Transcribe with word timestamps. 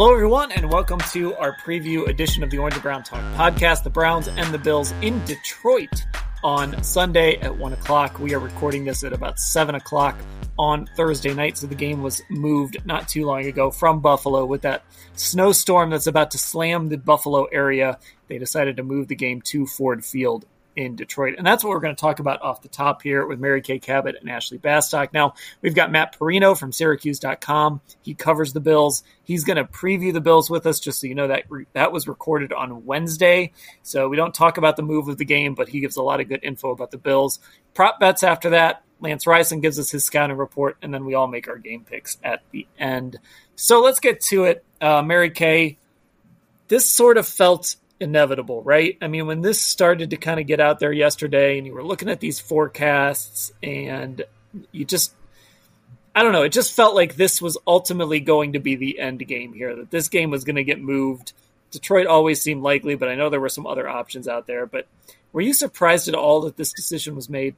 Hello, 0.00 0.14
everyone, 0.14 0.50
and 0.52 0.72
welcome 0.72 0.98
to 1.10 1.34
our 1.34 1.54
preview 1.58 2.08
edition 2.08 2.42
of 2.42 2.48
the 2.48 2.56
Orange 2.56 2.72
and 2.72 2.82
Brown 2.82 3.02
Talk 3.02 3.20
podcast. 3.34 3.82
The 3.82 3.90
Browns 3.90 4.28
and 4.28 4.54
the 4.54 4.56
Bills 4.56 4.92
in 5.02 5.22
Detroit 5.26 6.06
on 6.42 6.82
Sunday 6.82 7.36
at 7.40 7.54
1 7.54 7.74
o'clock. 7.74 8.18
We 8.18 8.32
are 8.32 8.38
recording 8.38 8.86
this 8.86 9.04
at 9.04 9.12
about 9.12 9.38
7 9.38 9.74
o'clock 9.74 10.16
on 10.58 10.86
Thursday 10.96 11.34
night, 11.34 11.58
so 11.58 11.66
the 11.66 11.74
game 11.74 12.02
was 12.02 12.22
moved 12.30 12.78
not 12.86 13.08
too 13.08 13.26
long 13.26 13.44
ago 13.44 13.70
from 13.70 14.00
Buffalo 14.00 14.46
with 14.46 14.62
that 14.62 14.84
snowstorm 15.16 15.90
that's 15.90 16.06
about 16.06 16.30
to 16.30 16.38
slam 16.38 16.88
the 16.88 16.96
Buffalo 16.96 17.44
area. 17.52 17.98
They 18.28 18.38
decided 18.38 18.78
to 18.78 18.82
move 18.82 19.08
the 19.08 19.16
game 19.16 19.42
to 19.48 19.66
Ford 19.66 20.02
Field 20.02 20.46
in 20.80 20.96
Detroit. 20.96 21.34
And 21.36 21.46
that's 21.46 21.62
what 21.62 21.70
we're 21.70 21.80
going 21.80 21.94
to 21.94 22.00
talk 22.00 22.20
about 22.20 22.40
off 22.40 22.62
the 22.62 22.68
top 22.68 23.02
here 23.02 23.26
with 23.26 23.38
Mary 23.38 23.60
Kay 23.60 23.78
Cabot 23.78 24.16
and 24.18 24.30
Ashley 24.30 24.58
Bastock. 24.58 25.12
Now, 25.12 25.34
we've 25.60 25.74
got 25.74 25.92
Matt 25.92 26.18
Parrino 26.18 26.54
from 26.54 26.72
Syracuse.com. 26.72 27.82
He 28.02 28.14
covers 28.14 28.54
the 28.54 28.60
Bills. 28.60 29.04
He's 29.22 29.44
going 29.44 29.58
to 29.58 29.64
preview 29.64 30.12
the 30.12 30.22
Bills 30.22 30.48
with 30.48 30.66
us, 30.66 30.80
just 30.80 31.00
so 31.00 31.06
you 31.06 31.14
know 31.14 31.28
that 31.28 31.44
re- 31.50 31.66
that 31.74 31.92
was 31.92 32.08
recorded 32.08 32.52
on 32.52 32.86
Wednesday. 32.86 33.52
So 33.82 34.08
we 34.08 34.16
don't 34.16 34.34
talk 34.34 34.56
about 34.56 34.76
the 34.76 34.82
move 34.82 35.08
of 35.08 35.18
the 35.18 35.24
game, 35.26 35.54
but 35.54 35.68
he 35.68 35.80
gives 35.80 35.96
a 35.96 36.02
lot 36.02 36.20
of 36.20 36.28
good 36.28 36.42
info 36.42 36.70
about 36.70 36.90
the 36.90 36.98
Bills. 36.98 37.40
Prop 37.74 38.00
bets 38.00 38.22
after 38.22 38.50
that. 38.50 38.82
Lance 39.00 39.24
Reisland 39.24 39.62
gives 39.62 39.78
us 39.78 39.90
his 39.90 40.04
scouting 40.04 40.36
report, 40.36 40.76
and 40.82 40.92
then 40.92 41.04
we 41.04 41.14
all 41.14 41.26
make 41.26 41.48
our 41.48 41.56
game 41.56 41.84
picks 41.84 42.18
at 42.22 42.42
the 42.50 42.66
end. 42.78 43.18
So 43.54 43.80
let's 43.80 44.00
get 44.00 44.20
to 44.28 44.44
it. 44.44 44.64
Uh, 44.80 45.02
Mary 45.02 45.30
Kay, 45.30 45.78
this 46.68 46.88
sort 46.88 47.18
of 47.18 47.26
felt 47.26 47.76
inevitable, 48.00 48.62
right? 48.62 48.96
I 49.00 49.08
mean, 49.08 49.26
when 49.26 49.42
this 49.42 49.60
started 49.60 50.10
to 50.10 50.16
kind 50.16 50.40
of 50.40 50.46
get 50.46 50.58
out 50.58 50.80
there 50.80 50.92
yesterday 50.92 51.58
and 51.58 51.66
you 51.66 51.74
were 51.74 51.84
looking 51.84 52.08
at 52.08 52.20
these 52.20 52.40
forecasts 52.40 53.52
and 53.62 54.22
you 54.72 54.84
just 54.84 55.12
I 56.14 56.22
don't 56.24 56.32
know, 56.32 56.42
it 56.42 56.52
just 56.52 56.74
felt 56.74 56.96
like 56.96 57.14
this 57.14 57.40
was 57.40 57.56
ultimately 57.66 58.18
going 58.18 58.54
to 58.54 58.58
be 58.58 58.74
the 58.74 58.98
end 58.98 59.26
game 59.28 59.52
here, 59.52 59.76
that 59.76 59.90
this 59.90 60.08
game 60.08 60.30
was 60.30 60.44
going 60.44 60.56
to 60.56 60.64
get 60.64 60.80
moved. 60.80 61.32
Detroit 61.70 62.06
always 62.06 62.42
seemed 62.42 62.62
likely, 62.62 62.96
but 62.96 63.08
I 63.08 63.14
know 63.14 63.30
there 63.30 63.40
were 63.40 63.48
some 63.48 63.66
other 63.66 63.88
options 63.88 64.26
out 64.26 64.48
there, 64.48 64.66
but 64.66 64.88
were 65.32 65.40
you 65.40 65.54
surprised 65.54 66.08
at 66.08 66.16
all 66.16 66.40
that 66.40 66.56
this 66.56 66.72
decision 66.72 67.14
was 67.14 67.30
made? 67.30 67.54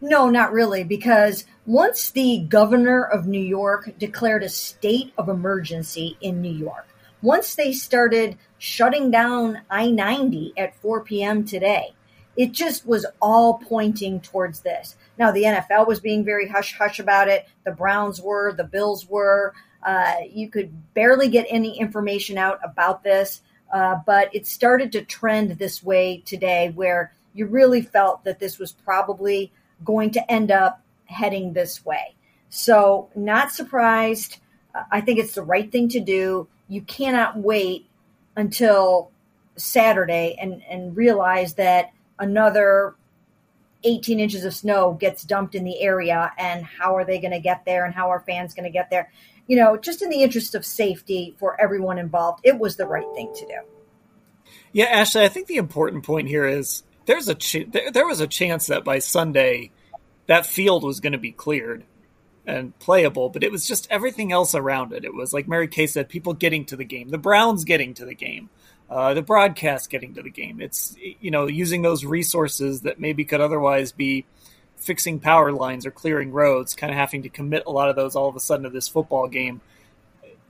No, 0.00 0.28
not 0.30 0.52
really, 0.52 0.82
because 0.82 1.44
once 1.64 2.10
the 2.10 2.40
governor 2.48 3.04
of 3.04 3.28
New 3.28 3.40
York 3.40 3.96
declared 3.98 4.42
a 4.42 4.48
state 4.48 5.12
of 5.16 5.28
emergency 5.28 6.16
in 6.20 6.42
New 6.42 6.52
York, 6.52 6.88
once 7.22 7.54
they 7.54 7.72
started 7.72 8.36
shutting 8.58 9.10
down 9.10 9.60
I 9.70 9.90
90 9.90 10.54
at 10.56 10.74
4 10.76 11.04
p.m. 11.04 11.44
today, 11.44 11.94
it 12.36 12.52
just 12.52 12.86
was 12.86 13.06
all 13.20 13.58
pointing 13.58 14.20
towards 14.20 14.60
this. 14.60 14.96
Now, 15.18 15.30
the 15.30 15.44
NFL 15.44 15.86
was 15.86 16.00
being 16.00 16.24
very 16.24 16.48
hush 16.48 16.76
hush 16.76 16.98
about 16.98 17.28
it. 17.28 17.46
The 17.64 17.72
Browns 17.72 18.20
were, 18.20 18.52
the 18.52 18.64
Bills 18.64 19.08
were. 19.08 19.54
Uh, 19.82 20.14
you 20.30 20.48
could 20.48 20.94
barely 20.94 21.28
get 21.28 21.46
any 21.48 21.78
information 21.78 22.38
out 22.38 22.58
about 22.64 23.02
this, 23.02 23.42
uh, 23.72 23.96
but 24.06 24.34
it 24.34 24.46
started 24.46 24.92
to 24.92 25.02
trend 25.04 25.52
this 25.52 25.82
way 25.82 26.22
today 26.24 26.72
where 26.74 27.12
you 27.34 27.46
really 27.46 27.82
felt 27.82 28.24
that 28.24 28.38
this 28.38 28.58
was 28.58 28.72
probably 28.72 29.52
going 29.84 30.10
to 30.10 30.30
end 30.32 30.50
up 30.50 30.82
heading 31.06 31.52
this 31.52 31.84
way. 31.84 32.14
So, 32.48 33.10
not 33.16 33.52
surprised. 33.52 34.38
Uh, 34.74 34.84
I 34.90 35.00
think 35.00 35.18
it's 35.18 35.34
the 35.34 35.42
right 35.42 35.70
thing 35.70 35.88
to 35.90 36.00
do. 36.00 36.48
You 36.72 36.80
cannot 36.80 37.36
wait 37.36 37.86
until 38.34 39.10
Saturday 39.56 40.38
and, 40.40 40.62
and 40.70 40.96
realize 40.96 41.52
that 41.54 41.92
another 42.18 42.94
18 43.84 44.18
inches 44.18 44.46
of 44.46 44.54
snow 44.54 44.94
gets 44.94 45.22
dumped 45.22 45.54
in 45.54 45.64
the 45.64 45.82
area 45.82 46.32
and 46.38 46.64
how 46.64 46.96
are 46.96 47.04
they 47.04 47.18
going 47.18 47.32
to 47.32 47.40
get 47.40 47.66
there 47.66 47.84
and 47.84 47.94
how 47.94 48.08
are 48.08 48.20
fans 48.20 48.54
going 48.54 48.64
to 48.64 48.70
get 48.70 48.88
there? 48.88 49.12
You 49.46 49.56
know 49.58 49.76
just 49.76 50.00
in 50.00 50.08
the 50.08 50.22
interest 50.22 50.54
of 50.54 50.64
safety 50.64 51.34
for 51.38 51.60
everyone 51.60 51.98
involved 51.98 52.40
it 52.42 52.58
was 52.58 52.76
the 52.76 52.86
right 52.86 53.04
thing 53.14 53.30
to 53.34 53.46
do. 53.46 53.58
Yeah, 54.72 54.86
Ashley, 54.86 55.24
I 55.24 55.28
think 55.28 55.48
the 55.48 55.56
important 55.56 56.04
point 56.04 56.28
here 56.28 56.46
is 56.46 56.84
there's 57.04 57.28
a 57.28 57.34
ch- 57.34 57.66
there, 57.68 57.90
there 57.90 58.06
was 58.06 58.20
a 58.20 58.26
chance 58.26 58.68
that 58.68 58.82
by 58.82 58.98
Sunday 58.98 59.72
that 60.26 60.46
field 60.46 60.84
was 60.84 61.00
going 61.00 61.12
to 61.12 61.18
be 61.18 61.32
cleared 61.32 61.84
and 62.46 62.76
playable, 62.78 63.28
but 63.28 63.44
it 63.44 63.52
was 63.52 63.66
just 63.66 63.86
everything 63.90 64.32
else 64.32 64.54
around 64.54 64.92
it. 64.92 65.04
It 65.04 65.14
was 65.14 65.32
like 65.32 65.46
Mary 65.46 65.68
Kay 65.68 65.86
said, 65.86 66.08
people 66.08 66.32
getting 66.32 66.64
to 66.66 66.76
the 66.76 66.84
game, 66.84 67.08
the 67.10 67.18
Browns 67.18 67.64
getting 67.64 67.94
to 67.94 68.04
the 68.04 68.14
game, 68.14 68.50
uh, 68.90 69.14
the 69.14 69.22
broadcast 69.22 69.90
getting 69.90 70.14
to 70.14 70.22
the 70.22 70.30
game. 70.30 70.60
It's 70.60 70.96
you 71.20 71.30
know 71.30 71.46
using 71.46 71.82
those 71.82 72.04
resources 72.04 72.82
that 72.82 73.00
maybe 73.00 73.24
could 73.24 73.40
otherwise 73.40 73.92
be 73.92 74.26
fixing 74.76 75.20
power 75.20 75.52
lines 75.52 75.86
or 75.86 75.90
clearing 75.90 76.32
roads, 76.32 76.74
kind 76.74 76.90
of 76.90 76.96
having 76.96 77.22
to 77.22 77.28
commit 77.28 77.62
a 77.66 77.70
lot 77.70 77.88
of 77.88 77.96
those 77.96 78.16
all 78.16 78.28
of 78.28 78.36
a 78.36 78.40
sudden 78.40 78.64
to 78.64 78.70
this 78.70 78.88
football 78.88 79.28
game 79.28 79.60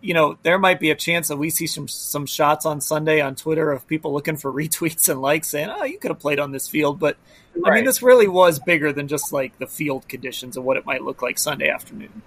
you 0.02 0.14
know, 0.14 0.36
there 0.42 0.58
might 0.58 0.80
be 0.80 0.90
a 0.90 0.94
chance 0.94 1.28
that 1.28 1.36
we 1.36 1.48
see 1.48 1.66
some 1.66 1.88
some 1.88 2.26
shots 2.26 2.66
on 2.66 2.80
Sunday 2.80 3.20
on 3.20 3.36
Twitter 3.36 3.70
of 3.70 3.86
people 3.86 4.12
looking 4.12 4.36
for 4.36 4.52
retweets 4.52 5.08
and 5.08 5.22
likes 5.22 5.48
saying, 5.48 5.70
"Oh, 5.70 5.84
you 5.84 5.98
could 5.98 6.10
have 6.10 6.18
played 6.18 6.40
on 6.40 6.50
this 6.52 6.68
field." 6.68 6.98
But 6.98 7.16
I 7.64 7.70
mean, 7.70 7.84
this 7.84 8.02
really 8.02 8.28
was 8.28 8.58
bigger 8.58 8.92
than 8.92 9.08
just 9.08 9.32
like 9.32 9.58
the 9.58 9.66
field 9.66 10.08
conditions 10.08 10.56
and 10.56 10.66
what 10.66 10.76
it 10.76 10.84
might 10.84 11.02
look 11.02 11.22
like 11.22 11.38
Sunday 11.38 11.70
afternoon. 11.70 12.22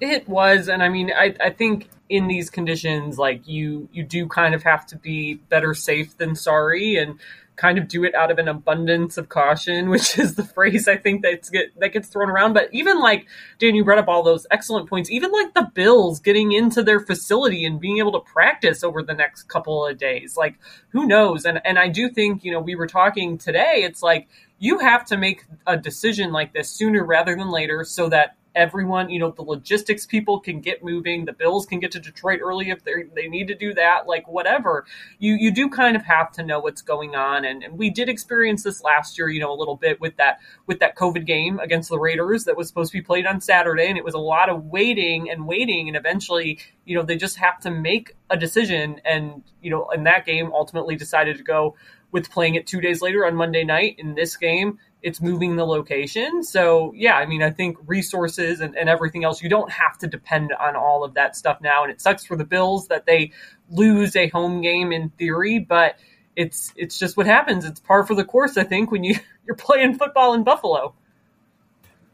It 0.00 0.28
was, 0.28 0.68
and 0.68 0.82
I 0.82 0.88
mean, 0.88 1.12
I, 1.16 1.36
I 1.40 1.50
think 1.50 1.88
in 2.08 2.26
these 2.26 2.50
conditions, 2.50 3.18
like 3.18 3.46
you, 3.46 3.88
you 3.92 4.02
do 4.02 4.26
kind 4.26 4.52
of 4.52 4.64
have 4.64 4.84
to 4.86 4.96
be 4.96 5.34
better 5.34 5.74
safe 5.74 6.16
than 6.16 6.34
sorry, 6.34 6.96
and 6.96 7.20
kind 7.56 7.78
of 7.78 7.86
do 7.86 8.04
it 8.04 8.14
out 8.14 8.30
of 8.30 8.38
an 8.38 8.48
abundance 8.48 9.16
of 9.18 9.28
caution, 9.28 9.88
which 9.90 10.18
is 10.18 10.34
the 10.34 10.44
phrase 10.44 10.88
I 10.88 10.96
think 10.96 11.22
that's 11.22 11.50
get 11.50 11.78
that 11.80 11.92
gets 11.92 12.08
thrown 12.08 12.30
around. 12.30 12.52
But 12.54 12.68
even 12.72 13.00
like 13.00 13.26
Dan, 13.58 13.74
you 13.74 13.84
brought 13.84 13.98
up 13.98 14.08
all 14.08 14.22
those 14.22 14.46
excellent 14.50 14.88
points. 14.88 15.10
Even 15.10 15.30
like 15.30 15.54
the 15.54 15.70
Bills 15.74 16.20
getting 16.20 16.52
into 16.52 16.82
their 16.82 17.00
facility 17.00 17.64
and 17.64 17.80
being 17.80 17.98
able 17.98 18.12
to 18.12 18.20
practice 18.20 18.82
over 18.82 19.02
the 19.02 19.14
next 19.14 19.44
couple 19.44 19.86
of 19.86 19.98
days, 19.98 20.36
like 20.36 20.58
who 20.90 21.06
knows? 21.06 21.44
And 21.44 21.60
and 21.64 21.78
I 21.78 21.88
do 21.88 22.08
think 22.08 22.44
you 22.44 22.52
know 22.52 22.60
we 22.60 22.74
were 22.74 22.86
talking 22.86 23.38
today. 23.38 23.82
It's 23.84 24.02
like 24.02 24.28
you 24.58 24.78
have 24.78 25.04
to 25.06 25.16
make 25.16 25.44
a 25.66 25.76
decision 25.76 26.32
like 26.32 26.52
this 26.52 26.70
sooner 26.70 27.04
rather 27.04 27.34
than 27.34 27.50
later, 27.50 27.84
so 27.84 28.08
that 28.08 28.36
everyone, 28.54 29.10
you 29.10 29.18
know, 29.18 29.30
the 29.30 29.42
logistics 29.42 30.06
people 30.06 30.40
can 30.40 30.60
get 30.60 30.84
moving, 30.84 31.24
the 31.24 31.32
Bills 31.32 31.66
can 31.66 31.80
get 31.80 31.92
to 31.92 32.00
Detroit 32.00 32.40
early 32.42 32.70
if 32.70 32.84
they 32.84 33.04
they 33.14 33.28
need 33.28 33.48
to 33.48 33.54
do 33.54 33.74
that, 33.74 34.06
like 34.06 34.26
whatever. 34.28 34.84
You 35.18 35.34
you 35.34 35.52
do 35.52 35.68
kind 35.68 35.96
of 35.96 36.04
have 36.04 36.32
to 36.32 36.42
know 36.42 36.60
what's 36.60 36.82
going 36.82 37.14
on, 37.14 37.44
and, 37.44 37.62
and 37.62 37.78
we 37.78 37.90
did 37.90 38.08
experience 38.08 38.62
this 38.62 38.82
last 38.82 39.18
year, 39.18 39.28
you 39.28 39.40
know, 39.40 39.52
a 39.52 39.56
little 39.56 39.76
bit 39.76 40.00
with 40.00 40.16
that 40.16 40.40
with 40.66 40.80
that 40.80 40.96
COVID 40.96 41.26
game 41.26 41.58
against 41.60 41.88
the 41.88 41.98
Raiders 41.98 42.44
that 42.44 42.56
was 42.56 42.68
supposed 42.68 42.92
to 42.92 42.98
be 42.98 43.02
played 43.02 43.26
on 43.26 43.40
Saturday, 43.40 43.88
and 43.88 43.98
it 43.98 44.04
was 44.04 44.14
a 44.14 44.18
lot 44.18 44.48
of 44.48 44.64
waiting 44.66 45.30
and 45.30 45.46
waiting, 45.46 45.88
and 45.88 45.96
eventually, 45.96 46.58
you 46.84 46.96
know, 46.96 47.02
they 47.02 47.16
just 47.16 47.36
have 47.38 47.60
to 47.60 47.70
make 47.70 48.16
a 48.30 48.36
decision, 48.36 49.00
and 49.04 49.42
you 49.60 49.70
know, 49.70 49.88
in 49.90 50.04
that 50.04 50.26
game, 50.26 50.50
ultimately 50.52 50.96
decided 50.96 51.36
to 51.38 51.42
go 51.42 51.76
with 52.10 52.30
playing 52.30 52.54
it 52.54 52.66
two 52.66 52.80
days 52.80 53.00
later 53.00 53.26
on 53.26 53.34
Monday 53.34 53.64
night. 53.64 53.96
In 53.98 54.14
this 54.14 54.36
game, 54.36 54.78
it's 55.02 55.20
moving 55.20 55.56
the 55.56 55.64
location. 55.64 56.44
So, 56.44 56.92
yeah, 56.94 57.16
I 57.16 57.26
mean, 57.26 57.42
I 57.42 57.50
think 57.50 57.76
resources 57.86 58.60
and, 58.60 58.76
and 58.76 58.88
everything 58.88 59.24
else, 59.24 59.42
you 59.42 59.48
don't 59.48 59.70
have 59.70 59.98
to 59.98 60.06
depend 60.06 60.52
on 60.52 60.76
all 60.76 61.02
of 61.02 61.14
that 61.14 61.36
stuff 61.36 61.60
now. 61.60 61.82
And 61.82 61.92
it 61.92 62.00
sucks 62.00 62.24
for 62.24 62.36
the 62.36 62.44
Bills 62.44 62.88
that 62.88 63.04
they 63.04 63.32
lose 63.70 64.14
a 64.14 64.28
home 64.28 64.60
game 64.60 64.92
in 64.92 65.10
theory, 65.10 65.58
but 65.58 65.96
it's 66.36 66.72
it's 66.76 66.98
just 66.98 67.16
what 67.16 67.26
happens. 67.26 67.64
It's 67.64 67.80
par 67.80 68.04
for 68.04 68.14
the 68.14 68.24
course, 68.24 68.56
I 68.56 68.64
think, 68.64 68.90
when 68.90 69.04
you 69.04 69.16
you're 69.46 69.56
playing 69.56 69.98
football 69.98 70.34
in 70.34 70.44
Buffalo. 70.44 70.94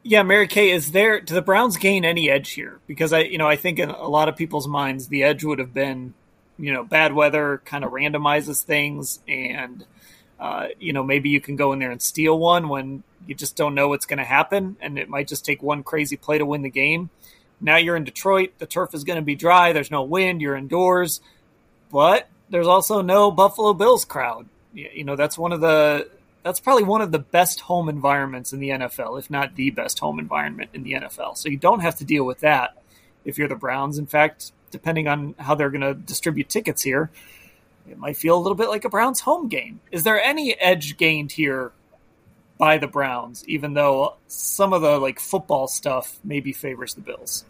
Yeah, 0.02 0.22
Mary 0.22 0.48
Kay, 0.48 0.70
is 0.70 0.92
there 0.92 1.20
do 1.20 1.34
the 1.34 1.42
Browns 1.42 1.76
gain 1.76 2.04
any 2.04 2.30
edge 2.30 2.50
here? 2.50 2.80
Because 2.86 3.12
I, 3.12 3.20
you 3.20 3.36
know, 3.36 3.48
I 3.48 3.56
think 3.56 3.78
in 3.78 3.90
a 3.90 4.08
lot 4.08 4.28
of 4.28 4.36
people's 4.36 4.66
minds, 4.66 5.08
the 5.08 5.24
edge 5.24 5.44
would 5.44 5.58
have 5.58 5.74
been, 5.74 6.14
you 6.58 6.72
know, 6.72 6.84
bad 6.84 7.12
weather 7.12 7.60
kind 7.64 7.84
of 7.84 7.92
randomizes 7.92 8.62
things, 8.62 9.20
and 9.28 9.84
uh, 10.38 10.68
you 10.78 10.92
know, 10.92 11.02
maybe 11.02 11.30
you 11.30 11.40
can 11.40 11.56
go 11.56 11.72
in 11.72 11.78
there 11.78 11.90
and 11.90 12.00
steal 12.00 12.38
one 12.38 12.68
when 12.68 13.02
you 13.26 13.34
just 13.34 13.56
don't 13.56 13.74
know 13.74 13.88
what's 13.88 14.06
going 14.06 14.18
to 14.18 14.24
happen, 14.24 14.76
and 14.80 14.98
it 14.98 15.08
might 15.08 15.28
just 15.28 15.44
take 15.44 15.62
one 15.62 15.82
crazy 15.82 16.16
play 16.16 16.38
to 16.38 16.46
win 16.46 16.62
the 16.62 16.70
game. 16.70 17.10
Now 17.60 17.76
you're 17.76 17.96
in 17.96 18.04
Detroit. 18.04 18.52
The 18.58 18.66
turf 18.66 18.94
is 18.94 19.04
going 19.04 19.18
to 19.18 19.24
be 19.24 19.34
dry. 19.34 19.72
There's 19.72 19.90
no 19.90 20.02
wind. 20.02 20.40
You're 20.40 20.56
indoors, 20.56 21.20
but 21.90 22.28
there's 22.50 22.68
also 22.68 23.02
no 23.02 23.30
Buffalo 23.30 23.74
Bills 23.74 24.04
crowd. 24.04 24.46
You 24.72 25.04
know, 25.04 25.16
that's 25.16 25.36
one 25.36 25.52
of 25.52 25.60
the 25.60 26.08
that's 26.44 26.60
probably 26.60 26.84
one 26.84 27.02
of 27.02 27.10
the 27.10 27.18
best 27.18 27.60
home 27.60 27.88
environments 27.88 28.52
in 28.52 28.60
the 28.60 28.70
NFL, 28.70 29.18
if 29.18 29.28
not 29.28 29.56
the 29.56 29.70
best 29.70 29.98
home 29.98 30.18
environment 30.18 30.70
in 30.72 30.82
the 30.84 30.92
NFL. 30.92 31.36
So 31.36 31.48
you 31.48 31.56
don't 31.56 31.80
have 31.80 31.96
to 31.96 32.04
deal 32.04 32.24
with 32.24 32.40
that 32.40 32.80
if 33.24 33.38
you're 33.38 33.48
the 33.48 33.56
Browns. 33.56 33.98
In 33.98 34.06
fact, 34.06 34.52
depending 34.70 35.08
on 35.08 35.34
how 35.38 35.54
they're 35.54 35.70
going 35.70 35.80
to 35.80 35.94
distribute 35.94 36.48
tickets 36.48 36.82
here, 36.82 37.10
it 37.90 37.98
might 37.98 38.16
feel 38.16 38.36
a 38.36 38.40
little 38.40 38.56
bit 38.56 38.68
like 38.68 38.84
a 38.84 38.88
Browns 38.88 39.20
home 39.20 39.48
game. 39.48 39.80
Is 39.90 40.04
there 40.04 40.20
any 40.20 40.58
edge 40.60 40.96
gained 40.96 41.32
here 41.32 41.72
by 42.58 42.78
the 42.78 42.88
Browns, 42.88 43.46
even 43.48 43.74
though 43.74 44.16
some 44.26 44.72
of 44.72 44.82
the 44.82 44.98
like 44.98 45.20
football 45.20 45.68
stuff 45.68 46.18
maybe 46.24 46.52
favors 46.52 46.94
the 46.94 47.00
Bills? 47.00 47.44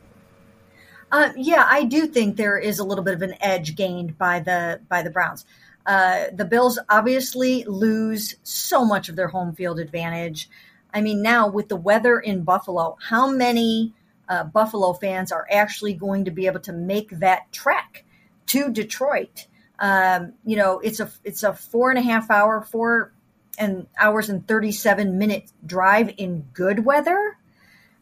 Uh, 1.10 1.30
yeah, 1.36 1.66
I 1.68 1.84
do 1.84 2.06
think 2.06 2.36
there 2.36 2.58
is 2.58 2.78
a 2.78 2.84
little 2.84 3.04
bit 3.04 3.14
of 3.14 3.22
an 3.22 3.34
edge 3.40 3.74
gained 3.74 4.18
by 4.18 4.40
the 4.40 4.80
by 4.88 5.02
the 5.02 5.10
Browns. 5.10 5.46
Uh, 5.86 6.26
the 6.34 6.44
Bills 6.44 6.78
obviously 6.90 7.64
lose 7.64 8.36
so 8.42 8.84
much 8.84 9.08
of 9.08 9.16
their 9.16 9.28
home 9.28 9.54
field 9.54 9.80
advantage. 9.80 10.50
I 10.92 11.00
mean, 11.00 11.22
now 11.22 11.48
with 11.48 11.68
the 11.68 11.76
weather 11.76 12.18
in 12.18 12.42
Buffalo, 12.42 12.98
how 13.00 13.30
many 13.30 13.94
uh, 14.28 14.44
Buffalo 14.44 14.92
fans 14.92 15.32
are 15.32 15.46
actually 15.50 15.94
going 15.94 16.26
to 16.26 16.30
be 16.30 16.46
able 16.46 16.60
to 16.60 16.72
make 16.72 17.10
that 17.20 17.50
trek 17.52 18.04
to 18.48 18.70
Detroit? 18.70 19.46
Um, 19.78 20.34
you 20.44 20.56
know, 20.56 20.80
it's 20.80 21.00
a 21.00 21.10
it's 21.24 21.42
a 21.42 21.52
four 21.52 21.90
and 21.90 21.98
a 21.98 22.02
half 22.02 22.30
hour, 22.30 22.62
four 22.62 23.12
and 23.58 23.86
hours 23.98 24.28
and 24.28 24.46
thirty 24.46 24.72
seven 24.72 25.18
minute 25.18 25.50
drive 25.64 26.14
in 26.16 26.46
good 26.52 26.84
weather. 26.84 27.36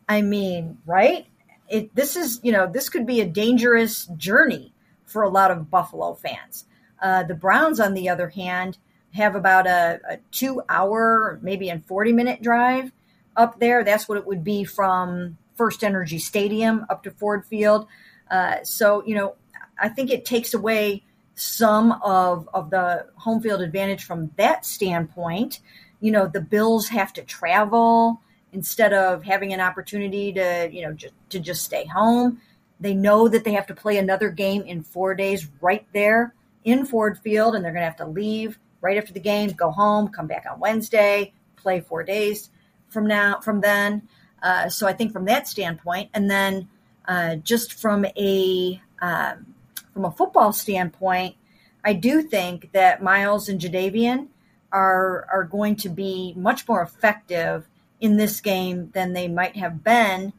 I 0.09 0.23
mean, 0.23 0.79
right? 0.87 1.27
It 1.69 1.95
this 1.95 2.17
is 2.17 2.41
you 2.43 2.53
know 2.53 2.71
this 2.71 2.89
could 2.89 3.07
be 3.07 3.21
a 3.21 3.27
dangerous 3.27 4.07
journey 4.17 4.73
for 5.05 5.23
a 5.23 5.29
lot 5.29 5.51
of 5.51 5.71
Buffalo 5.71 6.15
fans. 6.15 6.65
Uh, 7.01 7.23
the 7.23 7.35
Browns, 7.35 7.79
on 7.79 7.95
the 7.95 8.09
other 8.09 8.29
hand, 8.29 8.79
have 9.13 9.35
about 9.35 9.67
a, 9.67 10.01
a 10.09 10.19
two 10.31 10.63
hour, 10.69 11.39
maybe 11.43 11.69
a 11.69 11.79
40 11.79 12.13
minute 12.13 12.43
drive 12.43 12.93
up 13.37 13.59
there. 13.61 13.85
That's 13.85 14.09
what 14.09 14.19
it 14.19 14.27
would 14.27 14.45
be 14.45 14.65
from 14.65 15.39
FirstEnergy 15.59 16.21
Stadium 16.21 16.87
up 16.89 17.03
to 17.05 17.11
Ford 17.11 17.45
Field. 17.47 17.87
Uh, 18.31 18.57
so, 18.63 19.05
you 19.05 19.15
know, 19.15 19.37
I 19.79 19.89
think 19.89 20.11
it 20.11 20.25
takes 20.25 20.55
away 20.55 21.03
some 21.37 21.93
of, 22.03 22.49
of 22.53 22.71
the 22.71 23.07
home 23.15 23.41
field 23.41 23.61
advantage 23.61 24.05
from 24.05 24.31
that 24.37 24.67
standpoint. 24.67 25.61
You 26.01 26.11
know, 26.11 26.27
the 26.27 26.41
Bills 26.41 26.89
have 26.89 27.13
to 27.13 27.23
travel 27.23 28.21
instead 28.53 28.93
of 28.93 29.23
having 29.23 29.53
an 29.53 29.61
opportunity 29.61 30.33
to, 30.33 30.69
you 30.73 30.83
know, 30.83 30.93
just, 30.93 31.15
to 31.31 31.39
just 31.39 31.63
stay 31.63 31.85
home. 31.85 32.41
They 32.81 32.95
know 32.95 33.29
that 33.29 33.45
they 33.45 33.53
have 33.53 33.67
to 33.69 33.75
play 33.75 33.99
another 33.99 34.31
game 34.31 34.63
in 34.63 34.83
four 34.83 35.15
days 35.15 35.47
right 35.61 35.87
there 35.93 36.35
in 36.65 36.85
Ford 36.87 37.19
Field, 37.19 37.55
and 37.55 37.65
they're 37.65 37.73
going 37.73 37.83
to 37.83 37.87
have 37.87 37.97
to 37.97 38.07
leave 38.07 38.59
right 38.81 38.97
after 38.97 39.13
the 39.13 39.21
game, 39.21 39.51
go 39.51 39.71
home, 39.71 40.09
come 40.09 40.27
back 40.27 40.47
on 40.51 40.59
Wednesday, 40.59 41.33
play 41.57 41.81
four 41.81 42.03
days 42.03 42.51
from 42.89 43.07
now 43.07 43.41
from 43.41 43.61
then. 43.61 44.09
Uh, 44.43 44.69
so 44.69 44.87
I 44.87 44.93
think 44.93 45.13
from 45.13 45.27
that 45.27 45.49
standpoint, 45.49 46.11
and 46.15 46.31
then 46.31 46.69
uh, 47.07 47.37
just 47.37 47.75
from 47.75 48.07
a 48.17 48.81
um, 49.03 49.55
from 49.97 50.05
a 50.05 50.11
football 50.11 50.53
standpoint, 50.53 51.37
I 51.83 51.95
do 51.95 52.21
think 52.21 52.73
that 52.73 53.03
Myles 53.03 53.49
and 53.49 53.59
Jadeveon 53.59 54.29
are 54.71 55.27
are 55.33 55.45
going 55.45 55.75
to 55.77 55.89
be 55.89 56.35
much 56.37 56.69
more 56.69 56.83
effective 56.83 57.67
in 57.99 58.19
this 58.19 58.43
game 58.43 58.91
than 58.93 59.15
they 59.15 59.27
might 59.27 59.57
have 59.57 59.83
been 59.83 60.35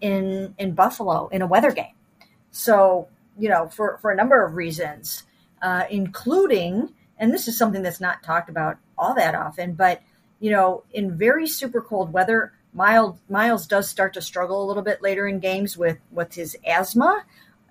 in 0.00 0.54
in 0.56 0.72
Buffalo 0.72 1.28
in 1.28 1.42
a 1.42 1.46
weather 1.46 1.72
game. 1.72 1.92
So 2.52 3.08
you 3.38 3.50
know, 3.50 3.68
for 3.68 3.98
for 3.98 4.10
a 4.10 4.16
number 4.16 4.42
of 4.42 4.54
reasons, 4.54 5.24
uh, 5.60 5.84
including, 5.90 6.94
and 7.18 7.34
this 7.34 7.48
is 7.48 7.58
something 7.58 7.82
that's 7.82 8.00
not 8.00 8.22
talked 8.22 8.48
about 8.48 8.78
all 8.96 9.12
that 9.12 9.34
often, 9.34 9.74
but 9.74 10.00
you 10.40 10.50
know, 10.50 10.84
in 10.94 11.18
very 11.18 11.46
super 11.46 11.82
cold 11.82 12.14
weather, 12.14 12.54
Miles 12.72 13.18
Myles 13.28 13.66
does 13.66 13.90
start 13.90 14.14
to 14.14 14.22
struggle 14.22 14.64
a 14.64 14.66
little 14.66 14.82
bit 14.82 15.02
later 15.02 15.26
in 15.26 15.38
games 15.38 15.76
with 15.76 15.98
with 16.10 16.32
his 16.32 16.56
asthma. 16.66 17.26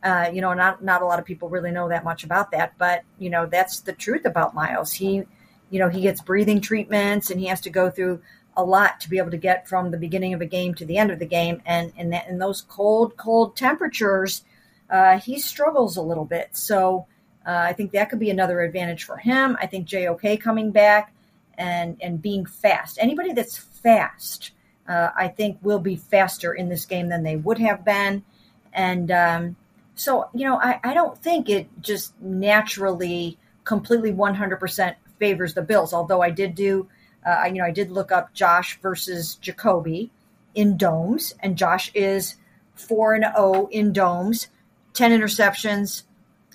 Uh, 0.06 0.30
you 0.31 0.40
know, 0.40 0.54
not 0.54 0.84
not 0.84 1.02
a 1.02 1.06
lot 1.06 1.18
of 1.18 1.25
people 1.25 1.50
really 1.50 1.72
know 1.72 1.90
that 1.90 2.04
much 2.04 2.24
about 2.24 2.52
that, 2.52 2.78
but 2.78 3.04
you 3.18 3.28
know, 3.28 3.48
that's 3.48 3.80
the 3.80 3.92
truth 3.92 4.24
about 4.24 4.54
Myles. 4.54 4.94
He, 4.94 5.24
you 5.72 5.80
know, 5.80 5.90
he 5.90 6.02
gets 6.02 6.22
breathing 6.22 6.62
treatments 6.62 7.31
and 7.31 7.40
he 7.40 7.48
has 7.48 7.60
to 7.62 7.72
go 7.72 7.90
through 7.90 8.22
a 8.56 8.63
lot 8.63 9.00
to 9.00 9.10
be 9.10 9.18
able 9.18 9.31
to 9.31 9.38
get 9.38 9.68
from 9.68 9.90
the 9.90 9.98
beginning 9.98 10.36
of 10.36 10.42
a 10.42 10.46
game 10.46 10.75
to 10.75 10.86
the 10.86 10.98
end 10.98 11.10
of 11.10 11.18
the 11.18 11.25
game, 11.25 11.60
and 11.66 11.92
in 11.98 12.12
that 12.12 12.28
in 12.28 12.38
those 12.38 12.62
cold 12.62 13.18
cold 13.18 13.56
temperatures, 13.57 14.44
uh, 14.92 15.18
he 15.18 15.40
struggles 15.40 15.98
a 15.98 16.04
little 16.04 16.25
bit. 16.25 16.56
So 16.56 17.07
uh, 17.44 17.52
I 17.52 17.74
think 17.74 17.92
that 17.94 18.12
could 18.12 18.19
be 18.19 18.30
another 18.30 18.62
advantage 18.62 19.06
for 19.06 19.18
him. 19.18 19.57
I 19.60 19.66
think 19.66 19.88
JOK 19.88 20.40
coming 20.40 20.69
back 20.69 21.16
and 21.57 21.98
and 22.00 22.22
being 22.22 22.46
fast. 22.46 23.00
Anybody 23.02 23.34
that's 23.34 23.57
fast, 23.57 24.52
uh, 24.88 25.10
I 25.18 25.30
think, 25.30 25.57
will 25.63 25.80
be 25.80 25.96
faster 25.96 26.54
in 26.54 26.69
this 26.69 26.86
game 26.86 27.10
than 27.10 27.24
they 27.24 27.38
would 27.38 27.57
have 27.57 27.84
been. 27.84 28.24
And 28.72 29.10
um, 29.10 29.56
so, 29.95 30.30
you 30.33 30.45
know, 30.45 30.59
I, 30.62 30.80
I 30.83 30.94
don't 30.94 31.18
think 31.18 31.50
it 31.50 31.68
just 31.81 32.19
naturally, 32.21 33.38
completely 33.63 34.12
100% 34.12 34.95
favors 35.19 35.53
the 35.53 35.62
Bills. 35.62 35.94
Although 35.94 36.21
I 36.21 36.30
did 36.30 36.56
do, 36.56 36.88
uh, 37.25 37.45
you 37.47 37.53
know, 37.53 37.65
I 37.65 37.71
did 37.71 37.92
look 37.92 38.12
up 38.12 38.33
Josh 38.33 38.80
versus 38.81 39.36
Jacoby 39.36 40.12
in 40.53 40.77
domes, 40.77 41.33
and 41.42 41.57
Josh 41.57 41.92
is 41.94 42.36
four 42.75 43.13
and 43.13 43.24
zero 43.24 43.33
oh 43.38 43.69
in 43.71 43.94
domes, 43.94 44.47
ten 44.94 45.12
interceptions, 45.12 46.03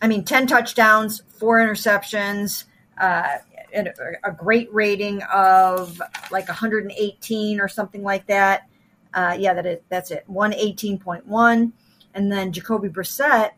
I 0.02 0.08
mean, 0.08 0.24
10 0.24 0.46
touchdowns, 0.46 1.22
four 1.28 1.58
interceptions, 1.58 2.64
uh, 2.98 3.36
and 3.72 3.92
a 4.24 4.32
great 4.32 4.72
rating 4.72 5.22
of 5.32 6.00
like 6.30 6.48
118 6.48 7.60
or 7.60 7.68
something 7.68 8.02
like 8.02 8.26
that. 8.26 8.68
Uh, 9.12 9.36
yeah, 9.38 9.54
that 9.54 9.66
is, 9.66 9.78
that's 9.88 10.10
it. 10.10 10.24
118.1. 10.28 11.72
And 12.14 12.30
then 12.30 12.52
Jacoby 12.52 12.88
Brissett 12.88 13.52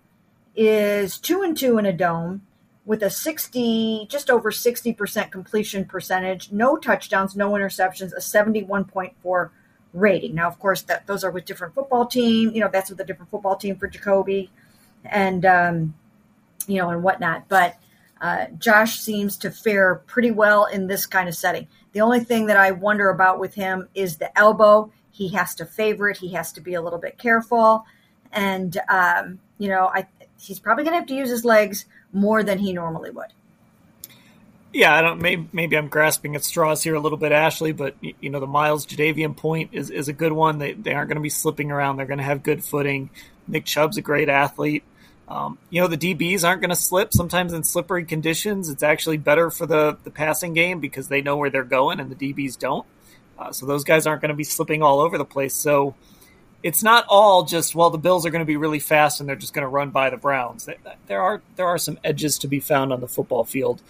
is 0.55 1.19
two 1.19 1.43
and 1.43 1.57
two 1.57 1.79
in 1.79 1.87
a 1.87 1.93
dome 1.93 2.43
with 2.85 3.03
a 3.03 3.11
60, 3.11 4.07
just 4.11 4.29
over 4.29 4.51
60% 4.51 5.31
completion 5.31 5.85
percentage, 5.85 6.51
no 6.51 6.77
touchdowns, 6.77 7.37
no 7.37 7.53
interceptions, 7.53 8.13
a 8.13 8.21
71.4 8.21 9.51
rating. 9.93 10.35
Now, 10.35 10.49
of 10.49 10.59
course, 10.59 10.83
that 10.83 11.07
those 11.07 11.23
are 11.23 11.31
with 11.31 11.45
different 11.45 11.75
football 11.75 12.07
team. 12.07 12.51
You 12.53 12.61
know, 12.61 12.71
that's 12.73 12.91
with 12.91 13.01
a 13.01 13.05
different 13.05 13.31
football 13.31 13.57
team 13.57 13.77
for 13.77 13.87
Jacoby. 13.87 14.51
And, 15.05 15.45
um, 15.45 15.95
you 16.67 16.79
know, 16.79 16.91
and 16.91 17.03
whatnot. 17.03 17.49
But 17.49 17.77
uh, 18.21 18.47
Josh 18.59 19.01
seems 19.01 19.37
to 19.39 19.51
fare 19.51 19.97
pretty 20.07 20.31
well 20.31 20.67
in 20.67 20.87
this 20.87 21.07
kind 21.07 21.29
of 21.29 21.35
setting. 21.35 21.67
The 21.93 22.01
only 22.01 22.21
thing 22.21 22.47
that 22.47 22.57
I 22.57 22.71
wonder 22.71 23.11
about 23.11 23.39
with 23.41 23.55
him 23.55 23.89
is 23.95 24.17
the 24.17 24.37
elbow. 24.39 24.93
He 25.11 25.29
has 25.31 25.55
to 25.57 25.67
favor 25.67 26.09
it. 26.09 26.17
He 26.19 26.33
has 26.33 26.53
to 26.53 26.61
be 26.61 26.75
a 26.75 26.81
little 26.81 27.01
bit 27.01 27.19
careful, 27.19 27.85
and 28.33 28.77
um, 28.89 29.39
you 29.59 29.69
know, 29.69 29.91
I 29.93 30.07
he's 30.41 30.59
probably 30.59 30.85
going 30.85 30.95
to 30.95 30.99
have 30.99 31.09
to 31.09 31.15
use 31.15 31.31
his 31.31 31.45
legs 31.45 31.87
more 32.13 32.43
than 32.43 32.59
he 32.59 32.73
normally 32.73 33.11
would. 33.11 33.33
Yeah, 34.73 34.95
I 34.95 35.03
don't. 35.03 35.21
Maybe, 35.21 35.49
maybe 35.53 35.77
I'm 35.77 35.89
grasping 35.89 36.35
at 36.35 36.45
straws 36.45 36.83
here 36.83 36.95
a 36.95 37.01
little 37.01 37.19
bit, 37.19 37.31
Ashley. 37.31 37.73
But 37.73 37.95
you 38.01 38.31
know, 38.31 38.41
the 38.41 38.47
Myles 38.47 38.87
Jadeveon 38.87 39.37
point 39.37 39.71
is, 39.73 39.91
is 39.91 40.09
a 40.09 40.15
good 40.15 40.33
one. 40.33 40.59
They 40.59 40.73
they 40.73 40.95
aren't 40.95 41.09
going 41.09 41.17
to 41.17 41.23
be 41.23 41.29
slipping 41.29 41.71
around. 41.71 41.97
They're 41.97 42.07
going 42.07 42.19
to 42.19 42.25
have 42.25 42.43
good 42.43 42.65
footing. 42.65 43.11
Nick 43.47 43.67
Chubb's 43.67 43.99
a 43.99 44.03
great 44.03 44.29
athlete. 44.29 44.85
Um, 45.29 45.59
you 45.71 45.81
know, 45.81 45.89
the 45.89 45.97
DBs 45.97 46.45
aren't 46.45 46.61
going 46.61 46.71
to 46.71 46.77
slip. 46.77 47.13
Sometimes 47.13 47.53
in 47.53 47.65
slippery 47.65 48.05
conditions, 48.05 48.69
it's 48.69 48.83
actually 48.83 49.17
better 49.17 49.51
for 49.51 49.67
the, 49.67 49.97
the 50.05 50.11
passing 50.11 50.53
game 50.53 50.79
because 50.79 51.09
they 51.09 51.23
know 51.23 51.37
where 51.37 51.49
they're 51.49 51.65
going 51.65 52.01
and 52.01 52.15
the 52.15 52.35
DBs 52.35 52.59
don't. 52.59 52.87
Uh, 53.39 53.51
so 53.51 53.65
those 53.65 53.83
guys 53.83 54.07
aren't 54.07 54.21
going 54.21 54.29
to 54.29 54.37
be 54.37 54.45
slipping 54.45 54.83
all 54.83 55.01
over 55.01 55.17
the 55.17 55.25
place. 55.25 55.55
So 55.55 55.95
it's 56.63 56.83
not 56.83 57.05
all 57.09 57.45
just 57.45 57.75
well, 57.75 57.91
the 57.91 57.99
Bills 57.99 58.25
are 58.25 58.31
going 58.31 58.41
to 58.41 58.47
be 58.47 58.57
really 58.57 58.79
fast 58.79 59.21
and 59.21 59.29
they're 59.29 59.37
just 59.37 59.53
going 59.53 59.63
to 59.63 59.69
run 59.69 59.91
by 59.91 60.11
the 60.11 60.17
Browns. 60.17 60.69
There 61.07 61.21
are 61.21 61.43
there 61.57 61.67
are 61.67 61.79
some 61.79 61.99
edges 62.05 62.39
to 62.39 62.49
be 62.49 62.61
found 62.61 62.93
on 62.93 63.01
the 63.01 63.09
football 63.09 63.45
field 63.45 63.83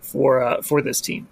for 0.00 0.42
uh, 0.42 0.62
for 0.62 0.82
this 0.82 1.00
team. 1.00 1.28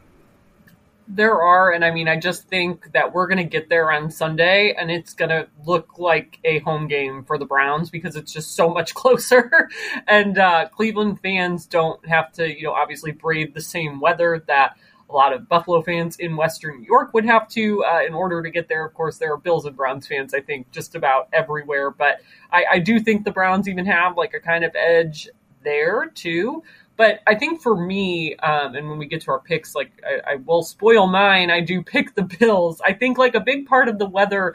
There 1.10 1.40
are, 1.40 1.72
and 1.72 1.86
I 1.86 1.90
mean, 1.90 2.06
I 2.06 2.20
just 2.20 2.48
think 2.48 2.92
that 2.92 3.14
we're 3.14 3.28
going 3.28 3.38
to 3.38 3.44
get 3.44 3.70
there 3.70 3.90
on 3.90 4.10
Sunday, 4.10 4.74
and 4.78 4.90
it's 4.90 5.14
going 5.14 5.30
to 5.30 5.48
look 5.64 5.98
like 5.98 6.38
a 6.44 6.58
home 6.58 6.86
game 6.86 7.24
for 7.24 7.38
the 7.38 7.46
Browns 7.46 7.88
because 7.88 8.14
it's 8.14 8.30
just 8.30 8.54
so 8.54 8.68
much 8.68 8.94
closer. 8.94 9.70
and 10.06 10.36
uh, 10.36 10.68
Cleveland 10.68 11.20
fans 11.22 11.64
don't 11.64 12.06
have 12.06 12.30
to, 12.32 12.54
you 12.54 12.64
know, 12.64 12.72
obviously 12.72 13.12
brave 13.12 13.54
the 13.54 13.62
same 13.62 14.00
weather 14.00 14.44
that 14.48 14.76
a 15.10 15.14
lot 15.14 15.32
of 15.32 15.48
Buffalo 15.48 15.80
fans 15.82 16.16
in 16.18 16.36
Western 16.36 16.80
New 16.80 16.86
York 16.86 17.14
would 17.14 17.24
have 17.24 17.48
to 17.48 17.82
uh, 17.84 18.02
in 18.06 18.14
order 18.14 18.42
to 18.42 18.50
get 18.50 18.68
there. 18.68 18.84
Of 18.84 18.94
course, 18.94 19.18
there 19.18 19.32
are 19.32 19.38
Bills 19.38 19.64
and 19.64 19.76
Browns 19.76 20.06
fans, 20.06 20.34
I 20.34 20.40
think, 20.40 20.70
just 20.70 20.94
about 20.94 21.28
everywhere. 21.32 21.90
But 21.90 22.20
I, 22.52 22.64
I 22.72 22.78
do 22.78 23.00
think 23.00 23.24
the 23.24 23.32
Browns 23.32 23.68
even 23.68 23.86
have 23.86 24.16
like 24.16 24.34
a 24.34 24.40
kind 24.40 24.64
of 24.64 24.74
edge 24.76 25.28
there 25.64 26.10
too. 26.14 26.62
But 26.96 27.20
I 27.26 27.36
think 27.36 27.62
for 27.62 27.76
me, 27.76 28.34
um, 28.36 28.74
and 28.74 28.88
when 28.88 28.98
we 28.98 29.06
get 29.06 29.20
to 29.22 29.30
our 29.30 29.40
picks, 29.40 29.74
like 29.74 29.92
I, 30.04 30.32
I 30.32 30.34
will 30.36 30.62
spoil 30.62 31.06
mine. 31.06 31.50
I 31.50 31.60
do 31.60 31.82
pick 31.82 32.14
the 32.14 32.22
Bills. 32.38 32.80
I 32.84 32.92
think 32.92 33.18
like 33.18 33.34
a 33.34 33.40
big 33.40 33.66
part 33.66 33.88
of 33.88 33.98
the 33.98 34.06
weather 34.06 34.54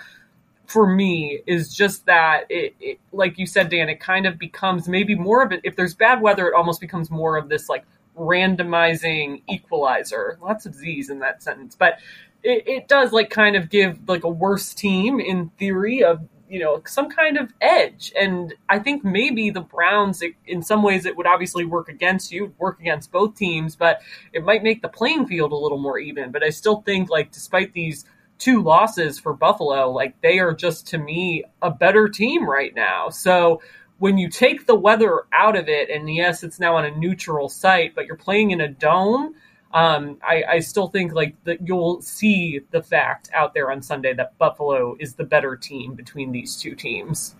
for 0.68 0.88
me 0.88 1.42
is 1.46 1.74
just 1.74 2.06
that 2.06 2.46
it, 2.50 2.76
it, 2.80 3.00
like 3.12 3.38
you 3.38 3.46
said 3.46 3.70
dan 3.70 3.90
it 3.90 4.00
kind 4.00 4.26
of 4.26 4.40
becomes 4.40 4.88
maybe 4.88 5.14
more 5.14 5.44
of 5.44 5.52
it 5.52 5.60
if 5.66 5.76
there's 5.76 5.94
bad 5.94 6.22
weather 6.22 6.48
it 6.48 6.54
almost 6.54 6.80
becomes 6.80 7.12
more 7.12 7.36
of 7.36 7.50
this 7.50 7.68
like 7.68 7.84
randomizing 8.18 9.42
equalizer. 9.50 10.38
Lots 10.42 10.66
of 10.66 10.76
z's 10.76 11.10
in 11.10 11.20
that 11.20 11.44
sentence 11.44 11.76
but 11.76 12.00
it, 12.44 12.68
it 12.68 12.88
does 12.88 13.12
like 13.12 13.30
kind 13.30 13.56
of 13.56 13.70
give 13.70 14.08
like 14.08 14.24
a 14.24 14.30
worse 14.30 14.74
team 14.74 15.20
in 15.20 15.50
theory 15.58 16.04
of 16.04 16.28
you 16.50 16.60
know 16.60 16.82
some 16.86 17.10
kind 17.10 17.38
of 17.38 17.52
edge. 17.62 18.14
And 18.20 18.54
i 18.70 18.78
think 18.78 19.04
maybe 19.04 19.50
the 19.50 19.62
browns 19.62 20.22
it, 20.22 20.34
in 20.46 20.62
some 20.62 20.84
ways 20.84 21.06
it 21.06 21.18
would 21.18 21.26
obviously 21.26 21.66
work 21.66 21.90
against 21.90 22.32
you 22.32 22.54
work 22.60 22.80
against 22.80 23.12
both 23.12 23.36
teams 23.36 23.76
but 23.76 24.02
it 24.34 24.44
might 24.44 24.64
make 24.64 24.82
the 24.82 24.90
playing 24.90 25.26
field 25.26 25.52
a 25.52 25.56
little 25.56 25.80
more 25.80 25.98
even. 25.98 26.32
But 26.32 26.44
i 26.44 26.50
still 26.50 26.82
think 26.82 27.10
like 27.10 27.32
despite 27.32 27.74
these 27.74 28.06
two 28.38 28.62
losses 28.62 29.20
for 29.20 29.34
buffalo 29.34 29.90
like 29.92 30.20
they 30.22 30.40
are 30.40 30.54
just 30.54 30.88
to 30.88 30.98
me 30.98 31.44
a 31.62 31.72
better 31.72 32.08
team 32.08 32.48
right 32.48 32.76
now. 32.76 33.10
So 33.10 33.62
when 34.04 34.18
you 34.18 34.28
take 34.28 34.66
the 34.66 34.76
weather 34.76 35.22
out 35.32 35.56
of 35.56 35.70
it 35.70 35.90
and 35.90 36.14
yes 36.14 36.44
it's 36.44 36.60
now 36.60 36.76
on 36.76 36.84
a 36.84 36.92
neutral 36.92 37.48
site 37.48 37.96
but 37.96 38.06
you're 38.06 38.18
playing 38.18 38.52
in 38.52 38.60
a 38.60 38.68
dome 38.68 39.34
um, 39.74 40.18
I, 40.22 40.44
I, 40.44 40.60
still 40.60 40.90
think 40.90 41.14
like 41.14 41.42
that 41.46 41.66
you'll 41.66 42.02
see 42.02 42.60
the 42.70 42.84
fact 42.84 43.32
out 43.34 43.56
there 43.56 43.72
on 43.72 43.82
Sunday 43.82 44.14
that 44.14 44.38
Buffalo 44.38 44.96
is 45.00 45.16
the 45.16 45.24
better 45.24 45.56
team 45.56 45.96
between 45.96 46.32
these 46.32 46.56
two 46.58 46.76
teams. 46.76 47.34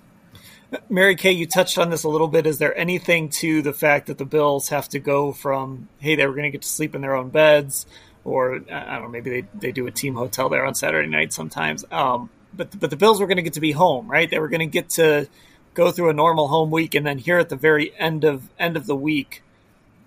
Mary 0.90 1.16
Kay, 1.16 1.34
you 1.34 1.46
touched 1.46 1.78
on 1.78 1.92
this 1.92 2.04
a 2.04 2.10
little 2.10 2.28
bit. 2.28 2.48
Is 2.48 2.58
there 2.58 2.76
anything 2.76 3.30
to 3.42 3.62
the 3.62 3.72
fact 3.72 4.08
that 4.08 4.18
the 4.18 4.26
Bills 4.26 4.70
have 4.70 4.90
to 4.90 5.00
go 5.00 5.32
from 5.32 5.90
hey 6.00 6.16
they 6.16 6.26
were 6.26 6.34
going 6.34 6.46
to 6.46 6.50
get 6.50 6.64
to 6.64 6.68
sleep 6.68 6.96
in 6.96 7.02
their 7.02 7.16
own 7.16 7.30
beds, 7.30 7.86
or 8.24 8.62
I 8.72 8.94
don't 8.94 9.04
know 9.04 9.10
maybe 9.10 9.30
they, 9.30 9.48
they 9.54 9.72
do 9.72 9.86
a 9.86 9.92
team 9.92 10.16
hotel 10.16 10.50
there 10.50 10.66
on 10.66 10.74
Saturday 10.74 11.10
night 11.10 11.34
sometimes. 11.34 11.86
Um, 11.92 12.32
but 12.52 12.80
but 12.80 12.90
the 12.90 12.98
Bills 12.98 13.20
were 13.20 13.28
going 13.28 13.38
to 13.38 13.44
get 13.44 13.54
to 13.54 13.62
be 13.62 13.74
home, 13.74 14.10
right? 14.10 14.28
They 14.28 14.40
were 14.40 14.50
going 14.50 14.62
to 14.62 14.66
get 14.66 14.90
to 14.92 15.28
go 15.74 15.92
through 15.92 16.10
a 16.10 16.14
normal 16.14 16.48
home 16.48 16.72
week, 16.72 16.96
and 16.96 17.06
then 17.06 17.18
here 17.18 17.40
at 17.40 17.50
the 17.50 17.56
very 17.56 17.94
end 17.98 18.24
of 18.24 18.50
end 18.60 18.78
of 18.78 18.86
the 18.86 18.96
week 18.96 19.44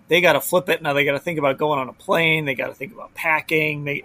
they 0.09 0.21
got 0.21 0.35
to 0.35 0.41
flip 0.41 0.69
it 0.69 0.83
now. 0.83 0.93
They 0.93 1.05
got 1.05 1.13
to 1.13 1.19
think 1.19 1.39
about 1.39 1.59
going 1.59 1.81
on 1.81 1.89
a 1.89 1.93
plane. 1.93 2.45
They 2.45 2.55
got 2.55 2.69
to 2.69 2.75
think 2.75 2.93
about 2.93 3.15
packing. 3.15 3.85
They, 3.85 4.05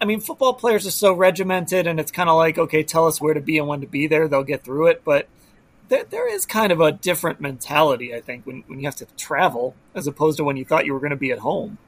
I 0.00 0.04
mean, 0.04 0.20
football 0.20 0.54
players 0.54 0.86
are 0.86 0.92
so 0.92 1.12
regimented, 1.12 1.86
and 1.86 1.98
it's 1.98 2.12
kind 2.12 2.28
of 2.28 2.36
like, 2.36 2.58
okay, 2.58 2.82
tell 2.82 3.06
us 3.06 3.20
where 3.20 3.34
to 3.34 3.40
be 3.40 3.58
and 3.58 3.66
when 3.66 3.80
to 3.80 3.86
be 3.86 4.06
there. 4.06 4.28
They'll 4.28 4.44
get 4.44 4.64
through 4.64 4.88
it. 4.88 5.02
But 5.04 5.28
there, 5.88 6.04
there 6.04 6.32
is 6.32 6.46
kind 6.46 6.70
of 6.70 6.80
a 6.80 6.92
different 6.92 7.40
mentality, 7.40 8.14
I 8.14 8.20
think, 8.20 8.46
when 8.46 8.62
when 8.66 8.78
you 8.78 8.86
have 8.86 8.96
to 8.96 9.06
travel 9.16 9.74
as 9.94 10.06
opposed 10.06 10.36
to 10.38 10.44
when 10.44 10.56
you 10.56 10.64
thought 10.64 10.86
you 10.86 10.92
were 10.92 11.00
going 11.00 11.10
to 11.10 11.16
be 11.16 11.32
at 11.32 11.38
home. 11.38 11.78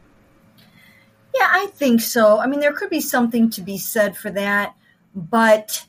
Yeah, 1.35 1.49
I 1.51 1.67
think 1.67 2.01
so. 2.01 2.39
I 2.39 2.47
mean, 2.47 2.61
there 2.61 2.73
could 2.73 2.91
be 2.91 3.01
something 3.01 3.51
to 3.51 3.61
be 3.61 3.79
said 3.79 4.17
for 4.17 4.31
that, 4.31 4.75
but 5.15 5.85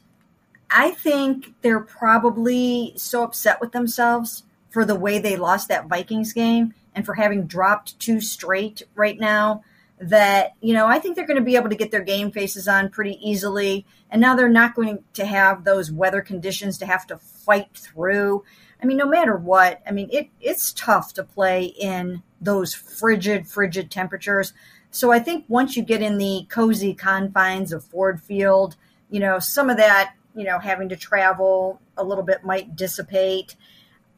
I 0.71 0.91
think 0.91 1.53
they're 1.61 1.79
probably 1.79 2.93
so 2.95 3.23
upset 3.23 3.59
with 3.59 3.71
themselves 3.71 4.43
for 4.69 4.85
the 4.85 4.95
way 4.95 5.19
they 5.19 5.35
lost 5.35 5.67
that 5.67 5.87
Vikings 5.87 6.33
game 6.33 6.73
and 6.93 7.05
for 7.05 7.15
having 7.15 7.47
dropped 7.47 7.99
two 7.99 8.21
straight 8.21 8.83
right 8.95 9.19
now 9.19 9.63
that 9.99 10.53
you 10.61 10.73
know 10.73 10.87
I 10.87 10.99
think 10.99 11.15
they're 11.15 11.27
going 11.27 11.37
to 11.37 11.43
be 11.43 11.55
able 11.55 11.69
to 11.69 11.75
get 11.75 11.91
their 11.91 12.03
game 12.03 12.31
faces 12.31 12.67
on 12.67 12.89
pretty 12.89 13.19
easily 13.21 13.85
and 14.09 14.21
now 14.21 14.35
they're 14.35 14.47
not 14.47 14.75
going 14.75 15.03
to 15.13 15.25
have 15.25 15.63
those 15.63 15.91
weather 15.91 16.21
conditions 16.21 16.77
to 16.77 16.85
have 16.85 17.05
to 17.07 17.17
fight 17.17 17.69
through. 17.73 18.43
I 18.81 18.85
mean 18.85 18.97
no 18.97 19.07
matter 19.07 19.35
what, 19.35 19.81
I 19.87 19.91
mean 19.91 20.09
it 20.11 20.29
it's 20.39 20.71
tough 20.73 21.13
to 21.15 21.23
play 21.23 21.65
in 21.65 22.23
those 22.39 22.73
frigid 22.73 23.47
frigid 23.47 23.91
temperatures. 23.91 24.53
So 24.91 25.11
I 25.11 25.19
think 25.19 25.45
once 25.47 25.75
you 25.75 25.83
get 25.83 26.01
in 26.01 26.17
the 26.17 26.45
cozy 26.49 26.93
confines 26.93 27.73
of 27.73 27.83
Ford 27.83 28.21
Field, 28.21 28.75
you 29.09 29.19
know, 29.19 29.39
some 29.39 29.69
of 29.69 29.77
that, 29.77 30.13
you 30.39 30.45
know, 30.45 30.57
having 30.57 30.87
to 30.87 30.95
travel 30.95 31.81
a 31.97 32.03
little 32.03 32.23
bit 32.23 32.45
might 32.45 32.73
dissipate. 32.77 33.57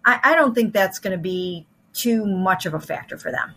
I, 0.06 0.20
I 0.24 0.36
don't 0.36 0.54
think 0.54 0.72
that's 0.72 1.00
going 1.00 1.18
to 1.18 1.22
be 1.22 1.66
too 1.94 2.28
much 2.28 2.68
of 2.68 2.76
a 2.76 2.80
factor 2.80 3.18
for 3.18 3.32
them. 3.32 3.56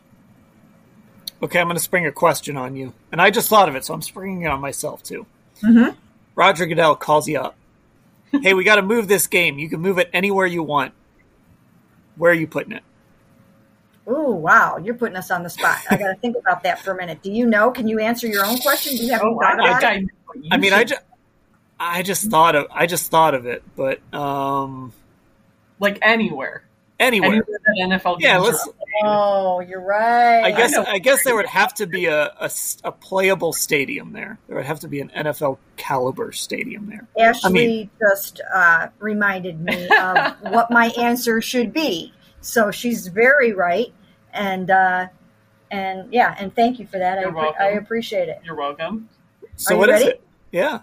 Okay, 1.43 1.61
I'm 1.61 1.67
going 1.67 1.77
to 1.77 1.83
spring 1.83 2.07
a 2.07 2.13
question 2.13 2.57
on 2.57 2.75
you. 2.75 2.95
And 3.13 3.21
I 3.21 3.31
just 3.31 3.51
thought 3.51 3.69
of 3.69 3.77
it, 3.77 3.85
so 3.85 3.93
I'm 3.93 4.01
springing 4.01 4.43
it 4.43 4.47
on 4.47 4.63
myself 4.63 5.03
too. 5.03 5.27
Mm-hmm. 5.63 5.95
Roger 6.35 6.65
Goodell 6.65 6.97
calls 6.97 7.29
you 7.29 7.39
up. 7.39 7.55
hey, 8.43 8.55
we 8.55 8.65
got 8.65 8.77
to 8.77 8.83
move 8.83 9.09
this 9.09 9.27
game. 9.27 9.59
You 9.59 9.69
can 9.69 9.81
move 9.81 9.99
it 9.99 10.09
anywhere 10.15 10.47
you 10.47 10.63
want. 10.63 10.95
Where 12.17 12.31
are 12.31 12.35
you 12.35 12.47
putting 12.47 12.73
it? 12.73 12.83
Oh, 14.07 14.31
wow. 14.31 14.79
You're 14.79 14.95
putting 14.95 15.17
us 15.17 15.31
on 15.31 15.43
the 15.43 15.51
spot. 15.51 15.81
I 15.91 15.99
got 15.99 16.09
to 16.09 16.17
think 16.17 16.37
about 16.39 16.63
that 16.63 16.79
for 16.79 16.93
a 16.93 16.97
minute. 16.97 17.23
Do 17.23 17.31
you 17.31 17.45
know? 17.45 17.71
Can 17.71 17.89
you 17.89 17.99
answer 17.99 18.27
your 18.27 18.47
own 18.47 18.59
question? 18.61 18.97
Do 18.97 19.05
you 19.05 19.13
have 19.13 19.23
oh, 19.23 19.39
thought 19.39 19.55
about 19.55 19.85
I, 19.85 19.97
it? 19.97 20.05
I, 20.51 20.55
I 20.55 20.57
mean, 20.57 20.73
I 20.73 20.85
just, 20.85 21.03
I 21.79 22.03
just 22.03 22.31
thought 22.31 22.55
of, 22.55 22.67
I 22.71 22.87
just 22.87 23.11
thought 23.11 23.35
of 23.35 23.47
it, 23.47 23.63
but, 23.77 24.01
um, 24.15 24.93
like 25.81 25.99
anywhere 26.03 26.65
anywhere. 26.99 27.31
anywhere 27.33 27.99
NFL 27.99 28.17
yeah, 28.21 28.39
let's. 28.39 28.69
Oh, 29.03 29.61
you're 29.61 29.81
right. 29.81 30.43
I 30.43 30.51
guess 30.53 30.77
I, 30.77 30.85
I, 30.93 30.99
guess 30.99 31.25
there 31.25 31.35
would 31.35 31.47
have 31.47 31.75
to 31.75 31.87
be 31.87 32.07
a, 32.07 32.27
a, 32.27 32.51
a, 32.85 32.93
playable 32.93 33.53
stadium 33.53 34.13
there. 34.13 34.39
There 34.47 34.57
would 34.57 34.67
have 34.67 34.81
to 34.81 34.89
be 34.89 35.01
an 35.01 35.11
NFL 35.17 35.59
caliber 35.77 36.31
stadium 36.33 36.87
there. 36.87 37.07
Ashley 37.19 37.49
I 37.49 37.53
mean, 37.53 37.91
just 37.99 38.41
uh, 38.55 38.89
reminded 39.01 39.61
me 39.61 39.89
of 40.01 40.37
what 40.43 40.71
my 40.71 40.87
answer 40.99 41.41
should 41.41 41.73
be. 41.73 42.13
So 42.41 42.71
she's 42.71 43.09
very 43.09 43.53
right, 43.53 43.93
and 44.33 44.71
uh, 44.71 45.09
and 45.71 46.13
yeah, 46.13 46.37
and 46.39 46.55
thank 46.55 46.79
you 46.79 46.87
for 46.87 46.99
that. 46.99 47.21
You're 47.21 47.31
I, 47.31 47.43
welcome. 47.43 47.63
I 47.63 47.69
appreciate 47.71 48.29
it. 48.29 48.41
You're 48.45 48.57
welcome. 48.57 49.09
So 49.57 49.75
Are 49.75 49.79
what 49.79 49.91
is 49.91 50.03
it? 50.03 50.23
Yeah, 50.53 50.81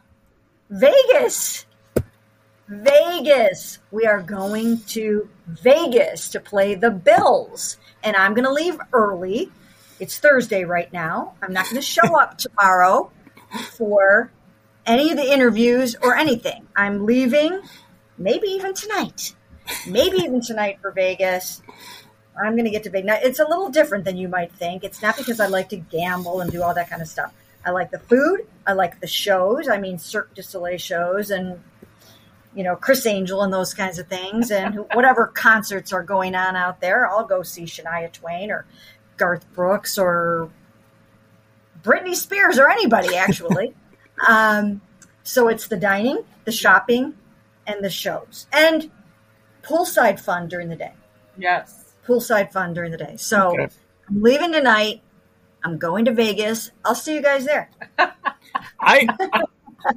Vegas. 0.72 1.66
Vegas. 2.70 3.80
We 3.92 4.06
are 4.06 4.22
going 4.22 4.80
to 4.88 5.28
Vegas 5.48 6.30
to 6.30 6.40
play 6.40 6.76
the 6.76 6.90
Bills. 6.90 7.78
And 8.04 8.16
I'm 8.16 8.34
going 8.34 8.46
to 8.46 8.54
leave 8.54 8.80
early. 8.94 9.52
It's 10.00 10.18
Thursday 10.18 10.64
right 10.64 10.92
now. 10.94 11.34
I'm 11.42 11.52
not 11.52 11.66
going 11.66 11.76
to 11.76 11.82
show 11.82 12.18
up 12.18 12.38
tomorrow 12.38 13.12
for 13.74 14.32
any 14.86 15.12
of 15.12 15.18
the 15.18 15.30
interviews 15.30 15.98
or 16.02 16.16
anything. 16.16 16.66
I'm 16.74 17.06
leaving 17.06 17.62
maybe 18.18 18.48
even 18.48 18.74
tonight. 18.74 19.36
Maybe 19.86 20.20
even 20.20 20.40
tonight 20.40 20.80
for 20.82 20.92
Vegas. 20.92 21.62
I'm 22.42 22.54
going 22.54 22.64
to 22.64 22.72
get 22.72 22.84
to 22.84 22.90
Vegas. 22.90 23.08
Now, 23.08 23.18
it's 23.22 23.40
a 23.40 23.48
little 23.48 23.70
different 23.70 24.06
than 24.06 24.16
you 24.16 24.30
might 24.30 24.54
think. 24.54 24.86
It's 24.86 25.02
not 25.02 25.18
because 25.18 25.42
I 25.42 25.48
like 25.48 25.68
to 25.70 25.78
gamble 25.78 26.40
and 26.40 26.50
do 26.50 26.64
all 26.64 26.74
that 26.74 26.90
kind 26.90 27.02
of 27.02 27.10
stuff. 27.10 27.34
I 27.66 27.72
like 27.72 27.92
the 27.92 28.00
food. 28.00 28.48
I 28.66 28.74
like 28.74 29.00
the 29.00 29.08
shows. 29.08 29.68
I 29.68 29.78
mean, 29.78 29.98
Cirque 29.98 30.34
du 30.34 30.42
Soleil 30.42 30.78
shows 30.78 31.32
and 31.32 31.60
you 32.54 32.64
know, 32.64 32.76
Criss 32.76 33.06
Angel 33.06 33.44
and 33.44 33.54
those 33.54 33.74
kinds 33.74 33.98
of 33.98 34.08
things, 34.08 34.52
and 34.52 34.76
whatever 34.94 35.28
concerts 35.28 35.94
are 35.94 36.04
going 36.04 36.36
on 36.36 36.56
out 36.56 36.82
there, 36.82 37.08
I'll 37.08 37.26
go 37.26 37.44
see 37.44 37.64
Shania 37.64 38.12
Twain 38.12 38.52
or 38.52 38.66
Garth 39.18 39.46
Brooks 39.54 39.98
or 39.98 40.50
Britney 41.82 42.16
Spears 42.16 42.60
or 42.60 42.70
anybody 42.70 43.16
actually. 43.16 43.74
um, 44.28 44.82
so 45.24 45.48
it's 45.48 45.68
the 45.68 45.78
dining, 45.78 46.24
the 46.46 46.52
shopping, 46.52 47.16
and 47.68 47.84
the 47.84 47.90
shows, 47.90 48.48
and 48.52 48.92
poolside 49.64 50.20
fun 50.20 50.48
during 50.48 50.68
the 50.68 50.76
day. 50.76 50.94
Yes, 51.38 51.94
poolside 52.06 52.52
fun 52.52 52.74
during 52.74 52.92
the 52.92 52.98
day. 52.98 53.16
So 53.18 53.54
okay. 53.54 53.74
I'm 54.10 54.22
leaving 54.22 54.52
tonight. 54.52 55.02
I'm 55.64 55.78
going 55.78 56.06
to 56.06 56.14
Vegas. 56.14 56.72
I'll 56.84 56.96
see 56.96 57.16
you 57.16 57.22
guys 57.22 57.46
there. 57.46 57.70
I 58.80 59.08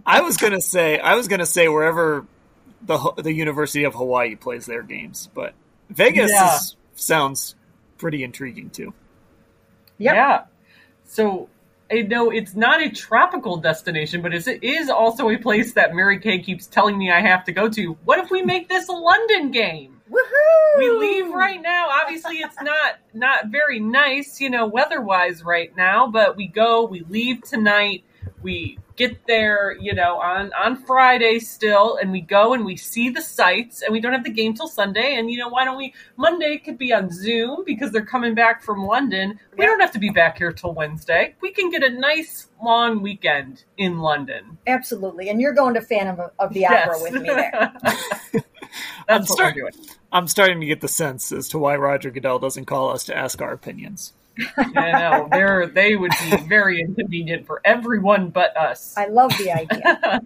I 0.07 0.21
was 0.21 0.37
gonna 0.37 0.61
say 0.61 0.99
I 0.99 1.15
was 1.15 1.29
gonna 1.29 1.47
say 1.47 1.69
wherever 1.69 2.27
the 2.83 3.13
the 3.17 3.33
University 3.33 3.85
of 3.85 3.95
Hawaii 3.95 4.37
plays 4.37 4.67
their 4.67 4.83
games, 4.83 5.29
but 5.35 5.55
Vegas 5.91 6.31
yeah. 6.31 6.57
is, 6.57 6.77
sounds 6.95 7.55
pretty 7.99 8.23
intriguing 8.23 8.71
too. 8.71 8.93
Yep. 9.99 10.15
Yeah. 10.15 10.45
So 11.07 11.49
I 11.91 12.03
know 12.03 12.31
it's 12.31 12.55
not 12.55 12.83
a 12.83 12.91
tropical 12.91 13.57
destination, 13.59 14.23
but 14.23 14.35
it 14.35 14.47
is 14.63 14.91
also 14.91 15.31
a 15.31 15.39
place 15.39 15.75
that 15.75 15.95
Mary 15.95 16.19
Kay 16.19 16.41
keeps 16.41 16.67
telling 16.67 16.99
me 16.99 17.11
I 17.11 17.21
have 17.21 17.45
to 17.45 17.53
go 17.53 17.69
to. 17.69 17.97
What 18.05 18.19
if 18.19 18.31
we 18.31 18.43
make 18.43 18.69
this 18.69 18.89
a 18.89 18.93
London 18.93 19.51
game? 19.51 19.94
Woohoo! 20.15 20.79
We 20.79 20.91
leave 20.91 21.33
right 21.33 21.61
now. 21.61 21.89
Obviously, 21.91 22.37
it's 22.37 22.61
not 22.63 22.99
not 23.13 23.49
very 23.49 23.81
nice, 23.81 24.41
you 24.41 24.51
know, 24.51 24.67
weather-wise 24.67 25.43
right 25.43 25.75
now, 25.77 26.07
but 26.07 26.37
we 26.37 26.47
go, 26.47 26.85
we 26.85 27.01
leave 27.09 27.43
tonight. 27.43 28.05
We 28.43 28.79
get 28.97 29.27
there, 29.27 29.77
you 29.81 29.95
know, 29.95 30.19
on 30.21 30.53
on 30.53 30.77
Friday 30.77 31.39
still, 31.39 31.97
and 31.97 32.13
we 32.13 32.21
go 32.21 32.53
and 32.55 32.65
we 32.65 32.77
see 32.77 33.09
the 33.11 33.23
sights, 33.23 33.83
and 33.83 33.93
we 33.93 34.01
don't 34.01 34.13
have 34.13 34.25
the 34.25 34.31
game 34.31 34.55
till 34.55 34.69
Sunday. 34.69 35.17
And 35.17 35.31
you 35.31 35.39
know, 35.39 35.49
why 35.49 35.65
don't 35.65 35.79
we? 35.79 35.95
Monday 36.17 36.59
could 36.59 36.79
be 36.79 36.93
on 36.93 37.11
Zoom 37.11 37.65
because 37.65 37.91
they're 37.91 38.05
coming 38.05 38.35
back 38.35 38.63
from 38.63 38.85
London. 38.85 39.39
We 39.57 39.65
don't 39.65 39.81
have 39.81 39.93
to 39.93 39.99
be 39.99 40.11
back 40.11 40.39
here 40.39 40.53
till 40.53 40.75
Wednesday. 40.75 41.35
We 41.41 41.53
can 41.53 41.71
get 41.71 41.83
a 41.83 41.91
nice 41.91 42.49
long 42.63 43.03
weekend 43.03 43.65
in 43.79 43.99
London. 43.99 44.59
Absolutely, 44.67 45.29
and 45.29 45.41
you're 45.41 45.55
going 45.55 45.75
to 45.75 45.81
Phantom 45.81 46.21
of, 46.21 46.31
of 46.39 46.53
the 46.55 46.61
Yes. 46.61 46.89
Opera 46.89 47.03
with 47.03 47.23
me 47.23 47.29
there. 47.29 48.45
I'm, 49.09 49.21
That's 49.21 49.31
what 49.31 49.37
start- 49.37 49.55
we're 49.57 49.71
doing. 49.71 49.87
I'm 50.13 50.29
starting 50.29 50.61
to 50.61 50.67
get 50.67 50.81
the 50.81 50.89
sense 50.89 51.33
as 51.33 51.49
to 51.49 51.59
why 51.59 51.77
Roger 51.77 52.11
Goodell 52.11 52.39
doesn't 52.39 52.67
call 52.67 52.91
us 52.91 53.05
to 53.05 53.17
ask 53.17 53.43
our 53.43 53.53
opinions. 53.53 54.13
I 54.57 54.93
know 54.93 55.29
they're 55.31 55.67
they 55.67 55.95
would 55.95 56.13
be 56.31 56.37
very 56.49 56.81
inconvenient 56.81 57.47
for 57.47 57.61
everyone 57.65 58.31
but 58.31 58.57
us. 58.57 58.95
I 58.97 59.07
love 59.07 59.37
the 59.39 59.53
idea. 59.53 60.21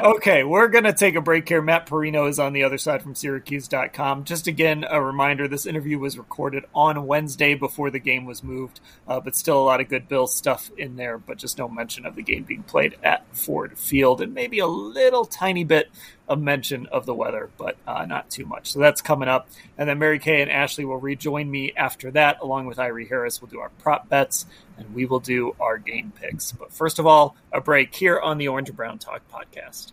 okay, 0.04 0.44
we're 0.44 0.68
going 0.68 0.84
to 0.84 0.92
take 0.92 1.16
a 1.16 1.20
break 1.20 1.48
here. 1.48 1.60
Matt 1.60 1.86
Parrino 1.86 2.28
is 2.28 2.38
on 2.38 2.52
the 2.52 2.62
other 2.62 2.78
side 2.78 3.02
from 3.02 3.14
Syracuse.com. 3.14 4.24
Just 4.24 4.46
again, 4.46 4.84
a 4.88 5.02
reminder 5.02 5.48
this 5.48 5.66
interview 5.66 5.98
was 5.98 6.18
recorded 6.18 6.64
on 6.74 7.06
Wednesday 7.06 7.54
before 7.54 7.90
the 7.90 7.98
game 7.98 8.26
was 8.26 8.42
moved, 8.42 8.80
uh, 9.08 9.20
but 9.20 9.34
still 9.34 9.58
a 9.60 9.64
lot 9.64 9.80
of 9.80 9.88
good 9.88 10.08
Bill 10.08 10.26
stuff 10.26 10.70
in 10.76 10.96
there, 10.96 11.18
but 11.18 11.38
just 11.38 11.58
no 11.58 11.68
mention 11.68 12.06
of 12.06 12.14
the 12.14 12.22
game 12.22 12.44
being 12.44 12.62
played 12.62 12.96
at 13.02 13.24
Ford 13.34 13.76
Field, 13.76 14.20
and 14.20 14.34
maybe 14.34 14.60
a 14.60 14.66
little 14.66 15.24
tiny 15.24 15.64
bit 15.64 15.88
of 16.28 16.40
mention 16.40 16.86
of 16.86 17.06
the 17.06 17.14
weather, 17.14 17.50
but 17.58 17.76
uh, 17.86 18.06
not 18.06 18.30
too 18.30 18.46
much. 18.46 18.72
So 18.72 18.78
that's 18.78 19.00
coming 19.00 19.28
up. 19.28 19.48
And 19.76 19.88
then 19.88 19.98
Mary 19.98 20.18
Kay 20.18 20.40
and 20.42 20.50
Ashley 20.50 20.84
will 20.84 20.98
rejoin 20.98 21.50
me 21.50 21.72
after 21.76 22.10
that, 22.12 22.38
along 22.40 22.66
with 22.66 22.78
Irie 22.78 23.08
Harris. 23.08 23.42
We'll 23.42 23.50
do 23.50 23.60
our 23.60 23.70
prop 23.80 24.08
bets 24.08 24.46
and 24.78 24.94
we 24.94 25.04
will 25.04 25.20
do 25.20 25.54
our 25.60 25.78
game 25.78 26.12
picks. 26.18 26.52
But 26.52 26.72
first 26.72 26.98
of 26.98 27.06
all, 27.06 27.36
a 27.52 27.60
break 27.60 27.94
here 27.94 28.18
on 28.18 28.38
the 28.38 28.48
Orange 28.48 28.68
and 28.68 28.76
Brown 28.76 28.98
Talk 28.98 29.22
podcast. 29.32 29.92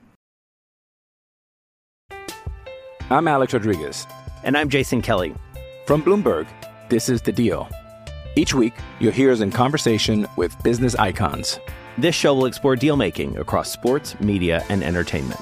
I'm 3.09 3.27
Alex 3.27 3.53
Rodriguez. 3.53 4.05
And 4.43 4.57
I'm 4.57 4.69
Jason 4.69 5.01
Kelly. 5.01 5.33
From 5.85 6.03
Bloomberg, 6.03 6.47
this 6.89 7.09
is 7.09 7.21
The 7.21 7.31
Deal. 7.31 7.67
Each 8.35 8.53
week, 8.53 8.73
you'll 8.99 9.11
hear 9.11 9.31
us 9.31 9.41
in 9.41 9.51
conversation 9.51 10.27
with 10.37 10.55
business 10.63 10.95
icons. 10.95 11.59
This 11.97 12.15
show 12.15 12.33
will 12.33 12.45
explore 12.45 12.75
deal 12.75 12.95
making 12.95 13.37
across 13.37 13.71
sports, 13.71 14.17
media, 14.21 14.63
and 14.69 14.83
entertainment. 14.83 15.41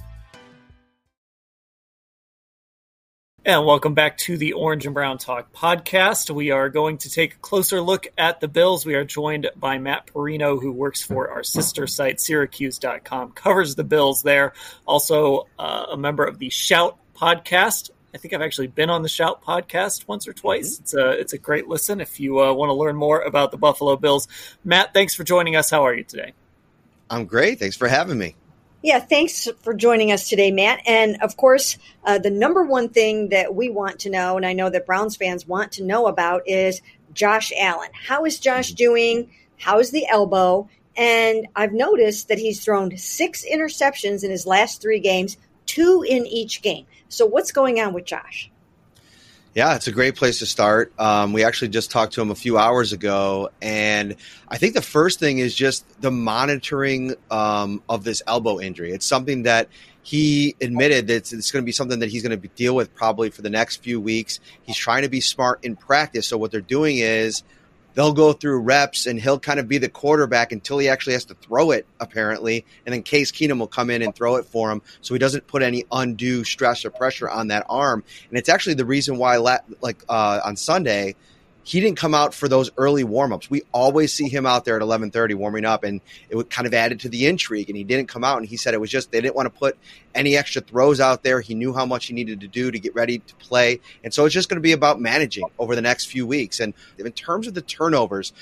And 3.43 3.65
welcome 3.65 3.95
back 3.95 4.19
to 4.19 4.37
the 4.37 4.53
Orange 4.53 4.85
and 4.85 4.93
Brown 4.93 5.17
Talk 5.17 5.51
podcast. 5.51 6.29
We 6.29 6.51
are 6.51 6.69
going 6.69 6.99
to 6.99 7.09
take 7.09 7.33
a 7.33 7.37
closer 7.37 7.81
look 7.81 8.05
at 8.15 8.39
the 8.39 8.47
Bills. 8.47 8.85
We 8.85 8.93
are 8.93 9.03
joined 9.03 9.49
by 9.55 9.79
Matt 9.79 10.05
Parrino, 10.05 10.61
who 10.61 10.71
works 10.71 11.01
for 11.01 11.27
our 11.31 11.41
sister 11.41 11.87
site, 11.87 12.21
Syracuse.com, 12.21 13.31
covers 13.31 13.73
the 13.73 13.83
Bills 13.83 14.21
there. 14.21 14.53
Also, 14.85 15.47
uh, 15.57 15.87
a 15.91 15.97
member 15.97 16.23
of 16.23 16.37
the 16.37 16.51
Shout 16.51 16.99
podcast. 17.15 17.89
I 18.13 18.19
think 18.19 18.35
I've 18.35 18.43
actually 18.43 18.67
been 18.67 18.91
on 18.91 19.01
the 19.01 19.09
Shout 19.09 19.43
podcast 19.43 20.07
once 20.07 20.27
or 20.27 20.33
twice. 20.33 20.77
It's 20.79 20.93
a 20.93 21.09
it's 21.09 21.33
a 21.33 21.39
great 21.39 21.67
listen 21.67 21.99
if 21.99 22.19
you 22.19 22.41
uh, 22.41 22.53
want 22.53 22.69
to 22.69 22.73
learn 22.73 22.95
more 22.95 23.21
about 23.21 23.49
the 23.49 23.57
Buffalo 23.57 23.95
Bills. 23.95 24.27
Matt, 24.63 24.93
thanks 24.93 25.15
for 25.15 25.23
joining 25.23 25.55
us. 25.55 25.71
How 25.71 25.87
are 25.87 25.95
you 25.95 26.03
today? 26.03 26.33
I'm 27.09 27.25
great. 27.25 27.57
Thanks 27.57 27.75
for 27.75 27.87
having 27.87 28.19
me. 28.19 28.35
Yeah, 28.83 28.99
thanks 28.99 29.47
for 29.61 29.75
joining 29.75 30.11
us 30.11 30.27
today, 30.27 30.49
Matt. 30.49 30.81
And 30.87 31.21
of 31.21 31.37
course, 31.37 31.77
uh, 32.03 32.17
the 32.17 32.31
number 32.31 32.63
one 32.63 32.89
thing 32.89 33.29
that 33.29 33.53
we 33.53 33.69
want 33.69 33.99
to 33.99 34.09
know, 34.09 34.37
and 34.37 34.45
I 34.45 34.53
know 34.53 34.71
that 34.71 34.87
Browns 34.87 35.15
fans 35.15 35.47
want 35.47 35.73
to 35.73 35.83
know 35.83 36.07
about, 36.07 36.47
is 36.47 36.81
Josh 37.13 37.53
Allen. 37.55 37.89
How 37.93 38.25
is 38.25 38.39
Josh 38.39 38.71
doing? 38.71 39.29
How's 39.57 39.91
the 39.91 40.07
elbow? 40.07 40.67
And 40.97 41.47
I've 41.55 41.73
noticed 41.73 42.27
that 42.29 42.39
he's 42.39 42.63
thrown 42.63 42.97
six 42.97 43.45
interceptions 43.45 44.23
in 44.23 44.31
his 44.31 44.47
last 44.47 44.81
three 44.81 44.99
games, 44.99 45.37
two 45.67 46.03
in 46.07 46.25
each 46.25 46.63
game. 46.63 46.87
So 47.07 47.27
what's 47.27 47.51
going 47.51 47.79
on 47.79 47.93
with 47.93 48.05
Josh? 48.05 48.50
Yeah, 49.53 49.75
it's 49.75 49.87
a 49.87 49.91
great 49.91 50.15
place 50.15 50.39
to 50.39 50.45
start. 50.45 50.93
Um, 50.97 51.33
we 51.33 51.43
actually 51.43 51.67
just 51.67 51.91
talked 51.91 52.13
to 52.13 52.21
him 52.21 52.31
a 52.31 52.35
few 52.35 52.57
hours 52.57 52.93
ago, 52.93 53.49
and 53.61 54.15
I 54.47 54.57
think 54.57 54.75
the 54.75 54.81
first 54.81 55.19
thing 55.19 55.39
is 55.39 55.53
just 55.53 55.85
the 56.01 56.09
monitoring 56.09 57.15
um, 57.29 57.83
of 57.89 58.05
this 58.05 58.23
elbow 58.27 58.61
injury. 58.61 58.93
It's 58.93 59.05
something 59.05 59.43
that 59.43 59.67
he 60.03 60.55
admitted 60.61 61.07
that 61.07 61.15
it's, 61.15 61.33
it's 61.33 61.51
going 61.51 61.63
to 61.63 61.65
be 61.65 61.73
something 61.73 61.99
that 61.99 62.09
he's 62.09 62.23
going 62.23 62.39
to 62.39 62.47
deal 62.47 62.77
with 62.77 62.95
probably 62.95 63.29
for 63.29 63.41
the 63.41 63.49
next 63.49 63.83
few 63.83 63.99
weeks. 63.99 64.39
He's 64.61 64.77
trying 64.77 65.01
to 65.01 65.09
be 65.09 65.19
smart 65.19 65.65
in 65.65 65.75
practice. 65.75 66.27
So 66.27 66.37
what 66.37 66.51
they're 66.51 66.61
doing 66.61 66.99
is 66.99 67.43
they'll 67.93 68.13
go 68.13 68.33
through 68.33 68.61
reps 68.61 69.05
and 69.05 69.19
he'll 69.19 69.39
kind 69.39 69.59
of 69.59 69.67
be 69.67 69.77
the 69.77 69.89
quarterback 69.89 70.51
until 70.51 70.77
he 70.77 70.89
actually 70.89 71.13
has 71.13 71.25
to 71.25 71.33
throw 71.35 71.71
it, 71.71 71.85
apparently. 71.99 72.65
And 72.85 72.93
then 72.93 73.03
Case 73.03 73.31
Keenum 73.31 73.59
will 73.59 73.67
come 73.67 73.89
in 73.89 74.01
and 74.01 74.15
throw 74.15 74.35
it 74.35 74.45
for 74.45 74.71
him 74.71 74.81
so 75.01 75.13
he 75.13 75.19
doesn't 75.19 75.47
put 75.47 75.61
any 75.61 75.85
undue 75.91 76.43
stress 76.43 76.85
or 76.85 76.89
pressure 76.89 77.29
on 77.29 77.47
that 77.47 77.65
arm. 77.69 78.03
And 78.29 78.37
it's 78.37 78.49
actually 78.49 78.75
the 78.75 78.85
reason 78.85 79.17
why, 79.17 79.37
like 79.37 80.03
uh, 80.09 80.39
on 80.43 80.55
Sunday, 80.55 81.15
he 81.63 81.79
didn't 81.79 81.97
come 81.97 82.15
out 82.15 82.33
for 82.33 82.47
those 82.47 82.71
early 82.77 83.03
warmups. 83.03 83.49
We 83.49 83.61
always 83.71 84.11
see 84.11 84.27
him 84.27 84.45
out 84.45 84.65
there 84.65 84.75
at 84.75 84.81
11:30 84.81 85.35
warming 85.35 85.65
up, 85.65 85.83
and 85.83 86.01
it 86.29 86.35
would 86.35 86.49
kind 86.49 86.65
of 86.65 86.73
added 86.73 86.99
to 87.01 87.09
the 87.09 87.27
intrigue. 87.27 87.69
And 87.69 87.77
he 87.77 87.83
didn't 87.83 88.07
come 88.07 88.23
out, 88.23 88.37
and 88.37 88.47
he 88.47 88.57
said 88.57 88.73
it 88.73 88.81
was 88.81 88.89
just 88.89 89.11
they 89.11 89.21
didn't 89.21 89.35
want 89.35 89.53
to 89.53 89.59
put 89.59 89.77
any 90.15 90.35
extra 90.35 90.61
throws 90.61 90.99
out 90.99 91.23
there. 91.23 91.41
He 91.41 91.53
knew 91.53 91.73
how 91.73 91.85
much 91.85 92.07
he 92.07 92.13
needed 92.13 92.41
to 92.41 92.47
do 92.47 92.71
to 92.71 92.79
get 92.79 92.95
ready 92.95 93.19
to 93.19 93.35
play, 93.35 93.79
and 94.03 94.13
so 94.13 94.25
it's 94.25 94.33
just 94.33 94.49
going 94.49 94.57
to 94.57 94.61
be 94.61 94.71
about 94.71 94.99
managing 94.99 95.45
over 95.59 95.75
the 95.75 95.81
next 95.81 96.05
few 96.05 96.25
weeks. 96.25 96.59
And 96.59 96.73
in 96.97 97.11
terms 97.11 97.47
of 97.47 97.53
the 97.53 97.61
turnovers, 97.61 98.33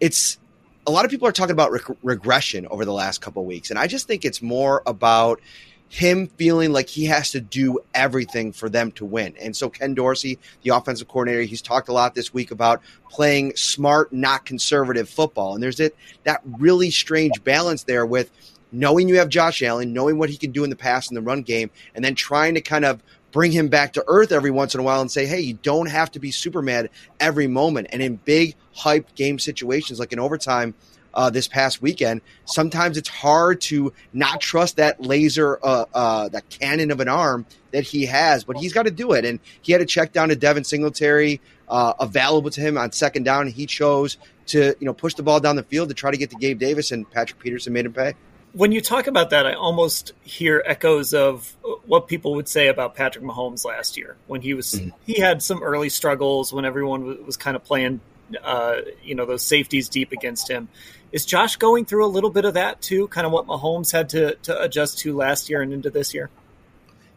it's 0.00 0.38
a 0.86 0.90
lot 0.90 1.04
of 1.04 1.10
people 1.10 1.26
are 1.26 1.32
talking 1.32 1.52
about 1.52 1.72
reg- 1.72 1.96
regression 2.02 2.66
over 2.68 2.84
the 2.84 2.92
last 2.92 3.20
couple 3.20 3.44
weeks, 3.44 3.70
and 3.70 3.78
I 3.78 3.88
just 3.88 4.06
think 4.06 4.24
it's 4.24 4.42
more 4.42 4.82
about 4.86 5.40
him 5.88 6.26
feeling 6.26 6.72
like 6.72 6.88
he 6.88 7.04
has 7.04 7.30
to 7.30 7.40
do 7.40 7.78
everything 7.94 8.52
for 8.52 8.68
them 8.68 8.90
to 8.92 9.04
win. 9.04 9.34
And 9.40 9.54
so 9.54 9.68
Ken 9.68 9.94
Dorsey, 9.94 10.38
the 10.62 10.74
offensive 10.74 11.06
coordinator, 11.06 11.42
he's 11.42 11.62
talked 11.62 11.88
a 11.88 11.92
lot 11.92 12.14
this 12.14 12.34
week 12.34 12.50
about 12.50 12.82
playing 13.10 13.54
smart, 13.54 14.12
not 14.12 14.44
conservative 14.44 15.08
football. 15.08 15.54
And 15.54 15.62
there's 15.62 15.76
that 15.76 15.94
that 16.24 16.40
really 16.58 16.90
strange 16.90 17.44
balance 17.44 17.84
there 17.84 18.04
with 18.04 18.30
knowing 18.72 19.08
you 19.08 19.18
have 19.18 19.28
Josh 19.28 19.62
Allen, 19.62 19.92
knowing 19.92 20.18
what 20.18 20.30
he 20.30 20.36
can 20.36 20.50
do 20.50 20.64
in 20.64 20.70
the 20.70 20.76
pass 20.76 21.08
and 21.08 21.16
the 21.16 21.22
run 21.22 21.42
game, 21.42 21.70
and 21.94 22.04
then 22.04 22.16
trying 22.16 22.54
to 22.54 22.60
kind 22.60 22.84
of 22.84 23.00
bring 23.30 23.52
him 23.52 23.68
back 23.68 23.92
to 23.92 24.04
earth 24.06 24.32
every 24.32 24.50
once 24.50 24.74
in 24.74 24.80
a 24.80 24.82
while 24.82 25.00
and 25.00 25.10
say, 25.10 25.26
hey, 25.26 25.40
you 25.40 25.54
don't 25.54 25.88
have 25.88 26.10
to 26.12 26.20
be 26.20 26.30
super 26.30 26.62
mad 26.62 26.88
every 27.18 27.46
moment. 27.46 27.88
And 27.90 28.00
in 28.02 28.16
big, 28.16 28.54
hype 28.72 29.14
game 29.14 29.38
situations 29.38 29.98
like 29.98 30.12
in 30.12 30.20
overtime, 30.20 30.74
uh, 31.14 31.30
this 31.30 31.48
past 31.48 31.80
weekend, 31.80 32.20
sometimes 32.44 32.96
it's 32.96 33.08
hard 33.08 33.60
to 33.62 33.92
not 34.12 34.40
trust 34.40 34.76
that 34.76 35.00
laser, 35.00 35.58
uh, 35.62 35.86
uh, 35.94 36.28
that 36.28 36.48
cannon 36.50 36.90
of 36.90 37.00
an 37.00 37.08
arm 37.08 37.46
that 37.70 37.84
he 37.84 38.06
has, 38.06 38.44
but 38.44 38.56
he's 38.56 38.72
got 38.72 38.84
to 38.84 38.90
do 38.90 39.12
it. 39.12 39.24
And 39.24 39.40
he 39.62 39.72
had 39.72 39.78
to 39.78 39.86
check 39.86 40.12
down 40.12 40.28
to 40.28 40.36
Devin 40.36 40.64
Singletary, 40.64 41.40
uh, 41.68 41.94
available 41.98 42.50
to 42.50 42.60
him 42.60 42.76
on 42.76 42.92
second 42.92 43.24
down. 43.24 43.46
He 43.46 43.66
chose 43.66 44.16
to, 44.46 44.74
you 44.78 44.86
know, 44.86 44.92
push 44.92 45.14
the 45.14 45.22
ball 45.22 45.40
down 45.40 45.56
the 45.56 45.62
field 45.62 45.88
to 45.88 45.94
try 45.94 46.10
to 46.10 46.16
get 46.16 46.30
to 46.30 46.36
Gabe 46.36 46.58
Davis, 46.58 46.92
and 46.92 47.10
Patrick 47.10 47.40
Peterson 47.40 47.72
made 47.72 47.86
him 47.86 47.92
pay. 47.92 48.14
When 48.52 48.70
you 48.70 48.80
talk 48.80 49.08
about 49.08 49.30
that, 49.30 49.46
I 49.46 49.54
almost 49.54 50.12
hear 50.22 50.62
echoes 50.64 51.12
of 51.12 51.56
what 51.86 52.06
people 52.06 52.34
would 52.34 52.48
say 52.48 52.68
about 52.68 52.94
Patrick 52.94 53.24
Mahomes 53.24 53.64
last 53.64 53.96
year 53.96 54.16
when 54.28 54.42
he 54.42 54.54
was 54.54 54.74
mm-hmm. 54.74 54.90
he 55.06 55.20
had 55.20 55.42
some 55.42 55.62
early 55.62 55.88
struggles 55.88 56.52
when 56.52 56.64
everyone 56.64 57.04
was, 57.04 57.18
was 57.18 57.36
kind 57.36 57.56
of 57.56 57.64
playing, 57.64 58.00
uh, 58.44 58.76
you 59.02 59.16
know, 59.16 59.26
those 59.26 59.42
safeties 59.42 59.88
deep 59.88 60.12
against 60.12 60.48
him. 60.48 60.68
Is 61.14 61.24
Josh 61.24 61.54
going 61.54 61.84
through 61.84 62.04
a 62.04 62.08
little 62.10 62.28
bit 62.28 62.44
of 62.44 62.54
that 62.54 62.82
too? 62.82 63.06
Kind 63.06 63.24
of 63.24 63.32
what 63.32 63.46
Mahomes 63.46 63.92
had 63.92 64.08
to, 64.08 64.34
to 64.34 64.60
adjust 64.60 64.98
to 64.98 65.14
last 65.14 65.48
year 65.48 65.62
and 65.62 65.72
into 65.72 65.88
this 65.88 66.12
year? 66.12 66.28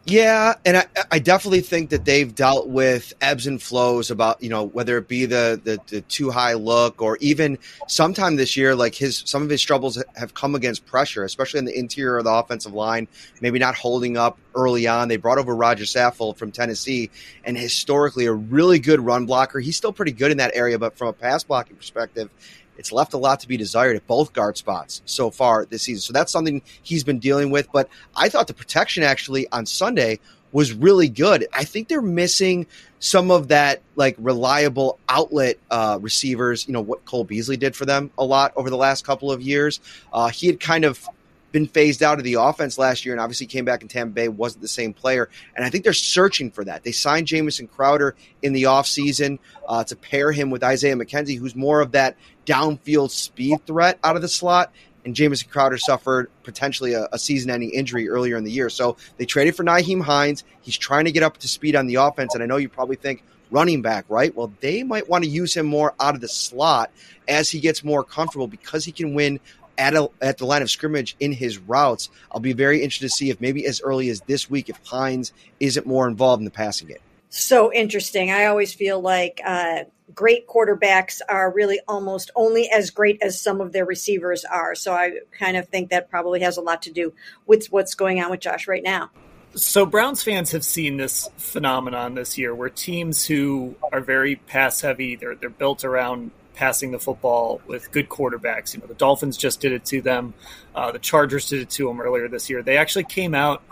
Yeah, 0.04 0.54
and 0.64 0.76
I, 0.76 0.86
I 1.10 1.18
definitely 1.18 1.62
think 1.62 1.90
that 1.90 2.04
they've 2.04 2.32
dealt 2.32 2.68
with 2.68 3.12
ebbs 3.20 3.46
and 3.48 3.60
flows 3.60 4.10
about 4.10 4.40
you 4.40 4.48
know 4.48 4.64
whether 4.64 4.96
it 4.96 5.08
be 5.08 5.26
the, 5.26 5.60
the 5.62 5.78
the 5.88 6.00
too 6.02 6.30
high 6.30 6.54
look 6.54 7.02
or 7.02 7.18
even 7.20 7.58
sometime 7.88 8.36
this 8.36 8.56
year 8.56 8.74
like 8.74 8.94
his 8.94 9.22
some 9.26 9.42
of 9.42 9.50
his 9.50 9.60
troubles 9.60 10.02
have 10.16 10.32
come 10.32 10.54
against 10.54 10.86
pressure, 10.86 11.24
especially 11.24 11.58
in 11.58 11.66
the 11.66 11.76
interior 11.76 12.16
of 12.18 12.24
the 12.24 12.32
offensive 12.32 12.72
line, 12.72 13.06
maybe 13.42 13.58
not 13.58 13.74
holding 13.74 14.16
up 14.16 14.38
early 14.54 14.86
on. 14.86 15.08
They 15.08 15.18
brought 15.18 15.36
over 15.36 15.54
Rodger 15.54 15.84
Saffold 15.84 16.38
from 16.38 16.52
Tennessee, 16.52 17.10
and 17.44 17.58
historically 17.58 18.26
a 18.26 18.32
really 18.32 18.78
good 18.78 19.00
run 19.00 19.26
blocker. 19.26 19.60
He's 19.60 19.76
still 19.76 19.92
pretty 19.92 20.12
good 20.12 20.30
in 20.30 20.38
that 20.38 20.52
area, 20.54 20.78
but 20.78 20.96
from 20.96 21.08
a 21.08 21.12
pass 21.12 21.44
blocking 21.44 21.76
perspective, 21.76 22.30
it's 22.78 22.92
left 22.92 23.12
a 23.12 23.18
lot 23.18 23.40
to 23.40 23.48
be 23.48 23.56
desired 23.56 23.96
at 23.96 24.06
both 24.06 24.32
guard 24.32 24.56
spots 24.56 25.02
so 25.04 25.30
far 25.30 25.66
this 25.66 25.82
season. 25.82 26.00
So 26.00 26.12
that's 26.12 26.32
something 26.32 26.62
he's 26.82 27.04
been 27.04 27.18
dealing 27.18 27.50
with. 27.50 27.70
But 27.72 27.88
I 28.16 28.28
thought 28.28 28.46
the 28.46 28.54
protection 28.54 29.02
actually 29.02 29.48
on 29.50 29.66
Sunday 29.66 30.20
was 30.52 30.72
really 30.72 31.08
good. 31.08 31.46
I 31.52 31.64
think 31.64 31.88
they're 31.88 32.00
missing 32.00 32.66
some 33.00 33.30
of 33.30 33.48
that 33.48 33.82
like 33.96 34.16
reliable 34.18 34.98
outlet 35.08 35.58
uh, 35.70 35.98
receivers. 36.00 36.66
You 36.66 36.72
know 36.72 36.80
what 36.80 37.04
Cole 37.04 37.24
Beasley 37.24 37.56
did 37.56 37.76
for 37.76 37.84
them 37.84 38.10
a 38.16 38.24
lot 38.24 38.52
over 38.56 38.70
the 38.70 38.76
last 38.76 39.04
couple 39.04 39.30
of 39.30 39.42
years. 39.42 39.80
Uh, 40.12 40.28
he 40.28 40.46
had 40.46 40.60
kind 40.60 40.84
of 40.84 41.06
been 41.52 41.66
phased 41.66 42.02
out 42.02 42.18
of 42.18 42.24
the 42.24 42.34
offense 42.34 42.78
last 42.78 43.04
year 43.04 43.14
and 43.14 43.20
obviously 43.20 43.46
came 43.46 43.64
back 43.64 43.82
in 43.82 43.88
Tampa 43.88 44.12
Bay, 44.12 44.28
wasn't 44.28 44.62
the 44.62 44.68
same 44.68 44.92
player. 44.92 45.28
And 45.56 45.64
I 45.64 45.70
think 45.70 45.84
they're 45.84 45.92
searching 45.92 46.50
for 46.50 46.64
that. 46.64 46.84
They 46.84 46.92
signed 46.92 47.26
Jamison 47.26 47.66
Crowder 47.66 48.14
in 48.42 48.52
the 48.52 48.64
offseason 48.64 49.38
uh, 49.66 49.84
to 49.84 49.96
pair 49.96 50.32
him 50.32 50.50
with 50.50 50.62
Isaiah 50.62 50.96
McKenzie, 50.96 51.38
who's 51.38 51.54
more 51.54 51.80
of 51.80 51.92
that 51.92 52.16
downfield 52.46 53.10
speed 53.10 53.64
threat 53.66 53.98
out 54.04 54.16
of 54.16 54.22
the 54.22 54.28
slot. 54.28 54.72
And 55.04 55.14
Jamison 55.14 55.48
Crowder 55.48 55.78
suffered 55.78 56.30
potentially 56.42 56.92
a, 56.92 57.08
a 57.12 57.18
season 57.18 57.50
ending 57.50 57.70
injury 57.70 58.08
earlier 58.08 58.36
in 58.36 58.44
the 58.44 58.50
year. 58.50 58.68
So 58.68 58.96
they 59.16 59.24
traded 59.24 59.56
for 59.56 59.64
Nyheim 59.64 60.02
Hines. 60.02 60.44
He's 60.60 60.76
trying 60.76 61.06
to 61.06 61.12
get 61.12 61.22
up 61.22 61.38
to 61.38 61.48
speed 61.48 61.76
on 61.76 61.86
the 61.86 61.94
offense. 61.94 62.34
And 62.34 62.42
I 62.42 62.46
know 62.46 62.56
you 62.56 62.68
probably 62.68 62.96
think, 62.96 63.22
running 63.50 63.82
back, 63.82 64.04
right? 64.08 64.34
Well, 64.34 64.52
they 64.60 64.82
might 64.82 65.08
want 65.08 65.24
to 65.24 65.30
use 65.30 65.56
him 65.56 65.66
more 65.66 65.94
out 66.00 66.14
of 66.14 66.20
the 66.20 66.28
slot 66.28 66.90
as 67.26 67.50
he 67.50 67.60
gets 67.60 67.84
more 67.84 68.04
comfortable 68.04 68.46
because 68.46 68.84
he 68.84 68.92
can 68.92 69.14
win 69.14 69.40
at, 69.78 69.94
a, 69.94 70.10
at 70.20 70.38
the 70.38 70.44
line 70.44 70.60
of 70.60 70.70
scrimmage 70.70 71.16
in 71.20 71.32
his 71.32 71.58
routes. 71.58 72.10
I'll 72.30 72.40
be 72.40 72.52
very 72.52 72.82
interested 72.82 73.08
to 73.08 73.14
see 73.14 73.30
if 73.30 73.40
maybe 73.40 73.64
as 73.66 73.80
early 73.80 74.10
as 74.10 74.20
this 74.22 74.50
week, 74.50 74.68
if 74.68 74.78
Hines 74.84 75.32
isn't 75.60 75.86
more 75.86 76.06
involved 76.08 76.40
in 76.40 76.44
the 76.44 76.50
passing 76.50 76.88
game. 76.88 76.98
So 77.30 77.72
interesting. 77.72 78.30
I 78.30 78.46
always 78.46 78.74
feel 78.74 79.00
like 79.00 79.40
uh, 79.44 79.84
great 80.14 80.48
quarterbacks 80.48 81.20
are 81.28 81.52
really 81.52 81.78
almost 81.86 82.30
only 82.34 82.68
as 82.70 82.90
great 82.90 83.22
as 83.22 83.40
some 83.40 83.60
of 83.60 83.72
their 83.72 83.84
receivers 83.84 84.44
are. 84.44 84.74
So 84.74 84.92
I 84.92 85.18
kind 85.38 85.56
of 85.56 85.68
think 85.68 85.90
that 85.90 86.10
probably 86.10 86.40
has 86.40 86.56
a 86.56 86.62
lot 86.62 86.82
to 86.82 86.90
do 86.90 87.12
with 87.46 87.66
what's 87.66 87.94
going 87.94 88.22
on 88.22 88.30
with 88.30 88.40
Josh 88.40 88.66
right 88.66 88.82
now. 88.82 89.10
So 89.54 89.86
Browns 89.86 90.22
fans 90.22 90.52
have 90.52 90.64
seen 90.64 90.98
this 90.98 91.28
phenomenon 91.36 92.14
this 92.14 92.38
year 92.38 92.54
where 92.54 92.68
teams 92.68 93.26
who 93.26 93.76
are 93.92 94.00
very 94.00 94.36
pass 94.36 94.80
heavy, 94.80 95.16
they're 95.16 95.34
they're 95.34 95.50
built 95.50 95.84
around 95.84 96.30
passing 96.58 96.90
the 96.90 96.98
football 96.98 97.60
with 97.68 97.92
good 97.92 98.08
quarterbacks. 98.08 98.74
You 98.74 98.80
know, 98.80 98.86
the 98.86 98.94
Dolphins 98.94 99.36
just 99.36 99.60
did 99.60 99.70
it 99.70 99.84
to 99.86 100.02
them. 100.02 100.34
Uh, 100.74 100.90
the 100.90 100.98
Chargers 100.98 101.48
did 101.48 101.62
it 101.62 101.70
to 101.70 101.86
them 101.86 102.00
earlier 102.00 102.26
this 102.26 102.50
year. 102.50 102.64
They 102.64 102.76
actually 102.76 103.04
came 103.04 103.32
out 103.32 103.62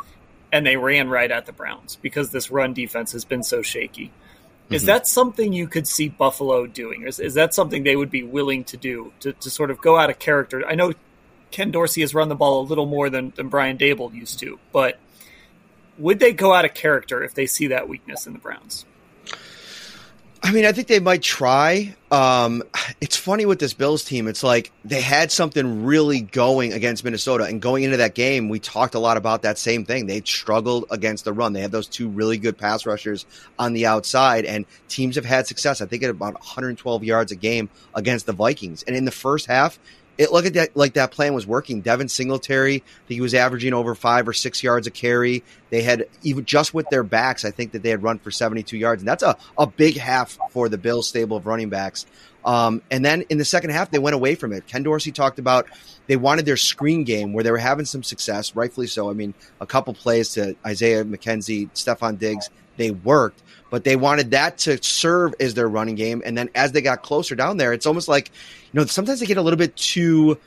and 0.53 0.65
they 0.65 0.77
ran 0.77 1.09
right 1.09 1.31
at 1.31 1.47
the 1.47 1.53
Browns 1.53 1.99
because 2.01 2.31
this 2.31 2.49
run 2.49 2.75
defense 2.75 3.11
has 3.11 3.25
been 3.25 3.43
so 3.43 3.61
shaky. 3.61 4.13
Is 4.71 4.83
mm-hmm. 4.83 4.87
that 4.87 5.09
something 5.09 5.53
you 5.53 5.67
could 5.67 5.89
see 5.89 6.09
Buffalo 6.09 6.67
doing? 6.67 7.03
Is, 7.03 7.19
is 7.19 7.35
that 7.35 7.55
something 7.55 7.83
they 7.83 7.97
would 7.97 8.11
be 8.11 8.23
willing 8.23 8.63
to 8.65 8.77
do 8.77 9.13
to, 9.19 9.33
to 9.33 9.51
sort 9.51 9.73
of 9.73 9.81
go 9.81 9.99
out 9.99 10.09
of 10.09 10.21
character? 10.21 10.65
I 10.65 10.77
know 10.77 10.93
Ken 11.51 11.73
Dorsey 11.73 12.03
has 12.03 12.15
run 12.15 12.29
the 12.29 12.37
ball 12.37 12.61
a 12.61 12.67
little 12.67 12.87
more 12.87 13.11
than, 13.11 13.33
than 13.35 13.49
Brian 13.49 13.79
Daboll 13.79 14.15
used 14.15 14.39
to, 14.41 14.61
but 14.73 15.01
would 15.99 16.21
they 16.21 16.33
go 16.33 16.55
out 16.55 16.65
of 16.65 16.73
character 16.73 17.25
if 17.25 17.35
they 17.35 17.47
see 17.47 17.67
that 17.69 17.89
weakness 17.89 18.29
in 18.29 18.33
the 18.33 18.39
Browns? 18.39 18.87
I 20.47 20.53
mean, 20.53 20.65
I 20.65 20.71
think 20.71 20.87
they 20.87 21.01
might 21.01 21.23
try. 21.23 21.97
Um, 22.13 22.63
it's 23.01 23.17
funny 23.17 23.47
with 23.47 23.59
this 23.59 23.75
Bills 23.75 24.05
team. 24.05 24.29
It's 24.29 24.45
like 24.45 24.71
they 24.85 25.01
had 25.01 25.33
something 25.33 25.85
really 25.85 26.21
going 26.21 26.73
against 26.73 27.03
Minnesota, 27.03 27.47
and 27.47 27.61
going 27.61 27.83
into 27.83 27.97
that 27.97 28.15
game, 28.15 28.49
we 28.49 28.61
talked 28.61 28.95
a 28.95 29.01
lot 29.01 29.17
about 29.17 29.43
that 29.43 29.59
same 29.59 29.85
thing. 29.85 30.07
They 30.07 30.21
struggled 30.21 30.85
against 30.93 31.25
the 31.25 31.33
run. 31.33 31.53
They 31.53 31.63
had 31.63 31.73
those 31.73 31.89
two 31.89 32.09
really 32.09 32.39
good 32.39 32.57
pass 32.57 32.87
rushers 32.87 33.27
on 33.59 33.73
the 33.73 33.87
outside, 33.87 34.45
and 34.45 34.67
teams 34.87 35.17
have 35.17 35.25
had 35.25 35.49
success. 35.49 35.81
I 35.81 35.87
think 35.87 36.05
at 36.05 36.11
about 36.11 36.35
112 36.35 37.03
yards 37.03 37.33
a 37.33 37.37
game 37.37 37.69
against 37.97 38.27
the 38.27 38.33
Vikings. 38.33 38.85
And 38.85 38.95
in 38.95 39.05
the 39.05 39.11
first 39.11 39.47
half, 39.47 39.81
it 40.19 40.33
looked 40.33 40.47
at 40.47 40.55
that 40.55 40.77
like 40.77 40.95
that 40.95 41.11
plan 41.11 41.35
was 41.35 41.47
working. 41.47 41.81
Devin 41.81 42.09
Singletary, 42.09 42.83
he 43.09 43.21
was 43.21 43.35
averaging 43.35 43.75
over 43.75 43.95
five 43.95 44.27
or 44.29 44.33
six 44.33 44.63
yards 44.63 44.87
a 44.87 44.91
carry. 44.91 45.43
They 45.71 45.83
had 45.83 46.07
even 46.23 46.45
just 46.45 46.75
with 46.75 46.89
their 46.91 47.03
backs, 47.03 47.45
I 47.45 47.51
think 47.51 47.73
that 47.73 47.83
they 47.83 47.91
had 47.91 48.03
run 48.03 48.19
for 48.19 48.31
72 48.31 48.77
yards, 48.77 49.03
and 49.03 49.09
that's 49.09 49.23
a, 49.23 49.37
a 49.59 49.67
big 49.67 49.97
half 49.97 50.39
for 50.51 50.69
the 50.69 50.79
Bills 50.79 51.09
stable 51.09 51.37
of 51.37 51.47
running 51.47 51.69
backs. 51.69 52.07
Um, 52.45 52.81
and 52.91 53.05
then 53.05 53.23
in 53.29 53.39
the 53.39 53.45
second 53.45 53.71
half, 53.71 53.91
they 53.91 53.99
went 53.99 54.15
away 54.15 54.37
from 54.37 54.53
it. 54.53 54.67
Ken 54.69 54.85
Dorsey 54.85 55.11
talked 55.11 55.41
about 55.41 55.67
they 56.07 56.17
wanted 56.17 56.47
their 56.47 56.57
screen 56.57 57.03
game 57.03 57.33
where 57.33 57.43
they 57.43 57.51
were 57.51 57.59
having 57.59 57.85
some 57.87 58.05
success, 58.05 58.55
rightfully 58.55 58.87
so. 58.87 59.11
I 59.11 59.15
mean, 59.15 59.35
a 59.61 59.67
couple 59.67 59.93
plays 59.95 60.31
to 60.35 60.55
Isaiah 60.65 61.05
McKenzie, 61.05 61.69
Stefon 61.73 62.19
Diggs, 62.19 62.49
they 62.77 62.93
worked 62.93 63.43
but 63.77 63.85
they 63.85 63.95
wanted 63.95 64.31
that 64.31 64.57
to 64.57 64.83
serve 64.83 65.35
as 65.39 65.53
their 65.53 65.69
running 65.69 65.97
game. 65.97 66.23
And 66.25 66.35
then 66.39 66.49
as 66.55 66.73
they 66.73 66.81
got 66.81 67.03
closer 67.03 67.35
down 67.35 67.59
there, 67.59 67.75
it's 67.75 67.85
almost 67.85 68.09
like, 68.09 68.31
you 68.73 68.81
know, 68.81 68.87
sometimes 68.87 69.21
they 69.21 69.27
get 69.27 69.37
a 69.37 69.43
little 69.43 69.59
bit 69.59 69.77
too 69.77 70.39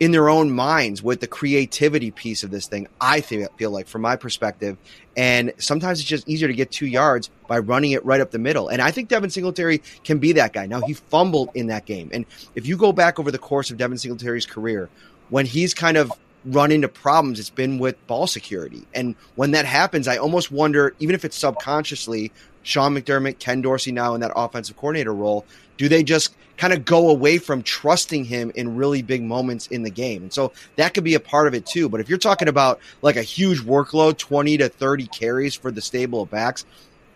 in 0.00 0.10
their 0.10 0.28
own 0.28 0.50
minds 0.50 1.00
with 1.00 1.20
the 1.20 1.28
creativity 1.28 2.10
piece 2.10 2.42
of 2.42 2.50
this 2.50 2.66
thing. 2.66 2.88
I 3.00 3.20
feel, 3.20 3.70
like, 3.70 3.86
from 3.86 4.02
my 4.02 4.16
perspective, 4.16 4.78
and 5.16 5.52
sometimes 5.58 6.00
it's 6.00 6.08
just 6.08 6.28
easier 6.28 6.48
to 6.48 6.54
get 6.54 6.72
two 6.72 6.86
yards 6.86 7.30
by 7.46 7.60
running 7.60 7.92
it 7.92 8.04
right 8.04 8.20
up 8.20 8.32
the 8.32 8.40
middle. 8.40 8.66
And 8.66 8.82
I 8.82 8.90
think 8.90 9.08
Devin 9.08 9.30
Singletary 9.30 9.80
can 10.02 10.18
be 10.18 10.32
that 10.32 10.52
guy. 10.52 10.66
Now 10.66 10.80
he 10.80 10.94
fumbled 10.94 11.50
in 11.54 11.68
that 11.68 11.84
game, 11.84 12.10
and 12.12 12.26
if 12.56 12.66
you 12.66 12.76
go 12.76 12.92
back 12.92 13.20
over 13.20 13.30
the 13.30 13.38
course 13.38 13.70
of 13.70 13.76
Devin 13.76 13.98
Singletary's 13.98 14.44
career, 14.44 14.90
when 15.30 15.46
he's 15.46 15.72
kind 15.72 15.96
of 15.96 16.10
run 16.44 16.72
into 16.72 16.88
problems, 16.88 17.38
it's 17.38 17.50
been 17.50 17.78
with 17.78 18.04
ball 18.08 18.26
security. 18.26 18.82
And 18.92 19.14
when 19.36 19.52
that 19.52 19.64
happens, 19.64 20.08
I 20.08 20.16
almost 20.16 20.50
wonder, 20.50 20.96
even 20.98 21.14
if 21.14 21.24
it's 21.24 21.36
subconsciously, 21.36 22.32
Sean 22.62 22.94
McDermott, 22.94 23.38
Ken 23.38 23.60
Dorsey 23.60 23.92
now 23.92 24.14
in 24.14 24.20
that 24.20 24.32
offensive 24.34 24.76
coordinator 24.76 25.14
role, 25.14 25.44
do 25.76 25.88
they 25.88 26.02
just 26.02 26.34
kind 26.56 26.72
of 26.72 26.84
go 26.84 27.08
away 27.08 27.38
from 27.38 27.62
trusting 27.62 28.24
him 28.24 28.52
in 28.54 28.76
really 28.76 29.02
big 29.02 29.22
moments 29.22 29.66
in 29.68 29.82
the 29.82 29.90
game? 29.90 30.22
And 30.22 30.32
so 30.32 30.52
that 30.76 30.94
could 30.94 31.04
be 31.04 31.14
a 31.14 31.20
part 31.20 31.48
of 31.48 31.54
it 31.54 31.66
too. 31.66 31.88
But 31.88 32.00
if 32.00 32.08
you're 32.08 32.18
talking 32.18 32.48
about 32.48 32.80
like 33.02 33.16
a 33.16 33.22
huge 33.22 33.60
workload, 33.60 34.18
20 34.18 34.58
to 34.58 34.68
30 34.68 35.06
carries 35.06 35.54
for 35.54 35.70
the 35.70 35.80
stable 35.80 36.22
of 36.22 36.30
backs, 36.30 36.64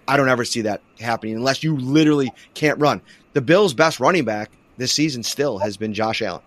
I 0.09 0.17
don't 0.17 0.29
ever 0.29 0.45
see 0.45 0.63
that 0.63 0.83
happening 0.99 1.37
unless 1.37 1.63
you 1.63 1.77
literally 1.77 2.33
can't 2.55 2.79
run. 2.79 3.03
The 3.33 3.41
Bills' 3.41 3.75
best 3.75 4.01
running 4.01 4.25
back 4.25 4.51
this 4.77 4.93
season 4.93 5.23
still 5.23 5.59
has 5.59 5.77
been 5.77 5.95
Josh 5.95 6.23
Allen. 6.23 6.43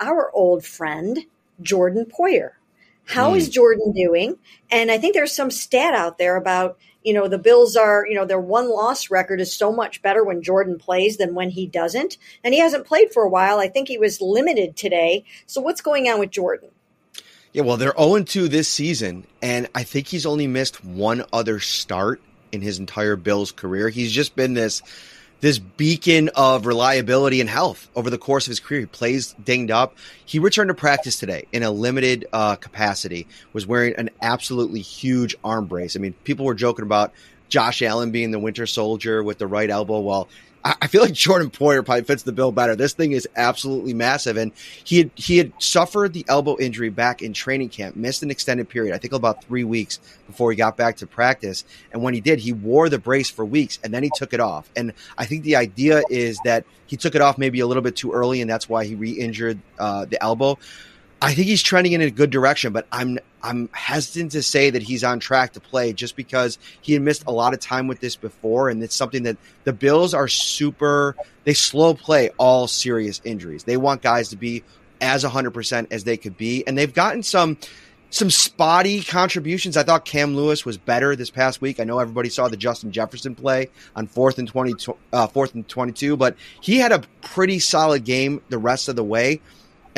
Our 0.00 0.30
old 0.32 0.64
friend, 0.64 1.18
Jordan 1.60 2.06
Poyer. 2.06 2.52
How 3.04 3.32
mm. 3.32 3.38
is 3.38 3.48
Jordan 3.48 3.92
doing? 3.92 4.38
And 4.70 4.90
I 4.90 4.98
think 4.98 5.14
there's 5.14 5.34
some 5.34 5.50
stat 5.50 5.94
out 5.94 6.18
there 6.18 6.36
about 6.36 6.78
you 7.08 7.14
know, 7.14 7.26
the 7.26 7.38
Bills 7.38 7.74
are, 7.74 8.06
you 8.06 8.14
know, 8.14 8.26
their 8.26 8.38
one 8.38 8.68
loss 8.68 9.10
record 9.10 9.40
is 9.40 9.50
so 9.50 9.72
much 9.72 10.02
better 10.02 10.22
when 10.22 10.42
Jordan 10.42 10.78
plays 10.78 11.16
than 11.16 11.34
when 11.34 11.48
he 11.48 11.66
doesn't. 11.66 12.18
And 12.44 12.52
he 12.52 12.60
hasn't 12.60 12.86
played 12.86 13.14
for 13.14 13.22
a 13.22 13.30
while. 13.30 13.58
I 13.58 13.68
think 13.68 13.88
he 13.88 13.96
was 13.96 14.20
limited 14.20 14.76
today. 14.76 15.24
So 15.46 15.62
what's 15.62 15.80
going 15.80 16.06
on 16.10 16.20
with 16.20 16.30
Jordan? 16.30 16.68
Yeah, 17.54 17.62
well, 17.62 17.78
they're 17.78 17.94
0 17.98 18.24
2 18.24 18.48
this 18.48 18.68
season, 18.68 19.26
and 19.40 19.68
I 19.74 19.82
think 19.82 20.06
he's 20.06 20.26
only 20.26 20.46
missed 20.46 20.84
one 20.84 21.24
other 21.32 21.60
start 21.60 22.20
in 22.52 22.60
his 22.60 22.78
entire 22.78 23.16
Bills 23.16 23.52
career. 23.52 23.88
He's 23.88 24.12
just 24.12 24.36
been 24.36 24.52
this 24.52 24.82
this 25.40 25.58
beacon 25.58 26.30
of 26.34 26.66
reliability 26.66 27.40
and 27.40 27.48
health 27.48 27.88
over 27.94 28.10
the 28.10 28.18
course 28.18 28.46
of 28.46 28.50
his 28.50 28.60
career. 28.60 28.80
He 28.80 28.86
plays 28.86 29.34
dinged 29.44 29.70
up. 29.70 29.96
He 30.24 30.38
returned 30.38 30.68
to 30.68 30.74
practice 30.74 31.18
today 31.18 31.46
in 31.52 31.62
a 31.62 31.70
limited 31.70 32.26
uh, 32.32 32.56
capacity, 32.56 33.26
was 33.52 33.66
wearing 33.66 33.94
an 33.94 34.10
absolutely 34.20 34.80
huge 34.80 35.36
arm 35.44 35.66
brace. 35.66 35.96
I 35.96 36.00
mean, 36.00 36.14
people 36.24 36.44
were 36.44 36.54
joking 36.54 36.84
about 36.84 37.12
Josh 37.48 37.82
Allen 37.82 38.10
being 38.10 38.30
the 38.30 38.38
winter 38.38 38.66
soldier 38.66 39.22
with 39.22 39.38
the 39.38 39.46
right 39.46 39.70
elbow. 39.70 40.00
Well, 40.00 40.28
I 40.80 40.86
feel 40.86 41.02
like 41.02 41.12
Jordan 41.12 41.50
Poyer 41.50 41.84
probably 41.84 42.04
fits 42.04 42.22
the 42.22 42.32
bill 42.32 42.52
better. 42.52 42.76
This 42.76 42.92
thing 42.92 43.12
is 43.12 43.28
absolutely 43.36 43.94
massive, 43.94 44.36
and 44.36 44.52
he 44.84 44.98
had 44.98 45.10
he 45.14 45.38
had 45.38 45.52
suffered 45.58 46.12
the 46.12 46.24
elbow 46.28 46.56
injury 46.58 46.90
back 46.90 47.22
in 47.22 47.32
training 47.32 47.70
camp, 47.70 47.96
missed 47.96 48.22
an 48.22 48.30
extended 48.30 48.68
period, 48.68 48.94
I 48.94 48.98
think 48.98 49.12
about 49.12 49.44
three 49.44 49.64
weeks 49.64 50.00
before 50.26 50.50
he 50.50 50.56
got 50.56 50.76
back 50.76 50.96
to 50.96 51.06
practice. 51.06 51.64
And 51.92 52.02
when 52.02 52.14
he 52.14 52.20
did, 52.20 52.38
he 52.38 52.52
wore 52.52 52.88
the 52.88 52.98
brace 52.98 53.30
for 53.30 53.44
weeks, 53.44 53.78
and 53.82 53.94
then 53.94 54.02
he 54.02 54.10
took 54.14 54.32
it 54.32 54.40
off. 54.40 54.68
And 54.76 54.92
I 55.16 55.24
think 55.24 55.44
the 55.44 55.56
idea 55.56 56.02
is 56.10 56.38
that 56.44 56.64
he 56.86 56.96
took 56.96 57.14
it 57.14 57.20
off 57.20 57.38
maybe 57.38 57.60
a 57.60 57.66
little 57.66 57.82
bit 57.82 57.96
too 57.96 58.12
early, 58.12 58.40
and 58.40 58.50
that's 58.50 58.68
why 58.68 58.84
he 58.84 58.94
re-injured 58.94 59.60
uh, 59.78 60.04
the 60.06 60.22
elbow. 60.22 60.58
I 61.20 61.34
think 61.34 61.48
he's 61.48 61.62
trending 61.62 61.92
in 61.92 62.00
a 62.00 62.10
good 62.10 62.30
direction, 62.30 62.72
but 62.72 62.86
I'm 62.92 63.18
I'm 63.42 63.68
hesitant 63.72 64.32
to 64.32 64.42
say 64.42 64.70
that 64.70 64.82
he's 64.82 65.04
on 65.04 65.20
track 65.20 65.52
to 65.54 65.60
play 65.60 65.92
just 65.92 66.16
because 66.16 66.58
he 66.80 66.92
had 66.92 67.02
missed 67.02 67.24
a 67.26 67.32
lot 67.32 67.54
of 67.54 67.60
time 67.60 67.86
with 67.86 68.00
this 68.00 68.16
before, 68.16 68.68
and 68.68 68.82
it's 68.82 68.94
something 68.94 69.24
that 69.24 69.36
the 69.64 69.72
Bills 69.72 70.14
are 70.14 70.28
super. 70.28 71.16
They 71.44 71.54
slow 71.54 71.94
play 71.94 72.30
all 72.38 72.66
serious 72.66 73.20
injuries. 73.24 73.64
They 73.64 73.76
want 73.76 74.02
guys 74.02 74.28
to 74.30 74.36
be 74.36 74.62
as 75.00 75.24
100% 75.24 75.86
as 75.90 76.04
they 76.04 76.16
could 76.16 76.36
be, 76.36 76.66
and 76.66 76.76
they've 76.76 76.92
gotten 76.92 77.22
some 77.22 77.58
some 78.10 78.30
spotty 78.30 79.02
contributions. 79.02 79.76
I 79.76 79.82
thought 79.82 80.04
Cam 80.04 80.34
Lewis 80.34 80.64
was 80.64 80.78
better 80.78 81.14
this 81.14 81.30
past 81.30 81.60
week. 81.60 81.78
I 81.78 81.84
know 81.84 81.98
everybody 81.98 82.28
saw 82.28 82.48
the 82.48 82.56
Justin 82.56 82.90
Jefferson 82.90 83.34
play 83.34 83.68
on 83.96 84.06
fourth 84.06 84.38
and 84.38 84.48
twenty, 84.48 84.74
uh, 85.12 85.26
fourth 85.26 85.54
and 85.54 85.66
twenty-two, 85.68 86.16
but 86.16 86.36
he 86.60 86.78
had 86.78 86.92
a 86.92 87.02
pretty 87.22 87.58
solid 87.58 88.04
game 88.04 88.40
the 88.48 88.58
rest 88.58 88.88
of 88.88 88.96
the 88.96 89.04
way. 89.04 89.40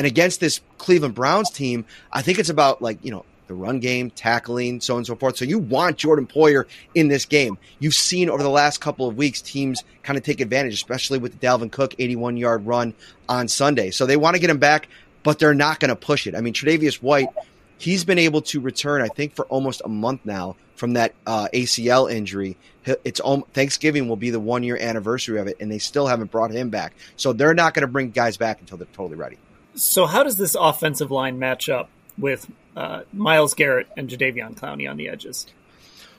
And 0.01 0.07
against 0.07 0.39
this 0.39 0.61
Cleveland 0.79 1.13
Browns 1.13 1.51
team, 1.51 1.85
I 2.11 2.23
think 2.23 2.39
it's 2.39 2.49
about 2.49 2.81
like, 2.81 2.97
you 3.05 3.11
know, 3.11 3.23
the 3.45 3.53
run 3.53 3.79
game, 3.79 4.09
tackling, 4.09 4.81
so 4.81 4.95
on 4.95 5.01
and 5.01 5.05
so 5.05 5.13
forth. 5.13 5.37
So 5.37 5.45
you 5.45 5.59
want 5.59 5.97
Jordan 5.97 6.25
Poyer 6.25 6.65
in 6.95 7.07
this 7.07 7.25
game. 7.25 7.55
You've 7.77 7.93
seen 7.93 8.27
over 8.27 8.41
the 8.41 8.49
last 8.49 8.81
couple 8.81 9.07
of 9.07 9.15
weeks 9.15 9.43
teams 9.43 9.83
kind 10.01 10.17
of 10.17 10.23
take 10.23 10.41
advantage, 10.41 10.73
especially 10.73 11.19
with 11.19 11.39
the 11.39 11.45
Dalvin 11.45 11.71
Cook 11.71 11.93
81 11.99 12.35
yard 12.37 12.65
run 12.65 12.95
on 13.29 13.47
Sunday. 13.47 13.91
So 13.91 14.07
they 14.07 14.17
want 14.17 14.33
to 14.33 14.39
get 14.39 14.49
him 14.49 14.57
back, 14.57 14.87
but 15.21 15.37
they're 15.37 15.53
not 15.53 15.79
going 15.79 15.89
to 15.89 15.95
push 15.95 16.25
it. 16.25 16.33
I 16.33 16.41
mean, 16.41 16.55
Tre'Davious 16.55 16.95
White 16.95 17.29
he's 17.77 18.03
been 18.03 18.17
able 18.19 18.41
to 18.41 18.59
return, 18.59 19.01
I 19.03 19.07
think, 19.07 19.35
for 19.35 19.45
almost 19.45 19.83
a 19.85 19.87
month 19.87 20.21
now 20.23 20.55
from 20.75 20.93
that 20.93 21.13
uh, 21.27 21.47
ACL 21.53 22.11
injury. 22.11 22.57
It's 23.03 23.21
Thanksgiving 23.53 24.07
will 24.07 24.15
be 24.15 24.31
the 24.31 24.39
one 24.39 24.63
year 24.63 24.77
anniversary 24.77 25.39
of 25.39 25.45
it, 25.45 25.57
and 25.59 25.71
they 25.71 25.77
still 25.79 26.07
haven't 26.07 26.31
brought 26.31 26.51
him 26.51 26.69
back. 26.69 26.93
So 27.17 27.33
they're 27.33 27.53
not 27.53 27.73
going 27.73 27.81
to 27.81 27.91
bring 27.91 28.11
guys 28.11 28.37
back 28.37 28.59
until 28.61 28.77
they're 28.77 28.87
totally 28.93 29.17
ready. 29.17 29.37
So 29.75 30.05
how 30.05 30.23
does 30.23 30.37
this 30.37 30.55
offensive 30.59 31.11
line 31.11 31.39
match 31.39 31.69
up 31.69 31.89
with 32.17 32.49
uh, 32.75 33.01
Myles 33.13 33.53
Garrett 33.53 33.87
and 33.97 34.09
Jadeveon 34.09 34.55
Clowney 34.55 34.89
on 34.89 34.97
the 34.97 35.07
edges? 35.07 35.47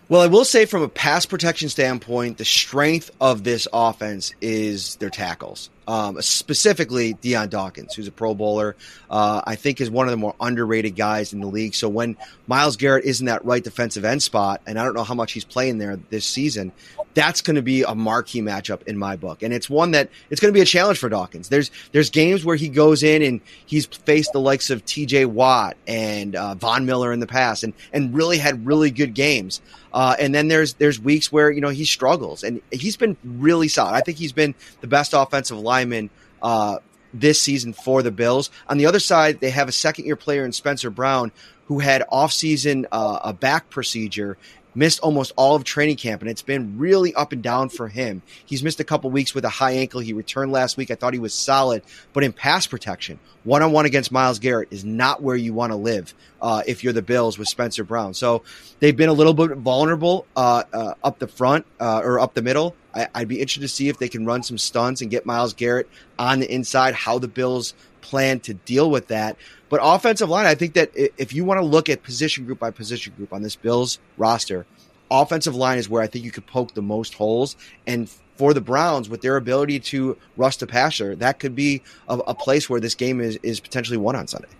Well, 0.08 0.20
I 0.20 0.26
will 0.26 0.44
say 0.44 0.66
from 0.66 0.82
a 0.82 0.88
pass 0.88 1.26
protection 1.26 1.68
standpoint, 1.68 2.38
the 2.38 2.44
strength 2.44 3.10
of 3.20 3.44
this 3.44 3.68
offense 3.72 4.34
is 4.40 4.96
their 4.96 5.10
tackles. 5.10 5.70
Um, 5.88 6.20
specifically, 6.22 7.14
Dion 7.14 7.48
Dawkins, 7.48 7.94
who's 7.94 8.06
a 8.06 8.12
Pro 8.12 8.34
Bowler, 8.34 8.76
uh, 9.10 9.42
I 9.44 9.56
think 9.56 9.80
is 9.80 9.90
one 9.90 10.06
of 10.06 10.12
the 10.12 10.16
more 10.16 10.34
underrated 10.40 10.94
guys 10.94 11.32
in 11.32 11.40
the 11.40 11.48
league. 11.48 11.74
So 11.74 11.88
when 11.88 12.16
Myles 12.46 12.76
Garrett 12.76 13.04
is 13.04 13.20
in 13.20 13.26
that 13.26 13.44
right 13.44 13.62
defensive 13.62 14.04
end 14.04 14.22
spot, 14.22 14.62
and 14.66 14.78
I 14.78 14.84
don't 14.84 14.94
know 14.94 15.02
how 15.02 15.14
much 15.14 15.32
he's 15.32 15.44
playing 15.44 15.78
there 15.78 15.96
this 16.10 16.24
season, 16.24 16.72
that's 17.14 17.40
going 17.40 17.56
to 17.56 17.62
be 17.62 17.82
a 17.82 17.94
marquee 17.94 18.40
matchup 18.40 18.82
in 18.84 18.96
my 18.96 19.16
book, 19.16 19.42
and 19.42 19.52
it's 19.52 19.68
one 19.68 19.90
that 19.90 20.08
it's 20.30 20.40
going 20.40 20.52
to 20.52 20.56
be 20.56 20.62
a 20.62 20.66
challenge 20.66 20.98
for 20.98 21.08
Dawkins. 21.08 21.48
There's 21.48 21.70
there's 21.92 22.10
games 22.10 22.44
where 22.44 22.56
he 22.56 22.68
goes 22.68 23.02
in 23.02 23.22
and 23.22 23.40
he's 23.66 23.86
faced 23.86 24.32
the 24.32 24.40
likes 24.40 24.70
of 24.70 24.84
T.J. 24.84 25.26
Watt 25.26 25.76
and 25.86 26.34
uh, 26.34 26.54
Von 26.54 26.86
Miller 26.86 27.12
in 27.12 27.20
the 27.20 27.26
past, 27.26 27.64
and 27.64 27.74
and 27.92 28.14
really 28.14 28.38
had 28.38 28.66
really 28.66 28.90
good 28.90 29.14
games. 29.14 29.60
Uh, 29.92 30.16
and 30.18 30.34
then 30.34 30.48
there's 30.48 30.74
there's 30.74 31.00
weeks 31.00 31.30
where 31.30 31.50
you 31.50 31.60
know 31.60 31.68
he 31.68 31.84
struggles, 31.84 32.42
and 32.42 32.60
he's 32.70 32.96
been 32.96 33.16
really 33.24 33.68
solid. 33.68 33.92
I 33.92 34.00
think 34.00 34.18
he's 34.18 34.32
been 34.32 34.54
the 34.80 34.86
best 34.86 35.12
offensive 35.14 35.58
lineman 35.58 36.10
uh, 36.42 36.78
this 37.12 37.40
season 37.40 37.72
for 37.72 38.02
the 38.02 38.10
Bills. 38.10 38.50
On 38.68 38.78
the 38.78 38.86
other 38.86 39.00
side, 39.00 39.40
they 39.40 39.50
have 39.50 39.68
a 39.68 39.72
second 39.72 40.06
year 40.06 40.16
player 40.16 40.44
in 40.44 40.52
Spencer 40.52 40.90
Brown 40.90 41.32
who 41.66 41.78
had 41.78 42.04
offseason 42.12 42.86
uh, 42.92 43.20
a 43.24 43.32
back 43.32 43.70
procedure 43.70 44.36
missed 44.74 45.00
almost 45.00 45.32
all 45.36 45.54
of 45.54 45.64
training 45.64 45.96
camp, 45.96 46.22
and 46.22 46.30
it's 46.30 46.42
been 46.42 46.78
really 46.78 47.14
up 47.14 47.32
and 47.32 47.42
down 47.42 47.68
for 47.68 47.88
him. 47.88 48.22
He's 48.44 48.62
missed 48.62 48.80
a 48.80 48.84
couple 48.84 49.10
weeks 49.10 49.34
with 49.34 49.44
a 49.44 49.48
high 49.48 49.72
ankle. 49.72 50.00
He 50.00 50.12
returned 50.12 50.52
last 50.52 50.76
week. 50.76 50.90
I 50.90 50.94
thought 50.94 51.12
he 51.12 51.18
was 51.18 51.34
solid, 51.34 51.82
but 52.12 52.24
in 52.24 52.32
pass 52.32 52.66
protection, 52.66 53.18
one 53.44 53.62
on 53.62 53.72
one 53.72 53.86
against 53.86 54.12
Myles 54.12 54.38
Garrett 54.38 54.68
is 54.70 54.84
not 54.84 55.22
where 55.22 55.36
you 55.36 55.52
want 55.52 55.72
to 55.72 55.76
live 55.76 56.14
uh, 56.40 56.62
if 56.66 56.84
you're 56.84 56.92
the 56.92 57.02
Bills 57.02 57.38
with 57.38 57.48
Spencer 57.48 57.84
Brown. 57.84 58.14
So 58.14 58.42
they've 58.80 58.96
been 58.96 59.08
a 59.08 59.14
little 59.14 59.34
bit 59.34 59.56
vulnerable 59.58 60.26
uh, 60.36 60.62
uh, 60.72 60.94
up 61.02 61.18
the 61.18 61.26
front 61.26 61.66
uh, 61.80 62.00
or 62.04 62.20
up 62.20 62.34
the 62.34 62.42
middle. 62.42 62.76
I, 62.94 63.08
would 63.20 63.28
be 63.28 63.40
interested 63.40 63.62
to 63.62 63.68
see 63.68 63.88
if 63.88 63.98
they 63.98 64.08
can 64.08 64.26
run 64.26 64.42
some 64.42 64.58
stunts 64.58 65.00
and 65.00 65.10
get 65.10 65.24
Myles 65.24 65.54
Garrett 65.54 65.88
on 66.18 66.40
the 66.40 66.52
inside, 66.52 66.94
how 66.94 67.18
the 67.18 67.28
Bills 67.28 67.74
plan 68.02 68.40
to 68.40 68.54
deal 68.54 68.90
with 68.90 69.08
that. 69.08 69.36
But 69.72 69.80
offensive 69.82 70.28
line, 70.28 70.44
I 70.44 70.54
think 70.54 70.74
that 70.74 70.90
if 70.94 71.32
you 71.32 71.46
want 71.46 71.58
to 71.58 71.64
look 71.64 71.88
at 71.88 72.02
position 72.02 72.44
group 72.44 72.58
by 72.58 72.70
position 72.70 73.14
group 73.16 73.32
on 73.32 73.40
this 73.40 73.56
Bills 73.56 73.98
roster, 74.18 74.66
offensive 75.10 75.54
line 75.54 75.78
is 75.78 75.88
where 75.88 76.02
I 76.02 76.08
think 76.08 76.26
you 76.26 76.30
could 76.30 76.46
poke 76.46 76.74
the 76.74 76.82
most 76.82 77.14
holes. 77.14 77.56
And 77.86 78.06
for 78.36 78.52
the 78.52 78.60
Browns, 78.60 79.08
with 79.08 79.22
their 79.22 79.38
ability 79.38 79.80
to 79.80 80.18
rush 80.36 80.58
the 80.58 80.66
passer, 80.66 81.16
that 81.16 81.38
could 81.38 81.54
be 81.54 81.82
a, 82.06 82.18
a 82.18 82.34
place 82.34 82.68
where 82.68 82.80
this 82.80 82.94
game 82.94 83.18
is, 83.18 83.38
is 83.42 83.60
potentially 83.60 83.96
won 83.96 84.14
on 84.14 84.28
Sunday. 84.28 84.50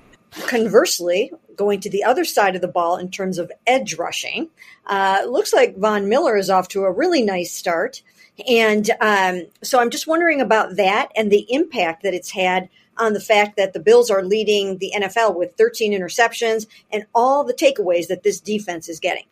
Conversely, 0.46 1.30
going 1.56 1.80
to 1.80 1.90
the 1.90 2.04
other 2.04 2.24
side 2.24 2.56
of 2.56 2.62
the 2.62 2.66
ball 2.66 2.96
in 2.96 3.10
terms 3.10 3.36
of 3.36 3.52
edge 3.66 3.98
rushing, 3.98 4.48
uh, 4.86 5.24
looks 5.28 5.52
like 5.52 5.76
Von 5.76 6.08
Miller 6.08 6.38
is 6.38 6.48
off 6.48 6.68
to 6.68 6.84
a 6.84 6.90
really 6.90 7.20
nice 7.20 7.52
start. 7.52 8.02
And 8.48 8.90
um, 9.02 9.42
so 9.62 9.78
I'm 9.78 9.90
just 9.90 10.06
wondering 10.06 10.40
about 10.40 10.76
that 10.76 11.12
and 11.14 11.30
the 11.30 11.44
impact 11.50 12.02
that 12.02 12.14
it's 12.14 12.30
had 12.30 12.70
on 13.02 13.12
the 13.12 13.20
fact 13.20 13.56
that 13.56 13.72
the 13.72 13.80
Bills 13.80 14.10
are 14.10 14.22
leading 14.22 14.78
the 14.78 14.92
NFL 14.96 15.36
with 15.36 15.56
13 15.56 15.92
interceptions 15.92 16.66
and 16.92 17.04
all 17.14 17.42
the 17.42 17.52
takeaways 17.52 18.06
that 18.06 18.22
this 18.22 18.40
defense 18.40 18.88
is 18.88 19.00
getting. 19.00 19.24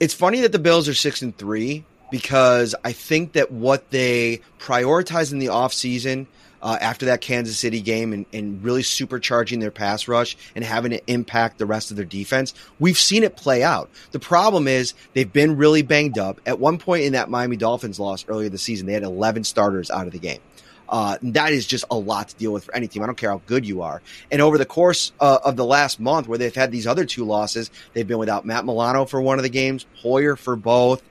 It's 0.00 0.14
funny 0.14 0.40
that 0.40 0.52
the 0.52 0.58
Bills 0.58 0.88
are 0.88 0.94
6 0.94 1.22
and 1.22 1.36
3 1.36 1.84
because 2.10 2.74
I 2.82 2.92
think 2.92 3.34
that 3.34 3.52
what 3.52 3.90
they 3.90 4.40
prioritize 4.58 5.32
in 5.32 5.38
the 5.38 5.46
offseason 5.46 6.26
uh, 6.62 6.78
after 6.80 7.06
that 7.06 7.20
Kansas 7.20 7.58
City 7.58 7.80
game 7.80 8.12
and, 8.12 8.24
and, 8.32 8.62
really 8.62 8.82
supercharging 8.82 9.60
their 9.60 9.72
pass 9.72 10.06
rush 10.06 10.36
and 10.54 10.64
having 10.64 10.92
it 10.92 11.02
impact 11.08 11.58
the 11.58 11.66
rest 11.66 11.90
of 11.90 11.96
their 11.96 12.06
defense, 12.06 12.54
we've 12.78 12.98
seen 12.98 13.24
it 13.24 13.36
play 13.36 13.64
out. 13.64 13.90
The 14.12 14.20
problem 14.20 14.68
is 14.68 14.94
they've 15.12 15.32
been 15.32 15.56
really 15.56 15.82
banged 15.82 16.18
up. 16.18 16.40
At 16.46 16.60
one 16.60 16.78
point 16.78 17.02
in 17.02 17.14
that 17.14 17.28
Miami 17.28 17.56
Dolphins 17.56 17.98
loss 17.98 18.24
earlier 18.28 18.48
this 18.48 18.62
season, 18.62 18.86
they 18.86 18.92
had 18.92 19.02
11 19.02 19.42
starters 19.42 19.90
out 19.90 20.06
of 20.06 20.12
the 20.12 20.20
game. 20.20 20.40
Uh, 20.88 21.16
that 21.22 21.52
is 21.52 21.66
just 21.66 21.84
a 21.90 21.96
lot 21.96 22.28
to 22.28 22.36
deal 22.36 22.52
with 22.52 22.64
for 22.64 22.74
any 22.76 22.86
team. 22.86 23.02
I 23.02 23.06
don't 23.06 23.16
care 23.16 23.30
how 23.30 23.40
good 23.46 23.66
you 23.66 23.82
are. 23.82 24.02
And 24.30 24.42
over 24.42 24.58
the 24.58 24.66
course 24.66 25.12
uh, 25.20 25.38
of 25.44 25.56
the 25.56 25.64
last 25.64 25.98
month, 26.00 26.28
where 26.28 26.38
they've 26.38 26.54
had 26.54 26.70
these 26.70 26.86
other 26.86 27.04
two 27.04 27.24
losses, 27.24 27.70
they've 27.94 28.06
been 28.06 28.18
without 28.18 28.44
Matt 28.44 28.64
Milano 28.64 29.04
for 29.04 29.20
one 29.20 29.38
of 29.38 29.42
the 29.42 29.48
games, 29.48 29.86
Poyer 30.02 30.36
for 30.36 30.56
both. 30.56 31.02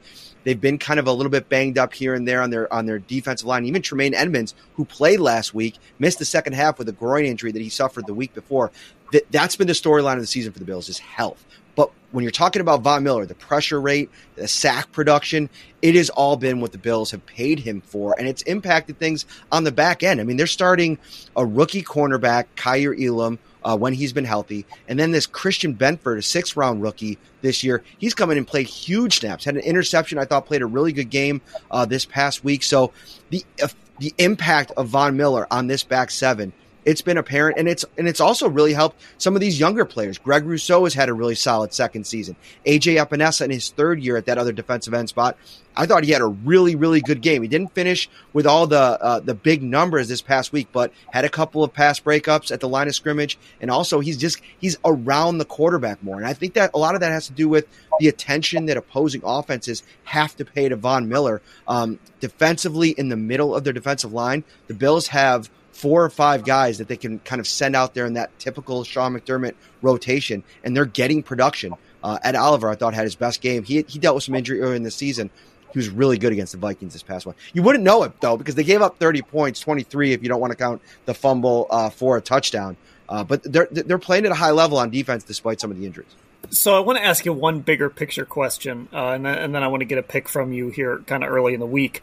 They've 0.44 0.60
been 0.60 0.78
kind 0.78 1.00
of 1.00 1.08
a 1.08 1.12
little 1.12 1.30
bit 1.30 1.50
banged 1.50 1.78
up 1.78 1.94
here 1.94 2.16
and 2.16 2.28
there 2.28 2.42
on 2.42 2.50
their 2.50 2.72
on 2.74 2.86
their 2.86 3.00
defensive 3.00 3.48
line. 3.48 3.66
Even 3.66 3.82
Tremaine 3.82 4.16
Edmunds, 4.16 4.56
who 4.76 4.86
played 4.86 5.20
last 5.20 5.54
week, 5.54 5.78
missed 6.00 6.20
the 6.20 6.26
second 6.26 6.54
half 6.54 6.80
with 6.80 6.90
a 6.90 6.94
groin 6.94 7.26
injury 7.26 7.52
that 7.52 7.62
he 7.62 7.70
suffered 7.70 8.08
the 8.08 8.14
week 8.14 8.34
before. 8.34 8.72
That, 9.12 9.32
that's 9.32 9.56
been 9.56 9.68
the 9.68 9.74
storyline 9.74 10.16
of 10.16 10.22
the 10.22 10.28
season 10.28 10.52
for 10.52 10.60
the 10.60 10.66
Bills 10.66 10.90
is 10.90 10.98
health. 10.98 11.46
But 11.76 11.92
when 12.12 12.24
you're 12.24 12.32
talking 12.32 12.62
about 12.62 12.82
Von 12.82 13.04
Miller, 13.04 13.26
the 13.26 13.36
pressure 13.36 13.80
rate, 13.80 14.10
the 14.36 14.48
sack 14.48 14.92
production, 14.92 15.50
it 15.82 15.96
has 15.96 16.10
all 16.10 16.38
been 16.38 16.60
what 16.60 16.72
the 16.72 16.78
Bills 16.78 17.12
have 17.12 17.26
paid 17.26 17.60
him 17.60 17.82
for, 17.82 18.16
and 18.18 18.28
it's 18.28 18.42
impacted 18.44 19.00
things 19.00 19.26
on 19.52 19.64
the 19.64 19.72
back 19.72 20.04
end. 20.04 20.20
I 20.20 20.24
mean, 20.24 20.38
they're 20.38 20.48
starting 20.48 20.98
a 21.36 21.46
rookie 21.46 21.84
cornerback, 21.84 22.46
Kaiir 22.56 22.94
Elam, 22.94 23.40
uh, 23.64 23.78
when 23.78 23.94
he's 23.94 24.12
been 24.12 24.26
healthy, 24.26 24.66
and 24.88 25.00
then 25.00 25.12
this 25.12 25.28
Christian 25.28 25.76
Benford, 25.76 26.18
a 26.18 26.22
six 26.22 26.56
round 26.56 26.82
rookie 26.82 27.18
this 27.42 27.64
year, 27.64 27.84
he's 27.98 28.14
come 28.14 28.32
in 28.32 28.38
and 28.38 28.48
played 28.48 28.68
huge 28.68 29.20
snaps, 29.20 29.46
had 29.46 29.56
an 29.56 29.62
interception. 29.62 30.18
I 30.18 30.26
thought 30.26 30.48
played 30.48 30.64
a 30.64 30.68
really 30.68 30.92
good 30.92 31.10
game 31.10 31.42
uh, 31.70 31.86
this 31.86 32.06
past 32.06 32.44
week. 32.44 32.64
So 32.64 32.92
the 33.30 33.46
uh, 33.62 33.68
the 34.00 34.14
impact 34.18 34.72
of 34.78 34.88
Von 34.88 35.16
Miller 35.16 35.46
on 35.52 35.68
this 35.68 35.84
back 35.84 36.10
seven 36.10 36.54
it's 36.86 37.02
been 37.02 37.18
apparent, 37.18 37.58
and 37.58 37.68
it's 37.68 37.86
and 37.98 38.08
it's 38.08 38.20
also 38.20 38.50
really 38.50 38.74
helped 38.74 39.02
some 39.18 39.36
of 39.36 39.42
these 39.42 39.60
younger 39.60 39.86
players. 39.86 40.18
Greg 40.18 40.46
Rousseau 40.46 40.84
has 40.84 40.94
had 40.94 41.10
a 41.10 41.14
really 41.14 41.36
solid 41.36 41.74
second 41.74 42.06
season. 42.06 42.36
AJ 42.66 43.04
Epenesa 43.04 43.46
in 43.46 43.52
his 43.52 43.70
third 43.70 44.02
year 44.02 44.18
at 44.18 44.26
that 44.26 44.38
other 44.38 44.52
defensive 44.52 44.94
end 44.94 45.10
spot, 45.10 45.38
I 45.76 45.86
thought 45.86 46.04
he 46.04 46.12
had 46.12 46.22
a 46.22 46.28
really 46.28 46.76
really 46.76 47.02
good 47.02 47.22
game. 47.22 47.42
He 47.42 47.48
didn't 47.48 47.74
finish 47.74 48.10
with 48.34 48.48
all 48.48 48.68
the 48.68 48.78
uh, 48.78 49.20
the 49.20 49.34
big 49.34 49.62
numbers 49.62 50.08
this 50.08 50.22
past 50.22 50.52
week, 50.52 50.70
but 50.72 50.92
had 51.12 51.26
a 51.26 51.30
couple 51.30 51.64
of 51.64 51.74
pass 51.74 52.00
breakups 52.00 52.52
at 52.52 52.60
the 52.60 52.70
line 52.70 52.88
of 52.88 52.96
scrimmage, 52.96 53.38
and 53.62 53.70
also 53.70 54.00
he's 54.00 54.18
just 54.18 54.42
he's 54.60 54.78
around 54.84 55.38
the 55.38 55.46
quarterback 55.46 56.02
more. 56.04 56.18
And 56.18 56.26
I 56.26 56.34
think 56.34 56.56
that 56.56 56.72
a 56.74 56.78
lot 56.78 56.96
of 56.96 57.02
that 57.02 57.12
has 57.12 57.28
to 57.28 57.34
do 57.34 57.48
with 57.48 57.68
the 58.00 58.08
attention 58.08 58.66
that 58.66 58.78
opposing 58.78 59.22
offenses 59.24 59.84
have 60.06 60.36
to 60.38 60.46
pay 60.46 60.68
to 60.70 60.76
Von 60.76 61.08
Miller. 61.08 61.42
Um, 61.68 62.00
defensively, 62.20 62.90
in 62.90 63.10
the 63.10 63.18
middle 63.18 63.56
of 63.56 63.64
their 63.64 63.74
defensive 63.74 64.14
line, 64.14 64.44
the 64.68 64.74
Bills 64.74 65.08
have 65.08 65.50
four 65.82 66.06
or 66.06 66.10
five 66.12 66.46
guys 66.46 66.78
that 66.78 66.88
they 66.88 66.96
can 66.96 67.18
kind 67.20 67.40
of 67.40 67.48
send 67.48 67.76
out 67.76 67.96
there 67.96 68.06
in 68.06 68.14
that 68.14 68.38
typical 68.38 68.84
Sean 68.84 69.16
McDermott 69.18 69.56
rotation, 69.82 70.44
and 70.64 70.78
they're 70.78 70.86
getting 70.86 71.24
production. 71.24 71.74
Uh, 72.04 72.20
Ed 72.24 72.36
Oliver, 72.36 72.70
I 72.70 72.76
thought, 72.76 72.94
had 72.94 73.04
his 73.04 73.16
best 73.16 73.42
game. 73.42 73.64
He, 73.64 73.84
he 73.88 73.98
dealt 73.98 74.14
with 74.14 74.24
some 74.24 74.36
injury 74.36 74.62
early 74.62 74.76
in 74.76 74.84
the 74.84 74.92
season. 74.92 75.32
He 75.74 75.80
was 75.80 75.90
really 75.90 76.20
good 76.20 76.34
against 76.34 76.52
the 76.52 76.60
Vikings 76.60 76.94
this 76.94 77.02
past 77.02 77.26
one. 77.26 77.34
You 77.54 77.64
wouldn't 77.64 77.84
know 77.84 78.04
it, 78.04 78.12
though, 78.22 78.38
because 78.38 78.54
they 78.54 78.64
gave 78.64 78.84
up 78.84 79.00
30 79.00 79.24
points, 79.24 79.60
23 79.60 80.14
if 80.14 80.22
you 80.22 80.30
don't 80.30 80.40
want 80.40 80.52
to 80.52 80.58
count 80.58 80.84
the 81.06 81.16
fumble 81.16 81.66
uh, 81.72 81.90
for 81.90 82.16
a 82.16 82.22
touchdown. 82.22 82.78
Uh, 83.10 83.24
but 83.24 83.42
they're, 83.44 83.68
they're 83.72 83.98
playing 83.98 84.26
at 84.26 84.32
a 84.32 84.36
high 84.36 84.52
level 84.52 84.78
on 84.78 84.92
defense 84.92 85.24
despite 85.24 85.60
some 85.60 85.72
of 85.72 85.80
the 85.80 85.86
injuries. 85.86 86.16
So 86.52 86.76
I 86.76 86.80
want 86.82 87.00
to 87.00 87.06
ask 87.06 87.26
you 87.26 87.34
one 87.34 87.62
bigger 87.62 87.90
picture 87.90 88.26
question, 88.26 88.88
uh, 88.94 89.10
and, 89.10 89.26
then, 89.26 89.38
and 89.38 89.56
then 89.56 89.64
I 89.64 89.68
want 89.68 89.82
to 89.82 89.86
get 89.86 89.98
a 89.98 90.04
pick 90.04 90.30
from 90.30 90.54
you 90.54 90.70
here 90.70 91.00
kind 91.08 91.24
of 91.24 91.32
early 91.32 91.54
in 91.54 91.60
the 91.60 91.66
week. 91.66 92.02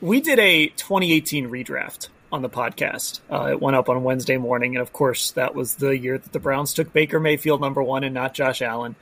We 0.00 0.20
did 0.20 0.38
a 0.38 0.68
2018 0.68 1.48
redraft 1.48 2.08
on 2.32 2.42
the 2.42 2.48
podcast. 2.48 3.20
Uh, 3.30 3.48
it 3.50 3.60
went 3.60 3.76
up 3.76 3.88
on 3.88 4.02
Wednesday 4.04 4.36
morning, 4.36 4.76
and 4.76 4.82
of 4.82 4.92
course, 4.92 5.32
that 5.32 5.54
was 5.54 5.76
the 5.76 5.96
year 5.96 6.18
that 6.18 6.32
the 6.32 6.38
Browns 6.38 6.74
took 6.74 6.92
Baker 6.92 7.20
Mayfield 7.20 7.60
number 7.60 7.82
one 7.82 8.04
and 8.04 8.14
not 8.14 8.34
Josh 8.34 8.62
Allen. 8.62 8.94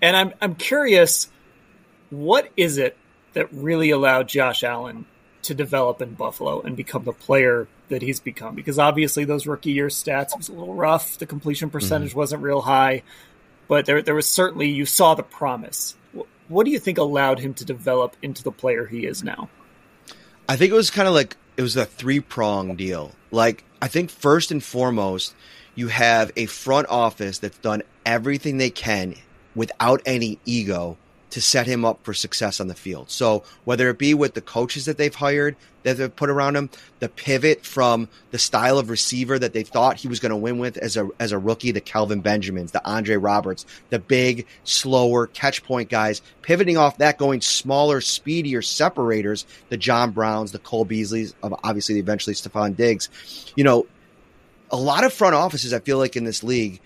And 0.00 0.16
I'm 0.16 0.32
I'm 0.40 0.54
curious, 0.54 1.30
what 2.10 2.50
is 2.56 2.78
it 2.78 2.96
that 3.34 3.52
really 3.52 3.90
allowed 3.90 4.28
Josh 4.28 4.64
Allen 4.64 5.06
to 5.42 5.54
develop 5.54 6.00
in 6.00 6.14
Buffalo 6.14 6.60
and 6.60 6.76
become 6.76 7.04
the 7.04 7.12
player 7.12 7.68
that 7.88 8.02
he's 8.02 8.20
become? 8.20 8.54
Because 8.54 8.78
obviously, 8.78 9.24
those 9.24 9.46
rookie 9.46 9.72
year 9.72 9.88
stats 9.88 10.36
was 10.36 10.48
a 10.48 10.52
little 10.52 10.74
rough. 10.74 11.18
The 11.18 11.26
completion 11.26 11.70
percentage 11.70 12.10
mm-hmm. 12.10 12.18
wasn't 12.18 12.42
real 12.42 12.62
high, 12.62 13.02
but 13.68 13.86
there 13.86 14.02
there 14.02 14.14
was 14.14 14.28
certainly 14.28 14.68
you 14.68 14.86
saw 14.86 15.14
the 15.14 15.22
promise. 15.22 15.94
What 16.48 16.64
do 16.64 16.70
you 16.70 16.78
think 16.78 16.98
allowed 16.98 17.38
him 17.38 17.54
to 17.54 17.64
develop 17.64 18.16
into 18.20 18.42
the 18.42 18.52
player 18.52 18.86
he 18.86 19.06
is 19.06 19.22
now? 19.22 19.48
I 20.48 20.56
think 20.56 20.72
it 20.72 20.74
was 20.74 20.90
kind 20.90 21.08
of 21.08 21.14
like 21.14 21.36
it 21.62 21.64
was 21.64 21.76
a 21.76 21.86
three 21.86 22.18
prong 22.18 22.74
deal. 22.74 23.12
Like 23.30 23.62
I 23.80 23.86
think 23.86 24.10
first 24.10 24.50
and 24.50 24.62
foremost, 24.62 25.32
you 25.76 25.88
have 25.88 26.32
a 26.36 26.46
front 26.46 26.88
office 26.88 27.38
that's 27.38 27.58
done 27.58 27.82
everything 28.04 28.58
they 28.58 28.70
can 28.70 29.14
without 29.54 30.02
any 30.04 30.40
ego 30.44 30.98
to 31.32 31.40
set 31.40 31.66
him 31.66 31.82
up 31.82 32.04
for 32.04 32.12
success 32.12 32.60
on 32.60 32.68
the 32.68 32.74
field. 32.74 33.10
So 33.10 33.42
whether 33.64 33.88
it 33.88 33.98
be 33.98 34.12
with 34.12 34.34
the 34.34 34.42
coaches 34.42 34.84
that 34.84 34.98
they've 34.98 35.14
hired, 35.14 35.56
that 35.82 35.96
they've 35.96 36.14
put 36.14 36.28
around 36.28 36.56
him, 36.56 36.68
the 37.00 37.08
pivot 37.08 37.64
from 37.64 38.08
the 38.32 38.38
style 38.38 38.78
of 38.78 38.90
receiver 38.90 39.38
that 39.38 39.54
they 39.54 39.62
thought 39.62 39.96
he 39.96 40.08
was 40.08 40.20
going 40.20 40.30
to 40.30 40.36
win 40.36 40.58
with 40.58 40.76
as 40.76 40.98
a 40.98 41.08
as 41.18 41.32
a 41.32 41.38
rookie, 41.38 41.72
the 41.72 41.80
Kelvin 41.80 42.20
Benjamins, 42.20 42.72
the 42.72 42.86
Andre 42.86 43.16
Roberts, 43.16 43.64
the 43.88 43.98
big, 43.98 44.46
slower 44.64 45.26
catch 45.26 45.64
point 45.64 45.88
guys, 45.88 46.20
pivoting 46.42 46.76
off 46.76 46.98
that, 46.98 47.16
going 47.16 47.40
smaller, 47.40 48.02
speedier 48.02 48.60
separators, 48.60 49.46
the 49.70 49.78
John 49.78 50.10
Browns, 50.10 50.52
the 50.52 50.58
Cole 50.58 50.84
Beasleys, 50.84 51.32
obviously 51.42 51.98
eventually 51.98 52.34
Stefon 52.34 52.76
Diggs. 52.76 53.08
You 53.56 53.64
know, 53.64 53.86
a 54.70 54.76
lot 54.76 55.04
of 55.04 55.14
front 55.14 55.34
offices, 55.34 55.72
I 55.72 55.80
feel 55.80 55.96
like 55.96 56.14
in 56.14 56.24
this 56.24 56.44
league, 56.44 56.80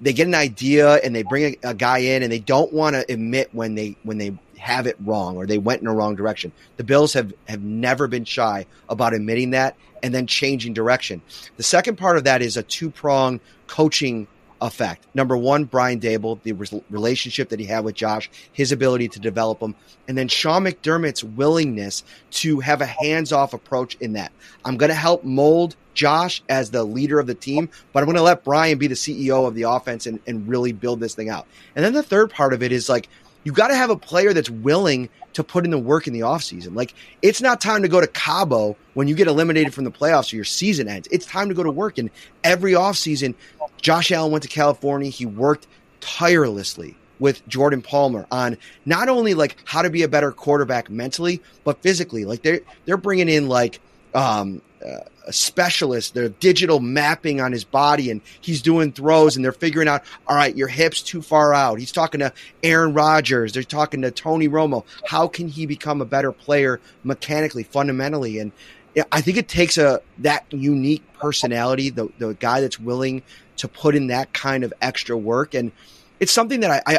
they 0.00 0.12
get 0.12 0.26
an 0.26 0.34
idea 0.34 0.94
and 0.94 1.14
they 1.14 1.22
bring 1.22 1.56
a, 1.62 1.70
a 1.70 1.74
guy 1.74 1.98
in 1.98 2.22
and 2.22 2.30
they 2.30 2.38
don't 2.38 2.72
want 2.72 2.94
to 2.94 3.12
admit 3.12 3.50
when 3.52 3.74
they 3.74 3.96
when 4.02 4.18
they 4.18 4.36
have 4.58 4.86
it 4.86 4.96
wrong 5.00 5.36
or 5.36 5.46
they 5.46 5.58
went 5.58 5.82
in 5.82 5.88
a 5.88 5.94
wrong 5.94 6.16
direction. 6.16 6.52
The 6.76 6.84
Bills 6.84 7.12
have 7.14 7.32
have 7.48 7.62
never 7.62 8.06
been 8.08 8.24
shy 8.24 8.66
about 8.88 9.14
admitting 9.14 9.50
that 9.50 9.76
and 10.02 10.14
then 10.14 10.26
changing 10.26 10.74
direction. 10.74 11.22
The 11.56 11.62
second 11.62 11.96
part 11.96 12.16
of 12.16 12.24
that 12.24 12.42
is 12.42 12.56
a 12.56 12.62
two 12.62 12.90
prong 12.90 13.40
coaching 13.66 14.26
effect. 14.60 15.06
Number 15.14 15.36
one, 15.36 15.64
Brian 15.64 16.00
Daboll, 16.00 16.42
the 16.42 16.52
re- 16.52 16.82
relationship 16.90 17.50
that 17.50 17.60
he 17.60 17.66
had 17.66 17.84
with 17.84 17.94
Josh, 17.94 18.30
his 18.52 18.72
ability 18.72 19.08
to 19.08 19.20
develop 19.20 19.60
him, 19.60 19.74
and 20.08 20.16
then 20.16 20.28
Sean 20.28 20.64
McDermott's 20.64 21.24
willingness 21.24 22.04
to 22.30 22.60
have 22.60 22.80
a 22.80 22.86
hands 22.86 23.32
off 23.32 23.54
approach 23.54 23.96
in 23.96 24.14
that. 24.14 24.32
I'm 24.64 24.76
going 24.76 24.90
to 24.90 24.94
help 24.94 25.24
mold 25.24 25.76
Josh 25.94 26.42
as 26.48 26.70
the 26.70 26.84
leader 26.84 27.18
of 27.18 27.26
the 27.26 27.34
team, 27.34 27.68
but 27.92 28.00
I'm 28.00 28.06
going 28.06 28.16
to 28.16 28.22
let 28.22 28.44
Brian 28.44 28.78
be 28.78 28.86
the 28.86 28.94
CEO 28.94 29.46
of 29.46 29.54
the 29.54 29.62
offense 29.62 30.06
and, 30.06 30.20
and 30.26 30.46
really 30.46 30.72
build 30.72 31.00
this 31.00 31.14
thing 31.14 31.28
out. 31.28 31.46
And 31.74 31.84
then 31.84 31.94
the 31.94 32.02
third 32.02 32.30
part 32.30 32.52
of 32.52 32.62
it 32.62 32.70
is 32.70 32.88
like, 32.88 33.08
you 33.46 33.52
got 33.52 33.68
to 33.68 33.76
have 33.76 33.90
a 33.90 33.96
player 33.96 34.32
that's 34.32 34.50
willing 34.50 35.08
to 35.34 35.44
put 35.44 35.64
in 35.64 35.70
the 35.70 35.78
work 35.78 36.08
in 36.08 36.12
the 36.12 36.18
offseason. 36.18 36.74
Like, 36.74 36.92
it's 37.22 37.40
not 37.40 37.60
time 37.60 37.82
to 37.82 37.88
go 37.88 38.00
to 38.00 38.08
Cabo 38.08 38.76
when 38.94 39.06
you 39.06 39.14
get 39.14 39.28
eliminated 39.28 39.72
from 39.72 39.84
the 39.84 39.90
playoffs 39.92 40.32
or 40.32 40.36
your 40.36 40.44
season 40.44 40.88
ends. 40.88 41.06
It's 41.12 41.24
time 41.26 41.48
to 41.48 41.54
go 41.54 41.62
to 41.62 41.70
work. 41.70 41.96
And 41.96 42.10
every 42.42 42.72
offseason, 42.72 43.36
Josh 43.80 44.10
Allen 44.10 44.32
went 44.32 44.42
to 44.42 44.48
California. 44.48 45.10
He 45.10 45.26
worked 45.26 45.68
tirelessly 46.00 46.96
with 47.20 47.46
Jordan 47.46 47.82
Palmer 47.82 48.26
on 48.32 48.58
not 48.84 49.08
only 49.08 49.34
like 49.34 49.56
how 49.64 49.80
to 49.80 49.90
be 49.90 50.02
a 50.02 50.08
better 50.08 50.32
quarterback 50.32 50.90
mentally, 50.90 51.40
but 51.62 51.80
physically. 51.82 52.24
Like 52.24 52.42
they're 52.42 52.62
they're 52.84 52.96
bringing 52.96 53.28
in 53.28 53.48
like 53.48 53.78
um, 54.12 54.60
uh, 54.84 55.02
a 55.26 55.32
specialist. 55.32 56.14
They're 56.14 56.28
digital 56.28 56.80
mapping 56.80 57.40
on 57.40 57.52
his 57.52 57.64
body, 57.64 58.10
and 58.10 58.20
he's 58.40 58.62
doing 58.62 58.92
throws, 58.92 59.36
and 59.36 59.44
they're 59.44 59.52
figuring 59.52 59.88
out, 59.88 60.02
all 60.26 60.36
right, 60.36 60.56
your 60.56 60.68
hip's 60.68 61.02
too 61.02 61.22
far 61.22 61.52
out. 61.52 61.78
He's 61.78 61.92
talking 61.92 62.20
to 62.20 62.32
Aaron 62.62 62.94
Rodgers, 62.94 63.52
they're 63.52 63.62
talking 63.62 64.02
to 64.02 64.10
Tony 64.10 64.48
Romo. 64.48 64.84
How 65.06 65.28
can 65.28 65.48
he 65.48 65.66
become 65.66 66.00
a 66.00 66.04
better 66.04 66.32
player 66.32 66.80
mechanically, 67.04 67.64
fundamentally? 67.64 68.38
And 68.38 68.52
I 69.12 69.20
think 69.20 69.36
it 69.36 69.48
takes 69.48 69.76
a 69.76 70.00
that 70.18 70.46
unique 70.50 71.02
personality, 71.14 71.90
the 71.90 72.08
the 72.18 72.34
guy 72.34 72.60
that's 72.60 72.80
willing 72.80 73.22
to 73.58 73.68
put 73.68 73.94
in 73.94 74.06
that 74.08 74.32
kind 74.32 74.64
of 74.64 74.72
extra 74.80 75.16
work, 75.16 75.54
and 75.54 75.72
it's 76.18 76.32
something 76.32 76.60
that 76.60 76.70
I, 76.70 76.94
I 76.94 76.98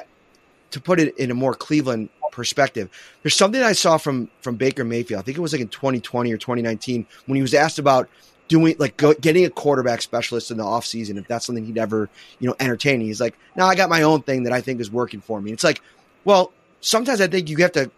to 0.71 0.81
put 0.81 0.99
it 0.99 1.17
in 1.17 1.31
a 1.31 1.33
more 1.33 1.53
Cleveland 1.53 2.09
perspective. 2.31 2.89
There's 3.21 3.35
something 3.35 3.61
I 3.61 3.73
saw 3.73 3.97
from 3.97 4.29
from 4.41 4.55
Baker 4.55 4.83
Mayfield. 4.83 5.19
I 5.19 5.23
think 5.23 5.37
it 5.37 5.41
was 5.41 5.53
like 5.53 5.61
in 5.61 5.69
2020 5.69 6.31
or 6.31 6.37
2019 6.37 7.05
when 7.25 7.35
he 7.35 7.41
was 7.41 7.53
asked 7.53 7.79
about 7.79 8.09
doing 8.47 8.75
like 8.79 8.97
go, 8.97 9.13
getting 9.15 9.45
a 9.45 9.49
quarterback 9.49 10.01
specialist 10.01 10.51
in 10.51 10.57
the 10.57 10.63
offseason 10.63 11.17
if 11.17 11.27
that's 11.27 11.45
something 11.45 11.65
he'd 11.65 11.77
ever 11.77 12.09
you 12.39 12.47
know 12.47 12.55
entertain 12.59 13.01
he's 13.01 13.19
like 13.19 13.37
no 13.55 13.65
i 13.65 13.75
got 13.75 13.89
my 13.89 14.01
own 14.01 14.21
thing 14.21 14.43
that 14.43 14.53
i 14.53 14.61
think 14.61 14.79
is 14.79 14.91
working 14.91 15.19
for 15.19 15.41
me 15.41 15.51
it's 15.51 15.63
like 15.63 15.81
well 16.23 16.51
sometimes 16.81 17.21
i 17.21 17.27
think 17.27 17.49
you 17.49 17.57
have 17.57 17.71
to 17.71 17.91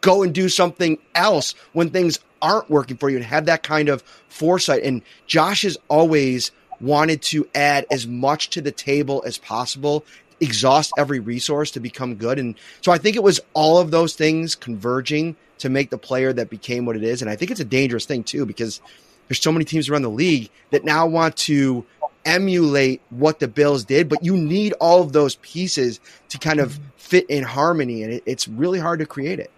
go 0.00 0.22
and 0.22 0.34
do 0.34 0.48
something 0.48 0.98
else 1.14 1.54
when 1.72 1.90
things 1.90 2.18
aren't 2.42 2.68
working 2.68 2.96
for 2.96 3.08
you 3.08 3.16
and 3.16 3.24
have 3.24 3.46
that 3.46 3.62
kind 3.62 3.88
of 3.88 4.02
foresight 4.28 4.82
and 4.82 5.02
josh 5.26 5.62
has 5.62 5.78
always 5.88 6.50
wanted 6.80 7.22
to 7.22 7.48
add 7.54 7.86
as 7.90 8.06
much 8.06 8.50
to 8.50 8.60
the 8.60 8.70
table 8.70 9.22
as 9.26 9.38
possible 9.38 10.04
exhaust 10.40 10.92
every 10.98 11.20
resource 11.20 11.70
to 11.72 11.80
become 11.80 12.14
good. 12.16 12.38
And 12.38 12.54
so 12.80 12.92
I 12.92 12.98
think 12.98 13.16
it 13.16 13.22
was 13.22 13.40
all 13.54 13.78
of 13.78 13.90
those 13.90 14.14
things 14.14 14.54
converging 14.54 15.36
to 15.58 15.68
make 15.68 15.90
the 15.90 15.98
player 15.98 16.32
that 16.32 16.50
became 16.50 16.84
what 16.84 16.96
it 16.96 17.02
is. 17.02 17.22
And 17.22 17.30
I 17.30 17.36
think 17.36 17.50
it's 17.50 17.60
a 17.60 17.64
dangerous 17.64 18.04
thing 18.04 18.24
too, 18.24 18.44
because 18.44 18.80
there's 19.28 19.40
so 19.40 19.52
many 19.52 19.64
teams 19.64 19.88
around 19.88 20.02
the 20.02 20.10
league 20.10 20.50
that 20.70 20.84
now 20.84 21.06
want 21.06 21.36
to 21.38 21.84
emulate 22.24 23.00
what 23.10 23.38
the 23.38 23.48
Bills 23.48 23.84
did, 23.84 24.08
but 24.08 24.24
you 24.24 24.36
need 24.36 24.72
all 24.74 25.00
of 25.00 25.12
those 25.12 25.36
pieces 25.36 26.00
to 26.28 26.38
kind 26.38 26.60
of 26.60 26.78
fit 26.96 27.24
in 27.30 27.42
harmony. 27.42 28.02
And 28.02 28.12
it, 28.12 28.22
it's 28.26 28.48
really 28.48 28.78
hard 28.78 28.98
to 28.98 29.06
create 29.06 29.38
it. 29.38 29.50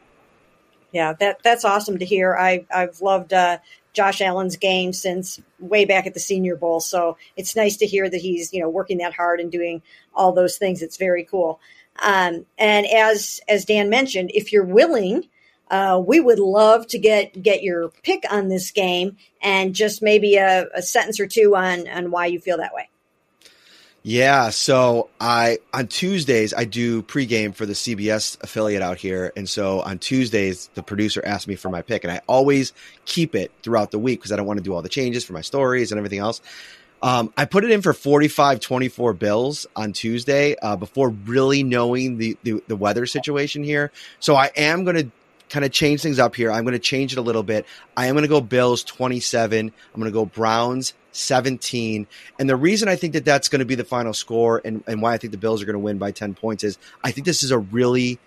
Yeah, 0.92 1.14
that 1.20 1.42
that's 1.42 1.64
awesome 1.64 1.98
to 1.98 2.04
hear. 2.04 2.34
I 2.34 2.64
I've 2.74 3.00
loved 3.02 3.32
uh, 3.32 3.58
Josh 3.98 4.20
Allen's 4.20 4.56
game 4.56 4.92
since 4.92 5.40
way 5.58 5.84
back 5.84 6.06
at 6.06 6.14
the 6.14 6.20
Senior 6.20 6.54
Bowl. 6.54 6.78
So 6.78 7.16
it's 7.36 7.56
nice 7.56 7.76
to 7.78 7.86
hear 7.86 8.08
that 8.08 8.20
he's 8.20 8.52
you 8.52 8.60
know 8.60 8.68
working 8.68 8.98
that 8.98 9.12
hard 9.12 9.40
and 9.40 9.50
doing 9.50 9.82
all 10.14 10.30
those 10.30 10.56
things. 10.56 10.82
It's 10.82 10.96
very 10.96 11.24
cool. 11.24 11.58
Um, 12.00 12.46
and 12.58 12.86
as 12.86 13.40
as 13.48 13.64
Dan 13.64 13.90
mentioned, 13.90 14.30
if 14.32 14.52
you're 14.52 14.62
willing, 14.62 15.28
uh, 15.68 16.00
we 16.06 16.20
would 16.20 16.38
love 16.38 16.86
to 16.86 16.98
get 17.00 17.42
get 17.42 17.64
your 17.64 17.88
pick 18.04 18.22
on 18.30 18.46
this 18.46 18.70
game 18.70 19.16
and 19.42 19.74
just 19.74 20.00
maybe 20.00 20.36
a, 20.36 20.68
a 20.76 20.80
sentence 20.80 21.18
or 21.18 21.26
two 21.26 21.56
on 21.56 21.88
on 21.88 22.12
why 22.12 22.26
you 22.26 22.38
feel 22.38 22.58
that 22.58 22.72
way. 22.72 22.88
Yeah, 24.04 24.50
so 24.50 25.10
I 25.20 25.58
on 25.74 25.88
Tuesdays 25.88 26.54
I 26.54 26.64
do 26.64 27.02
pregame 27.02 27.54
for 27.54 27.66
the 27.66 27.72
CBS 27.72 28.42
affiliate 28.42 28.80
out 28.80 28.96
here, 28.96 29.32
and 29.36 29.48
so 29.48 29.80
on 29.80 29.98
Tuesdays 29.98 30.70
the 30.74 30.82
producer 30.82 31.22
asked 31.24 31.48
me 31.48 31.56
for 31.56 31.68
my 31.68 31.82
pick, 31.82 32.04
and 32.04 32.12
I 32.12 32.20
always 32.26 32.72
keep 33.04 33.34
it 33.34 33.50
throughout 33.62 33.90
the 33.90 33.98
week 33.98 34.20
because 34.20 34.32
I 34.32 34.36
don't 34.36 34.46
want 34.46 34.58
to 34.58 34.64
do 34.64 34.72
all 34.72 34.82
the 34.82 34.88
changes 34.88 35.24
for 35.24 35.32
my 35.32 35.40
stories 35.40 35.90
and 35.90 35.98
everything 35.98 36.20
else. 36.20 36.40
Um, 37.02 37.32
I 37.36 37.44
put 37.44 37.64
it 37.64 37.70
in 37.70 37.82
for 37.82 37.92
45 37.92 38.60
24 38.60 39.12
Bills 39.14 39.66
on 39.76 39.92
Tuesday 39.92 40.56
uh, 40.60 40.76
before 40.76 41.10
really 41.10 41.62
knowing 41.62 42.18
the, 42.18 42.36
the, 42.42 42.62
the 42.66 42.76
weather 42.76 43.06
situation 43.06 43.62
here. 43.62 43.92
So 44.20 44.34
I 44.34 44.50
am 44.56 44.84
going 44.84 44.96
to 44.96 45.10
kind 45.48 45.64
of 45.64 45.72
change 45.72 46.02
things 46.02 46.18
up 46.18 46.34
here. 46.34 46.50
I'm 46.50 46.64
going 46.64 46.72
to 46.72 46.78
change 46.78 47.12
it 47.12 47.18
a 47.18 47.22
little 47.22 47.42
bit. 47.42 47.66
I 47.96 48.06
am 48.06 48.14
going 48.14 48.22
to 48.22 48.28
go 48.28 48.40
Bills 48.40 48.84
27. 48.84 49.66
I'm 49.66 50.00
going 50.00 50.10
to 50.10 50.14
go 50.14 50.24
Browns 50.24 50.94
17. 51.12 52.06
And 52.38 52.48
the 52.48 52.56
reason 52.56 52.88
I 52.88 52.96
think 52.96 53.12
that 53.14 53.24
that's 53.24 53.48
going 53.48 53.60
to 53.60 53.64
be 53.64 53.74
the 53.74 53.84
final 53.84 54.14
score 54.14 54.60
and, 54.64 54.82
and 54.86 55.02
why 55.02 55.14
I 55.14 55.18
think 55.18 55.32
the 55.32 55.38
Bills 55.38 55.62
are 55.62 55.66
going 55.66 55.74
to 55.74 55.80
win 55.80 55.98
by 55.98 56.12
10 56.12 56.34
points 56.34 56.64
is 56.64 56.78
I 57.02 57.10
think 57.10 57.26
this 57.26 57.42
is 57.42 57.50
a 57.50 57.58
really 57.58 58.18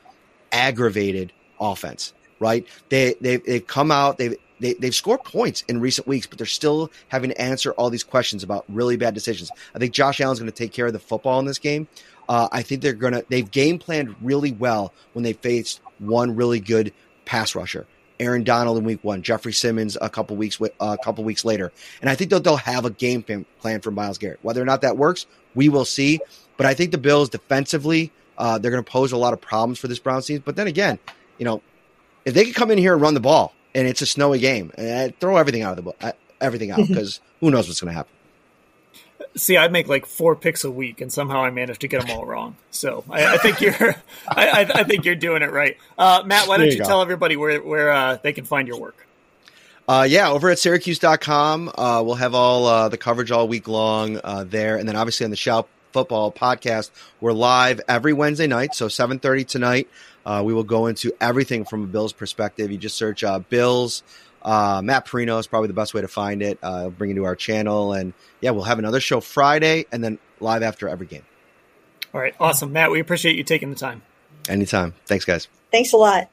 aggravated 0.51 1.31
offense, 1.59 2.13
right? 2.39 2.67
They, 2.89 3.15
they, 3.21 3.37
they've 3.37 3.65
come 3.65 3.91
out, 3.91 4.17
they've, 4.17 4.35
they, 4.59 4.73
they've 4.73 4.93
scored 4.93 5.23
points 5.23 5.63
in 5.67 5.79
recent 5.79 6.07
weeks, 6.07 6.27
but 6.27 6.37
they're 6.37 6.45
still 6.45 6.91
having 7.07 7.31
to 7.31 7.41
answer 7.41 7.71
all 7.73 7.89
these 7.89 8.03
questions 8.03 8.43
about 8.43 8.65
really 8.69 8.95
bad 8.95 9.13
decisions. 9.13 9.49
I 9.73 9.79
think 9.79 9.93
Josh 9.93 10.21
Allen's 10.21 10.39
going 10.39 10.51
to 10.51 10.55
take 10.55 10.71
care 10.71 10.85
of 10.85 10.93
the 10.93 10.99
football 10.99 11.39
in 11.39 11.45
this 11.45 11.59
game. 11.59 11.87
Uh, 12.29 12.47
I 12.51 12.61
think 12.61 12.81
they're 12.81 12.93
going 12.93 13.13
to, 13.13 13.25
they've 13.29 13.49
game 13.49 13.79
planned 13.79 14.15
really 14.21 14.51
well 14.51 14.93
when 15.13 15.23
they 15.23 15.33
faced 15.33 15.81
one 15.99 16.35
really 16.35 16.59
good 16.59 16.93
pass 17.25 17.55
rusher. 17.55 17.85
Aaron 18.19 18.43
Donald 18.43 18.77
in 18.77 18.83
week 18.83 19.03
one, 19.03 19.23
Jeffrey 19.23 19.51
Simmons 19.51 19.97
a 19.99 20.09
couple 20.09 20.35
weeks 20.35 20.61
uh, 20.61 20.67
a 20.79 20.97
couple 21.03 21.23
weeks 21.23 21.43
later, 21.43 21.71
and 22.01 22.09
I 22.09 22.15
think 22.15 22.29
that 22.29 22.43
they'll 22.43 22.55
have 22.55 22.85
a 22.85 22.91
game 22.91 23.23
plan 23.59 23.81
for 23.81 23.89
Myles 23.89 24.19
Garrett. 24.19 24.39
Whether 24.43 24.61
or 24.61 24.65
not 24.65 24.81
that 24.81 24.95
works, 24.95 25.25
we 25.55 25.69
will 25.69 25.85
see. 25.85 26.19
But 26.55 26.67
I 26.67 26.75
think 26.75 26.91
the 26.91 26.99
Bills 26.99 27.29
defensively, 27.29 28.11
uh, 28.37 28.59
they're 28.59 28.69
going 28.69 28.83
to 28.83 28.91
pose 28.91 29.11
a 29.11 29.17
lot 29.17 29.33
of 29.33 29.41
problems 29.41 29.79
for 29.79 29.87
this 29.87 29.97
Browns 29.97 30.27
team. 30.27 30.43
But 30.45 30.55
then 30.55 30.67
again, 30.67 30.99
you 31.39 31.45
know, 31.45 31.63
if 32.23 32.35
they 32.35 32.45
could 32.45 32.53
come 32.53 32.69
in 32.69 32.77
here 32.77 32.93
and 32.93 33.01
run 33.01 33.15
the 33.15 33.19
ball, 33.19 33.55
and 33.73 33.87
it's 33.87 34.03
a 34.03 34.05
snowy 34.05 34.37
game, 34.37 34.71
and 34.77 35.19
throw 35.19 35.37
everything 35.37 35.63
out 35.63 35.79
of 35.79 35.85
the 35.85 35.93
uh, 36.01 36.11
everything 36.39 36.69
out 36.69 36.77
because 36.87 37.19
who 37.39 37.49
knows 37.49 37.67
what's 37.67 37.81
going 37.81 37.91
to 37.91 37.95
happen 37.95 38.13
see, 39.35 39.57
I 39.57 39.67
make 39.67 39.87
like 39.87 40.05
four 40.05 40.35
picks 40.35 40.63
a 40.63 40.71
week, 40.71 41.01
and 41.01 41.11
somehow 41.11 41.41
I 41.43 41.51
manage 41.51 41.79
to 41.79 41.87
get 41.87 42.01
them 42.05 42.17
all 42.17 42.25
wrong. 42.25 42.55
So 42.71 43.03
I, 43.09 43.35
I 43.35 43.37
think 43.37 43.61
you're, 43.61 43.73
I, 44.27 44.67
I, 44.73 44.83
think 44.83 45.05
you're 45.05 45.15
doing 45.15 45.41
it 45.41 45.51
right. 45.51 45.77
Uh, 45.97 46.23
Matt, 46.25 46.47
why 46.47 46.57
don't 46.57 46.67
you, 46.67 46.73
you 46.73 46.83
tell 46.83 47.01
everybody 47.01 47.35
where 47.35 47.61
where 47.61 47.91
uh, 47.91 48.17
they 48.21 48.33
can 48.33 48.45
find 48.45 48.67
your 48.67 48.79
work? 48.79 49.07
Uh, 49.87 50.05
yeah, 50.07 50.29
over 50.29 50.49
at 50.49 50.59
Syracuse.com, 50.59 51.71
uh, 51.75 52.01
we'll 52.05 52.15
have 52.15 52.35
all 52.35 52.65
uh, 52.65 52.87
the 52.87 52.97
coverage 52.97 53.31
all 53.31 53.47
week 53.47 53.67
long 53.67 54.19
uh, 54.23 54.45
there, 54.47 54.77
and 54.77 54.87
then 54.87 54.95
obviously 54.95 55.23
on 55.25 55.31
the 55.31 55.37
Shout 55.37 55.67
Football 55.91 56.31
podcast, 56.31 56.91
we're 57.19 57.33
live 57.33 57.81
every 57.87 58.13
Wednesday 58.13 58.47
night, 58.47 58.75
so 58.75 58.87
seven 58.87 59.19
thirty 59.19 59.43
tonight. 59.43 59.89
Uh, 60.25 60.43
we 60.45 60.53
will 60.53 60.63
go 60.63 60.85
into 60.85 61.11
everything 61.19 61.65
from 61.65 61.83
a 61.83 61.87
Bills 61.87 62.13
perspective. 62.13 62.71
You 62.71 62.77
just 62.77 62.95
search 62.95 63.23
uh, 63.23 63.39
Bills 63.39 64.03
uh, 64.41 64.81
Matt 64.83 65.07
Parrino 65.07 65.39
is 65.39 65.47
probably 65.47 65.67
the 65.67 65.73
best 65.73 65.93
way 65.93 66.01
to 66.01 66.07
find 66.07 66.41
it. 66.41 66.59
Uh, 66.61 66.89
bring 66.89 67.11
it 67.11 67.15
to 67.15 67.25
our 67.25 67.35
channel, 67.35 67.93
and 67.93 68.13
yeah, 68.41 68.51
we'll 68.51 68.63
have 68.63 68.79
another 68.79 68.99
show 68.99 69.19
Friday, 69.19 69.85
and 69.91 70.03
then 70.03 70.19
live 70.39 70.63
after 70.63 70.87
every 70.89 71.07
game. 71.07 71.23
All 72.13 72.21
right, 72.21 72.35
awesome, 72.39 72.73
Matt. 72.73 72.91
We 72.91 72.99
appreciate 72.99 73.35
you 73.35 73.43
taking 73.43 73.69
the 73.69 73.75
time. 73.75 74.01
Anytime. 74.49 74.93
Thanks, 75.05 75.25
guys. 75.25 75.47
Thanks 75.71 75.93
a 75.93 75.97
lot. 75.97 76.29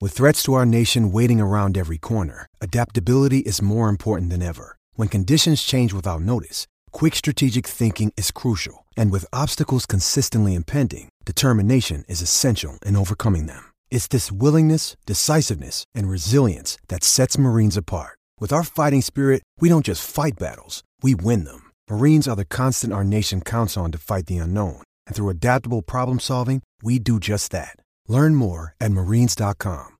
With 0.00 0.12
threats 0.12 0.42
to 0.44 0.54
our 0.54 0.66
nation 0.66 1.12
waiting 1.12 1.40
around 1.40 1.78
every 1.78 1.98
corner, 1.98 2.46
adaptability 2.60 3.38
is 3.38 3.62
more 3.62 3.88
important 3.88 4.30
than 4.30 4.42
ever. 4.42 4.76
When 4.94 5.08
conditions 5.08 5.62
change 5.62 5.92
without 5.92 6.20
notice, 6.20 6.66
quick 6.90 7.14
strategic 7.14 7.66
thinking 7.66 8.12
is 8.16 8.30
crucial. 8.30 8.86
And 8.96 9.10
with 9.10 9.24
obstacles 9.32 9.86
consistently 9.86 10.54
impending, 10.54 11.10
determination 11.24 12.04
is 12.08 12.22
essential 12.22 12.78
in 12.84 12.96
overcoming 12.96 13.46
them. 13.46 13.73
It's 13.94 14.08
this 14.08 14.32
willingness, 14.32 14.96
decisiveness, 15.06 15.84
and 15.94 16.08
resilience 16.08 16.78
that 16.88 17.04
sets 17.04 17.38
Marines 17.38 17.76
apart. 17.76 18.18
With 18.40 18.52
our 18.52 18.64
fighting 18.64 19.02
spirit, 19.02 19.44
we 19.60 19.68
don't 19.68 19.86
just 19.86 20.04
fight 20.04 20.34
battles, 20.36 20.82
we 21.04 21.14
win 21.14 21.44
them. 21.44 21.70
Marines 21.88 22.26
are 22.26 22.34
the 22.34 22.44
constant 22.44 22.92
our 22.92 23.04
nation 23.04 23.40
counts 23.40 23.76
on 23.76 23.92
to 23.92 23.98
fight 23.98 24.26
the 24.26 24.38
unknown. 24.38 24.82
And 25.06 25.14
through 25.14 25.28
adaptable 25.28 25.80
problem 25.80 26.18
solving, 26.18 26.60
we 26.82 26.98
do 26.98 27.20
just 27.20 27.52
that. 27.52 27.76
Learn 28.08 28.34
more 28.34 28.74
at 28.80 28.90
marines.com. 28.90 29.96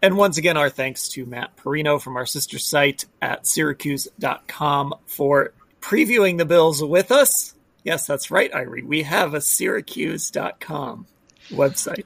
And 0.00 0.16
once 0.16 0.38
again, 0.38 0.56
our 0.56 0.70
thanks 0.70 1.06
to 1.10 1.26
Matt 1.26 1.54
Parrino 1.56 1.98
from 2.00 2.16
our 2.16 2.24
sister 2.24 2.58
site 2.58 3.04
at 3.20 3.46
syracuse.com 3.46 4.94
for 5.04 5.52
previewing 5.82 6.38
the 6.38 6.46
Bills 6.46 6.82
with 6.82 7.12
us. 7.12 7.54
Yes, 7.84 8.06
that's 8.06 8.30
right, 8.30 8.50
Irie. 8.52 8.86
We 8.86 9.02
have 9.02 9.34
a 9.34 9.42
syracuse.com 9.42 11.06
website. 11.50 12.04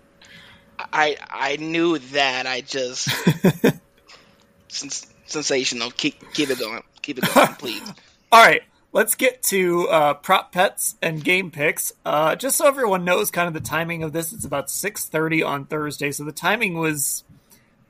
I 0.78 1.16
I 1.30 1.56
knew 1.56 1.98
that. 1.98 2.46
I 2.46 2.60
just 2.60 3.08
sens- 4.68 5.06
sensational. 5.26 5.90
Keep 5.90 6.32
keep 6.34 6.50
it 6.50 6.58
going. 6.58 6.82
Keep 7.02 7.18
it 7.18 7.24
going, 7.34 7.54
please. 7.54 7.92
All 8.32 8.44
right, 8.44 8.62
let's 8.92 9.14
get 9.14 9.42
to 9.44 9.88
uh, 9.88 10.14
prop 10.14 10.52
pets 10.52 10.96
and 11.00 11.22
game 11.22 11.50
picks. 11.50 11.92
Uh, 12.04 12.34
just 12.36 12.56
so 12.56 12.66
everyone 12.66 13.04
knows, 13.04 13.30
kind 13.30 13.46
of 13.48 13.54
the 13.54 13.60
timing 13.60 14.02
of 14.02 14.12
this. 14.12 14.32
It's 14.32 14.44
about 14.44 14.70
six 14.70 15.06
thirty 15.06 15.42
on 15.42 15.66
Thursday, 15.66 16.10
so 16.10 16.24
the 16.24 16.32
timing 16.32 16.78
was, 16.78 17.24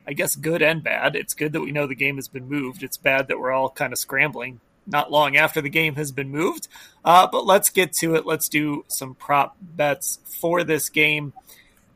I 0.07 0.13
guess, 0.13 0.37
good 0.37 0.63
and 0.63 0.83
bad. 0.83 1.17
It's 1.17 1.35
good 1.35 1.53
that 1.53 1.63
we 1.63 1.73
know 1.73 1.87
the 1.87 1.95
game 1.95 2.17
has 2.17 2.29
been 2.29 2.49
moved. 2.49 2.83
It's 2.83 2.97
bad 2.99 3.29
that 3.29 3.39
we're 3.39 3.53
all 3.53 3.71
kind 3.71 3.93
of 3.93 3.99
scrambling 3.99 4.61
not 4.87 5.11
long 5.11 5.37
after 5.37 5.61
the 5.61 5.69
game 5.69 5.95
has 5.97 6.13
been 6.13 6.31
moved. 6.31 6.69
Uh, 7.05 7.27
but 7.27 7.47
let's 7.47 7.71
get 7.71 7.93
to 7.95 8.15
it. 8.15 8.27
Let's 8.27 8.49
do 8.49 8.85
some 8.89 9.15
prop 9.15 9.57
bets 9.61 10.19
for 10.25 10.65
this 10.65 10.89
game. 10.89 11.33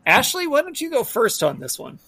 Ashley, 0.06 0.46
why 0.46 0.62
don't 0.62 0.80
you 0.80 0.90
go 0.90 1.04
first 1.04 1.42
on 1.42 1.60
this 1.60 1.78
one? 1.78 1.98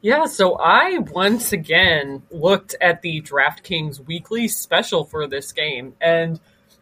Yeah, 0.00 0.26
so 0.26 0.56
I 0.58 0.98
once 0.98 1.52
again 1.52 2.22
looked 2.30 2.74
at 2.80 3.02
the 3.02 3.22
DraftKings 3.22 4.04
weekly 4.04 4.48
special 4.48 5.04
for 5.04 5.28
this 5.28 5.52
game, 5.52 5.94
and 6.00 6.40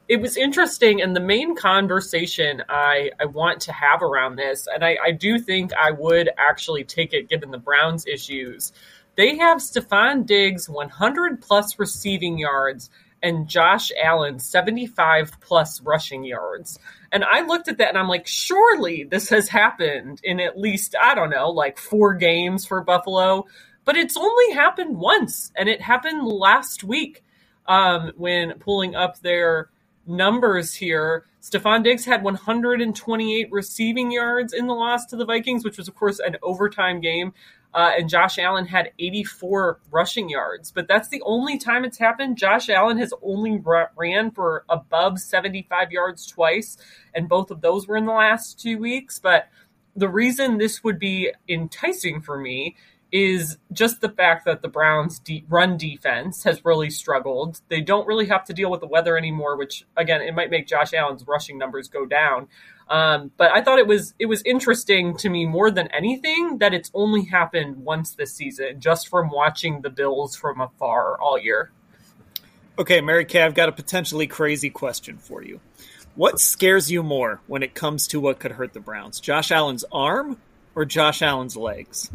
it 0.08 0.22
was 0.22 0.38
interesting. 0.38 1.02
And 1.02 1.14
the 1.14 1.20
main 1.20 1.54
conversation 1.54 2.62
I, 2.70 3.10
I 3.20 3.26
want 3.26 3.60
to 3.62 3.72
have 3.72 4.02
around 4.02 4.36
this, 4.36 4.66
and 4.72 4.82
I, 4.82 4.96
I 5.04 5.10
do 5.10 5.38
think 5.38 5.72
I 5.74 5.90
would 5.90 6.30
actually 6.38 6.84
take 6.84 7.12
it 7.12 7.28
given 7.28 7.50
the 7.50 7.58
Browns' 7.58 8.06
issues. 8.06 8.72
They 9.16 9.36
have 9.38 9.58
Stefon 9.58 10.26
Diggs 10.26 10.68
100 10.68 11.42
plus 11.42 11.78
receiving 11.78 12.38
yards 12.38 12.90
and 13.22 13.48
Josh 13.48 13.90
Allen 14.02 14.38
75 14.38 15.40
plus 15.40 15.80
rushing 15.82 16.24
yards. 16.24 16.78
And 17.12 17.24
I 17.24 17.42
looked 17.42 17.68
at 17.68 17.78
that 17.78 17.90
and 17.90 17.98
I'm 17.98 18.08
like, 18.08 18.26
surely 18.26 19.04
this 19.04 19.28
has 19.28 19.48
happened 19.48 20.20
in 20.24 20.40
at 20.40 20.58
least, 20.58 20.94
I 21.00 21.14
don't 21.14 21.30
know, 21.30 21.50
like 21.50 21.78
four 21.78 22.14
games 22.14 22.64
for 22.64 22.82
Buffalo. 22.82 23.46
But 23.84 23.96
it's 23.96 24.16
only 24.16 24.52
happened 24.52 24.98
once, 24.98 25.50
and 25.56 25.68
it 25.68 25.80
happened 25.80 26.26
last 26.26 26.84
week 26.84 27.24
um, 27.66 28.12
when 28.16 28.58
pulling 28.58 28.94
up 28.94 29.18
their 29.20 29.70
numbers 30.06 30.74
here. 30.74 31.24
Stefon 31.42 31.82
Diggs 31.82 32.04
had 32.04 32.22
128 32.22 33.50
receiving 33.50 34.12
yards 34.12 34.52
in 34.52 34.66
the 34.66 34.74
loss 34.74 35.06
to 35.06 35.16
the 35.16 35.24
Vikings, 35.24 35.64
which 35.64 35.78
was, 35.78 35.88
of 35.88 35.94
course, 35.94 36.18
an 36.18 36.36
overtime 36.42 37.00
game. 37.00 37.32
Uh, 37.72 37.92
and 37.98 38.08
Josh 38.08 38.38
Allen 38.38 38.66
had 38.66 38.92
84 38.98 39.80
rushing 39.90 40.28
yards. 40.28 40.72
But 40.72 40.88
that's 40.88 41.08
the 41.08 41.22
only 41.24 41.58
time 41.58 41.84
it's 41.84 41.98
happened. 41.98 42.36
Josh 42.36 42.68
Allen 42.68 42.98
has 42.98 43.14
only 43.22 43.62
ran 43.96 44.30
for 44.32 44.64
above 44.68 45.20
75 45.20 45.92
yards 45.92 46.26
twice, 46.26 46.76
and 47.14 47.28
both 47.28 47.50
of 47.50 47.60
those 47.60 47.86
were 47.86 47.96
in 47.96 48.06
the 48.06 48.12
last 48.12 48.60
two 48.60 48.78
weeks. 48.78 49.18
But 49.18 49.48
the 49.94 50.08
reason 50.08 50.58
this 50.58 50.82
would 50.82 50.98
be 50.98 51.32
enticing 51.48 52.20
for 52.20 52.38
me 52.38 52.76
is 53.12 53.58
just 53.72 54.00
the 54.00 54.08
fact 54.08 54.44
that 54.44 54.62
the 54.62 54.68
Browns' 54.68 55.18
de- 55.18 55.44
run 55.48 55.76
defense 55.76 56.44
has 56.44 56.64
really 56.64 56.90
struggled. 56.90 57.60
They 57.68 57.80
don't 57.80 58.06
really 58.06 58.26
have 58.26 58.44
to 58.44 58.52
deal 58.52 58.70
with 58.70 58.80
the 58.80 58.86
weather 58.86 59.16
anymore, 59.16 59.56
which 59.56 59.84
again, 59.96 60.20
it 60.20 60.34
might 60.34 60.50
make 60.50 60.66
Josh 60.66 60.94
Allen's 60.94 61.26
rushing 61.26 61.58
numbers 61.58 61.88
go 61.88 62.06
down. 62.06 62.48
Um, 62.90 63.30
but 63.36 63.52
I 63.52 63.62
thought 63.62 63.78
it 63.78 63.86
was 63.86 64.14
it 64.18 64.26
was 64.26 64.42
interesting 64.42 65.16
to 65.18 65.30
me 65.30 65.46
more 65.46 65.70
than 65.70 65.86
anything 65.88 66.58
that 66.58 66.74
it's 66.74 66.90
only 66.92 67.24
happened 67.24 67.76
once 67.84 68.14
this 68.14 68.34
season, 68.34 68.80
just 68.80 69.08
from 69.08 69.30
watching 69.30 69.80
the 69.80 69.90
Bills 69.90 70.34
from 70.34 70.60
afar 70.60 71.16
all 71.20 71.38
year. 71.38 71.70
Okay, 72.76 73.00
Mary 73.00 73.24
Kay, 73.24 73.42
I've 73.42 73.54
got 73.54 73.68
a 73.68 73.72
potentially 73.72 74.26
crazy 74.26 74.70
question 74.70 75.18
for 75.18 75.42
you. 75.42 75.60
What 76.16 76.40
scares 76.40 76.90
you 76.90 77.04
more 77.04 77.40
when 77.46 77.62
it 77.62 77.74
comes 77.74 78.08
to 78.08 78.18
what 78.18 78.40
could 78.40 78.52
hurt 78.52 78.72
the 78.72 78.80
Browns? 78.80 79.20
Josh 79.20 79.52
Allen's 79.52 79.84
arm 79.92 80.38
or 80.74 80.84
Josh 80.84 81.22
Allen's 81.22 81.56
legs? 81.56 82.10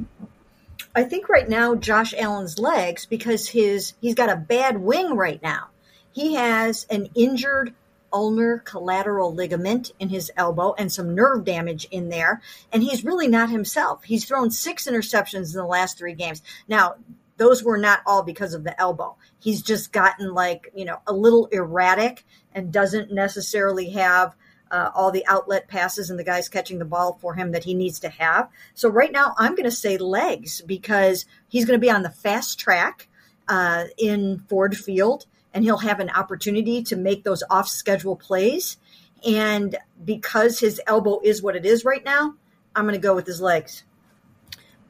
I 0.93 1.03
think 1.03 1.29
right 1.29 1.47
now 1.47 1.75
Josh 1.75 2.13
Allen's 2.17 2.59
legs 2.59 3.05
because 3.05 3.47
his 3.47 3.93
he's 4.01 4.15
got 4.15 4.29
a 4.29 4.35
bad 4.35 4.77
wing 4.77 5.15
right 5.15 5.41
now. 5.41 5.67
He 6.11 6.33
has 6.35 6.85
an 6.89 7.09
injured 7.15 7.73
ulnar 8.15 8.59
collateral 8.59 9.33
ligament 9.35 9.91
in 9.99 10.07
his 10.07 10.31
elbow 10.37 10.73
and 10.77 10.91
some 10.91 11.13
nerve 11.13 11.43
damage 11.43 11.85
in 11.91 12.09
there. 12.09 12.41
And 12.71 12.81
he's 12.81 13.03
really 13.03 13.27
not 13.27 13.49
himself. 13.49 14.05
He's 14.05 14.25
thrown 14.25 14.49
six 14.49 14.87
interceptions 14.87 15.53
in 15.53 15.57
the 15.57 15.65
last 15.65 15.97
three 15.97 16.13
games. 16.13 16.41
Now, 16.67 16.95
those 17.37 17.61
were 17.61 17.77
not 17.77 17.99
all 18.05 18.23
because 18.23 18.53
of 18.53 18.63
the 18.63 18.79
elbow. 18.79 19.17
He's 19.39 19.61
just 19.61 19.91
gotten 19.91 20.33
like, 20.33 20.71
you 20.73 20.85
know, 20.85 21.01
a 21.05 21.13
little 21.13 21.47
erratic 21.47 22.23
and 22.53 22.71
doesn't 22.71 23.11
necessarily 23.11 23.89
have 23.89 24.33
uh, 24.71 24.89
all 24.95 25.11
the 25.11 25.25
outlet 25.27 25.67
passes 25.67 26.09
and 26.09 26.17
the 26.17 26.23
guys 26.23 26.47
catching 26.47 26.79
the 26.79 26.85
ball 26.85 27.17
for 27.21 27.35
him 27.35 27.51
that 27.51 27.65
he 27.65 27.73
needs 27.73 27.99
to 27.99 28.09
have. 28.09 28.49
So 28.73 28.89
right 28.89 29.11
now, 29.11 29.35
I'm 29.37 29.51
going 29.51 29.65
to 29.65 29.71
say 29.71 29.97
legs 29.97 30.61
because 30.61 31.25
he's 31.49 31.65
going 31.65 31.79
to 31.79 31.85
be 31.85 31.91
on 31.91 32.03
the 32.03 32.09
fast 32.09 32.57
track 32.57 33.09
uh, 33.49 33.83
in 33.97 34.39
Ford 34.47 34.77
Field 34.77 35.25
and 35.55 35.63
he'll 35.63 35.77
have 35.77 36.01
an 36.01 36.11
opportunity 36.11 36.83
to 36.83 36.97
make 36.97 37.23
those 37.23 37.41
off 37.49 37.67
schedule 37.67 38.17
plays. 38.17 38.77
And 39.25 39.75
because 40.03 40.59
his 40.59 40.79
elbow 40.85 41.21
is 41.23 41.41
what 41.41 41.55
it 41.55 41.65
is 41.65 41.85
right 41.85 42.03
now, 42.03 42.35
I'm 42.75 42.83
going 42.83 42.93
to 42.93 42.99
go 42.99 43.15
with 43.15 43.25
his 43.25 43.41
legs. 43.41 43.83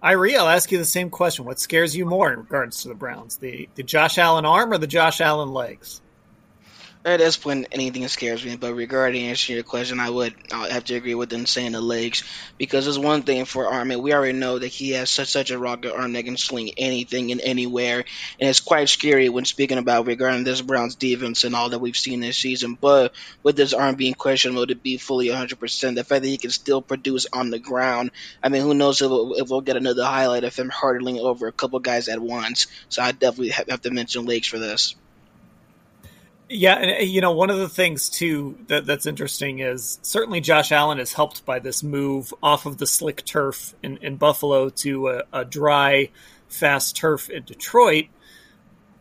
Irie, 0.03 0.37
I'll 0.37 0.49
ask 0.49 0.71
you 0.71 0.77
the 0.77 0.85
same 0.85 1.09
question. 1.09 1.45
What 1.45 1.59
scares 1.59 1.95
you 1.95 2.05
more 2.05 2.33
in 2.33 2.39
regards 2.39 2.81
to 2.81 2.89
the 2.89 2.95
Browns? 2.95 3.37
The 3.37 3.69
the 3.75 3.83
Josh 3.83 4.17
Allen 4.17 4.45
arm 4.45 4.73
or 4.73 4.77
the 4.77 4.87
Josh 4.87 5.21
Allen 5.21 5.53
legs? 5.53 6.01
At 7.05 7.19
this 7.19 7.37
point, 7.37 7.67
anything 7.71 8.07
scares 8.07 8.43
me. 8.43 8.55
But 8.55 8.73
regarding 8.73 9.27
answering 9.27 9.57
your 9.57 9.63
question, 9.63 9.99
I 9.99 10.09
would 10.09 10.33
I 10.51 10.69
have 10.69 10.85
to 10.85 10.95
agree 10.95 11.13
with 11.13 11.29
them 11.29 11.45
saying 11.45 11.73
the 11.73 11.79
legs 11.79 12.23
because 12.57 12.85
there's 12.85 12.97
one 12.97 13.21
thing 13.21 13.45
for 13.45 13.67
Armin. 13.67 14.01
We 14.01 14.11
already 14.11 14.35
know 14.35 14.57
that 14.57 14.69
he 14.69 14.89
has 14.93 15.11
such 15.11 15.27
such 15.27 15.51
a 15.51 15.59
rocket 15.59 15.93
arm 15.93 16.13
that 16.13 16.25
can 16.25 16.35
sling 16.35 16.71
anything 16.77 17.31
and 17.31 17.41
anywhere, 17.41 18.05
and 18.39 18.49
it's 18.49 18.59
quite 18.59 18.89
scary 18.89 19.29
when 19.29 19.45
speaking 19.45 19.77
about 19.77 20.07
regarding 20.07 20.45
this 20.45 20.61
Browns 20.61 20.95
defense 20.95 21.43
and 21.43 21.55
all 21.55 21.69
that 21.69 21.77
we've 21.77 21.95
seen 21.95 22.21
this 22.21 22.39
season. 22.39 22.73
But 22.73 23.13
with 23.43 23.55
this 23.55 23.73
arm 23.73 23.93
being 23.93 24.15
questionable 24.15 24.65
to 24.65 24.75
be 24.75 24.97
fully 24.97 25.27
100%, 25.27 25.93
the 25.93 26.03
fact 26.03 26.23
that 26.23 26.27
he 26.27 26.39
can 26.39 26.49
still 26.49 26.81
produce 26.81 27.27
on 27.31 27.51
the 27.51 27.59
ground, 27.59 28.09
I 28.41 28.49
mean, 28.49 28.63
who 28.63 28.73
knows 28.73 29.03
if 29.03 29.11
we'll, 29.11 29.35
if 29.35 29.47
we'll 29.47 29.61
get 29.61 29.77
another 29.77 30.03
highlight 30.03 30.43
of 30.43 30.55
him 30.55 30.71
hurdling 30.71 31.19
over 31.19 31.45
a 31.45 31.51
couple 31.51 31.77
guys 31.81 32.07
at 32.07 32.19
once. 32.19 32.65
So 32.89 33.03
I 33.03 33.11
definitely 33.11 33.49
have 33.49 33.81
to 33.81 33.91
mention 33.91 34.25
legs 34.25 34.47
for 34.47 34.57
this. 34.57 34.95
Yeah, 36.49 36.75
and 36.75 36.91
uh, 36.91 37.03
you 37.03 37.21
know, 37.21 37.31
one 37.31 37.49
of 37.49 37.57
the 37.57 37.69
things 37.69 38.09
too 38.09 38.57
that 38.67 38.85
that's 38.85 39.05
interesting 39.05 39.59
is 39.59 39.99
certainly 40.01 40.41
Josh 40.41 40.71
Allen 40.71 40.99
is 40.99 41.13
helped 41.13 41.45
by 41.45 41.59
this 41.59 41.81
move 41.81 42.33
off 42.43 42.65
of 42.65 42.77
the 42.77 42.85
slick 42.85 43.25
turf 43.25 43.73
in, 43.81 43.97
in 43.97 44.17
Buffalo 44.17 44.69
to 44.69 45.09
a, 45.09 45.23
a, 45.33 45.45
dry, 45.45 46.09
fast 46.47 46.95
turf 46.95 47.29
in 47.29 47.43
Detroit. 47.43 48.05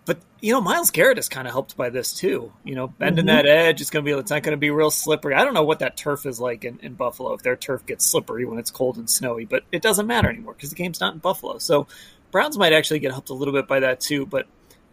But 0.06 0.20
you 0.40 0.52
know, 0.52 0.62
Myles 0.62 0.90
Garrett 0.90 1.18
is 1.18 1.28
kind 1.28 1.46
of 1.46 1.52
helped 1.52 1.76
by 1.76 1.90
this 1.90 2.14
too. 2.14 2.50
You 2.64 2.76
know, 2.76 2.86
bending 2.86 3.26
mm-hmm. 3.26 3.36
that 3.36 3.46
edge, 3.46 3.82
it's 3.82 3.90
gonna 3.90 4.04
be 4.04 4.12
it's 4.12 4.30
not 4.30 4.42
gonna 4.42 4.56
be 4.56 4.70
real 4.70 4.90
slippery. 4.90 5.34
I 5.34 5.44
don't 5.44 5.54
know 5.54 5.64
what 5.64 5.80
that 5.80 5.98
turf 5.98 6.24
is 6.24 6.40
like 6.40 6.64
in, 6.64 6.78
in 6.82 6.94
Buffalo 6.94 7.34
if 7.34 7.42
their 7.42 7.56
turf 7.56 7.84
gets 7.84 8.06
slippery 8.06 8.46
when 8.46 8.58
it's 8.58 8.70
cold 8.70 8.96
and 8.96 9.08
snowy, 9.08 9.44
but 9.44 9.64
it 9.70 9.82
doesn't 9.82 10.06
matter 10.06 10.30
anymore 10.30 10.54
because 10.54 10.70
the 10.70 10.76
game's 10.76 11.00
not 11.00 11.12
in 11.12 11.18
Buffalo. 11.18 11.58
So 11.58 11.88
Browns 12.30 12.56
might 12.56 12.72
actually 12.72 13.00
get 13.00 13.12
helped 13.12 13.28
a 13.28 13.34
little 13.34 13.54
bit 13.54 13.68
by 13.68 13.80
that 13.80 14.00
too, 14.00 14.24
but 14.24 14.46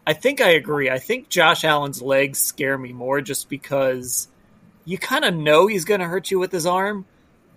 I 0.06 0.14
think 0.14 0.42
I 0.42 0.52
agree. 0.52 0.90
I 0.90 1.00
think 1.00 1.30
Josh 1.30 1.64
Allen's 1.64 2.02
legs 2.02 2.40
scare 2.40 2.78
me 2.78 2.92
more 2.92 3.22
just 3.22 3.50
because 3.50 4.28
you 4.86 4.98
kind 4.98 5.24
of 5.24 5.34
know 5.34 5.68
he's 5.68 5.86
going 5.86 6.00
to 6.00 6.08
hurt 6.08 6.32
you 6.32 6.40
with 6.40 6.52
his 6.52 6.66
arm, 6.66 7.06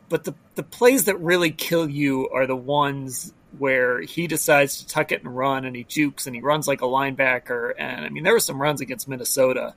but 0.08 0.24
the 0.24 0.34
the 0.54 0.62
plays 0.62 1.04
that 1.04 1.18
really 1.20 1.50
kill 1.50 1.88
you 1.88 2.28
are 2.28 2.46
the 2.46 2.56
ones 2.56 3.32
where 3.58 4.00
he 4.00 4.26
decides 4.26 4.78
to 4.78 4.86
tuck 4.86 5.12
it 5.12 5.22
and 5.22 5.36
run 5.36 5.64
and 5.64 5.76
he 5.76 5.84
jukes 5.84 6.26
and 6.26 6.34
he 6.34 6.42
runs 6.42 6.66
like 6.66 6.82
a 6.82 6.86
linebacker 6.86 7.72
and 7.78 8.04
I 8.04 8.08
mean 8.08 8.24
there 8.24 8.32
were 8.32 8.40
some 8.40 8.60
runs 8.60 8.80
against 8.80 9.08
Minnesota 9.08 9.74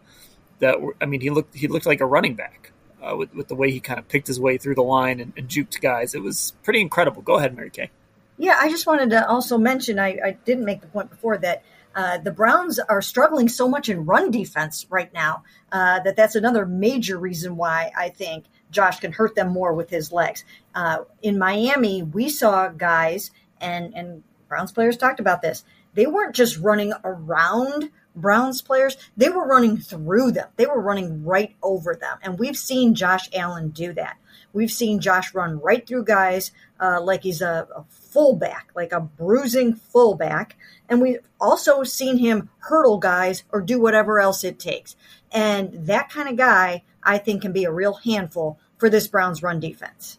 that 0.60 0.82
were 0.82 0.96
I 1.00 1.06
mean 1.06 1.22
he 1.22 1.30
looked 1.30 1.56
he 1.56 1.68
looked 1.68 1.86
like 1.86 2.02
a 2.02 2.06
running 2.06 2.36
back 2.36 2.72
uh, 3.02 3.16
with 3.16 3.34
with 3.34 3.48
the 3.48 3.56
way 3.56 3.72
he 3.72 3.80
kind 3.80 4.00
of 4.00 4.08
picked 4.08 4.28
his 4.28 4.40
way 4.40 4.58
through 4.58 4.76
the 4.76 4.84
line 4.84 5.20
and, 5.20 5.34
and 5.38 5.48
juked 5.48 5.80
guys. 5.80 6.16
It 6.16 6.22
was 6.22 6.54
pretty 6.64 6.82
incredible. 6.82 7.22
Go 7.22 7.38
ahead, 7.38 7.56
Mary 7.56 7.70
Kay. 7.70 7.90
Yeah, 8.38 8.58
I 8.60 8.70
just 8.70 8.86
wanted 8.86 9.12
to 9.12 9.28
also 9.28 9.58
mention 9.58 10.00
I, 10.00 10.20
I 10.24 10.38
didn't 10.46 10.66
make 10.66 10.82
the 10.82 10.88
point 10.88 11.10
before 11.10 11.38
that 11.40 11.64
Uh, 11.98 12.20
the 12.20 12.32
Browns 12.32 12.78
are 12.78 13.02
struggling 13.02 13.50
so 13.50 13.68
much 13.68 13.90
in 13.90 14.06
run 14.06 14.30
defense 14.30 14.86
right 14.92 15.12
now 15.14 15.44
uh, 15.72 16.00
that 16.02 16.16
that's 16.16 16.36
another 16.36 16.64
major 16.64 17.18
reason 17.18 17.58
why 17.58 17.92
I 17.98 18.10
think 18.10 18.46
Josh 18.70 19.00
can 19.00 19.12
hurt 19.12 19.34
them 19.34 19.50
more 19.50 19.74
with 19.74 19.90
his 19.90 20.12
legs. 20.12 20.46
Uh, 20.76 21.00
in 21.24 21.40
Miami, 21.40 22.04
we 22.04 22.30
saw 22.30 22.68
guys, 22.68 23.32
and, 23.60 23.96
and 23.96 24.22
Browns 24.48 24.72
players 24.72 24.96
talked 24.96 25.20
about 25.20 25.42
this. 25.42 25.66
They 25.96 26.06
weren't 26.06 26.36
just 26.36 26.60
running 26.60 26.94
around 27.04 27.90
Browns 28.18 28.62
players, 28.62 28.98
they 29.16 29.30
were 29.30 29.46
running 29.46 29.78
through 29.78 30.32
them. 30.32 30.48
They 30.56 30.66
were 30.66 30.82
running 30.82 31.24
right 31.24 31.56
over 31.62 31.96
them. 31.96 32.18
And 32.24 32.40
we've 32.40 32.58
seen 32.58 32.96
Josh 32.96 33.30
Allen 33.34 33.70
do 33.70 33.94
that. 33.94 34.18
We've 34.54 34.72
seen 34.72 35.00
Josh 35.00 35.34
run 35.36 35.60
right 35.60 35.86
through 35.86 36.06
guys 36.06 36.52
uh, 36.80 37.02
like 37.02 37.24
he's 37.24 37.42
a, 37.42 37.68
a 37.76 37.86
fullback, 37.90 38.72
like 38.76 38.92
a 38.92 39.00
bruising 39.00 39.76
fullback. 39.76 40.58
And 40.90 41.02
we've 41.02 41.20
also 41.40 41.84
seen 41.84 42.18
him 42.18 42.50
hurdle 42.60 42.98
guys 42.98 43.44
or 43.52 43.62
do 43.62 43.80
whatever 43.80 44.20
else 44.20 44.44
it 44.44 44.60
takes. 44.60 44.96
And 45.32 45.88
that 45.88 46.10
kind 46.10 46.30
of 46.30 46.38
guy, 46.38 46.84
I 47.04 47.18
think, 47.18 47.42
can 47.42 47.52
be 47.52 47.66
a 47.66 47.72
real 47.72 47.96
handful 47.96 48.60
for 48.78 48.90
this 48.90 49.08
Browns 49.08 49.44
run 49.44 49.60
defense. 49.60 50.18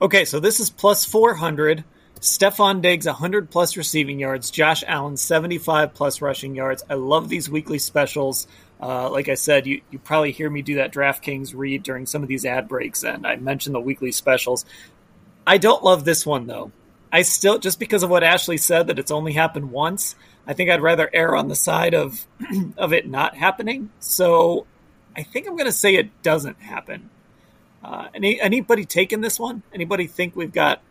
Okay, 0.00 0.24
so 0.24 0.40
this 0.40 0.60
is 0.60 0.70
plus 0.70 1.04
400. 1.04 1.84
Stefon 2.20 2.82
Diggs, 2.82 3.06
100 3.06 3.50
plus 3.50 3.76
receiving 3.76 4.18
yards. 4.18 4.50
Josh 4.50 4.82
Allen, 4.86 5.16
75 5.16 5.94
plus 5.94 6.20
rushing 6.20 6.54
yards. 6.54 6.82
I 6.90 6.94
love 6.94 7.28
these 7.28 7.48
weekly 7.48 7.78
specials. 7.78 8.48
Uh, 8.80 9.10
like 9.10 9.28
I 9.28 9.34
said, 9.34 9.66
you, 9.66 9.82
you 9.90 9.98
probably 9.98 10.32
hear 10.32 10.50
me 10.50 10.62
do 10.62 10.76
that 10.76 10.92
DraftKings 10.92 11.54
read 11.54 11.82
during 11.82 12.06
some 12.06 12.22
of 12.22 12.28
these 12.28 12.44
ad 12.44 12.68
breaks, 12.68 13.02
and 13.02 13.26
I 13.26 13.36
mentioned 13.36 13.74
the 13.74 13.80
weekly 13.80 14.12
specials. 14.12 14.64
I 15.46 15.58
don't 15.58 15.82
love 15.82 16.04
this 16.04 16.26
one, 16.26 16.46
though. 16.46 16.72
I 17.10 17.22
still, 17.22 17.58
just 17.58 17.78
because 17.78 18.02
of 18.02 18.10
what 18.10 18.22
Ashley 18.22 18.58
said, 18.58 18.88
that 18.88 18.98
it's 18.98 19.10
only 19.10 19.32
happened 19.32 19.70
once, 19.70 20.14
I 20.46 20.52
think 20.52 20.70
I'd 20.70 20.82
rather 20.82 21.08
err 21.12 21.34
on 21.36 21.48
the 21.48 21.54
side 21.54 21.94
of, 21.94 22.26
of 22.76 22.92
it 22.92 23.08
not 23.08 23.36
happening. 23.36 23.90
So 23.98 24.66
I 25.16 25.22
think 25.22 25.46
I'm 25.46 25.56
going 25.56 25.66
to 25.66 25.72
say 25.72 25.94
it 25.94 26.22
doesn't 26.22 26.60
happen. 26.60 27.10
Uh, 27.82 28.08
any, 28.14 28.40
anybody 28.40 28.84
taking 28.84 29.20
this 29.20 29.38
one? 29.38 29.62
Anybody 29.72 30.06
think 30.06 30.36
we've 30.36 30.52
got 30.52 30.82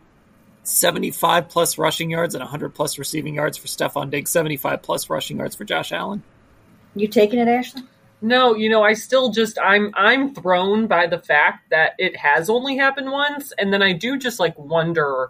75 0.63 1.49
plus 1.49 1.77
rushing 1.77 2.09
yards 2.09 2.35
and 2.35 2.41
100 2.41 2.69
plus 2.73 2.97
receiving 2.97 3.35
yards 3.35 3.57
for 3.57 3.67
Stefon 3.67 4.09
Diggs, 4.09 4.31
75 4.31 4.81
plus 4.81 5.09
rushing 5.09 5.37
yards 5.37 5.55
for 5.55 5.65
Josh 5.65 5.91
Allen. 5.91 6.23
You 6.95 7.07
taking 7.07 7.39
it, 7.39 7.47
Ashley? 7.47 7.83
No, 8.21 8.55
you 8.55 8.69
know, 8.69 8.81
I 8.83 8.93
still 8.93 9.29
just 9.29 9.59
I'm 9.63 9.91
I'm 9.93 10.33
thrown 10.33 10.87
by 10.87 11.05
the 11.05 11.19
fact 11.19 11.69
that 11.69 11.93
it 11.99 12.15
has 12.17 12.49
only 12.49 12.75
happened 12.77 13.11
once 13.11 13.53
and 13.57 13.71
then 13.71 13.83
I 13.83 13.93
do 13.93 14.17
just 14.17 14.39
like 14.39 14.57
wonder 14.57 15.29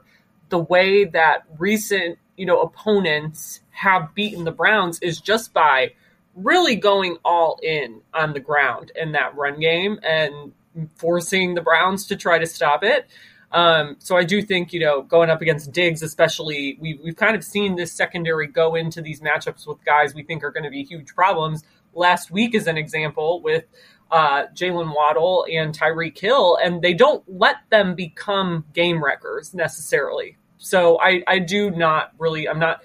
the 0.49 0.59
way 0.59 1.05
that 1.05 1.43
recent, 1.57 2.19
you 2.35 2.45
know, 2.45 2.61
opponents 2.61 3.61
have 3.69 4.13
beaten 4.15 4.43
the 4.43 4.51
Browns 4.51 4.99
is 4.99 5.19
just 5.19 5.53
by 5.53 5.93
really 6.35 6.75
going 6.75 7.17
all 7.25 7.59
in 7.63 8.01
on 8.13 8.33
the 8.33 8.39
ground 8.39 8.91
in 8.95 9.13
that 9.13 9.35
run 9.35 9.59
game 9.59 9.99
and 10.03 10.53
forcing 10.95 11.55
the 11.55 11.61
Browns 11.61 12.05
to 12.07 12.15
try 12.15 12.37
to 12.37 12.45
stop 12.45 12.83
it. 12.83 13.07
Um, 13.51 13.95
so 13.99 14.17
I 14.17 14.23
do 14.23 14.41
think, 14.41 14.73
you 14.73 14.79
know, 14.79 15.01
going 15.01 15.29
up 15.29 15.41
against 15.41 15.71
Diggs, 15.71 16.03
especially, 16.03 16.77
we, 16.81 16.99
we've 17.03 17.15
kind 17.15 17.35
of 17.35 17.43
seen 17.43 17.75
this 17.75 17.91
secondary 17.93 18.47
go 18.47 18.75
into 18.75 19.01
these 19.01 19.21
matchups 19.21 19.65
with 19.65 19.83
guys 19.85 20.13
we 20.13 20.23
think 20.23 20.43
are 20.43 20.51
going 20.51 20.65
to 20.65 20.69
be 20.69 20.83
huge 20.83 21.15
problems. 21.15 21.63
Last 21.93 22.29
week 22.29 22.53
is 22.53 22.67
an 22.67 22.77
example 22.77 23.41
with 23.41 23.63
uh, 24.11 24.45
Jaylen 24.53 24.95
Waddle 24.95 25.45
and 25.51 25.77
Tyreek 25.77 26.17
Hill, 26.17 26.57
and 26.63 26.81
they 26.81 26.93
don't 26.93 27.23
let 27.27 27.57
them 27.69 27.95
become 27.95 28.65
game 28.73 29.03
wreckers 29.03 29.53
necessarily. 29.53 30.37
So 30.57 30.99
I, 30.99 31.23
I 31.27 31.39
do 31.39 31.71
not 31.71 32.13
really, 32.17 32.47
I'm 32.47 32.59
not 32.59 32.81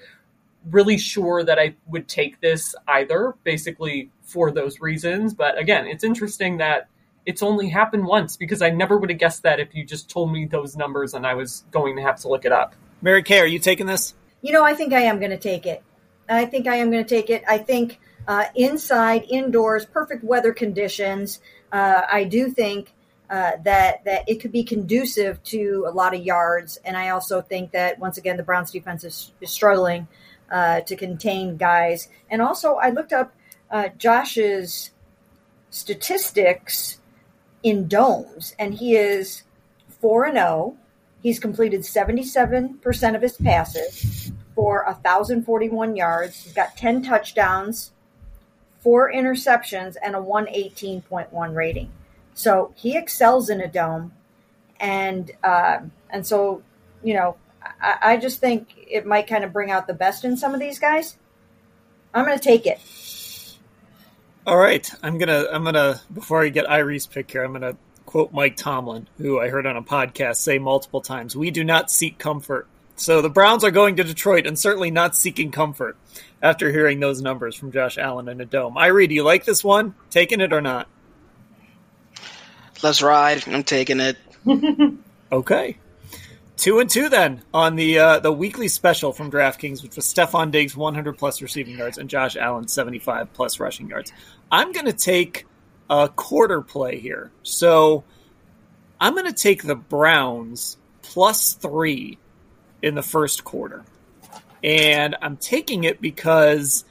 really 0.70 0.98
sure 0.98 1.42
that 1.42 1.58
I 1.58 1.74
would 1.86 2.08
take 2.08 2.40
this 2.40 2.74
either, 2.86 3.34
basically 3.44 4.10
for 4.22 4.50
those 4.50 4.80
reasons. 4.80 5.34
But 5.34 5.58
again, 5.58 5.86
it's 5.86 6.04
interesting 6.04 6.58
that 6.58 6.88
it's 7.24 7.42
only 7.42 7.68
happened 7.68 8.04
once 8.04 8.36
because 8.36 8.62
I 8.62 8.70
never 8.70 8.98
would 8.98 9.10
have 9.10 9.18
guessed 9.18 9.44
that 9.44 9.60
if 9.60 9.74
you 9.74 9.84
just 9.84 10.10
told 10.10 10.32
me 10.32 10.46
those 10.46 10.76
numbers 10.76 11.14
and 11.14 11.26
I 11.26 11.34
was 11.34 11.64
going 11.70 11.96
to 11.96 12.02
have 12.02 12.16
to 12.20 12.28
look 12.28 12.44
it 12.44 12.52
up. 12.52 12.74
Mary 13.00 13.22
Kay, 13.22 13.40
are 13.40 13.46
you 13.46 13.58
taking 13.58 13.86
this? 13.86 14.14
You 14.42 14.52
know, 14.52 14.64
I 14.64 14.74
think 14.74 14.92
I 14.92 15.02
am 15.02 15.18
going 15.18 15.30
to 15.30 15.38
take 15.38 15.66
it. 15.66 15.82
I 16.28 16.46
think 16.46 16.66
I 16.66 16.76
am 16.76 16.90
going 16.90 17.04
to 17.04 17.08
take 17.08 17.30
it. 17.30 17.44
I 17.48 17.58
think 17.58 18.00
uh, 18.28 18.44
inside, 18.54 19.24
indoors, 19.28 19.84
perfect 19.84 20.24
weather 20.24 20.52
conditions. 20.52 21.40
Uh, 21.70 22.02
I 22.10 22.24
do 22.24 22.50
think 22.50 22.92
uh, 23.30 23.52
that 23.64 24.04
that 24.04 24.28
it 24.28 24.40
could 24.40 24.52
be 24.52 24.62
conducive 24.62 25.42
to 25.44 25.86
a 25.88 25.90
lot 25.90 26.14
of 26.14 26.22
yards, 26.22 26.78
and 26.84 26.96
I 26.96 27.08
also 27.08 27.40
think 27.40 27.72
that 27.72 27.98
once 27.98 28.18
again 28.18 28.36
the 28.36 28.42
Browns 28.42 28.70
defense 28.70 29.04
is, 29.04 29.32
is 29.40 29.50
struggling 29.50 30.06
uh, 30.50 30.80
to 30.82 30.94
contain 30.96 31.56
guys. 31.56 32.08
And 32.30 32.42
also, 32.42 32.74
I 32.74 32.90
looked 32.90 33.12
up 33.12 33.32
uh, 33.70 33.88
Josh's 33.96 34.90
statistics 35.70 37.00
in 37.62 37.88
domes, 37.88 38.54
and 38.58 38.74
he 38.74 38.96
is 38.96 39.44
4 40.00 40.26
and 40.26 40.36
0. 40.36 40.76
He's 41.22 41.38
completed 41.38 41.80
77% 41.82 43.16
of 43.16 43.22
his 43.22 43.36
passes 43.36 44.32
for 44.54 44.84
1,041 44.84 45.96
yards. 45.96 46.42
He's 46.42 46.52
got 46.52 46.76
10 46.76 47.02
touchdowns, 47.02 47.92
four 48.82 49.12
interceptions, 49.12 49.96
and 50.02 50.14
a 50.14 50.18
118.1 50.18 51.54
rating. 51.54 51.90
So 52.34 52.72
he 52.76 52.96
excels 52.96 53.48
in 53.48 53.60
a 53.60 53.68
dome. 53.68 54.12
And, 54.80 55.30
uh, 55.44 55.80
and 56.10 56.26
so, 56.26 56.62
you 57.02 57.14
know, 57.14 57.36
I, 57.80 57.96
I 58.02 58.16
just 58.16 58.40
think 58.40 58.74
it 58.90 59.06
might 59.06 59.26
kind 59.26 59.44
of 59.44 59.52
bring 59.52 59.70
out 59.70 59.86
the 59.86 59.94
best 59.94 60.24
in 60.24 60.36
some 60.36 60.54
of 60.54 60.60
these 60.60 60.78
guys. 60.78 61.16
I'm 62.12 62.24
going 62.24 62.38
to 62.38 62.44
take 62.44 62.66
it. 62.66 62.80
All 64.44 64.56
right, 64.56 64.90
I'm 65.04 65.18
gonna 65.18 65.46
I'm 65.52 65.62
gonna 65.62 66.00
before 66.12 66.42
I 66.42 66.48
get 66.48 66.66
Irie's 66.66 67.06
pick 67.06 67.30
here, 67.30 67.44
I'm 67.44 67.52
gonna 67.52 67.76
quote 68.06 68.32
Mike 68.32 68.56
Tomlin, 68.56 69.06
who 69.18 69.38
I 69.38 69.48
heard 69.48 69.66
on 69.66 69.76
a 69.76 69.82
podcast 69.82 70.36
say 70.36 70.58
multiple 70.58 71.00
times: 71.00 71.36
"We 71.36 71.52
do 71.52 71.62
not 71.62 71.92
seek 71.92 72.18
comfort." 72.18 72.66
So 73.02 73.20
the 73.20 73.28
Browns 73.28 73.64
are 73.64 73.72
going 73.72 73.96
to 73.96 74.04
Detroit 74.04 74.46
and 74.46 74.56
certainly 74.56 74.92
not 74.92 75.16
seeking 75.16 75.50
comfort 75.50 75.96
after 76.40 76.70
hearing 76.70 77.00
those 77.00 77.20
numbers 77.20 77.56
from 77.56 77.72
Josh 77.72 77.98
Allen 77.98 78.28
in 78.28 78.40
a 78.40 78.44
dome. 78.44 78.76
Irie, 78.76 79.08
do 79.08 79.14
you 79.16 79.24
like 79.24 79.44
this 79.44 79.64
one? 79.64 79.96
Taking 80.08 80.40
it 80.40 80.52
or 80.52 80.60
not? 80.60 80.86
Let's 82.80 83.02
ride. 83.02 83.42
I'm 83.48 83.64
taking 83.64 83.98
it. 83.98 84.16
okay. 85.32 85.78
Two 86.56 86.78
and 86.78 86.88
two 86.88 87.08
then 87.08 87.42
on 87.52 87.74
the 87.74 87.98
uh, 87.98 88.20
the 88.20 88.30
weekly 88.30 88.68
special 88.68 89.12
from 89.12 89.32
DraftKings, 89.32 89.82
which 89.82 89.96
was 89.96 90.06
Stefon 90.06 90.52
Diggs 90.52 90.76
100 90.76 91.18
plus 91.18 91.42
receiving 91.42 91.76
yards 91.76 91.98
and 91.98 92.08
Josh 92.08 92.36
Allen 92.36 92.68
75 92.68 93.32
plus 93.32 93.58
rushing 93.58 93.88
yards. 93.88 94.12
I'm 94.52 94.70
going 94.70 94.86
to 94.86 94.92
take 94.92 95.44
a 95.90 96.08
quarter 96.08 96.60
play 96.60 97.00
here, 97.00 97.32
so 97.42 98.04
I'm 99.00 99.14
going 99.14 99.26
to 99.26 99.32
take 99.32 99.64
the 99.64 99.74
Browns 99.74 100.76
plus 101.02 101.54
three 101.54 102.18
in 102.82 102.94
the 102.94 103.02
first 103.02 103.44
quarter, 103.44 103.84
and 104.62 105.16
I'm 105.22 105.36
taking 105.36 105.84
it 105.84 106.00
because 106.00 106.84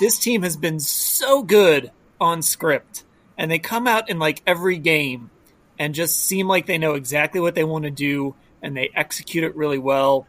this 0.00 0.18
team 0.18 0.42
has 0.42 0.56
been 0.56 0.80
so 0.80 1.42
good 1.42 1.90
on 2.20 2.42
script, 2.42 3.04
and 3.36 3.50
they 3.50 3.58
come 3.58 3.86
out 3.86 4.10
in 4.10 4.18
like 4.18 4.42
every 4.46 4.78
game 4.78 5.30
and 5.78 5.94
just 5.94 6.16
seem 6.16 6.48
like 6.48 6.66
they 6.66 6.78
know 6.78 6.94
exactly 6.94 7.40
what 7.40 7.54
they 7.54 7.64
want 7.64 7.84
to 7.84 7.90
do 7.90 8.34
and 8.62 8.76
they 8.76 8.90
execute 8.94 9.44
it 9.44 9.56
really 9.56 9.78
well. 9.78 10.26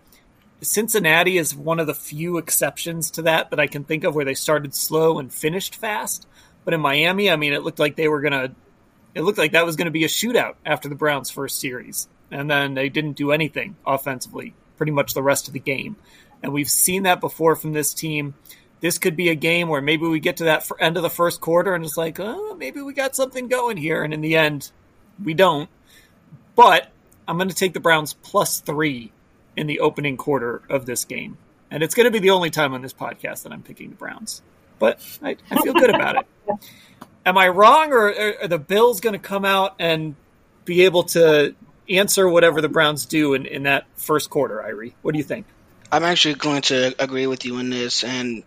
Cincinnati 0.61 1.37
is 1.37 1.55
one 1.55 1.79
of 1.79 1.87
the 1.87 1.93
few 1.93 2.37
exceptions 2.37 3.11
to 3.11 3.23
that 3.23 3.49
that 3.49 3.59
I 3.59 3.67
can 3.67 3.83
think 3.83 4.03
of 4.03 4.13
where 4.13 4.25
they 4.25 4.33
started 4.33 4.75
slow 4.75 5.17
and 5.17 5.33
finished 5.33 5.75
fast. 5.75 6.27
But 6.65 6.73
in 6.73 6.81
Miami, 6.81 7.31
I 7.31 7.37
mean, 7.37 7.53
it 7.53 7.63
looked 7.63 7.79
like 7.79 7.95
they 7.95 8.07
were 8.07 8.21
going 8.21 8.33
to, 8.33 8.51
it 9.15 9.21
looked 9.21 9.37
like 9.37 9.53
that 9.53 9.65
was 9.65 9.75
going 9.75 9.85
to 9.85 9.91
be 9.91 10.03
a 10.03 10.09
shootout 10.09 10.55
after 10.65 10.89
the 10.89 10.95
Browns' 10.95 11.29
first 11.29 11.59
series. 11.59 12.07
And 12.29 12.51
then 12.51 12.75
they 12.75 12.89
didn't 12.89 13.13
do 13.13 13.31
anything 13.31 13.75
offensively 13.87 14.53
pretty 14.79 14.93
much 14.93 15.13
the 15.13 15.21
rest 15.21 15.47
of 15.47 15.53
the 15.53 15.59
game. 15.59 15.97
And 16.41 16.53
we've 16.53 16.69
seen 16.69 17.03
that 17.03 17.19
before 17.19 17.55
from 17.55 17.73
this 17.73 17.93
team. 17.93 18.33
This 18.79 18.97
could 18.97 19.17
be 19.17 19.27
a 19.27 19.35
game 19.35 19.67
where 19.67 19.81
maybe 19.81 20.07
we 20.07 20.21
get 20.21 20.37
to 20.37 20.45
that 20.45 20.67
end 20.79 20.95
of 20.95 21.03
the 21.03 21.09
first 21.09 21.41
quarter 21.41 21.75
and 21.75 21.83
it's 21.83 21.97
like, 21.97 22.17
oh, 22.19 22.55
maybe 22.55 22.81
we 22.81 22.93
got 22.93 23.13
something 23.13 23.49
going 23.49 23.75
here. 23.75 24.03
And 24.03 24.13
in 24.13 24.21
the 24.21 24.37
end, 24.37 24.71
we 25.21 25.33
don't. 25.33 25.69
But 26.55 26.89
I'm 27.27 27.37
going 27.37 27.49
to 27.49 27.55
take 27.55 27.73
the 27.73 27.81
Browns 27.81 28.13
plus 28.13 28.61
three 28.61 29.11
in 29.57 29.67
the 29.67 29.81
opening 29.81 30.15
quarter 30.15 30.61
of 30.69 30.85
this 30.85 31.03
game. 31.03 31.37
And 31.69 31.83
it's 31.83 31.93
going 31.93 32.05
to 32.05 32.11
be 32.11 32.19
the 32.19 32.29
only 32.29 32.49
time 32.49 32.73
on 32.73 32.81
this 32.81 32.93
podcast 32.93 33.43
that 33.43 33.51
I'm 33.51 33.61
picking 33.61 33.89
the 33.89 33.95
Browns. 33.97 34.41
But 34.79 35.05
I, 35.21 35.35
I 35.51 35.61
feel 35.61 35.73
good 35.73 35.93
about 35.93 36.15
it. 36.15 36.25
Am 37.25 37.37
I 37.37 37.49
wrong, 37.49 37.91
or 37.91 38.13
are 38.41 38.47
the 38.47 38.57
Bills 38.57 39.01
going 39.01 39.13
to 39.13 39.19
come 39.19 39.43
out 39.43 39.75
and 39.77 40.15
be 40.63 40.85
able 40.85 41.03
to 41.03 41.53
answer 41.89 42.27
whatever 42.27 42.61
the 42.61 42.69
Browns 42.69 43.05
do 43.05 43.33
in, 43.33 43.45
in 43.45 43.63
that 43.63 43.85
first 43.95 44.29
quarter, 44.29 44.63
Irie? 44.65 44.93
What 45.01 45.13
do 45.13 45.17
you 45.17 45.23
think? 45.23 45.45
I'm 45.91 46.03
actually 46.03 46.35
going 46.35 46.61
to 46.63 46.93
agree 46.99 47.27
with 47.27 47.45
you 47.45 47.57
in 47.57 47.69
this. 47.69 48.03
And 48.03 48.43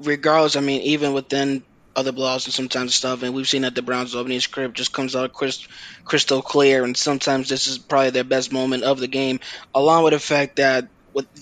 regardless, 0.00 0.56
I 0.56 0.60
mean, 0.60 0.82
even 0.82 1.12
within 1.12 1.62
other 1.94 2.12
blogs 2.12 2.46
and 2.46 2.54
sometimes 2.54 2.94
stuff, 2.94 3.22
and 3.22 3.34
we've 3.34 3.48
seen 3.48 3.62
that 3.62 3.74
the 3.74 3.82
Browns' 3.82 4.14
opening 4.14 4.40
script 4.40 4.76
just 4.76 4.92
comes 4.92 5.16
out 5.16 5.32
crystal 5.32 6.42
clear, 6.42 6.84
and 6.84 6.96
sometimes 6.96 7.48
this 7.48 7.66
is 7.66 7.78
probably 7.78 8.10
their 8.10 8.24
best 8.24 8.52
moment 8.52 8.84
of 8.84 9.00
the 9.00 9.08
game, 9.08 9.40
along 9.74 10.04
with 10.04 10.12
the 10.12 10.20
fact 10.20 10.56
that 10.56 10.88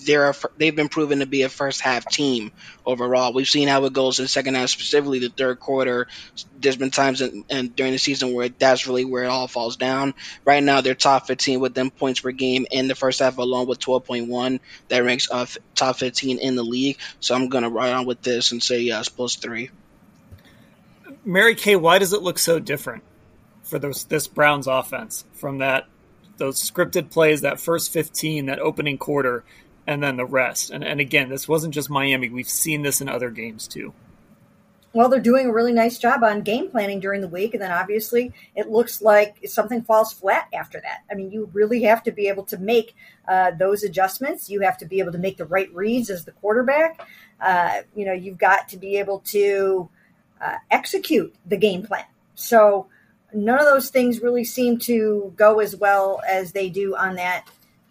they're 0.05 0.33
they've 0.57 0.75
been 0.75 0.89
proven 0.89 1.19
to 1.19 1.25
be 1.25 1.43
a 1.43 1.49
first 1.49 1.81
half 1.81 2.05
team 2.05 2.51
overall. 2.85 3.33
We've 3.33 3.47
seen 3.47 3.67
how 3.67 3.85
it 3.85 3.93
goes 3.93 4.19
in 4.19 4.23
the 4.23 4.29
second 4.29 4.55
half, 4.55 4.69
specifically 4.69 5.19
the 5.19 5.29
third 5.29 5.59
quarter. 5.59 6.07
There's 6.59 6.75
been 6.75 6.91
times 6.91 7.21
in, 7.21 7.45
in, 7.49 7.67
during 7.69 7.91
the 7.91 7.99
season 7.99 8.33
where 8.33 8.49
that's 8.49 8.87
really 8.87 9.05
where 9.05 9.23
it 9.23 9.27
all 9.27 9.47
falls 9.47 9.77
down. 9.77 10.13
Right 10.45 10.63
now, 10.63 10.81
they're 10.81 10.95
top 10.95 11.27
15 11.27 11.59
with 11.59 11.73
them 11.73 11.91
points 11.91 12.21
per 12.21 12.31
game 12.31 12.65
in 12.71 12.87
the 12.87 12.95
first 12.95 13.19
half 13.19 13.37
alone 13.37 13.67
with 13.67 13.79
12.1. 13.79 14.59
That 14.89 15.03
ranks 15.03 15.29
uh, 15.31 15.45
top 15.75 15.97
15 15.97 16.39
in 16.39 16.55
the 16.55 16.63
league. 16.63 16.97
So 17.19 17.35
I'm 17.35 17.49
gonna 17.49 17.69
ride 17.69 17.93
on 17.93 18.05
with 18.05 18.21
this 18.21 18.51
and 18.51 18.61
say 18.61 18.79
yes, 18.81 19.09
plus 19.09 19.35
three. 19.35 19.69
Mary 21.25 21.55
Kay, 21.55 21.75
why 21.75 21.99
does 21.99 22.13
it 22.13 22.21
look 22.21 22.39
so 22.39 22.59
different 22.59 23.03
for 23.63 23.77
this 23.77 24.27
Browns 24.27 24.67
offense 24.67 25.25
from 25.33 25.59
that 25.59 25.87
those 26.39 26.59
scripted 26.59 27.11
plays, 27.11 27.41
that 27.41 27.59
first 27.59 27.93
15, 27.93 28.47
that 28.47 28.59
opening 28.59 28.97
quarter, 28.97 29.43
and 29.85 30.01
then 30.01 30.17
the 30.17 30.25
rest. 30.25 30.71
And, 30.71 30.83
and 30.83 30.99
again, 30.99 31.29
this 31.29 31.47
wasn't 31.47 31.73
just 31.73 31.89
Miami. 31.89 32.29
We've 32.29 32.49
seen 32.49 32.81
this 32.81 33.01
in 33.01 33.09
other 33.09 33.29
games 33.29 33.67
too. 33.67 33.93
Well, 34.91 35.07
they're 35.09 35.19
doing 35.19 35.45
a 35.45 35.53
really 35.53 35.71
nice 35.71 35.99
job 35.99 36.23
on 36.23 36.41
game 36.41 36.69
planning 36.69 36.99
during 36.99 37.21
the 37.21 37.27
week. 37.27 37.53
And 37.53 37.61
then 37.61 37.71
obviously 37.71 38.33
it 38.55 38.69
looks 38.69 39.01
like 39.01 39.37
something 39.45 39.83
falls 39.83 40.11
flat 40.11 40.47
after 40.51 40.81
that. 40.81 41.01
I 41.11 41.13
mean, 41.13 41.31
you 41.31 41.49
really 41.53 41.83
have 41.83 42.01
to 42.03 42.11
be 42.11 42.27
able 42.27 42.43
to 42.45 42.57
make 42.57 42.95
uh, 43.27 43.51
those 43.51 43.83
adjustments. 43.83 44.49
You 44.49 44.61
have 44.61 44.79
to 44.79 44.85
be 44.85 44.99
able 44.99 45.11
to 45.11 45.19
make 45.19 45.37
the 45.37 45.45
right 45.45 45.71
reads 45.75 46.09
as 46.09 46.25
the 46.25 46.31
quarterback. 46.31 47.07
Uh, 47.39 47.81
you 47.95 48.05
know, 48.05 48.13
you've 48.13 48.39
got 48.39 48.69
to 48.69 48.77
be 48.77 48.97
able 48.97 49.19
to 49.19 49.89
uh, 50.41 50.55
execute 50.71 51.35
the 51.45 51.57
game 51.57 51.83
plan. 51.83 52.05
So, 52.33 52.87
none 53.33 53.59
of 53.59 53.65
those 53.65 53.89
things 53.89 54.21
really 54.21 54.43
seem 54.43 54.77
to 54.79 55.33
go 55.35 55.59
as 55.59 55.75
well 55.75 56.21
as 56.27 56.51
they 56.51 56.69
do 56.69 56.95
on 56.95 57.15
that 57.15 57.47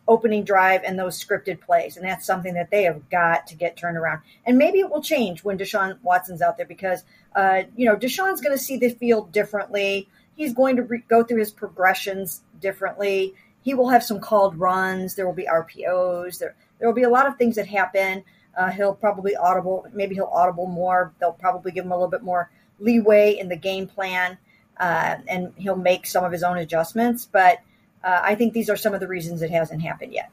opening 0.09 0.43
drive 0.43 0.83
and 0.85 0.99
those 0.99 1.23
scripted 1.23 1.61
plays. 1.61 1.97
And 1.97 2.05
that's 2.05 2.27
something 2.27 2.55
that 2.55 2.71
they 2.71 2.85
have 2.85 3.09
got 3.11 3.47
to 3.49 3.55
get 3.55 3.77
turned 3.77 3.99
around. 3.99 4.23
And 4.47 4.57
maybe 4.57 4.79
it 4.81 4.91
will 4.91 5.03
change 5.03 5.45
when 5.45 5.59
Deshaun 5.59 6.01
Watson's 6.03 6.41
out 6.41 6.57
there 6.57 6.67
because, 6.67 7.05
uh, 7.37 7.65
you 7.77 7.87
know, 7.87 7.95
Deshaun's 7.95 8.41
going 8.41 8.57
to 8.57 8.63
see 8.63 8.79
the 8.79 8.89
field 8.89 9.31
differently. 9.33 10.09
He's 10.35 10.55
going 10.55 10.77
to 10.77 10.83
re- 10.83 11.05
go 11.09 11.23
through 11.23 11.41
his 11.41 11.53
progressions 11.53 12.43
differently. 12.59 13.35
He 13.61 13.75
will 13.75 13.91
have 13.91 14.03
some 14.03 14.19
called 14.19 14.59
runs. 14.59 15.15
There 15.15 15.27
will 15.27 15.35
be 15.35 15.47
RPOs. 15.47 16.39
There, 16.39 16.57
there 16.79 16.89
will 16.89 16.95
be 16.95 17.03
a 17.03 17.11
lot 17.11 17.27
of 17.27 17.37
things 17.37 17.57
that 17.57 17.67
happen. 17.67 18.25
Uh, 18.57 18.71
he'll 18.71 18.95
probably 18.95 19.37
audible. 19.37 19.87
Maybe 19.93 20.15
he'll 20.15 20.31
audible 20.33 20.67
more. 20.67 21.13
They'll 21.21 21.33
probably 21.33 21.71
give 21.71 21.85
him 21.85 21.93
a 21.93 21.97
little 21.97 22.09
bit 22.09 22.23
more 22.23 22.51
leeway 22.81 23.37
in 23.39 23.49
the 23.49 23.57
game 23.57 23.87
plan 23.87 24.39
uh, 24.79 25.17
and 25.27 25.53
he'll 25.57 25.77
make 25.77 26.07
some 26.07 26.25
of 26.25 26.33
his 26.33 26.43
own 26.43 26.59
adjustments. 26.59 27.29
But 27.31 27.59
uh, 28.03 28.21
I 28.23 28.35
think 28.35 28.53
these 28.53 28.71
are 28.71 28.77
some 28.77 28.95
of 28.95 29.01
the 29.01 29.09
reasons 29.09 29.43
it 29.43 29.51
hasn't 29.51 29.83
happened 29.83 30.13
yet. 30.13 30.31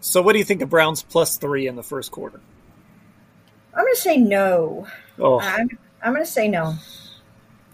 So, 0.00 0.22
what 0.22 0.32
do 0.32 0.38
you 0.38 0.44
think 0.44 0.62
of 0.62 0.70
Browns 0.70 1.02
plus 1.02 1.36
three 1.36 1.66
in 1.66 1.76
the 1.76 1.82
first 1.82 2.10
quarter? 2.10 2.40
I'm 3.74 3.84
going 3.84 3.94
to 3.94 4.00
say 4.00 4.16
no. 4.16 4.86
Oh. 5.18 5.40
I'm, 5.40 5.78
I'm 6.02 6.12
going 6.12 6.24
to 6.24 6.30
say 6.30 6.48
no. 6.48 6.74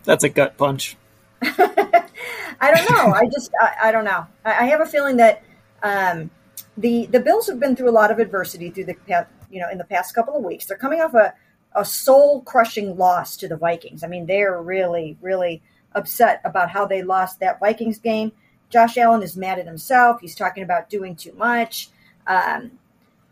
That's 0.05 0.25
a 0.25 0.29
gut 0.29 0.57
punch. 0.59 0.97
I 1.43 2.75
don't 2.75 2.91
know. 2.91 3.13
I 3.13 3.27
just, 3.33 3.51
I, 3.61 3.75
I 3.85 3.93
don't 3.93 4.05
know. 4.05 4.27
I, 4.45 4.51
I, 4.51 4.65
have 4.67 4.81
a 4.81 4.87
feeling 4.87 5.17
that 5.19 5.43
um, 5.83 6.31
the 6.77 7.07
the 7.07 7.21
Bills 7.21 7.47
have 7.49 7.61
been 7.61 7.77
through 7.77 7.91
a 7.91 7.93
lot 7.93 8.11
of 8.11 8.19
adversity 8.19 8.71
through 8.71 8.87
the 8.87 8.95
past, 8.95 9.29
you 9.51 9.61
know, 9.61 9.69
in 9.71 9.79
the 9.79 9.85
past 9.85 10.15
couple 10.15 10.37
of 10.37 10.43
weeks. 10.43 10.67
They're 10.67 10.79
coming 10.79 11.01
off 11.01 11.15
a, 11.15 11.35
a 11.75 11.85
soul 11.85 12.43
crushing 12.43 12.97
loss 12.97 13.37
to 13.39 13.49
the 13.49 13.57
Vikings. 13.57 14.03
I 14.03 14.07
mean, 14.07 14.27
they're 14.27 14.61
really, 14.61 15.17
really 15.21 15.63
upset 15.97 16.41
about 16.45 16.71
how 16.71 16.87
they 16.87 17.03
lost 17.03 17.41
that 17.41 17.59
Vikings 17.59 17.99
game. 17.99 18.31
Josh 18.71 18.97
Allen 18.97 19.23
is 19.23 19.37
mad 19.37 19.59
at 19.59 19.67
himself. 19.67 20.21
He's 20.21 20.35
talking 20.35 20.63
about 20.63 20.91
doing 20.91 21.17
too 21.17 21.33
much. 21.33 21.89
Um, 22.27 22.73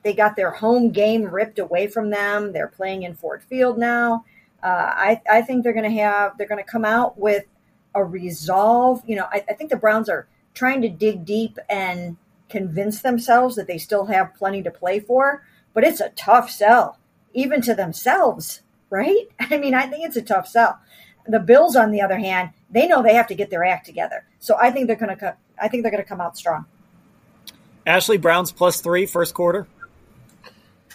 they 0.02 0.12
got 0.12 0.36
their 0.36 0.50
home 0.50 0.90
game 0.90 1.24
ripped 1.24 1.58
away 1.58 1.86
from 1.86 2.10
them. 2.10 2.52
They're 2.52 2.68
playing 2.68 3.02
in 3.02 3.14
Ford 3.14 3.42
Field 3.42 3.78
now. 3.78 4.24
Uh, 4.62 4.66
I, 4.66 5.22
I 5.30 5.42
think 5.42 5.62
they're 5.62 5.72
going 5.72 5.90
to 5.90 6.00
have 6.00 6.38
they're 6.38 6.46
going 6.48 6.62
to 6.62 6.70
come 6.70 6.84
out 6.84 7.18
with 7.18 7.44
a 7.94 8.04
resolve. 8.04 9.02
You 9.06 9.16
know, 9.16 9.26
I, 9.30 9.44
I 9.48 9.52
think 9.54 9.70
the 9.70 9.76
Browns 9.76 10.08
are 10.08 10.26
trying 10.54 10.82
to 10.82 10.88
dig 10.88 11.24
deep 11.24 11.58
and 11.68 12.16
convince 12.48 13.02
themselves 13.02 13.56
that 13.56 13.66
they 13.66 13.78
still 13.78 14.06
have 14.06 14.34
plenty 14.34 14.62
to 14.62 14.70
play 14.70 15.00
for. 15.00 15.44
But 15.72 15.84
it's 15.84 16.00
a 16.00 16.10
tough 16.10 16.50
sell, 16.50 16.98
even 17.32 17.60
to 17.62 17.74
themselves, 17.74 18.62
right? 18.90 19.26
I 19.40 19.56
mean, 19.56 19.74
I 19.74 19.86
think 19.86 20.06
it's 20.06 20.16
a 20.16 20.22
tough 20.22 20.48
sell. 20.48 20.78
The 21.27 21.41
Bills, 21.41 21.77
on 21.77 21.91
the 21.91 22.03
other 22.03 22.18
hand, 22.18 22.51
they 22.70 22.87
know 22.87 23.03
they 23.03 23.14
have 23.14 23.29
to 23.29 23.35
get 23.35 23.51
their 23.51 23.64
act 23.64 23.87
together. 23.87 24.25
So 24.41 24.57
I 24.61 24.70
think 24.70 24.87
they're 24.87 24.97
going 24.97 25.16
to. 25.16 25.37
I 25.61 25.68
think 25.68 25.83
they're 25.83 25.93
going 25.93 26.03
to 26.03 26.09
come 26.09 26.20
out 26.20 26.37
strong. 26.37 26.66
Ashley 27.87 28.18
Browns 28.18 28.51
plus 28.51 28.81
three 28.81 29.07
first 29.07 29.35
quarter. 29.35 29.66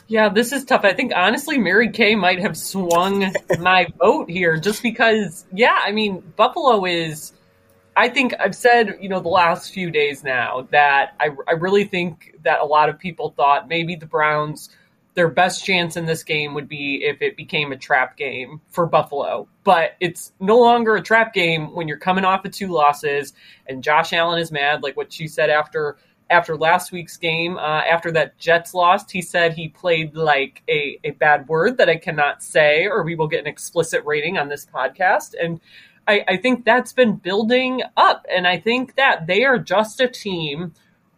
Yeah, 0.07 0.29
this 0.29 0.51
is 0.51 0.65
tough. 0.65 0.83
I 0.83 0.93
think 0.93 1.13
honestly, 1.15 1.57
Mary 1.57 1.91
Kay 1.91 2.15
might 2.15 2.39
have 2.39 2.57
swung 2.57 3.31
my 3.59 3.87
vote 3.99 4.29
here, 4.29 4.57
just 4.57 4.81
because. 4.83 5.45
Yeah, 5.53 5.77
I 5.81 5.91
mean, 5.91 6.21
Buffalo 6.35 6.85
is. 6.85 7.33
I 7.95 8.07
think 8.07 8.33
I've 8.39 8.55
said, 8.55 8.97
you 9.01 9.09
know, 9.09 9.19
the 9.19 9.29
last 9.29 9.73
few 9.73 9.91
days 9.91 10.23
now 10.23 10.67
that 10.71 11.15
I, 11.19 11.31
I 11.47 11.53
really 11.53 11.83
think 11.83 12.35
that 12.43 12.61
a 12.61 12.65
lot 12.65 12.87
of 12.87 12.97
people 12.97 13.33
thought 13.35 13.67
maybe 13.67 13.95
the 13.95 14.05
Browns 14.05 14.69
their 15.15 15.27
best 15.27 15.65
chance 15.65 15.97
in 15.97 16.05
this 16.05 16.23
game 16.23 16.53
would 16.53 16.69
be 16.69 17.03
if 17.03 17.21
it 17.21 17.35
became 17.35 17.71
a 17.71 17.77
trap 17.77 18.15
game 18.15 18.61
for 18.69 18.85
Buffalo. 18.85 19.47
But 19.63 19.95
it's 19.99 20.31
no 20.39 20.59
longer 20.59 20.95
a 20.95 21.01
trap 21.01 21.33
game 21.33 21.73
when 21.75 21.87
you're 21.87 21.97
coming 21.97 22.25
off 22.25 22.45
of 22.45 22.51
two 22.51 22.67
losses 22.67 23.33
and 23.67 23.83
Josh 23.83 24.13
Allen 24.13 24.39
is 24.39 24.51
mad, 24.51 24.83
like 24.83 24.95
what 24.95 25.11
she 25.11 25.27
said 25.27 25.49
after 25.49 25.97
after 26.29 26.55
last 26.55 26.91
week's 26.91 27.17
game. 27.17 27.57
Uh, 27.57 27.81
after 27.81 28.11
that 28.11 28.37
Jets 28.37 28.73
lost, 28.73 29.11
he 29.11 29.21
said 29.21 29.53
he 29.53 29.67
played 29.67 30.15
like 30.15 30.61
a, 30.69 30.99
a 31.03 31.11
bad 31.11 31.47
word 31.47 31.77
that 31.77 31.89
I 31.89 31.97
cannot 31.97 32.43
say, 32.43 32.85
or 32.85 33.03
we 33.03 33.15
will 33.15 33.27
get 33.27 33.39
an 33.41 33.47
explicit 33.47 34.03
rating 34.05 34.37
on 34.37 34.47
this 34.47 34.65
podcast. 34.65 35.33
And 35.41 35.59
I, 36.07 36.23
I 36.27 36.37
think 36.37 36.65
that's 36.65 36.93
been 36.93 37.15
building 37.15 37.81
up. 37.97 38.25
And 38.31 38.47
I 38.47 38.59
think 38.59 38.95
that 38.95 39.27
they 39.27 39.43
are 39.43 39.59
just 39.59 39.99
a 39.99 40.07
team 40.07 40.73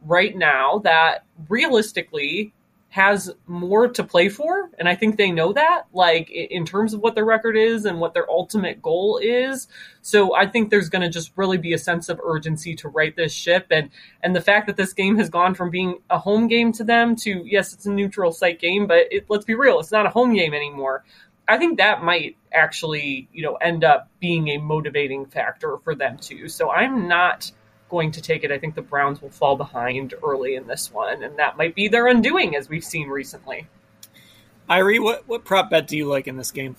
right 0.05 0.35
now 0.35 0.79
that 0.79 1.25
realistically 1.49 2.53
has 2.91 3.33
more 3.47 3.87
to 3.87 4.03
play 4.03 4.27
for 4.27 4.69
and 4.77 4.89
i 4.89 4.93
think 4.93 5.15
they 5.15 5.31
know 5.31 5.53
that 5.53 5.83
like 5.93 6.29
in 6.29 6.65
terms 6.65 6.93
of 6.93 6.99
what 6.99 7.15
their 7.15 7.23
record 7.23 7.55
is 7.55 7.85
and 7.85 8.01
what 8.01 8.13
their 8.13 8.29
ultimate 8.29 8.81
goal 8.81 9.17
is. 9.23 9.67
So 10.01 10.35
i 10.35 10.45
think 10.45 10.69
there's 10.69 10.89
going 10.89 11.01
to 11.01 11.09
just 11.09 11.31
really 11.37 11.57
be 11.57 11.71
a 11.71 11.77
sense 11.77 12.09
of 12.09 12.19
urgency 12.21 12.75
to 12.75 12.89
right 12.89 13.15
this 13.15 13.31
ship 13.31 13.67
and 13.71 13.89
and 14.21 14.35
the 14.35 14.41
fact 14.41 14.67
that 14.67 14.75
this 14.75 14.91
game 14.91 15.17
has 15.17 15.29
gone 15.29 15.55
from 15.55 15.69
being 15.69 15.99
a 16.09 16.19
home 16.19 16.47
game 16.47 16.73
to 16.73 16.83
them 16.83 17.15
to 17.17 17.43
yes 17.45 17.73
it's 17.73 17.85
a 17.85 17.91
neutral 17.91 18.33
site 18.33 18.59
game 18.59 18.87
but 18.87 19.05
it, 19.09 19.25
let's 19.29 19.45
be 19.45 19.55
real 19.55 19.79
it's 19.79 19.91
not 19.91 20.05
a 20.05 20.09
home 20.09 20.33
game 20.33 20.53
anymore. 20.53 21.05
I 21.47 21.57
think 21.57 21.77
that 21.77 22.03
might 22.03 22.35
actually 22.51 23.29
you 23.31 23.41
know 23.41 23.55
end 23.55 23.85
up 23.85 24.09
being 24.19 24.49
a 24.49 24.57
motivating 24.57 25.27
factor 25.27 25.77
for 25.85 25.95
them 25.95 26.17
too. 26.17 26.49
So 26.49 26.69
i'm 26.69 27.07
not 27.07 27.49
going 27.91 28.11
to 28.13 28.21
take 28.21 28.43
it. 28.43 28.51
I 28.51 28.57
think 28.57 28.73
the 28.73 28.81
Browns 28.81 29.21
will 29.21 29.29
fall 29.29 29.55
behind 29.55 30.15
early 30.23 30.55
in 30.55 30.65
this 30.65 30.91
one, 30.91 31.21
and 31.21 31.37
that 31.37 31.57
might 31.57 31.75
be 31.75 31.89
their 31.89 32.07
undoing, 32.07 32.55
as 32.55 32.69
we've 32.69 32.83
seen 32.83 33.09
recently. 33.09 33.67
Irie, 34.67 35.03
what, 35.03 35.27
what 35.27 35.43
prop 35.45 35.69
bet 35.69 35.87
do 35.87 35.97
you 35.97 36.05
like 36.05 36.27
in 36.27 36.37
this 36.37 36.51
game? 36.51 36.77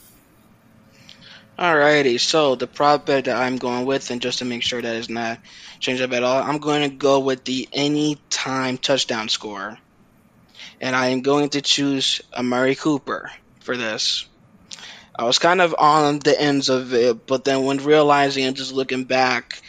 Alrighty, 1.59 2.19
so 2.19 2.55
the 2.55 2.67
prop 2.67 3.05
bet 3.05 3.27
that 3.27 3.37
I'm 3.37 3.59
going 3.59 3.85
with, 3.85 4.11
and 4.11 4.23
just 4.23 4.39
to 4.39 4.47
make 4.47 4.63
sure 4.63 4.81
that 4.81 4.97
is 4.97 5.11
not 5.11 5.39
changed 5.79 6.03
up 6.03 6.13
at 6.13 6.25
all, 6.25 6.43
I'm 6.43 6.59
going 6.59 6.91
to 6.91 6.97
go 6.97 7.21
with 7.21 7.45
the 7.45 7.69
anytime 7.73 8.79
touchdown 8.79 9.29
score. 9.29 9.79
And 10.81 10.97
I 10.97 11.09
am 11.09 11.21
going 11.21 11.51
to 11.51 11.61
choose 11.61 12.23
Amari 12.35 12.75
Cooper 12.75 13.31
for 13.61 13.77
this. 13.77 14.27
I 15.15 15.25
was 15.25 15.39
kind 15.39 15.61
of 15.61 15.75
on 15.79 16.21
the 16.21 16.41
ends 16.41 16.71
of 16.71 16.95
it, 16.95 17.27
but 17.27 17.45
then 17.45 17.65
when 17.65 17.77
realizing 17.77 18.45
and 18.45 18.57
just 18.57 18.73
looking 18.73 19.05
back, 19.05 19.61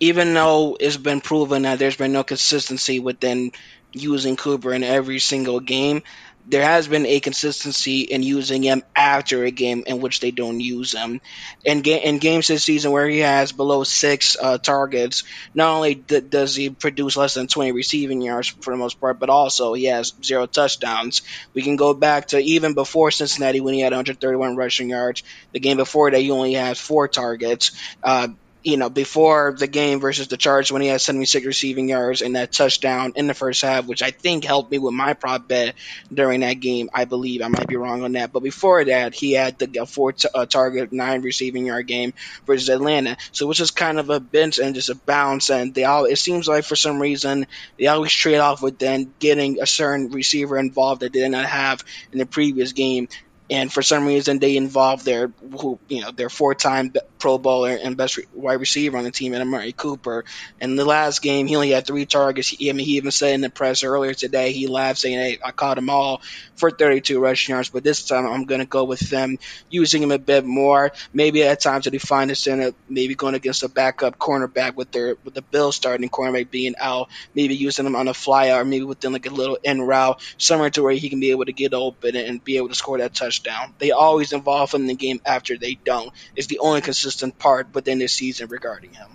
even 0.00 0.34
though 0.34 0.76
it's 0.78 0.96
been 0.96 1.20
proven 1.20 1.62
that 1.62 1.78
there's 1.78 1.96
been 1.96 2.12
no 2.12 2.24
consistency 2.24 2.98
within 3.00 3.50
using 3.92 4.36
Cooper 4.36 4.72
in 4.72 4.84
every 4.84 5.18
single 5.18 5.60
game, 5.60 6.02
there 6.48 6.62
has 6.62 6.86
been 6.86 7.06
a 7.06 7.18
consistency 7.18 8.02
in 8.02 8.22
using 8.22 8.62
him 8.62 8.82
after 8.94 9.44
a 9.44 9.50
game 9.50 9.82
in 9.86 10.00
which 10.00 10.20
they 10.20 10.30
don't 10.30 10.60
use 10.60 10.92
him. 10.92 11.20
In, 11.64 11.82
ga- 11.82 12.02
in 12.04 12.18
games 12.18 12.46
this 12.46 12.64
season 12.64 12.92
where 12.92 13.08
he 13.08 13.18
has 13.20 13.50
below 13.52 13.82
six 13.82 14.36
uh, 14.40 14.58
targets, 14.58 15.24
not 15.54 15.74
only 15.74 15.94
d- 15.96 16.20
does 16.20 16.54
he 16.54 16.70
produce 16.70 17.16
less 17.16 17.34
than 17.34 17.48
20 17.48 17.72
receiving 17.72 18.22
yards 18.22 18.48
for 18.60 18.72
the 18.72 18.76
most 18.78 19.00
part, 19.00 19.18
but 19.18 19.28
also 19.30 19.72
he 19.74 19.86
has 19.86 20.12
zero 20.24 20.46
touchdowns. 20.46 21.22
We 21.54 21.62
can 21.62 21.74
go 21.76 21.94
back 21.94 22.28
to 22.28 22.38
even 22.38 22.74
before 22.74 23.10
Cincinnati 23.10 23.60
when 23.60 23.74
he 23.74 23.80
had 23.80 23.92
131 23.92 24.54
rushing 24.56 24.90
yards. 24.90 25.22
The 25.52 25.60
game 25.60 25.78
before 25.78 26.10
that, 26.10 26.20
he 26.20 26.30
only 26.30 26.52
had 26.52 26.78
four 26.78 27.08
targets. 27.08 27.72
Uh, 28.02 28.28
you 28.66 28.76
know, 28.76 28.90
before 28.90 29.54
the 29.56 29.68
game 29.68 30.00
versus 30.00 30.26
the 30.26 30.36
Chargers 30.36 30.72
when 30.72 30.82
he 30.82 30.88
had 30.88 31.00
76 31.00 31.46
receiving 31.46 31.88
yards 31.88 32.20
and 32.20 32.34
that 32.34 32.50
touchdown 32.50 33.12
in 33.14 33.28
the 33.28 33.32
first 33.32 33.62
half, 33.62 33.86
which 33.86 34.02
I 34.02 34.10
think 34.10 34.42
helped 34.42 34.72
me 34.72 34.78
with 34.78 34.92
my 34.92 35.14
prop 35.14 35.46
bet 35.46 35.76
during 36.12 36.40
that 36.40 36.54
game. 36.54 36.90
I 36.92 37.04
believe 37.04 37.42
I 37.42 37.48
might 37.48 37.68
be 37.68 37.76
wrong 37.76 38.02
on 38.02 38.12
that, 38.12 38.32
but 38.32 38.42
before 38.42 38.84
that, 38.84 39.14
he 39.14 39.34
had 39.34 39.56
the 39.60 39.86
four 39.86 40.14
t- 40.14 40.28
uh, 40.34 40.46
target, 40.46 40.92
nine 40.92 41.22
receiving 41.22 41.66
yard 41.66 41.86
game 41.86 42.12
versus 42.44 42.68
Atlanta. 42.68 43.16
So 43.30 43.46
it 43.46 43.48
was 43.48 43.58
just 43.58 43.76
kind 43.76 44.00
of 44.00 44.10
a 44.10 44.18
bench 44.18 44.58
and 44.58 44.74
just 44.74 44.90
a 44.90 44.96
bounce, 44.96 45.48
and 45.48 45.72
they 45.72 45.84
all. 45.84 46.04
It 46.06 46.16
seems 46.16 46.48
like 46.48 46.64
for 46.64 46.74
some 46.74 47.00
reason 47.00 47.46
they 47.78 47.86
always 47.86 48.12
trade 48.12 48.38
off 48.38 48.62
with 48.62 48.80
then 48.80 49.14
getting 49.20 49.62
a 49.62 49.66
certain 49.66 50.10
receiver 50.10 50.58
involved 50.58 51.02
that 51.02 51.12
they 51.12 51.20
did 51.20 51.30
not 51.30 51.46
have 51.46 51.84
in 52.10 52.18
the 52.18 52.26
previous 52.26 52.72
game 52.72 53.06
and 53.50 53.72
for 53.72 53.82
some 53.82 54.06
reason 54.06 54.38
they 54.38 54.56
involved 54.56 55.04
their 55.04 55.32
who 55.60 55.78
you 55.88 56.00
know 56.02 56.10
their 56.10 56.28
four-time 56.28 56.92
Pro 57.18 57.38
Bowler 57.38 57.78
and 57.82 57.96
best 57.96 58.18
wide 58.34 58.60
receiver 58.60 58.96
on 58.96 59.04
the 59.04 59.10
team, 59.10 59.32
and 59.32 59.42
Amari 59.42 59.72
Cooper. 59.72 60.24
In 60.60 60.76
the 60.76 60.84
last 60.84 61.22
game, 61.22 61.46
he 61.46 61.56
only 61.56 61.70
had 61.70 61.86
three 61.86 62.06
targets. 62.06 62.48
He, 62.48 62.68
I 62.68 62.72
mean, 62.72 62.86
he 62.86 62.96
even 62.98 63.10
said 63.10 63.34
in 63.34 63.40
the 63.40 63.50
press 63.50 63.82
earlier 63.82 64.14
today, 64.14 64.52
he 64.52 64.66
laughed 64.66 65.00
saying, 65.00 65.18
"Hey, 65.18 65.38
I 65.44 65.50
caught 65.50 65.76
them 65.76 65.90
all 65.90 66.22
for 66.56 66.70
32 66.70 67.18
rushing 67.18 67.54
yards, 67.54 67.70
but 67.70 67.84
this 67.84 68.04
time 68.06 68.26
I'm 68.26 68.44
going 68.44 68.60
to 68.60 68.66
go 68.66 68.84
with 68.84 69.00
them, 69.00 69.38
using 69.70 70.02
him 70.02 70.10
a 70.10 70.18
bit 70.18 70.44
more. 70.44 70.92
Maybe 71.12 71.42
at 71.42 71.60
times 71.60 71.84
to 71.84 71.90
define 71.90 72.28
the 72.28 72.34
center, 72.34 72.72
maybe 72.88 73.14
going 73.14 73.34
against 73.34 73.62
a 73.62 73.68
backup 73.68 74.18
cornerback 74.18 74.74
with 74.74 74.90
their 74.92 75.16
with 75.24 75.34
the 75.34 75.42
Bills 75.42 75.76
starting 75.76 76.08
cornerback 76.08 76.50
being 76.50 76.74
out, 76.78 77.08
maybe 77.34 77.54
using 77.54 77.86
him 77.86 77.96
on 77.96 78.08
a 78.08 78.14
fly 78.14 78.50
out, 78.50 78.60
or 78.60 78.64
maybe 78.64 78.84
within 78.84 79.12
like 79.12 79.26
a 79.26 79.30
little 79.30 79.58
in 79.62 79.80
route, 79.80 80.20
somewhere 80.38 80.70
to 80.70 80.82
where 80.82 80.92
he 80.92 81.08
can 81.08 81.20
be 81.20 81.30
able 81.30 81.46
to 81.46 81.52
get 81.52 81.74
open 81.74 82.16
and 82.16 82.44
be 82.44 82.56
able 82.56 82.68
to 82.68 82.74
score 82.74 82.98
that 82.98 83.14
touchdown. 83.14 83.35
They 83.78 83.90
always 83.90 84.32
involve 84.32 84.72
him 84.72 84.82
in 84.82 84.86
the 84.86 84.94
game 84.94 85.20
after 85.24 85.56
they 85.56 85.74
don't. 85.74 86.12
It's 86.34 86.46
the 86.46 86.58
only 86.60 86.80
consistent 86.80 87.38
part 87.38 87.74
within 87.74 87.98
this 87.98 88.12
season 88.12 88.48
regarding 88.48 88.94
him. 88.94 89.08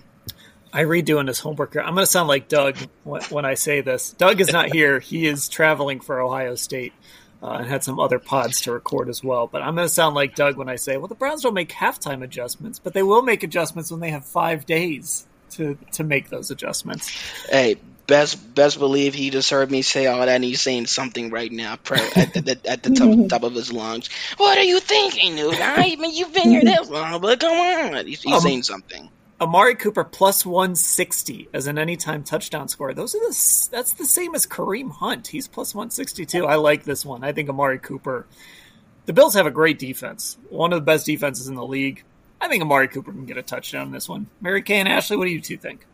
I 0.72 0.84
redoing 0.84 1.26
this 1.26 1.38
homework. 1.38 1.76
I'm 1.76 1.94
going 1.94 1.98
to 1.98 2.06
sound 2.06 2.28
like 2.28 2.48
Doug 2.48 2.78
when 3.04 3.44
I 3.44 3.54
say 3.54 3.82
this. 3.82 4.12
Doug 4.12 4.40
is 4.40 4.52
not 4.52 4.72
here. 4.72 5.00
He 5.00 5.26
is 5.26 5.48
traveling 5.48 6.00
for 6.00 6.20
Ohio 6.20 6.54
State 6.54 6.94
uh, 7.42 7.50
and 7.50 7.66
had 7.66 7.84
some 7.84 8.00
other 8.00 8.18
pods 8.18 8.62
to 8.62 8.72
record 8.72 9.10
as 9.10 9.22
well. 9.22 9.46
But 9.46 9.62
I'm 9.62 9.74
going 9.74 9.86
to 9.86 9.92
sound 9.92 10.14
like 10.14 10.34
Doug 10.34 10.56
when 10.56 10.70
I 10.70 10.76
say, 10.76 10.96
well, 10.96 11.08
the 11.08 11.14
Browns 11.14 11.42
don't 11.42 11.52
make 11.52 11.70
halftime 11.70 12.22
adjustments, 12.22 12.78
but 12.78 12.94
they 12.94 13.02
will 13.02 13.22
make 13.22 13.42
adjustments 13.42 13.90
when 13.90 14.00
they 14.00 14.10
have 14.10 14.24
five 14.24 14.64
days 14.64 15.26
to 15.50 15.76
to 15.92 16.04
make 16.04 16.30
those 16.30 16.50
adjustments. 16.50 17.10
Hey, 17.50 17.76
best 18.12 18.54
best 18.54 18.78
believe 18.78 19.14
he 19.14 19.30
just 19.30 19.48
heard 19.48 19.70
me 19.70 19.80
say 19.80 20.06
all 20.06 20.18
that 20.18 20.28
and 20.28 20.44
he's 20.44 20.60
saying 20.60 20.84
something 20.84 21.30
right 21.30 21.50
now 21.50 21.72
at 21.72 21.80
the, 21.80 22.60
at 22.66 22.82
the 22.82 22.90
top, 22.90 23.28
top, 23.30 23.42
of 23.42 23.54
his 23.54 23.72
lungs. 23.72 24.10
What 24.36 24.58
are 24.58 24.64
you 24.64 24.80
thinking, 24.80 25.34
new 25.34 25.50
guy? 25.50 25.92
I 25.92 25.96
mean, 25.96 26.14
you've 26.14 26.34
been 26.34 26.50
here 26.50 26.62
this 26.62 26.90
long, 26.90 27.22
but 27.22 27.40
come 27.40 27.56
on. 27.56 28.06
He's, 28.06 28.22
he's 28.22 28.34
um, 28.34 28.40
saying 28.42 28.64
something. 28.64 29.08
Amari 29.40 29.76
Cooper 29.76 30.04
plus 30.04 30.44
160 30.44 31.48
as 31.54 31.66
an 31.66 31.78
anytime 31.78 32.22
touchdown 32.22 32.68
scorer. 32.68 32.92
Those 32.92 33.14
are 33.14 33.18
the 33.20 33.68
that's 33.70 33.94
the 33.94 34.04
same 34.04 34.34
as 34.34 34.46
Kareem 34.46 34.90
Hunt. 34.90 35.28
He's 35.28 35.48
plus 35.48 35.74
162. 35.74 36.46
I 36.46 36.56
like 36.56 36.84
this 36.84 37.06
one. 37.06 37.24
I 37.24 37.32
think 37.32 37.48
Amari 37.48 37.78
Cooper. 37.78 38.26
The 39.06 39.14
Bills 39.14 39.34
have 39.34 39.46
a 39.46 39.50
great 39.50 39.78
defense. 39.78 40.36
One 40.50 40.74
of 40.74 40.80
the 40.80 40.84
best 40.84 41.06
defenses 41.06 41.48
in 41.48 41.54
the 41.54 41.64
league. 41.64 42.04
I 42.42 42.48
think 42.48 42.62
Amari 42.62 42.88
Cooper 42.88 43.10
can 43.10 43.24
get 43.24 43.38
a 43.38 43.42
touchdown 43.42 43.86
in 43.86 43.92
this 43.92 44.06
one. 44.06 44.26
Mary 44.42 44.60
Kay 44.60 44.80
and 44.80 44.88
Ashley, 44.88 45.16
what 45.16 45.24
do 45.24 45.30
you 45.30 45.40
two 45.40 45.56
think? 45.56 45.86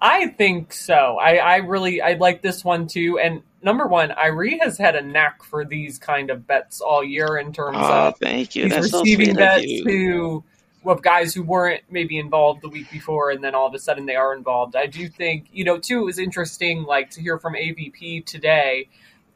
I 0.00 0.28
think 0.28 0.72
so. 0.72 1.18
I, 1.20 1.36
I 1.36 1.56
really 1.56 2.00
I 2.00 2.14
like 2.14 2.42
this 2.42 2.64
one 2.64 2.86
too. 2.86 3.18
And 3.18 3.42
number 3.62 3.86
one, 3.86 4.10
Irie 4.10 4.60
has 4.60 4.78
had 4.78 4.94
a 4.94 5.02
knack 5.02 5.42
for 5.42 5.64
these 5.64 5.98
kind 5.98 6.30
of 6.30 6.46
bets 6.46 6.80
all 6.80 7.02
year 7.02 7.38
in 7.38 7.52
terms 7.52 7.78
oh, 7.80 8.08
of 8.08 8.18
thank 8.18 8.54
you. 8.54 8.68
That's 8.68 8.92
receiving 8.92 9.34
so 9.34 9.34
bets 9.34 9.80
who 9.84 10.44
of 10.86 11.02
guys 11.02 11.34
who 11.34 11.42
weren't 11.42 11.82
maybe 11.90 12.18
involved 12.18 12.62
the 12.62 12.68
week 12.68 12.90
before 12.90 13.30
and 13.30 13.42
then 13.42 13.54
all 13.54 13.66
of 13.66 13.74
a 13.74 13.78
sudden 13.78 14.06
they 14.06 14.16
are 14.16 14.34
involved. 14.34 14.76
I 14.76 14.86
do 14.86 15.08
think, 15.08 15.46
you 15.52 15.64
know, 15.64 15.78
too, 15.78 16.00
it 16.00 16.04
was 16.04 16.18
interesting 16.18 16.84
like 16.84 17.10
to 17.10 17.22
hear 17.22 17.38
from 17.38 17.54
AVP 17.54 18.26
today 18.26 18.88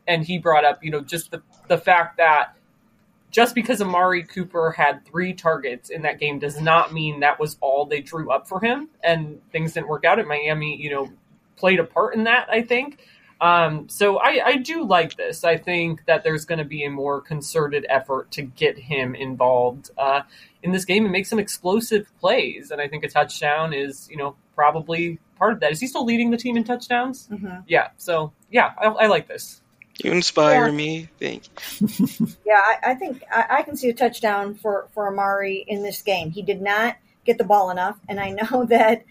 and 0.06 0.24
he 0.24 0.38
brought 0.38 0.64
up, 0.64 0.84
you 0.84 0.90
know, 0.90 1.00
just 1.00 1.30
the 1.30 1.42
the 1.68 1.78
fact 1.78 2.16
that 2.16 2.54
just 3.30 3.54
because 3.54 3.82
Amari 3.82 4.22
Cooper 4.24 4.70
had 4.70 5.04
three 5.04 5.34
targets 5.34 5.90
in 5.90 6.02
that 6.02 6.18
game 6.18 6.38
does 6.38 6.60
not 6.60 6.92
mean 6.92 7.20
that 7.20 7.38
was 7.38 7.56
all 7.60 7.84
they 7.84 8.00
drew 8.00 8.30
up 8.30 8.48
for 8.48 8.60
him, 8.60 8.88
and 9.02 9.40
things 9.52 9.74
didn't 9.74 9.88
work 9.88 10.04
out. 10.04 10.18
At 10.18 10.26
Miami, 10.26 10.76
you 10.76 10.90
know, 10.90 11.10
played 11.56 11.80
a 11.80 11.84
part 11.84 12.14
in 12.14 12.24
that. 12.24 12.48
I 12.50 12.62
think. 12.62 12.98
Um, 13.40 13.88
so 13.88 14.18
I, 14.18 14.40
I 14.44 14.56
do 14.56 14.84
like 14.84 15.16
this. 15.16 15.44
I 15.44 15.56
think 15.56 16.04
that 16.06 16.24
there's 16.24 16.44
going 16.44 16.58
to 16.58 16.64
be 16.64 16.84
a 16.84 16.90
more 16.90 17.20
concerted 17.20 17.86
effort 17.88 18.32
to 18.32 18.42
get 18.42 18.78
him 18.78 19.14
involved 19.14 19.90
uh, 19.96 20.22
in 20.62 20.72
this 20.72 20.84
game 20.84 21.04
and 21.04 21.12
make 21.12 21.26
some 21.26 21.38
explosive 21.38 22.10
plays. 22.18 22.70
And 22.70 22.80
I 22.80 22.88
think 22.88 23.04
a 23.04 23.08
touchdown 23.08 23.72
is, 23.72 24.08
you 24.10 24.16
know, 24.16 24.34
probably 24.56 25.20
part 25.36 25.52
of 25.52 25.60
that. 25.60 25.70
Is 25.70 25.80
he 25.80 25.86
still 25.86 26.04
leading 26.04 26.30
the 26.30 26.36
team 26.36 26.56
in 26.56 26.64
touchdowns? 26.64 27.28
Mm-hmm. 27.28 27.60
Yeah. 27.68 27.90
So 27.96 28.32
yeah, 28.50 28.72
I, 28.76 28.86
I 28.86 29.06
like 29.06 29.28
this. 29.28 29.62
You 30.02 30.12
inspire 30.12 30.66
yeah. 30.66 30.72
me. 30.72 31.08
Thank 31.18 31.44
you. 31.80 32.26
yeah, 32.46 32.60
I, 32.60 32.92
I 32.92 32.94
think 32.94 33.22
I, 33.30 33.46
I, 33.50 33.62
can 33.62 33.76
see 33.76 33.88
a 33.88 33.94
touchdown 33.94 34.54
for, 34.54 34.88
for 34.94 35.08
Amari 35.08 35.64
in 35.66 35.82
this 35.82 36.02
game. 36.02 36.30
He 36.30 36.42
did 36.42 36.62
not 36.62 36.96
get 37.24 37.36
the 37.36 37.44
ball 37.44 37.70
enough, 37.70 37.98
and 38.08 38.20
I 38.20 38.30
know 38.30 38.64
that 38.68 39.04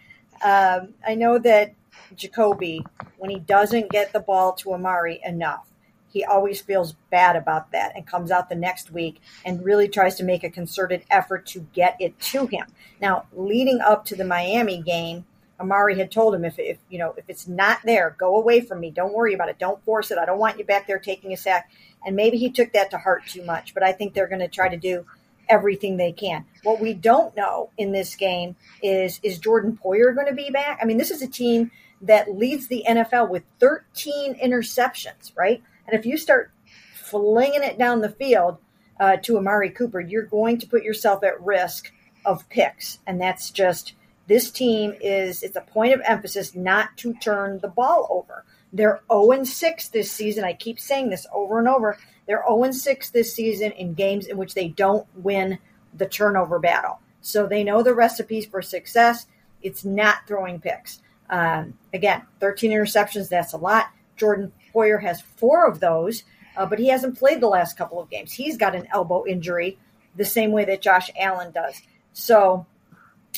um, 0.43 0.93
I 1.05 1.15
know 1.15 1.39
that 1.39 1.73
Jacoby, 2.15 2.85
when 3.17 3.29
he 3.29 3.39
doesn't 3.39 3.89
get 3.89 4.13
the 4.13 4.19
ball 4.19 4.53
to 4.53 4.73
Amari 4.73 5.19
enough, 5.25 5.67
he 6.09 6.23
always 6.23 6.61
feels 6.61 6.93
bad 7.11 7.35
about 7.35 7.71
that 7.71 7.93
and 7.95 8.07
comes 8.07 8.31
out 8.31 8.49
the 8.49 8.55
next 8.55 8.91
week 8.91 9.19
and 9.43 9.63
really 9.63 9.87
tries 9.87 10.15
to 10.15 10.23
make 10.23 10.43
a 10.43 10.49
concerted 10.49 11.03
effort 11.09 11.45
to 11.47 11.59
get 11.73 11.97
it 11.99 12.17
to 12.19 12.47
him. 12.47 12.65
Now, 13.01 13.25
leading 13.33 13.81
up 13.81 14.05
to 14.05 14.15
the 14.15 14.23
Miami 14.23 14.81
game, 14.81 15.25
Amari 15.59 15.97
had 15.97 16.11
told 16.11 16.35
him 16.35 16.45
if, 16.45 16.59
if 16.59 16.77
you 16.89 16.99
know 16.99 17.13
if 17.17 17.25
it's 17.27 17.47
not 17.47 17.79
there, 17.83 18.15
go 18.17 18.35
away 18.35 18.61
from 18.61 18.79
me. 18.79 18.91
Don't 18.91 19.13
worry 19.13 19.33
about 19.33 19.49
it. 19.49 19.59
Don't 19.59 19.83
force 19.83 20.11
it. 20.11 20.17
I 20.17 20.25
don't 20.25 20.39
want 20.39 20.59
you 20.59 20.65
back 20.65 20.87
there 20.87 20.99
taking 20.99 21.33
a 21.33 21.37
sack. 21.37 21.71
And 22.05 22.15
maybe 22.15 22.37
he 22.37 22.51
took 22.51 22.73
that 22.73 22.91
to 22.91 22.97
heart 22.97 23.23
too 23.27 23.43
much. 23.43 23.73
But 23.73 23.83
I 23.83 23.91
think 23.91 24.13
they're 24.13 24.27
going 24.27 24.39
to 24.39 24.47
try 24.47 24.69
to 24.69 24.77
do 24.77 25.05
everything 25.49 25.97
they 25.97 26.11
can. 26.11 26.45
What 26.63 26.79
we 26.79 26.93
don't 26.93 27.35
know 27.35 27.69
in 27.77 27.91
this 27.91 28.15
game 28.15 28.55
is 28.83 29.19
is 29.23 29.39
Jordan 29.39 29.79
Poyer 29.83 30.13
going 30.13 30.27
to 30.27 30.33
be 30.33 30.49
back? 30.49 30.79
I 30.81 30.85
mean, 30.85 30.97
this 30.97 31.11
is 31.11 31.21
a 31.21 31.27
team 31.27 31.71
that 32.01 32.35
leads 32.35 32.67
the 32.67 32.83
NFL 32.87 33.29
with 33.29 33.43
13 33.59 34.35
interceptions, 34.35 35.35
right? 35.35 35.63
And 35.87 35.97
if 35.97 36.05
you 36.05 36.17
start 36.17 36.51
flinging 36.93 37.63
it 37.63 37.77
down 37.77 38.01
the 38.01 38.09
field 38.09 38.57
uh, 38.99 39.17
to 39.23 39.37
Amari 39.37 39.69
Cooper, 39.69 39.99
you're 39.99 40.23
going 40.23 40.59
to 40.59 40.67
put 40.67 40.83
yourself 40.83 41.23
at 41.23 41.41
risk 41.41 41.91
of 42.25 42.47
picks, 42.49 42.99
and 43.07 43.19
that's 43.19 43.49
just 43.49 43.93
this 44.27 44.51
team 44.51 44.93
is 45.01 45.41
it's 45.41 45.55
a 45.55 45.61
point 45.61 45.93
of 45.93 46.01
emphasis 46.05 46.53
not 46.53 46.95
to 46.97 47.13
turn 47.13 47.59
the 47.59 47.67
ball 47.67 48.07
over. 48.09 48.43
They're 48.73 49.01
0 49.09 49.43
6 49.43 49.87
this 49.89 50.11
season. 50.11 50.43
I 50.43 50.53
keep 50.53 50.79
saying 50.79 51.09
this 51.09 51.25
over 51.33 51.59
and 51.59 51.67
over. 51.67 51.97
They're 52.27 52.43
0 52.47 52.71
6 52.71 53.09
this 53.11 53.33
season 53.33 53.71
in 53.71 53.93
games 53.93 54.27
in 54.27 54.37
which 54.37 54.53
they 54.53 54.67
don't 54.67 55.07
win 55.15 55.59
the 55.93 56.07
turnover 56.07 56.59
battle. 56.59 56.99
So 57.21 57.47
they 57.47 57.63
know 57.63 57.81
the 57.81 57.95
recipes 57.95 58.45
for 58.45 58.61
success. 58.61 59.27
It's 59.61 59.85
not 59.85 60.27
throwing 60.27 60.59
picks. 60.59 61.01
Um, 61.29 61.73
again, 61.93 62.23
13 62.39 62.71
interceptions, 62.71 63.29
that's 63.29 63.53
a 63.53 63.57
lot. 63.57 63.87
Jordan 64.17 64.51
Poyer 64.73 65.01
has 65.01 65.21
four 65.21 65.67
of 65.67 65.79
those, 65.79 66.23
uh, 66.55 66.65
but 66.65 66.79
he 66.79 66.87
hasn't 66.89 67.17
played 67.17 67.41
the 67.41 67.47
last 67.47 67.77
couple 67.77 67.99
of 67.99 68.09
games. 68.09 68.33
He's 68.33 68.57
got 68.57 68.75
an 68.75 68.87
elbow 68.93 69.25
injury 69.25 69.77
the 70.15 70.25
same 70.25 70.51
way 70.51 70.65
that 70.65 70.81
Josh 70.81 71.09
Allen 71.19 71.51
does. 71.51 71.81
So 72.13 72.65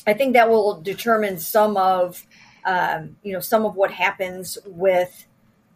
I 0.08 0.14
think 0.14 0.34
that 0.34 0.50
will 0.50 0.82
determine 0.82 1.40
some 1.40 1.78
of 1.78 2.26
um, 2.66 3.18
you 3.24 3.34
know 3.34 3.40
some 3.40 3.66
of 3.66 3.76
what 3.76 3.92
happens 3.92 4.58
with 4.66 5.26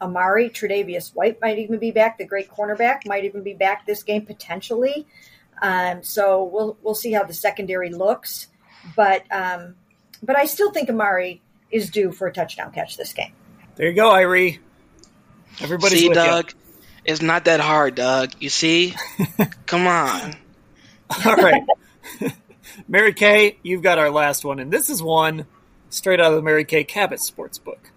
Amari. 0.01 0.49
Tre'Davious 0.49 1.13
White 1.13 1.39
might 1.41 1.59
even 1.59 1.79
be 1.79 1.91
back. 1.91 2.17
The 2.17 2.25
great 2.25 2.49
cornerback 2.49 3.05
might 3.05 3.25
even 3.25 3.43
be 3.43 3.53
back 3.53 3.85
this 3.85 4.03
game 4.03 4.25
potentially. 4.25 5.07
Um, 5.61 6.03
so 6.03 6.43
we'll 6.43 6.77
we'll 6.81 6.95
see 6.95 7.11
how 7.11 7.23
the 7.23 7.33
secondary 7.33 7.89
looks, 7.89 8.47
but 8.95 9.23
um, 9.31 9.75
but 10.21 10.37
I 10.37 10.45
still 10.45 10.71
think 10.71 10.89
Amari 10.89 11.41
is 11.71 11.89
due 11.89 12.11
for 12.11 12.27
a 12.27 12.33
touchdown 12.33 12.71
catch 12.71 12.97
this 12.97 13.13
game. 13.13 13.33
There 13.75 13.87
you 13.87 13.93
go, 13.93 14.09
Irie. 14.09 14.59
Everybody's 15.61 15.99
see, 15.99 16.09
with 16.09 16.15
Doug. 16.15 16.51
You. 16.51 16.57
It's 17.05 17.21
not 17.21 17.45
that 17.45 17.59
hard, 17.59 17.95
Doug. 17.95 18.31
You 18.39 18.49
see? 18.49 18.95
Come 19.65 19.87
on. 19.87 20.35
All 21.25 21.35
right. 21.35 21.63
Mary 22.87 23.13
Kay, 23.13 23.57
you've 23.63 23.83
got 23.83 23.99
our 23.99 24.09
last 24.09 24.43
one, 24.43 24.59
and 24.59 24.71
this 24.71 24.89
is 24.89 25.01
one 25.01 25.45
straight 25.89 26.19
out 26.19 26.31
of 26.31 26.37
the 26.37 26.41
Mary 26.41 26.65
Kay 26.65 26.83
Cabot 26.83 27.19
sports 27.19 27.57
book. 27.57 27.91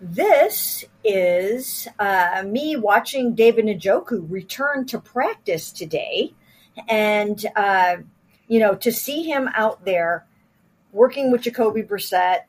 This 0.00 0.84
is 1.02 1.88
uh, 1.98 2.44
me 2.46 2.76
watching 2.76 3.34
David 3.34 3.64
Njoku 3.64 4.24
return 4.30 4.86
to 4.86 5.00
practice 5.00 5.72
today. 5.72 6.34
And, 6.88 7.44
uh, 7.56 7.96
you 8.46 8.60
know, 8.60 8.76
to 8.76 8.92
see 8.92 9.24
him 9.24 9.48
out 9.54 9.84
there 9.84 10.24
working 10.92 11.32
with 11.32 11.42
Jacoby 11.42 11.82
Brissett, 11.82 12.42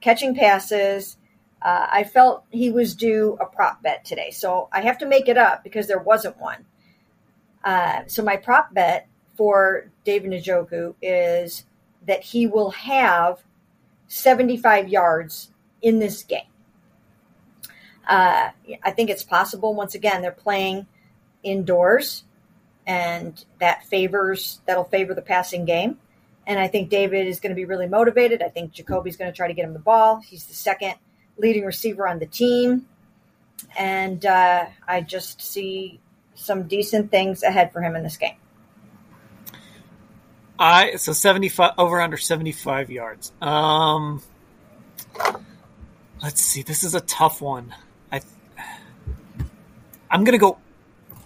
catching 0.00 0.34
passes, 0.34 1.16
uh, 1.62 1.86
I 1.92 2.04
felt 2.04 2.44
he 2.50 2.70
was 2.72 2.96
due 2.96 3.36
a 3.40 3.46
prop 3.46 3.82
bet 3.82 4.04
today. 4.04 4.30
So 4.30 4.68
I 4.72 4.80
have 4.80 4.98
to 4.98 5.06
make 5.06 5.28
it 5.28 5.38
up 5.38 5.62
because 5.62 5.86
there 5.86 5.98
wasn't 5.98 6.40
one. 6.40 6.64
Uh, 7.62 8.00
so 8.08 8.24
my 8.24 8.36
prop 8.36 8.74
bet 8.74 9.06
for 9.40 9.90
David 10.04 10.32
Njoku 10.32 10.94
is 11.00 11.64
that 12.06 12.22
he 12.22 12.46
will 12.46 12.72
have 12.72 13.42
75 14.06 14.90
yards 14.90 15.50
in 15.80 15.98
this 15.98 16.22
game. 16.24 16.42
Uh, 18.06 18.50
I 18.82 18.90
think 18.90 19.08
it's 19.08 19.24
possible. 19.24 19.72
Once 19.74 19.94
again, 19.94 20.20
they're 20.20 20.30
playing 20.30 20.86
indoors, 21.42 22.24
and 22.86 23.42
that 23.60 23.82
favors 23.86 24.60
that'll 24.66 24.84
favor 24.84 25.14
the 25.14 25.22
passing 25.22 25.64
game. 25.64 25.96
And 26.46 26.58
I 26.58 26.68
think 26.68 26.90
David 26.90 27.26
is 27.26 27.40
going 27.40 27.48
to 27.48 27.56
be 27.56 27.64
really 27.64 27.88
motivated. 27.88 28.42
I 28.42 28.50
think 28.50 28.72
Jacoby's 28.72 29.16
going 29.16 29.32
to 29.32 29.34
try 29.34 29.48
to 29.48 29.54
get 29.54 29.64
him 29.64 29.72
the 29.72 29.78
ball. 29.78 30.16
He's 30.20 30.44
the 30.44 30.54
second 30.54 30.96
leading 31.38 31.64
receiver 31.64 32.06
on 32.06 32.18
the 32.18 32.26
team, 32.26 32.84
and 33.78 34.26
uh, 34.26 34.66
I 34.86 35.00
just 35.00 35.40
see 35.40 35.98
some 36.34 36.64
decent 36.64 37.10
things 37.10 37.42
ahead 37.42 37.72
for 37.72 37.80
him 37.80 37.96
in 37.96 38.02
this 38.02 38.18
game. 38.18 38.36
I 40.60 40.96
so 40.96 41.14
seventy 41.14 41.48
five 41.48 41.72
over 41.78 42.02
under 42.02 42.18
seventy 42.18 42.52
five 42.52 42.90
yards. 42.90 43.32
Um, 43.40 44.22
let's 46.22 46.42
see. 46.42 46.62
This 46.62 46.84
is 46.84 46.94
a 46.94 47.00
tough 47.00 47.40
one. 47.40 47.74
I 48.12 48.20
I'm 50.10 50.22
gonna 50.24 50.38
go 50.38 50.58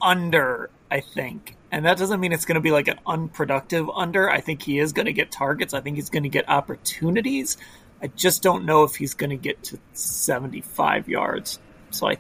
under. 0.01 0.71
I 0.89 1.01
think, 1.01 1.57
and 1.73 1.87
that 1.87 1.99
doesn't 1.99 2.21
mean 2.21 2.33
it's 2.33 2.45
to 2.55 2.61
be 2.61 2.71
like 2.71 2.87
an 2.87 3.01
unproductive 3.05 3.91
under. 3.91 4.31
I 4.31 4.41
think 4.41 4.63
he 4.63 4.79
is 4.79 4.93
to 5.07 5.13
get 5.13 5.33
targets. 5.33 5.75
I 5.75 5.81
think 5.81 5.97
he's 5.97 6.11
to 6.23 6.29
get 6.29 6.49
opportunities. 6.49 7.57
I 8.01 8.07
just 8.07 8.41
don't 8.43 8.65
know 8.65 8.85
if 8.85 8.95
he's 8.95 9.15
to 9.31 9.37
get 9.37 9.61
to 9.65 9.81
75 9.95 11.09
yards. 11.09 11.59
So 11.91 12.09
I 12.09 12.19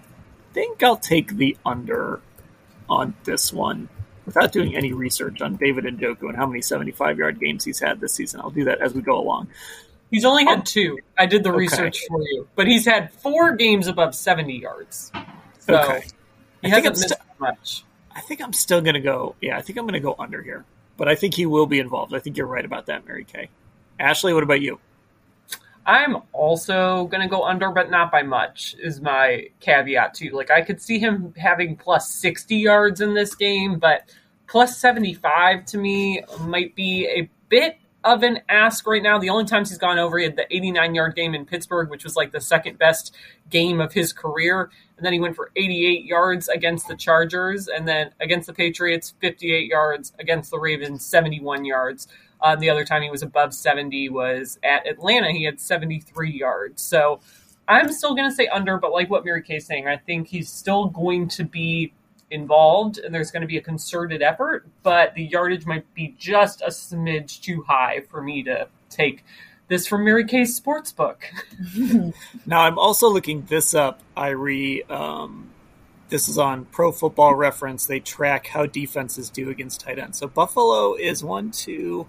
think 0.54 0.82
I'll 0.82 0.96
take 0.96 1.36
the 1.36 1.56
under 1.64 2.20
on 2.88 3.14
this 3.22 3.52
one 3.52 3.88
without 4.26 4.52
doing 4.52 4.76
any 4.76 4.92
research 4.92 5.40
on 5.40 5.56
David 5.56 5.84
Njoku 5.84 6.22
and 6.28 6.36
how 6.36 6.46
many 6.46 6.62
75 6.62 7.18
yard 7.18 7.40
games 7.40 7.64
he's 7.64 7.80
had 7.80 8.00
this 8.00 8.14
season. 8.14 8.40
I'll 8.40 8.50
do 8.50 8.64
that 8.64 8.80
as 8.80 8.94
we 8.94 9.02
go 9.02 9.18
along. 9.18 9.48
He's 10.10 10.24
only 10.24 10.44
had 10.44 10.60
oh. 10.60 10.62
two. 10.64 10.98
I 11.18 11.26
did 11.26 11.42
the 11.42 11.50
okay. 11.50 11.58
research 11.58 12.00
for 12.08 12.20
you, 12.22 12.46
but 12.54 12.66
he's 12.66 12.84
had 12.84 13.12
four 13.12 13.56
games 13.56 13.86
above 13.86 14.14
70 14.14 14.60
yards. 14.60 15.10
So 15.60 15.76
okay. 15.76 16.04
he 16.62 16.68
I 16.68 16.76
hasn't 16.76 16.96
missed 16.96 17.08
st- 17.08 17.20
much. 17.38 17.84
I 18.14 18.20
think 18.20 18.40
I'm 18.40 18.52
still 18.52 18.80
going 18.80 18.94
to 18.94 19.00
go. 19.00 19.34
Yeah, 19.40 19.58
I 19.58 19.62
think 19.62 19.78
I'm 19.78 19.84
going 19.84 19.94
to 19.94 20.00
go 20.00 20.14
under 20.18 20.42
here. 20.42 20.64
But 20.96 21.08
I 21.08 21.16
think 21.16 21.34
he 21.34 21.46
will 21.46 21.66
be 21.66 21.80
involved. 21.80 22.14
I 22.14 22.20
think 22.20 22.36
you're 22.36 22.46
right 22.46 22.64
about 22.64 22.86
that, 22.86 23.06
Mary 23.06 23.24
Kay. 23.24 23.48
Ashley, 23.98 24.32
what 24.32 24.44
about 24.44 24.60
you? 24.60 24.78
I'm 25.86 26.16
also 26.32 27.06
going 27.06 27.22
to 27.22 27.28
go 27.28 27.44
under, 27.44 27.70
but 27.70 27.90
not 27.90 28.10
by 28.10 28.22
much, 28.22 28.74
is 28.78 29.00
my 29.00 29.48
caveat 29.60 30.14
too. 30.14 30.30
Like, 30.30 30.50
I 30.50 30.62
could 30.62 30.80
see 30.80 30.98
him 30.98 31.34
having 31.36 31.76
plus 31.76 32.10
60 32.10 32.56
yards 32.56 33.00
in 33.00 33.14
this 33.14 33.34
game, 33.34 33.78
but 33.78 34.14
plus 34.46 34.78
75 34.78 35.64
to 35.66 35.78
me 35.78 36.22
might 36.40 36.74
be 36.74 37.06
a 37.06 37.28
bit 37.48 37.76
of 38.04 38.22
an 38.22 38.40
ask 38.48 38.86
right 38.86 39.02
now. 39.02 39.18
The 39.18 39.30
only 39.30 39.46
times 39.46 39.70
he's 39.70 39.78
gone 39.78 39.98
over, 39.98 40.18
he 40.18 40.24
had 40.24 40.36
the 40.36 40.46
89 40.54 40.94
yard 40.94 41.16
game 41.16 41.34
in 41.34 41.46
Pittsburgh, 41.46 41.90
which 41.90 42.04
was 42.04 42.16
like 42.16 42.32
the 42.32 42.40
second 42.40 42.78
best 42.78 43.14
game 43.50 43.80
of 43.80 43.92
his 43.92 44.12
career. 44.12 44.70
And 44.96 45.04
then 45.04 45.12
he 45.12 45.20
went 45.20 45.36
for 45.36 45.50
88 45.56 46.04
yards 46.04 46.48
against 46.48 46.86
the 46.86 46.94
Chargers, 46.94 47.68
and 47.68 47.88
then 47.88 48.10
against 48.20 48.46
the 48.46 48.52
Patriots, 48.52 49.14
58 49.20 49.66
yards, 49.66 50.12
against 50.18 50.50
the 50.50 50.58
Ravens, 50.58 51.04
71 51.04 51.64
yards. 51.64 52.06
Uh, 52.40 52.56
the 52.56 52.70
other 52.70 52.84
time 52.84 53.02
he 53.02 53.10
was 53.10 53.22
above 53.22 53.54
70 53.54 54.08
was 54.10 54.58
at 54.62 54.86
Atlanta. 54.86 55.32
He 55.32 55.44
had 55.44 55.60
73 55.60 56.30
yards. 56.30 56.82
So 56.82 57.20
I'm 57.66 57.92
still 57.92 58.14
going 58.14 58.28
to 58.28 58.34
say 58.34 58.46
under, 58.48 58.78
but 58.78 58.92
like 58.92 59.08
what 59.08 59.24
Mary 59.24 59.42
Kay's 59.42 59.66
saying, 59.66 59.88
I 59.88 59.96
think 59.96 60.28
he's 60.28 60.50
still 60.50 60.86
going 60.86 61.28
to 61.28 61.44
be 61.44 61.92
involved 62.30 62.98
and 62.98 63.14
there's 63.14 63.30
going 63.30 63.42
to 63.42 63.46
be 63.46 63.56
a 63.56 63.62
concerted 63.62 64.22
effort, 64.22 64.66
but 64.82 65.14
the 65.14 65.24
yardage 65.24 65.66
might 65.66 65.92
be 65.94 66.14
just 66.18 66.60
a 66.62 66.68
smidge 66.68 67.40
too 67.40 67.62
high 67.62 68.02
for 68.10 68.22
me 68.22 68.42
to 68.42 68.68
take 68.90 69.24
this 69.68 69.86
from 69.86 70.04
Mary 70.04 70.24
Kay's 70.24 70.54
sports 70.54 70.92
book. 70.92 71.24
now 72.46 72.60
I'm 72.60 72.78
also 72.78 73.08
looking 73.08 73.44
this 73.46 73.74
up, 73.74 74.00
Irie. 74.16 74.88
Um, 74.90 75.50
this 76.08 76.28
is 76.28 76.38
on 76.38 76.66
Pro 76.66 76.92
Football 76.92 77.34
Reference. 77.34 77.86
They 77.86 78.00
track 78.00 78.48
how 78.48 78.66
defenses 78.66 79.30
do 79.30 79.48
against 79.48 79.80
tight 79.80 79.98
ends. 79.98 80.18
So 80.18 80.26
Buffalo 80.26 80.94
is 80.94 81.24
one, 81.24 81.50
two, 81.50 82.06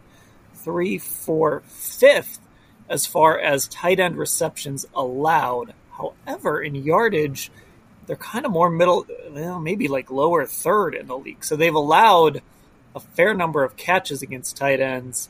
three, 0.66 0.98
four, 0.98 1.62
fifth 1.68 2.40
as 2.90 3.06
far 3.06 3.40
as 3.40 3.68
tight 3.68 4.00
end 4.00 4.18
receptions 4.18 4.86
allowed. 4.94 5.74
However, 5.92 6.62
in 6.62 6.76
yardage, 6.76 7.52
they're 8.06 8.16
kind 8.16 8.46
of 8.46 8.52
more 8.52 8.70
middle, 8.70 9.06
well, 9.30 9.60
maybe 9.60 9.88
like 9.88 10.12
lower 10.12 10.46
third 10.46 10.96
in 10.96 11.08
the 11.08 11.18
league. 11.18 11.46
So 11.46 11.56
they've 11.56 11.74
allowed 11.74 12.42
a 12.96 13.00
fair 13.00 13.34
number 13.34 13.64
of 13.64 13.78
catches 13.78 14.22
against 14.22 14.58
tight 14.58 14.80
ends, 14.80 15.30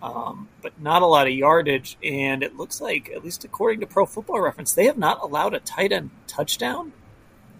um, 0.00 0.48
but 0.62 0.80
not 0.80 1.02
a 1.02 1.06
lot 1.06 1.26
of 1.26 1.32
yardage. 1.32 1.98
And 2.02 2.42
it 2.42 2.56
looks 2.56 2.80
like, 2.80 3.10
at 3.10 3.24
least 3.24 3.44
according 3.44 3.80
to 3.80 3.86
Pro 3.86 4.06
Football 4.06 4.40
Reference, 4.40 4.72
they 4.72 4.86
have 4.86 4.98
not 4.98 5.20
allowed 5.20 5.54
a 5.54 5.60
tight 5.60 5.92
end 5.92 6.10
touchdown 6.26 6.92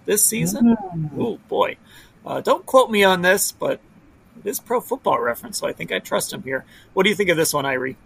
this 0.04 0.24
season. 0.24 0.76
Mm-hmm. 0.76 1.20
Oh 1.20 1.38
boy, 1.48 1.76
uh, 2.24 2.40
don't 2.40 2.64
quote 2.64 2.90
me 2.90 3.04
on 3.04 3.22
this, 3.22 3.52
but 3.52 3.80
it 4.44 4.48
is 4.48 4.60
Pro 4.60 4.80
Football 4.80 5.20
Reference, 5.20 5.58
so 5.58 5.66
I 5.66 5.72
think 5.72 5.92
I 5.92 5.98
trust 5.98 6.32
him 6.32 6.42
here. 6.42 6.64
What 6.92 7.04
do 7.04 7.10
you 7.10 7.16
think 7.16 7.30
of 7.30 7.36
this 7.36 7.52
one, 7.52 7.64
Irie? 7.64 7.96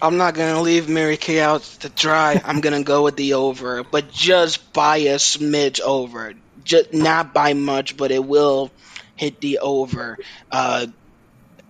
I'm 0.00 0.18
not 0.18 0.34
gonna 0.34 0.60
leave 0.60 0.88
Mary 0.88 1.16
Kay 1.16 1.40
out 1.40 1.62
to 1.80 1.88
dry. 1.88 2.40
I'm 2.44 2.60
gonna 2.60 2.82
go 2.82 3.04
with 3.04 3.16
the 3.16 3.34
over, 3.34 3.82
but 3.82 4.10
just 4.10 4.72
by 4.72 4.98
a 4.98 5.16
smidge 5.16 5.80
over. 5.80 6.34
Just 6.64 6.92
not 6.92 7.32
by 7.32 7.54
much, 7.54 7.96
but 7.96 8.10
it 8.10 8.24
will 8.24 8.70
hit 9.14 9.40
the 9.40 9.60
over. 9.60 10.18
Uh, 10.50 10.86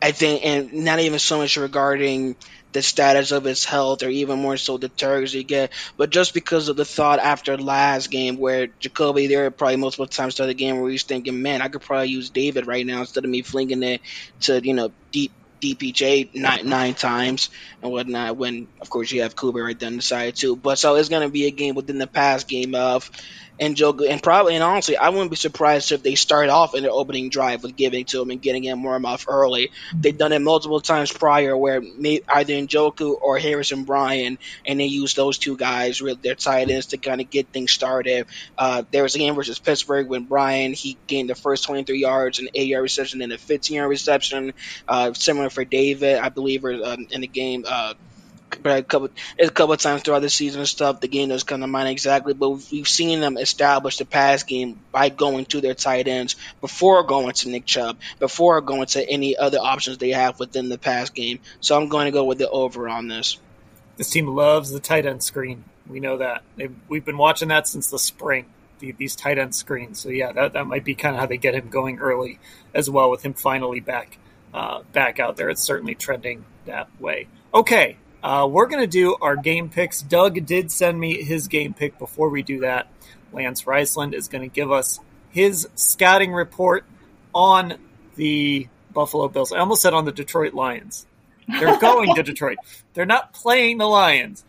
I 0.01 0.13
think, 0.13 0.45
and 0.45 0.73
not 0.85 1.01
even 1.01 1.19
so 1.19 1.39
much 1.39 1.57
regarding 1.57 2.37
the 2.77 2.83
status 2.83 3.33
of 3.33 3.43
his 3.43 3.65
health 3.65 4.03
or 4.03 4.11
even 4.11 4.39
more 4.39 4.59
so 4.59 4.77
the 4.77 4.91
targets 4.91 5.33
he 5.33 5.45
get, 5.45 5.73
but 5.97 6.11
just 6.11 6.35
because 6.35 6.69
of 6.69 6.77
the 6.77 6.85
thought 6.85 7.19
after 7.19 7.57
last 7.57 8.11
game 8.11 8.37
where 8.37 8.67
Jacoby 8.67 9.29
there 9.29 9.51
probably 9.51 9.77
multiple 9.77 10.07
times 10.07 10.35
throughout 10.35 10.49
the 10.49 10.55
game 10.55 10.79
where 10.79 10.91
he's 10.91 11.05
thinking, 11.05 11.41
man, 11.41 11.63
I 11.63 11.69
could 11.69 11.81
probably 11.81 12.09
use 12.09 12.29
David 12.29 12.67
right 12.67 12.85
now 12.85 13.01
instead 13.01 13.25
of 13.25 13.31
me 13.31 13.41
flinging 13.41 13.83
it 13.83 14.03
to 14.41 14.61
you 14.63 14.75
know 14.75 14.93
deep 15.11 15.33
DPJ 15.63 16.35
nine 16.35 16.69
nine 16.69 16.93
times 16.93 17.49
and 17.83 17.91
whatnot. 17.91 18.37
When 18.37 18.69
of 18.83 18.91
course 18.91 19.11
you 19.11 19.23
have 19.23 19.35
Cooper 19.35 19.65
right 19.65 19.83
on 19.83 19.97
the 19.97 20.03
side 20.03 20.37
too. 20.37 20.55
But 20.55 20.79
so 20.79 20.97
it's 20.97 21.09
gonna 21.09 21.31
be 21.31 21.47
a 21.47 21.51
game 21.51 21.75
within 21.75 21.97
the 21.97 22.07
past 22.07 22.47
game 22.47 22.75
of 22.75 23.11
and 23.59 23.77
Joe 23.77 23.97
and 24.09 24.23
probably 24.23 24.55
and 24.55 24.65
honestly, 24.65 24.97
I 24.97 25.09
wouldn't 25.09 25.31
be 25.31 25.37
surprised 25.37 25.93
if 25.93 26.03
they 26.03 26.15
start 26.15 26.49
off 26.49 26.75
in 26.75 26.83
their 26.83 26.93
opening 26.93 27.31
drive 27.31 27.63
with 27.63 27.77
giving 27.77 28.05
to 28.07 28.23
him 28.23 28.31
and 28.31 28.41
getting 28.41 28.65
him 28.65 28.83
warm 28.83 29.07
off 29.07 29.27
early. 29.29 29.71
They've 29.95 30.17
done 30.17 30.33
it 30.33 30.41
multiple 30.41 30.81
times 30.81 31.13
prior, 31.13 31.57
where 31.57 31.83
either 31.83 32.55
Njoku 32.55 33.17
or 33.21 33.39
Harrison 33.39 33.85
Bryant, 33.85 34.41
and 34.67 34.79
they 34.81 34.87
use 34.87 35.15
those 35.15 35.39
two 35.39 35.57
guys, 35.57 36.03
their 36.23 36.35
tight 36.35 36.71
ends, 36.71 36.87
to 36.87 36.99
kind 36.99 37.21
of 37.21 37.31
get 37.31 37.49
things 37.49 37.73
started. 37.73 38.27
Uh, 38.59 38.83
there 38.91 39.03
was 39.03 39.15
a 39.15 39.19
game 39.19 39.35
versus 39.35 39.59
Pittsburgh 39.59 40.09
when 40.09 40.25
Bryant 40.25 40.75
he 40.75 40.97
gained 41.07 41.31
the 41.31 41.35
first 41.35 41.65
23 41.65 41.99
yards, 41.99 42.39
an 42.39 42.49
eight 42.55 42.69
yard 42.69 42.83
reception, 42.83 43.23
and 43.23 43.33
a 43.33 43.39
15 43.39 43.77
yard 43.77 43.91
reception. 43.91 44.53
Uh, 44.87 45.13
similar 45.13 45.51
for 45.51 45.65
David, 45.65 46.19
I 46.19 46.29
believe, 46.29 46.65
or, 46.65 46.73
um, 46.73 47.07
in 47.11 47.21
the 47.21 47.27
game. 47.27 47.65
Uh, 47.67 47.95
a 48.65 48.83
couple 48.83 49.09
a 49.39 49.51
couple 49.51 49.73
of 49.73 49.81
times 49.81 50.03
throughout 50.03 50.21
the 50.21 50.31
season 50.31 50.61
and 50.61 50.69
stuff. 50.69 51.01
The 51.01 51.09
game 51.09 51.29
doesn't 51.29 51.47
come 51.47 51.61
to 51.61 51.67
mind 51.67 51.89
exactly, 51.89 52.35
but 52.35 52.51
we've 52.71 52.89
seen 52.89 53.21
them 53.21 53.37
establish 53.37 53.99
the 53.99 54.05
pass 54.05 54.43
game 54.43 54.81
by 54.93 55.09
going 55.09 55.47
to 55.47 55.61
their 55.61 55.75
tight 55.75 56.09
ends 56.09 56.37
before 56.61 57.03
going 57.03 57.33
to 57.33 57.49
Nick 57.49 57.67
Chubb, 57.67 57.99
before 58.19 58.61
going 58.61 58.87
to 58.87 59.09
any 59.09 59.37
other 59.37 59.59
options 59.59 59.99
they 59.99 60.11
have 60.11 60.39
within 60.39 60.69
the 60.69 60.79
pass 60.79 61.11
game. 61.11 61.41
So 61.61 61.77
I'm 61.77 61.89
going 61.89 62.07
to 62.07 62.13
go 62.13 62.25
with 62.25 62.39
the 62.39 62.49
over 62.49 62.89
on 62.89 63.09
this. 63.09 63.39
This 63.97 64.11
team 64.11 64.29
loves 64.29 64.71
the 64.71 64.81
tight 64.81 65.07
end 65.07 65.23
screen. 65.23 65.65
We 65.89 66.01
know 66.01 66.19
that. 66.19 66.43
They've, 66.57 66.75
we've 66.89 67.05
been 67.05 67.19
watching 67.19 67.49
that 67.49 67.69
since 67.69 67.91
the 67.91 67.99
spring. 67.99 68.47
The, 68.79 68.93
these 68.93 69.17
tight 69.17 69.39
end 69.39 69.55
screens. 69.55 70.01
So 70.01 70.11
yeah, 70.11 70.33
that, 70.33 70.53
that 70.53 70.67
might 70.67 70.85
be 70.85 70.95
kind 70.95 71.15
of 71.15 71.21
how 71.21 71.27
they 71.27 71.39
get 71.39 71.55
him 71.55 71.69
going 71.69 71.99
early 71.99 72.39
as 72.75 72.91
well. 72.91 73.11
With 73.11 73.23
him 73.23 73.33
finally 73.33 73.81
back 73.81 74.19
uh, 74.53 74.83
back 74.93 75.19
out 75.19 75.37
there, 75.37 75.49
it's 75.49 75.63
certainly 75.63 75.95
trending 75.95 76.45
that 76.67 76.89
way. 77.01 77.29
Okay, 77.55 77.97
uh, 78.27 78.45
we're 78.45 78.67
going 78.67 78.83
to 78.83 78.89
do 78.89 79.15
our 79.21 79.37
game 79.37 79.69
picks. 79.69 80.03
Doug 80.03 80.45
did 80.47 80.73
send 80.73 80.99
me 80.99 81.23
his 81.23 81.47
game 81.47 81.75
pick. 81.75 81.97
Before 81.97 82.29
we 82.29 82.43
do 82.43 82.61
that, 82.61 82.89
Lance 83.33 83.63
Reisland 83.63 84.15
is 84.15 84.27
going 84.27 84.43
to 84.43 84.53
give 84.53 84.73
us 84.73 84.99
his 85.31 85.69
scouting 85.77 86.33
report 86.33 86.85
on 87.33 87.79
the 88.17 88.67
Buffalo 88.93 89.29
Bills. 89.29 89.53
I 89.53 89.59
almost 89.59 89.81
said 89.81 89.95
on 89.95 90.07
the 90.07 90.11
Detroit 90.11 90.55
Lions. 90.55 91.07
They're 91.47 91.77
going 91.81 92.17
to 92.17 92.25
Detroit. 92.25 92.59
They're 92.95 93.07
not 93.07 93.33
playing 93.33 93.79
the 93.79 93.87
Lions. 93.87 94.45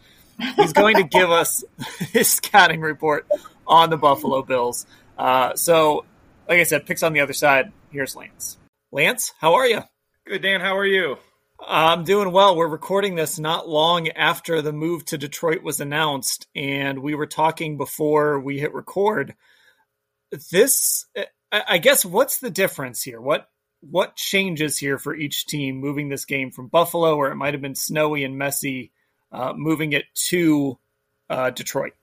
He's 0.56 0.74
going 0.74 0.96
to 0.96 1.04
give 1.04 1.30
us 1.30 1.64
his 2.12 2.28
scouting 2.30 2.82
report 2.82 3.28
on 3.68 3.92
the 3.92 3.98
Buffalo 3.98 4.42
Bills. 4.42 4.88
Uh, 5.20 5.56
so, 5.56 6.04
like 6.50 6.60
I 6.60 6.64
said, 6.64 6.88
picks 6.88 7.04
on 7.04 7.14
the 7.14 7.20
other 7.20 7.34
side. 7.34 7.72
Here's 7.92 8.16
Lance. 8.16 8.58
Lance, 8.92 9.34
how 9.40 9.54
are 9.54 9.68
you? 9.68 9.84
Good, 10.26 10.42
Dan. 10.42 10.62
How 10.62 10.76
are 10.76 10.86
you? 10.86 11.20
I'm 11.60 12.04
doing 12.04 12.32
well. 12.32 12.56
We're 12.56 12.68
recording 12.68 13.16
this 13.16 13.40
not 13.40 13.68
long 13.68 14.10
after 14.10 14.62
the 14.62 14.72
move 14.72 15.06
to 15.06 15.18
Detroit 15.18 15.64
was 15.64 15.82
announced, 15.82 16.48
and 16.56 17.00
we 17.00 17.16
were 17.16 17.26
talking 17.26 17.78
before 17.78 18.40
we 18.40 18.60
hit 18.60 18.74
record. 18.74 19.36
This, 20.52 21.06
I 21.52 21.80
guess, 21.80 22.06
what's 22.06 22.40
the 22.40 22.52
difference 22.52 23.02
here? 23.02 23.20
What 23.20 23.50
what 23.82 24.16
changes 24.16 24.78
here 24.78 24.98
for 24.98 25.16
each 25.16 25.46
team 25.46 25.78
moving 25.78 26.10
this 26.10 26.26
game 26.26 26.52
from 26.52 26.68
Buffalo, 26.68 27.16
where 27.16 27.32
it 27.32 27.36
might 27.36 27.54
have 27.54 27.62
been 27.62 27.76
snowy 27.76 28.24
and 28.24 28.38
messy, 28.38 28.92
uh, 29.32 29.54
moving 29.56 29.94
it 29.94 30.06
to 30.30 30.78
uh, 31.30 31.50
Detroit? 31.50 31.94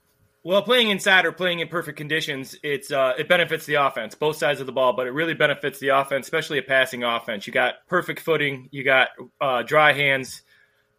Well, 0.47 0.61
playing 0.61 0.91
inside 0.91 1.25
or 1.25 1.33
playing 1.33 1.61
in 1.61 1.69
perfect 1.69 1.97
conditions, 1.97 2.55
it's 2.63 2.93
uh, 2.93 3.15
it 3.17 3.31
benefits 3.31 3.65
the 3.65 3.77
offense, 3.77 4.15
both 4.15 4.37
sides 4.37 4.61
of 4.61 4.67
the 4.67 4.73
ball, 4.73 4.93
but 4.93 5.07
it 5.07 5.13
really 5.13 5.33
benefits 5.33 5.79
the 5.79 5.89
offense, 5.89 6.27
especially 6.27 6.59
a 6.59 6.63
passing 6.63 7.03
offense. 7.03 7.47
You 7.47 7.53
got 7.55 7.87
perfect 7.89 8.21
footing, 8.21 8.69
you 8.71 8.85
got 8.85 9.09
uh, 9.41 9.63
dry 9.63 9.95
hands, 9.95 10.43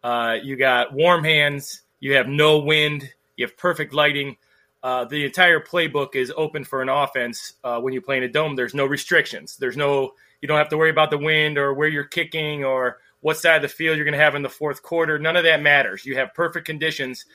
uh, 0.03 0.37
you 0.41 0.55
got 0.55 0.93
warm 0.93 1.23
hands, 1.23 1.83
you 1.99 2.15
have 2.15 2.27
no 2.27 2.57
wind, 2.57 3.07
you 3.37 3.45
have 3.45 3.55
perfect 3.55 3.93
lighting. 3.93 4.37
Uh, 4.81 5.05
the 5.05 5.25
entire 5.25 5.59
playbook 5.59 6.15
is 6.15 6.33
open 6.35 6.63
for 6.63 6.81
an 6.81 6.89
offense 6.89 7.53
uh, 7.63 7.79
when 7.79 7.93
you 7.93 8.01
play 8.01 8.17
in 8.17 8.23
a 8.23 8.27
dome. 8.27 8.55
There's 8.55 8.73
no 8.73 8.87
restrictions. 8.87 9.57
There's 9.57 9.77
no 9.77 10.13
you 10.41 10.47
don't 10.47 10.57
have 10.57 10.69
to 10.69 10.77
worry 10.77 10.89
about 10.89 11.11
the 11.11 11.19
wind 11.19 11.59
or 11.59 11.75
where 11.75 11.87
you're 11.87 12.03
kicking 12.03 12.63
or 12.63 12.97
what 13.21 13.37
side 13.37 13.57
of 13.57 13.61
the 13.61 13.67
field 13.67 13.97
you're 13.97 14.05
going 14.05 14.17
to 14.17 14.23
have 14.23 14.33
in 14.33 14.41
the 14.41 14.49
fourth 14.49 14.81
quarter. 14.81 15.19
None 15.19 15.35
of 15.35 15.43
that 15.43 15.61
matters. 15.61 16.03
You 16.03 16.15
have 16.17 16.33
perfect 16.33 16.65
conditions 16.65 17.25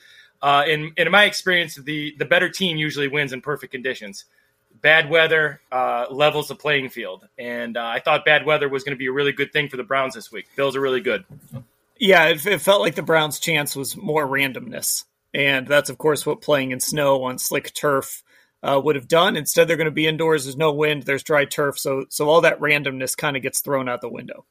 uh, 0.41 0.63
in 0.67 0.93
in 0.97 1.11
my 1.11 1.25
experience, 1.25 1.75
the 1.75 2.15
the 2.17 2.25
better 2.25 2.49
team 2.49 2.77
usually 2.77 3.07
wins 3.07 3.33
in 3.33 3.41
perfect 3.41 3.71
conditions. 3.71 4.25
Bad 4.81 5.09
weather 5.09 5.61
uh, 5.71 6.05
levels 6.09 6.47
the 6.47 6.55
playing 6.55 6.89
field, 6.89 7.27
and 7.37 7.77
uh, 7.77 7.85
I 7.85 7.99
thought 7.99 8.25
bad 8.25 8.45
weather 8.45 8.67
was 8.67 8.83
going 8.83 8.95
to 8.95 8.99
be 8.99 9.07
a 9.07 9.11
really 9.11 9.33
good 9.33 9.53
thing 9.53 9.69
for 9.69 9.77
the 9.77 9.83
Browns 9.83 10.15
this 10.15 10.31
week. 10.31 10.47
Bills 10.55 10.75
are 10.75 10.81
really 10.81 11.01
good. 11.01 11.25
Yeah, 11.99 12.29
it, 12.29 12.45
it 12.47 12.61
felt 12.61 12.81
like 12.81 12.95
the 12.95 13.03
Browns' 13.03 13.39
chance 13.39 13.75
was 13.75 13.95
more 13.95 14.25
randomness, 14.25 15.03
and 15.33 15.67
that's 15.67 15.89
of 15.89 15.97
course 15.97 16.25
what 16.25 16.41
playing 16.41 16.71
in 16.71 16.79
snow 16.79 17.23
on 17.23 17.37
slick 17.37 17.73
turf 17.73 18.23
uh, 18.63 18.81
would 18.83 18.95
have 18.95 19.07
done. 19.07 19.35
Instead, 19.35 19.67
they're 19.67 19.77
going 19.77 19.85
to 19.85 19.91
be 19.91 20.07
indoors. 20.07 20.45
There's 20.45 20.57
no 20.57 20.71
wind. 20.71 21.03
There's 21.03 21.23
dry 21.23 21.45
turf, 21.45 21.77
so 21.77 22.05
so 22.09 22.29
all 22.29 22.41
that 22.41 22.59
randomness 22.59 23.15
kind 23.15 23.35
of 23.35 23.43
gets 23.43 23.59
thrown 23.59 23.87
out 23.87 24.01
the 24.01 24.09
window. 24.09 24.45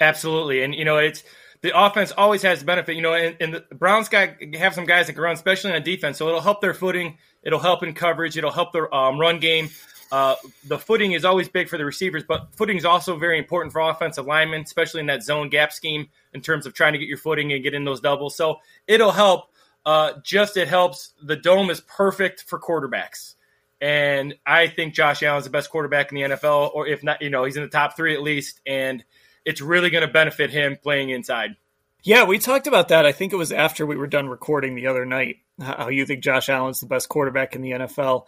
Absolutely, 0.00 0.62
and 0.62 0.74
you 0.74 0.84
know 0.84 0.98
it's 0.98 1.24
the 1.64 1.72
offense 1.74 2.12
always 2.12 2.42
has 2.42 2.62
benefit, 2.62 2.94
you 2.94 3.00
know, 3.00 3.14
and, 3.14 3.36
and 3.40 3.54
the 3.54 3.74
Browns 3.74 4.10
got 4.10 4.34
have 4.54 4.74
some 4.74 4.84
guys 4.84 5.06
that 5.06 5.14
can 5.14 5.22
run, 5.22 5.32
especially 5.32 5.72
on 5.72 5.82
defense. 5.82 6.18
So 6.18 6.28
it'll 6.28 6.42
help 6.42 6.60
their 6.60 6.74
footing. 6.74 7.16
It'll 7.42 7.58
help 7.58 7.82
in 7.82 7.94
coverage. 7.94 8.36
It'll 8.36 8.50
help 8.50 8.74
their 8.74 8.94
um, 8.94 9.18
run 9.18 9.38
game. 9.38 9.70
Uh, 10.12 10.34
the 10.68 10.78
footing 10.78 11.12
is 11.12 11.24
always 11.24 11.48
big 11.48 11.70
for 11.70 11.78
the 11.78 11.84
receivers, 11.86 12.22
but 12.22 12.48
footing 12.54 12.76
is 12.76 12.84
also 12.84 13.16
very 13.16 13.38
important 13.38 13.72
for 13.72 13.80
offensive 13.80 14.26
linemen, 14.26 14.60
especially 14.60 15.00
in 15.00 15.06
that 15.06 15.22
zone 15.22 15.48
gap 15.48 15.72
scheme 15.72 16.06
in 16.34 16.42
terms 16.42 16.66
of 16.66 16.74
trying 16.74 16.92
to 16.92 16.98
get 16.98 17.08
your 17.08 17.16
footing 17.16 17.50
and 17.54 17.62
get 17.62 17.72
in 17.72 17.86
those 17.86 18.02
doubles. 18.02 18.36
So 18.36 18.58
it'll 18.86 19.10
help. 19.10 19.50
Uh, 19.86 20.12
just 20.22 20.58
it 20.58 20.68
helps. 20.68 21.14
The 21.22 21.36
dome 21.36 21.70
is 21.70 21.80
perfect 21.80 22.42
for 22.42 22.60
quarterbacks. 22.60 23.36
And 23.80 24.34
I 24.44 24.66
think 24.66 24.92
Josh 24.92 25.22
Allen's 25.22 25.44
the 25.44 25.50
best 25.50 25.70
quarterback 25.70 26.12
in 26.12 26.16
the 26.16 26.36
NFL, 26.36 26.74
or 26.74 26.86
if 26.86 27.02
not, 27.02 27.22
you 27.22 27.30
know, 27.30 27.44
he's 27.44 27.56
in 27.56 27.62
the 27.62 27.70
top 27.70 27.96
three 27.96 28.12
at 28.12 28.20
least. 28.20 28.60
And 28.66 29.02
it's 29.44 29.60
really 29.60 29.90
going 29.90 30.06
to 30.06 30.12
benefit 30.12 30.50
him 30.50 30.76
playing 30.82 31.10
inside. 31.10 31.56
Yeah, 32.02 32.24
we 32.24 32.38
talked 32.38 32.66
about 32.66 32.88
that. 32.88 33.06
I 33.06 33.12
think 33.12 33.32
it 33.32 33.36
was 33.36 33.50
after 33.50 33.86
we 33.86 33.96
were 33.96 34.06
done 34.06 34.28
recording 34.28 34.74
the 34.74 34.88
other 34.88 35.06
night. 35.06 35.36
How 35.60 35.88
you 35.88 36.04
think 36.04 36.22
Josh 36.22 36.48
Allen's 36.48 36.80
the 36.80 36.86
best 36.86 37.08
quarterback 37.08 37.54
in 37.54 37.62
the 37.62 37.70
NFL? 37.70 38.26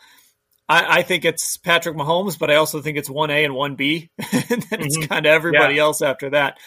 I, 0.69 0.99
I 0.99 1.03
think 1.03 1.25
it's 1.25 1.57
Patrick 1.59 1.97
Mahomes, 1.97 2.39
but 2.39 2.51
I 2.51 2.57
also 2.57 2.81
think 2.81 2.97
it's 2.97 3.11
one 3.11 3.31
A 3.31 3.45
and 3.45 3.55
one 3.55 3.75
B, 3.75 4.11
and 4.19 4.63
then 4.63 4.81
it's 4.81 4.97
mm-hmm. 4.97 5.09
kind 5.09 5.27
of 5.27 5.31
everybody 5.31 5.75
yeah. 5.75 5.83
else 5.83 6.03
after 6.03 6.31
that. 6.31 6.59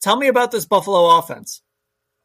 Tell 0.00 0.16
me 0.16 0.28
about 0.28 0.50
this 0.50 0.66
Buffalo 0.66 1.18
offense. 1.18 1.62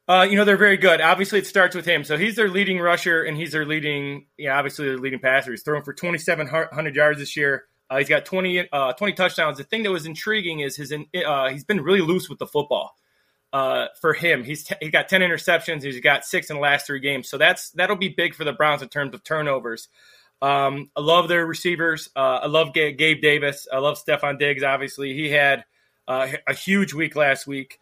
Uh, 0.07 0.27
you 0.29 0.35
know 0.35 0.43
they're 0.43 0.57
very 0.57 0.77
good. 0.77 0.99
Obviously, 0.99 1.39
it 1.39 1.47
starts 1.47 1.75
with 1.75 1.85
him. 1.85 2.03
So 2.03 2.17
he's 2.17 2.35
their 2.35 2.49
leading 2.49 2.79
rusher, 2.79 3.23
and 3.23 3.37
he's 3.37 3.51
their 3.51 3.65
leading, 3.65 4.25
yeah, 4.37 4.57
obviously 4.57 4.87
their 4.87 4.97
leading 4.97 5.19
passer. 5.19 5.51
He's 5.51 5.63
thrown 5.63 5.83
for 5.83 5.93
2,700 5.93 6.95
yards 6.95 7.19
this 7.19 7.37
year. 7.37 7.65
Uh, 7.91 7.97
he's 7.97 8.07
got 8.07 8.23
20, 8.23 8.69
uh, 8.71 8.93
20 8.93 9.13
touchdowns. 9.13 9.57
The 9.57 9.65
thing 9.65 9.83
that 9.83 9.91
was 9.91 10.05
intriguing 10.05 10.61
is 10.61 10.77
his 10.77 10.93
uh, 10.93 11.49
he's 11.49 11.65
been 11.65 11.81
really 11.81 11.99
loose 11.99 12.29
with 12.29 12.39
the 12.39 12.47
football. 12.47 12.95
Uh, 13.51 13.87
for 13.99 14.13
him, 14.13 14.45
he's 14.45 14.63
t- 14.63 14.75
he 14.79 14.89
got 14.89 15.09
10 15.09 15.19
interceptions. 15.19 15.83
He's 15.83 15.99
got 15.99 16.23
six 16.23 16.49
in 16.49 16.55
the 16.55 16.61
last 16.61 16.87
three 16.87 17.01
games. 17.01 17.29
So 17.29 17.37
that's 17.37 17.69
that'll 17.71 17.97
be 17.97 18.07
big 18.07 18.33
for 18.33 18.45
the 18.45 18.53
Browns 18.53 18.81
in 18.81 18.87
terms 18.87 19.13
of 19.13 19.25
turnovers. 19.25 19.89
Um, 20.41 20.89
I 20.95 21.01
love 21.01 21.27
their 21.27 21.45
receivers. 21.45 22.09
Uh, 22.15 22.39
I 22.43 22.47
love 22.47 22.73
G- 22.73 22.93
Gabe 22.93 23.21
Davis. 23.21 23.67
I 23.71 23.79
love 23.79 24.01
Stefon 24.01 24.39
Diggs. 24.39 24.63
Obviously, 24.63 25.13
he 25.13 25.29
had 25.29 25.65
uh, 26.07 26.29
a 26.47 26.53
huge 26.53 26.93
week 26.93 27.17
last 27.17 27.45
week. 27.45 27.77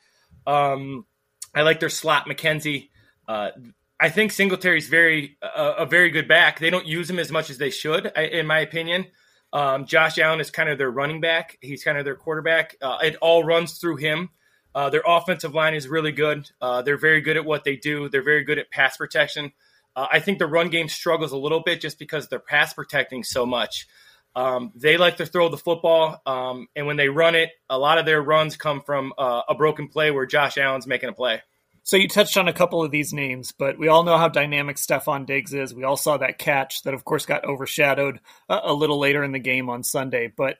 Um, 0.48 1.06
I 1.54 1.62
like 1.62 1.80
their 1.80 1.90
slot 1.90 2.26
McKenzie. 2.26 2.90
I 3.28 4.10
think 4.10 4.32
Singletary's 4.32 4.88
very 4.88 5.38
a 5.44 5.86
very 5.86 6.10
good 6.10 6.28
back. 6.28 6.58
They 6.58 6.72
don't 6.72 6.88
use 6.88 7.08
him 7.08 7.20
as 7.20 7.32
much 7.32 7.52
as 7.52 7.60
they 7.60 7.70
should, 7.70 8.08
in 8.08 8.48
my 8.48 8.60
opinion. 8.60 9.06
Um, 9.52 9.86
Josh 9.86 10.20
Allen 10.20 10.40
is 10.40 10.52
kind 10.52 10.70
of 10.70 10.78
their 10.78 10.92
running 10.92 11.22
back. 11.22 11.58
He's 11.62 11.84
kind 11.84 11.98
of 11.98 12.06
their 12.06 12.16
quarterback. 12.16 12.76
Uh, 12.82 13.00
it 13.02 13.16
all 13.18 13.44
runs 13.44 13.80
through 13.80 13.98
him. 13.98 14.30
Uh, 14.76 14.90
their 14.90 15.04
offensive 15.06 15.56
line 15.56 15.74
is 15.74 15.88
really 15.88 16.12
good. 16.12 16.50
Uh, 16.62 16.82
they're 16.82 16.98
very 16.98 17.22
good 17.22 17.38
at 17.38 17.46
what 17.46 17.64
they 17.64 17.76
do. 17.76 18.08
They're 18.10 18.22
very 18.22 18.44
good 18.44 18.60
at 18.60 18.70
pass 18.70 18.98
protection. 18.98 19.52
Uh, 19.96 20.08
I 20.12 20.20
think 20.20 20.38
the 20.38 20.48
run 20.48 20.70
game 20.70 20.88
struggles 20.88 21.32
a 21.32 21.38
little 21.38 21.62
bit 21.62 21.82
just 21.82 21.98
because 21.98 22.28
they're 22.28 22.40
pass 22.40 22.74
protecting 22.74 23.24
so 23.24 23.46
much. 23.46 23.88
Um, 24.36 24.72
they 24.76 24.98
like 24.98 25.18
to 25.18 25.26
throw 25.26 25.50
the 25.50 25.58
football, 25.58 26.22
um, 26.26 26.68
and 26.76 26.86
when 26.86 26.98
they 26.98 27.10
run 27.10 27.34
it, 27.34 27.50
a 27.70 27.80
lot 27.80 27.98
of 27.98 28.06
their 28.06 28.22
runs 28.22 28.56
come 28.56 28.82
from 28.82 29.12
uh, 29.18 29.42
a 29.50 29.56
broken 29.56 29.88
play 29.88 30.12
where 30.12 30.28
Josh 30.28 30.58
Allen's 30.58 30.86
making 30.86 31.10
a 31.10 31.14
play. 31.14 31.42
So 31.90 31.98
you 31.98 32.08
touched 32.08 32.38
on 32.38 32.48
a 32.48 32.54
couple 32.54 32.84
of 32.84 32.92
these 32.92 33.14
names, 33.14 33.52
but 33.52 33.80
we 33.80 33.88
all 33.88 34.04
know 34.04 34.16
how 34.16 34.28
dynamic 34.28 34.76
Stefon 34.76 35.26
Diggs 35.26 35.56
is. 35.56 35.74
We 35.74 35.86
all 35.86 35.98
saw 35.98 36.18
that 36.18 36.38
catch 36.38 36.84
that, 36.84 36.94
of 36.94 37.04
course, 37.04 37.26
got 37.26 37.46
overshadowed 37.46 38.20
a, 38.48 38.60
a 38.66 38.74
little 38.76 39.00
later 39.00 39.24
in 39.24 39.32
the 39.32 39.40
game 39.40 39.72
on 39.72 39.82
Sunday. 39.82 40.28
But 40.28 40.58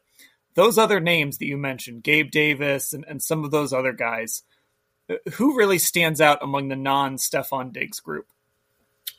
those 0.56 0.80
other 0.80 1.00
names 1.00 1.38
that 1.38 1.46
you 1.46 1.56
mentioned, 1.56 2.02
Gabe 2.02 2.32
Davis 2.32 2.94
and, 2.94 3.06
and 3.08 3.22
some 3.22 3.46
of 3.46 3.52
those 3.52 3.74
other 3.74 3.94
guys, 3.94 4.42
uh, 5.08 5.18
who 5.34 5.56
really 5.56 5.78
stands 5.78 6.20
out 6.20 6.42
among 6.42 6.70
the 6.70 6.76
non 6.76 7.18
Stefon 7.18 7.72
Diggs 7.72 8.00
group? 8.00 8.26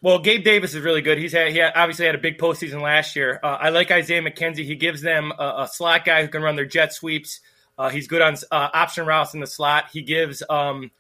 Well, 0.02 0.18
Gabe 0.18 0.42
Davis 0.42 0.74
is 0.74 0.82
really 0.82 1.02
good. 1.02 1.16
He's 1.16 1.32
had, 1.32 1.52
he 1.52 1.62
obviously 1.62 2.06
had 2.06 2.16
a 2.16 2.18
big 2.18 2.38
postseason 2.38 2.82
last 2.82 3.14
year. 3.14 3.38
Uh, 3.40 3.56
I 3.61 3.68
like 3.68 3.92
Isaiah 3.92 4.20
McKenzie. 4.20 4.64
He 4.64 4.74
gives 4.74 5.00
them 5.00 5.32
a, 5.38 5.58
a 5.58 5.68
slot 5.68 6.04
guy 6.04 6.22
who 6.22 6.28
can 6.28 6.42
run 6.42 6.56
their 6.56 6.66
jet 6.66 6.92
sweeps. 6.92 7.38
Uh, 7.78 7.88
he's 7.88 8.08
good 8.08 8.20
on 8.20 8.34
uh, 8.50 8.68
option 8.74 9.06
routes 9.06 9.32
in 9.32 9.38
the 9.38 9.46
slot. 9.46 9.90
He 9.92 10.02
gives 10.02 10.42
um, 10.50 10.90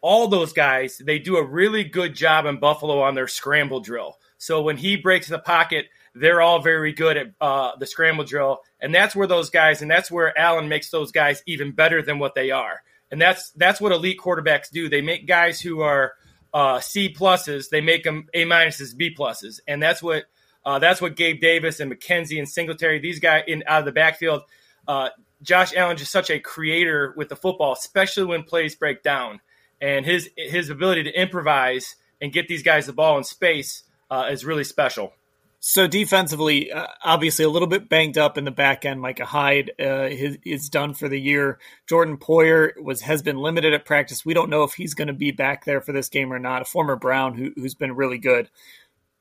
all 0.00 0.28
those 0.28 0.52
guys, 0.52 1.00
they 1.04 1.18
do 1.18 1.36
a 1.36 1.44
really 1.44 1.84
good 1.84 2.14
job 2.14 2.46
in 2.46 2.60
Buffalo 2.60 3.00
on 3.00 3.14
their 3.14 3.28
scramble 3.28 3.80
drill. 3.80 4.16
So 4.38 4.62
when 4.62 4.76
he 4.76 4.96
breaks 4.96 5.28
the 5.28 5.38
pocket, 5.38 5.86
they're 6.14 6.40
all 6.40 6.60
very 6.60 6.92
good 6.92 7.16
at 7.16 7.26
uh, 7.40 7.72
the 7.78 7.86
scramble 7.86 8.24
drill, 8.24 8.60
and 8.80 8.94
that's 8.94 9.14
where 9.14 9.26
those 9.26 9.50
guys, 9.50 9.82
and 9.82 9.90
that's 9.90 10.10
where 10.10 10.36
Allen 10.38 10.68
makes 10.68 10.90
those 10.90 11.12
guys 11.12 11.42
even 11.46 11.72
better 11.72 12.02
than 12.02 12.18
what 12.18 12.34
they 12.34 12.50
are. 12.50 12.82
And 13.10 13.20
that's 13.20 13.50
that's 13.52 13.80
what 13.80 13.92
elite 13.92 14.18
quarterbacks 14.18 14.70
do. 14.70 14.88
They 14.88 15.00
make 15.00 15.26
guys 15.26 15.60
who 15.60 15.80
are 15.80 16.14
uh, 16.52 16.80
C 16.80 17.12
pluses, 17.12 17.68
they 17.70 17.80
make 17.80 18.04
them 18.04 18.26
A 18.34 18.44
minuses, 18.44 18.96
B 18.96 19.14
pluses, 19.16 19.60
and 19.66 19.82
that's 19.82 20.02
what 20.02 20.24
uh, 20.64 20.78
that's 20.78 21.00
what 21.00 21.16
Gabe 21.16 21.40
Davis 21.40 21.80
and 21.80 21.92
McKenzie 21.92 22.38
and 22.38 22.48
Singletary, 22.48 22.98
these 22.98 23.20
guys 23.20 23.44
in 23.46 23.64
out 23.66 23.80
of 23.80 23.84
the 23.84 23.92
backfield. 23.92 24.42
Uh, 24.86 25.10
Josh 25.42 25.74
Allen 25.74 25.96
just 25.96 26.10
such 26.10 26.30
a 26.30 26.40
creator 26.40 27.14
with 27.16 27.28
the 27.28 27.36
football, 27.36 27.72
especially 27.72 28.24
when 28.24 28.42
plays 28.42 28.74
break 28.74 29.02
down 29.02 29.40
and 29.80 30.04
his 30.04 30.30
his 30.36 30.70
ability 30.70 31.04
to 31.04 31.20
improvise 31.20 31.96
and 32.20 32.32
get 32.32 32.48
these 32.48 32.62
guys 32.62 32.86
the 32.86 32.92
ball 32.92 33.18
in 33.18 33.24
space 33.24 33.84
uh, 34.10 34.28
is 34.30 34.44
really 34.44 34.64
special. 34.64 35.12
So 35.60 35.88
defensively, 35.88 36.70
uh, 36.70 36.86
obviously 37.02 37.44
a 37.44 37.48
little 37.48 37.66
bit 37.66 37.88
banged 37.88 38.16
up 38.16 38.38
in 38.38 38.44
the 38.44 38.52
back 38.52 38.84
end. 38.84 39.00
Micah 39.00 39.24
Hyde 39.24 39.72
uh, 39.80 40.04
is, 40.04 40.38
is 40.44 40.68
done 40.68 40.94
for 40.94 41.08
the 41.08 41.20
year. 41.20 41.58
Jordan 41.88 42.16
Poyer 42.16 42.80
was 42.80 43.00
has 43.02 43.22
been 43.22 43.38
limited 43.38 43.74
at 43.74 43.84
practice. 43.84 44.24
We 44.24 44.34
don't 44.34 44.50
know 44.50 44.62
if 44.62 44.74
he's 44.74 44.94
going 44.94 45.08
to 45.08 45.14
be 45.14 45.32
back 45.32 45.64
there 45.64 45.80
for 45.80 45.92
this 45.92 46.08
game 46.08 46.32
or 46.32 46.38
not. 46.38 46.62
A 46.62 46.64
former 46.64 46.94
Brown 46.94 47.34
who, 47.34 47.50
who's 47.56 47.74
been 47.74 47.96
really 47.96 48.18
good, 48.18 48.48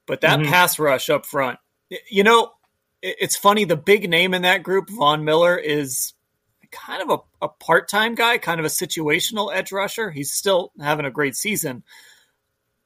but 0.06 0.22
that 0.22 0.40
mm-hmm. 0.40 0.52
pass 0.52 0.78
rush 0.78 1.10
up 1.10 1.26
front, 1.26 1.58
you 2.10 2.24
know, 2.24 2.52
it's 3.02 3.36
funny. 3.36 3.66
The 3.66 3.76
big 3.76 4.10
name 4.10 4.34
in 4.34 4.44
that 4.44 4.64
group, 4.64 4.90
Von 4.90 5.26
Miller, 5.26 5.58
is 5.58 6.14
kind 6.72 7.02
of 7.02 7.10
a, 7.10 7.46
a 7.46 7.50
part 7.50 7.90
time 7.90 8.16
guy, 8.16 8.38
kind 8.38 8.60
of 8.60 8.66
a 8.66 8.70
situational 8.70 9.54
edge 9.54 9.72
rusher. 9.72 10.12
He's 10.12 10.32
still 10.32 10.72
having 10.80 11.06
a 11.06 11.12
great 11.12 11.36
season, 11.36 11.84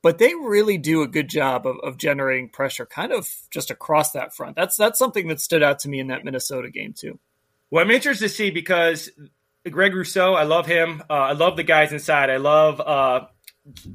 but 0.01 0.17
they 0.17 0.33
really 0.33 0.77
do 0.77 1.01
a 1.01 1.07
good 1.07 1.29
job 1.29 1.65
of, 1.67 1.77
of 1.83 1.97
generating 1.97 2.49
pressure, 2.49 2.85
kind 2.85 3.11
of 3.11 3.27
just 3.49 3.71
across 3.71 4.11
that 4.11 4.35
front. 4.35 4.55
That's 4.55 4.75
that's 4.75 4.99
something 4.99 5.27
that 5.27 5.39
stood 5.39 5.63
out 5.63 5.79
to 5.79 5.89
me 5.89 5.99
in 5.99 6.07
that 6.07 6.25
Minnesota 6.25 6.69
game 6.69 6.93
too. 6.93 7.19
Well, 7.69 7.83
I'm 7.83 7.91
interested 7.91 8.27
to 8.27 8.33
see 8.33 8.51
because 8.51 9.09
Greg 9.69 9.93
Rousseau, 9.93 10.33
I 10.33 10.43
love 10.43 10.65
him. 10.65 11.03
Uh, 11.09 11.13
I 11.13 11.31
love 11.33 11.55
the 11.55 11.63
guys 11.63 11.93
inside. 11.93 12.29
I 12.29 12.37
love 12.37 12.79
uh, 12.79 13.27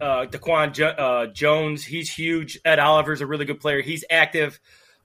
uh, 0.01 0.27
Daquan 0.27 0.73
jo- 0.73 0.87
uh, 0.87 1.27
Jones. 1.27 1.85
He's 1.85 2.11
huge. 2.11 2.59
Ed 2.65 2.79
Oliver's 2.79 3.21
a 3.21 3.27
really 3.27 3.45
good 3.45 3.61
player. 3.61 3.83
He's 3.83 4.05
active. 4.11 4.61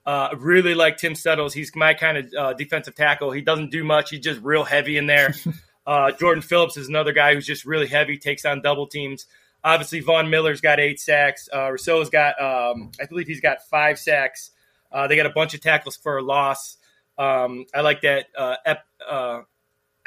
Uh, 0.06 0.30
really 0.38 0.74
like 0.74 0.98
Tim 0.98 1.14
Settles. 1.14 1.54
He's 1.54 1.76
my 1.76 1.94
kind 1.94 2.18
of 2.18 2.34
uh, 2.38 2.54
defensive 2.54 2.96
tackle. 2.96 3.32
He 3.32 3.42
doesn't 3.42 3.72
do 3.72 3.84
much. 3.84 4.10
He's 4.10 4.22
just 4.22 4.42
real 4.42 4.64
heavy 4.64 4.98
in 4.98 5.06
there. 5.06 5.36
uh, 5.86 6.12
Jordan 6.12 6.42
Phillips 6.42 6.78
is 6.78 6.88
another 6.88 7.14
guy 7.14 7.34
who's 7.34 7.46
just 7.46 7.66
really 7.66 7.88
heavy, 7.88 8.18
takes 8.18 8.46
on 8.46 8.62
double 8.62 8.88
teams. 8.88 9.28
Obviously, 9.64 10.00
Von 10.00 10.30
Miller's 10.30 10.60
got 10.60 10.80
eight 10.80 11.00
sacks. 11.00 11.48
Uh, 11.54 11.70
Rousseau's 11.72 12.10
got, 12.10 12.42
um, 12.42 12.92
I 13.00 13.06
believe 13.06 13.28
he's 13.28 13.42
got 13.42 13.68
five 13.70 14.00
sacks. 14.00 14.52
Uh, 14.92 15.08
they 15.08 15.16
got 15.16 15.28
a 15.28 15.32
bunch 15.32 15.54
of 15.54 15.62
tackles 15.62 15.96
for 15.96 16.18
a 16.18 16.24
loss. 16.24 16.78
Um, 17.18 17.66
I 17.74 17.82
like 17.82 18.02
that. 18.02 18.28
Uh, 18.36 18.56
Ep, 18.66 18.84
uh, 19.08 19.42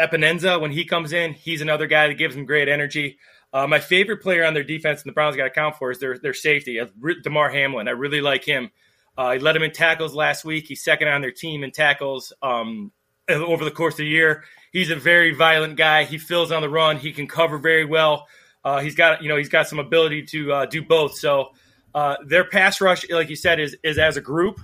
Epenesa, 0.01 0.61
when 0.61 0.72
he 0.72 0.84
comes 0.84 1.12
in, 1.12 1.34
he's 1.34 1.61
another 1.61 1.86
guy 1.86 2.09
that 2.09 2.14
gives 2.14 2.34
them 2.34 2.47
great 2.47 2.68
energy. 2.68 3.18
Uh, 3.53 3.68
my 3.68 3.78
favorite 3.78 4.20
player 4.20 4.45
on 4.45 4.55
their 4.55 4.64
defense, 4.64 5.03
and 5.03 5.09
the 5.09 5.14
Browns 5.14 5.36
got 5.36 5.45
to 5.45 5.51
count 5.51 5.76
for, 5.76 5.92
is 5.92 6.01
their 6.01 6.18
their 6.18 6.34
safety, 6.34 6.80
Damar 7.22 7.51
Hamlin. 7.51 7.86
I 7.86 7.92
really 7.92 8.20
like 8.20 8.45
him. 8.45 8.72
Uh, 9.16 9.32
he 9.32 9.38
led 9.38 9.56
him 9.56 9.62
in 9.62 9.70
tackles 9.70 10.14
last 10.14 10.44
week. 10.44 10.66
He's 10.66 10.82
second 10.82 11.08
on 11.08 11.20
their 11.20 11.30
team 11.30 11.62
in 11.62 11.70
tackles 11.70 12.32
um, 12.42 12.92
over 13.28 13.64
the 13.64 13.70
course 13.70 13.94
of 13.94 13.98
the 13.98 14.06
year. 14.06 14.44
He's 14.72 14.90
a 14.90 14.96
very 14.96 15.34
violent 15.34 15.76
guy. 15.76 16.04
He 16.04 16.18
fills 16.18 16.50
on 16.50 16.62
the 16.62 16.68
run. 16.68 16.98
He 16.98 17.12
can 17.12 17.28
cover 17.28 17.58
very 17.58 17.84
well. 17.84 18.26
Uh, 18.64 18.80
he's 18.80 18.94
got 18.94 19.22
you 19.22 19.28
know 19.28 19.36
he's 19.36 19.48
got 19.48 19.68
some 19.68 19.78
ability 19.78 20.22
to 20.22 20.52
uh, 20.52 20.66
do 20.66 20.82
both. 20.82 21.16
So 21.16 21.50
uh, 21.94 22.16
their 22.26 22.44
pass 22.44 22.80
rush, 22.80 23.08
like 23.10 23.28
you 23.28 23.36
said, 23.36 23.60
is 23.60 23.76
is 23.84 23.98
as 23.98 24.16
a 24.16 24.20
group. 24.20 24.58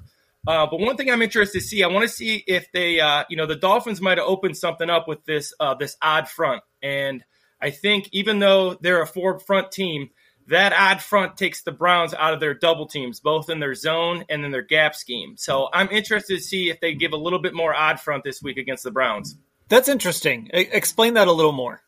Uh, 0.48 0.66
but 0.66 0.80
one 0.80 0.96
thing 0.96 1.10
I'm 1.10 1.20
interested 1.20 1.60
to 1.60 1.64
see, 1.64 1.84
I 1.84 1.88
want 1.88 2.02
to 2.02 2.08
see 2.08 2.42
if 2.46 2.72
they, 2.72 2.98
uh, 2.98 3.24
you 3.28 3.36
know, 3.36 3.44
the 3.44 3.56
Dolphins 3.56 4.00
might 4.00 4.16
have 4.16 4.26
opened 4.26 4.56
something 4.56 4.88
up 4.88 5.06
with 5.06 5.22
this 5.26 5.52
this 5.78 5.96
odd 6.00 6.28
front, 6.28 6.62
and 6.82 7.22
I 7.60 7.70
think 7.70 8.08
even 8.12 8.38
though 8.38 8.74
they're 8.74 9.02
a 9.02 9.06
four 9.06 9.38
front 9.38 9.70
team, 9.70 10.10
that 10.50 10.72
odd 10.72 11.00
front 11.00 11.36
takes 11.36 11.62
the 11.62 11.72
Browns 11.72 12.12
out 12.12 12.34
of 12.34 12.40
their 12.40 12.54
double 12.54 12.86
teams, 12.86 13.20
both 13.20 13.48
in 13.48 13.60
their 13.60 13.74
zone 13.74 14.24
and 14.28 14.44
in 14.44 14.50
their 14.50 14.62
gap 14.62 14.94
scheme. 14.94 15.36
So 15.36 15.68
I'm 15.72 15.88
interested 15.88 16.36
to 16.36 16.42
see 16.42 16.70
if 16.70 16.80
they 16.80 16.94
give 16.94 17.12
a 17.12 17.16
little 17.16 17.38
bit 17.38 17.54
more 17.54 17.74
odd 17.74 18.00
front 18.00 18.24
this 18.24 18.42
week 18.42 18.58
against 18.58 18.84
the 18.84 18.90
Browns. 18.90 19.36
That's 19.68 19.88
interesting. 19.88 20.50
explain 20.52 21.14
that 21.14 21.28
a 21.28 21.32
little 21.32 21.52
more. 21.52 21.82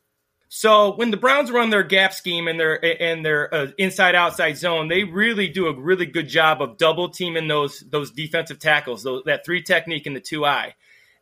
So 0.48 0.94
when 0.94 1.10
the 1.10 1.16
Browns 1.16 1.50
run 1.50 1.70
their 1.70 1.82
gap 1.82 2.12
scheme 2.12 2.46
and 2.46 2.60
their 2.60 3.02
and 3.02 3.24
their 3.24 3.52
uh, 3.54 3.66
inside 3.78 4.14
outside 4.14 4.58
zone, 4.58 4.88
they 4.88 5.02
really 5.02 5.48
do 5.48 5.66
a 5.66 5.74
really 5.74 6.04
good 6.04 6.28
job 6.28 6.60
of 6.60 6.76
double 6.76 7.08
teaming 7.08 7.48
those 7.48 7.80
those 7.80 8.10
defensive 8.10 8.58
tackles, 8.58 9.02
those, 9.02 9.22
that 9.24 9.46
three 9.46 9.62
technique 9.62 10.06
and 10.06 10.14
the 10.14 10.20
two 10.20 10.44
eye. 10.44 10.74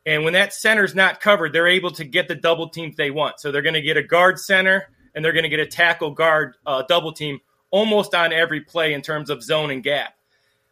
And 0.05 0.25
when 0.25 0.33
that 0.33 0.53
center's 0.53 0.97
not 0.97 1.21
covered, 1.21 1.53
they're 1.53 1.69
able 1.69 1.93
to 1.93 2.05
get 2.05 2.27
the 2.27 2.35
double 2.35 2.71
teams 2.71 2.97
they 2.97 3.13
want. 3.13 3.39
So 3.39 3.53
they're 3.53 3.63
going 3.63 3.75
to 3.75 3.83
get 3.83 3.97
a 3.97 4.03
guard 4.03 4.39
center 4.39 4.89
and 5.15 5.25
they're 5.25 5.33
going 5.33 5.45
to 5.45 5.49
get 5.49 5.61
a 5.61 5.67
tackle 5.67 6.11
guard 6.11 6.55
uh, 6.67 6.83
double 6.89 7.13
team 7.13 7.41
almost 7.71 8.15
on 8.15 8.33
every 8.33 8.61
play 8.61 8.93
in 8.93 9.03
terms 9.03 9.31
of 9.31 9.43
zone 9.43 9.71
and 9.71 9.83
gap. 9.83 10.15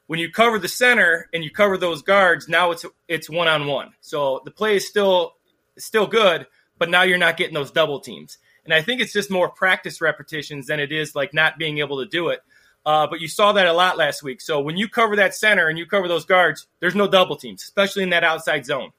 When 0.07 0.19
you 0.19 0.31
cover 0.31 0.59
the 0.59 0.69
center 0.69 1.29
and 1.33 1.45
you 1.45 1.51
cover 1.51 1.77
those 1.77 2.03
guards, 2.03 2.49
now 2.49 2.71
it's 2.71 2.85
it's 3.09 3.29
one 3.29 3.49
on 3.49 3.67
one. 3.67 3.93
So 4.01 4.41
the 4.45 4.51
play 4.51 4.77
is 4.77 4.89
still 4.89 5.35
still 5.77 6.07
good, 6.07 6.47
but 6.79 6.89
now 6.91 7.03
you're 7.03 7.19
not 7.19 7.37
getting 7.37 7.55
those 7.55 7.71
double 7.71 8.01
teams. 8.01 8.39
And 8.65 8.75
I 8.75 8.83
think 8.83 9.01
it's 9.01 9.13
just 9.13 9.31
more 9.31 9.49
practice 9.49 10.01
repetitions 10.01 10.67
than 10.67 10.81
it 10.81 10.93
is 10.93 11.15
like 11.15 11.33
not 11.33 11.59
being 11.59 11.79
able 11.79 12.03
to 12.03 12.07
do 12.07 12.29
it. 12.29 12.41
Uh, 12.85 13.07
but 13.07 13.21
you 13.21 13.29
saw 13.29 13.53
that 13.53 13.67
a 13.67 13.73
lot 13.73 13.99
last 13.99 14.23
week. 14.23 14.41
So 14.41 14.61
when 14.61 14.77
you 14.77 14.89
cover 14.89 15.17
that 15.17 15.35
center 15.35 15.69
and 15.69 15.79
you 15.79 15.87
cover 15.87 16.09
those 16.09 16.25
guards, 16.25 16.67
there's 16.81 16.95
no 16.95 17.07
double 17.07 17.37
teams, 17.37 17.63
especially 17.63 18.03
in 18.03 18.11
that 18.11 18.25
outside 18.25 18.65
zone. 18.65 18.93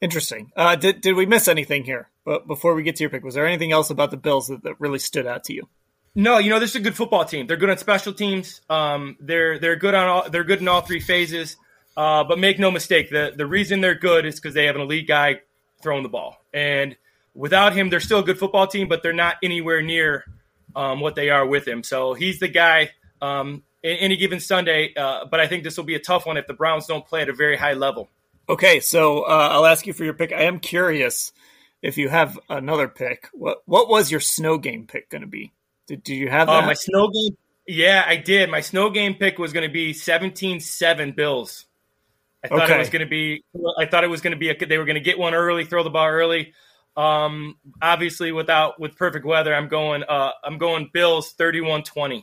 Interesting. 0.00 0.52
Uh, 0.56 0.76
did 0.76 1.00
did 1.00 1.14
we 1.14 1.26
miss 1.26 1.48
anything 1.48 1.84
here? 1.84 2.10
But 2.24 2.46
before 2.46 2.74
we 2.74 2.82
get 2.82 2.96
to 2.96 3.04
your 3.04 3.10
pick, 3.10 3.24
was 3.24 3.34
there 3.34 3.46
anything 3.46 3.72
else 3.72 3.90
about 3.90 4.10
the 4.10 4.16
Bills 4.16 4.48
that, 4.48 4.62
that 4.64 4.80
really 4.80 4.98
stood 4.98 5.26
out 5.26 5.44
to 5.44 5.54
you? 5.54 5.68
No, 6.14 6.38
you 6.38 6.50
know 6.50 6.58
this 6.58 6.70
is 6.70 6.76
a 6.76 6.80
good 6.80 6.96
football 6.96 7.24
team. 7.24 7.46
They're 7.46 7.56
good 7.56 7.70
on 7.70 7.78
special 7.78 8.12
teams. 8.12 8.60
Um, 8.68 9.16
they're 9.20 9.58
they're 9.58 9.76
good 9.76 9.94
on 9.94 10.06
all, 10.06 10.30
they're 10.30 10.44
good 10.44 10.60
in 10.60 10.68
all 10.68 10.80
three 10.82 11.00
phases. 11.00 11.56
Uh, 11.96 12.24
but 12.24 12.38
make 12.38 12.58
no 12.58 12.70
mistake, 12.70 13.10
the 13.10 13.32
the 13.34 13.46
reason 13.46 13.80
they're 13.80 13.94
good 13.94 14.26
is 14.26 14.36
because 14.36 14.54
they 14.54 14.66
have 14.66 14.76
an 14.76 14.82
elite 14.82 15.08
guy 15.08 15.40
throwing 15.82 16.02
the 16.02 16.08
ball, 16.10 16.36
and 16.52 16.96
without 17.34 17.72
him, 17.72 17.88
they're 17.88 18.00
still 18.00 18.18
a 18.18 18.24
good 18.24 18.38
football 18.38 18.66
team, 18.66 18.88
but 18.88 19.02
they're 19.02 19.12
not 19.14 19.36
anywhere 19.42 19.80
near 19.80 20.24
um, 20.74 21.00
what 21.00 21.14
they 21.14 21.30
are 21.30 21.46
with 21.46 21.66
him. 21.66 21.82
So 21.82 22.12
he's 22.12 22.38
the 22.38 22.48
guy 22.48 22.90
um, 23.22 23.62
any 23.82 24.16
given 24.16 24.40
Sunday. 24.40 24.92
Uh, 24.94 25.24
but 25.30 25.40
I 25.40 25.46
think 25.46 25.64
this 25.64 25.76
will 25.76 25.84
be 25.84 25.94
a 25.94 26.00
tough 26.00 26.26
one 26.26 26.36
if 26.36 26.46
the 26.46 26.54
Browns 26.54 26.86
don't 26.86 27.06
play 27.06 27.22
at 27.22 27.28
a 27.28 27.34
very 27.34 27.56
high 27.56 27.74
level. 27.74 28.10
Okay, 28.48 28.80
so 28.80 29.22
uh, 29.22 29.48
I'll 29.52 29.66
ask 29.66 29.86
you 29.86 29.92
for 29.92 30.04
your 30.04 30.14
pick. 30.14 30.32
I 30.32 30.42
am 30.42 30.60
curious 30.60 31.32
if 31.82 31.98
you 31.98 32.08
have 32.08 32.38
another 32.48 32.88
pick. 32.88 33.28
What 33.32 33.62
what 33.66 33.88
was 33.88 34.10
your 34.10 34.20
snow 34.20 34.58
game 34.58 34.86
pick 34.86 35.10
going 35.10 35.22
to 35.22 35.28
be? 35.28 35.52
Did, 35.86 36.02
did 36.02 36.14
you 36.14 36.28
have 36.28 36.48
uh, 36.48 36.52
that? 36.52 36.64
Uh, 36.64 36.66
my 36.66 36.74
snow 36.74 37.08
game? 37.08 37.36
Yeah, 37.66 38.04
I 38.06 38.16
did. 38.16 38.48
My 38.50 38.60
snow 38.60 38.90
game 38.90 39.14
pick 39.14 39.38
was 39.38 39.52
going 39.52 39.66
to 39.66 39.72
be 39.72 39.92
17-7 39.92 41.16
Bills. 41.16 41.66
I 42.44 42.48
thought 42.48 42.62
okay. 42.62 42.76
it 42.76 42.78
was 42.78 42.90
going 42.90 43.00
to 43.00 43.08
be. 43.08 43.44
I 43.78 43.86
thought 43.86 44.04
it 44.04 44.10
was 44.10 44.20
going 44.20 44.32
to 44.32 44.38
be. 44.38 44.50
A, 44.50 44.66
they 44.66 44.78
were 44.78 44.84
going 44.84 44.94
to 44.94 45.00
get 45.00 45.18
one 45.18 45.34
early, 45.34 45.64
throw 45.64 45.82
the 45.82 45.90
ball 45.90 46.06
early. 46.06 46.52
Um, 46.96 47.56
obviously, 47.82 48.30
without 48.30 48.78
with 48.78 48.96
perfect 48.96 49.26
weather, 49.26 49.52
I'm 49.52 49.66
going. 49.68 50.04
Uh, 50.04 50.30
I'm 50.44 50.58
going 50.58 50.90
Bills 50.92 51.34
31-20. 51.38 52.22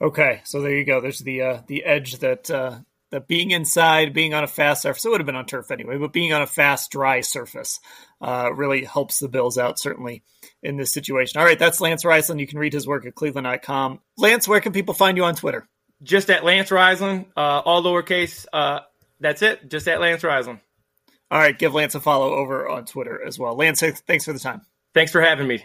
Okay, 0.00 0.40
so 0.44 0.62
there 0.62 0.76
you 0.76 0.84
go. 0.84 1.00
There's 1.00 1.18
the 1.18 1.42
uh, 1.42 1.60
the 1.66 1.84
edge 1.84 2.18
that 2.20 2.48
uh, 2.48 2.78
that 3.10 3.28
being 3.28 3.50
inside, 3.50 4.12
being 4.12 4.34
on 4.34 4.44
a 4.44 4.48
fast 4.48 4.82
surface, 4.82 5.04
it 5.04 5.10
would 5.10 5.20
have 5.20 5.26
been 5.26 5.36
on 5.36 5.46
turf 5.46 5.70
anyway, 5.70 5.98
but 5.98 6.12
being 6.12 6.32
on 6.32 6.42
a 6.42 6.46
fast, 6.46 6.90
dry 6.90 7.20
surface 7.20 7.80
uh, 8.20 8.50
really 8.54 8.84
helps 8.84 9.18
the 9.18 9.28
Bills 9.28 9.58
out, 9.58 9.78
certainly 9.78 10.22
in 10.62 10.76
this 10.76 10.92
situation. 10.92 11.38
All 11.38 11.46
right, 11.46 11.58
that's 11.58 11.80
Lance 11.80 12.04
Reisland. 12.04 12.40
You 12.40 12.46
can 12.46 12.58
read 12.58 12.72
his 12.72 12.86
work 12.86 13.06
at 13.06 13.14
cleveland.com. 13.14 14.00
Lance, 14.16 14.46
where 14.46 14.60
can 14.60 14.72
people 14.72 14.94
find 14.94 15.16
you 15.16 15.24
on 15.24 15.34
Twitter? 15.34 15.68
Just 16.02 16.30
at 16.30 16.44
Lance 16.44 16.70
Reisland, 16.70 17.26
uh, 17.36 17.62
all 17.64 17.82
lowercase. 17.82 18.46
Uh, 18.52 18.80
that's 19.20 19.42
it, 19.42 19.68
just 19.68 19.88
at 19.88 20.00
Lance 20.00 20.22
Reisland. 20.22 20.60
All 21.30 21.38
right, 21.38 21.58
give 21.58 21.74
Lance 21.74 21.94
a 21.94 22.00
follow 22.00 22.34
over 22.34 22.68
on 22.68 22.84
Twitter 22.84 23.22
as 23.24 23.38
well. 23.38 23.54
Lance, 23.56 23.80
thanks 23.80 24.24
for 24.24 24.32
the 24.32 24.38
time. 24.38 24.62
Thanks 24.94 25.12
for 25.12 25.20
having 25.20 25.46
me. 25.46 25.64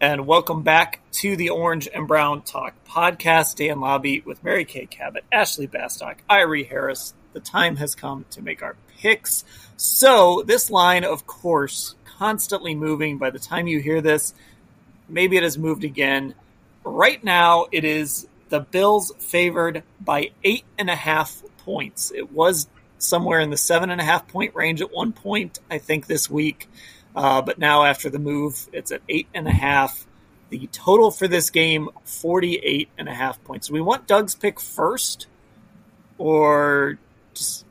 and 0.00 0.26
welcome 0.26 0.62
back 0.62 1.00
to 1.12 1.36
the 1.36 1.50
Orange 1.50 1.86
and 1.92 2.08
Brown 2.08 2.40
Talk 2.40 2.72
podcast. 2.88 3.56
Dan 3.56 3.80
Labbe 3.80 4.24
with 4.24 4.42
Mary 4.42 4.64
Kay 4.64 4.86
Cabot, 4.86 5.24
Ashley 5.30 5.66
Bastock, 5.68 6.16
Irie 6.28 6.66
Harris. 6.66 7.12
The 7.34 7.40
time 7.40 7.76
has 7.76 7.94
come 7.94 8.24
to 8.30 8.40
make 8.40 8.62
our 8.62 8.76
picks. 8.96 9.44
So, 9.76 10.42
this 10.46 10.70
line, 10.70 11.04
of 11.04 11.26
course, 11.26 11.96
constantly 12.18 12.74
moving. 12.74 13.18
By 13.18 13.28
the 13.28 13.38
time 13.38 13.66
you 13.66 13.78
hear 13.78 14.00
this, 14.00 14.32
maybe 15.06 15.36
it 15.36 15.42
has 15.42 15.58
moved 15.58 15.84
again. 15.84 16.34
Right 16.82 17.22
now, 17.22 17.66
it 17.70 17.84
is 17.84 18.26
the 18.48 18.60
Bills 18.60 19.12
favored 19.18 19.82
by 20.00 20.30
eight 20.42 20.64
and 20.78 20.88
a 20.88 20.96
half 20.96 21.42
points. 21.58 22.10
It 22.10 22.32
was 22.32 22.68
somewhere 22.96 23.40
in 23.40 23.50
the 23.50 23.58
seven 23.58 23.90
and 23.90 24.00
a 24.00 24.04
half 24.04 24.28
point 24.28 24.54
range 24.54 24.80
at 24.80 24.92
one 24.92 25.12
point, 25.12 25.58
I 25.70 25.76
think, 25.76 26.06
this 26.06 26.30
week. 26.30 26.68
Uh, 27.14 27.42
but 27.42 27.58
now 27.58 27.84
after 27.84 28.08
the 28.08 28.18
move, 28.18 28.68
it's 28.72 28.92
at 28.92 29.02
eight 29.08 29.28
and 29.34 29.48
a 29.48 29.52
half. 29.52 30.06
The 30.50 30.68
total 30.72 31.10
for 31.10 31.28
this 31.28 31.50
game, 31.50 31.88
48 32.04 32.88
and 32.98 33.08
a 33.08 33.14
half 33.14 33.42
points. 33.44 33.70
we 33.70 33.80
want 33.80 34.08
Doug's 34.08 34.34
pick 34.34 34.58
first, 34.60 35.28
or 36.18 36.98
just 37.34 37.64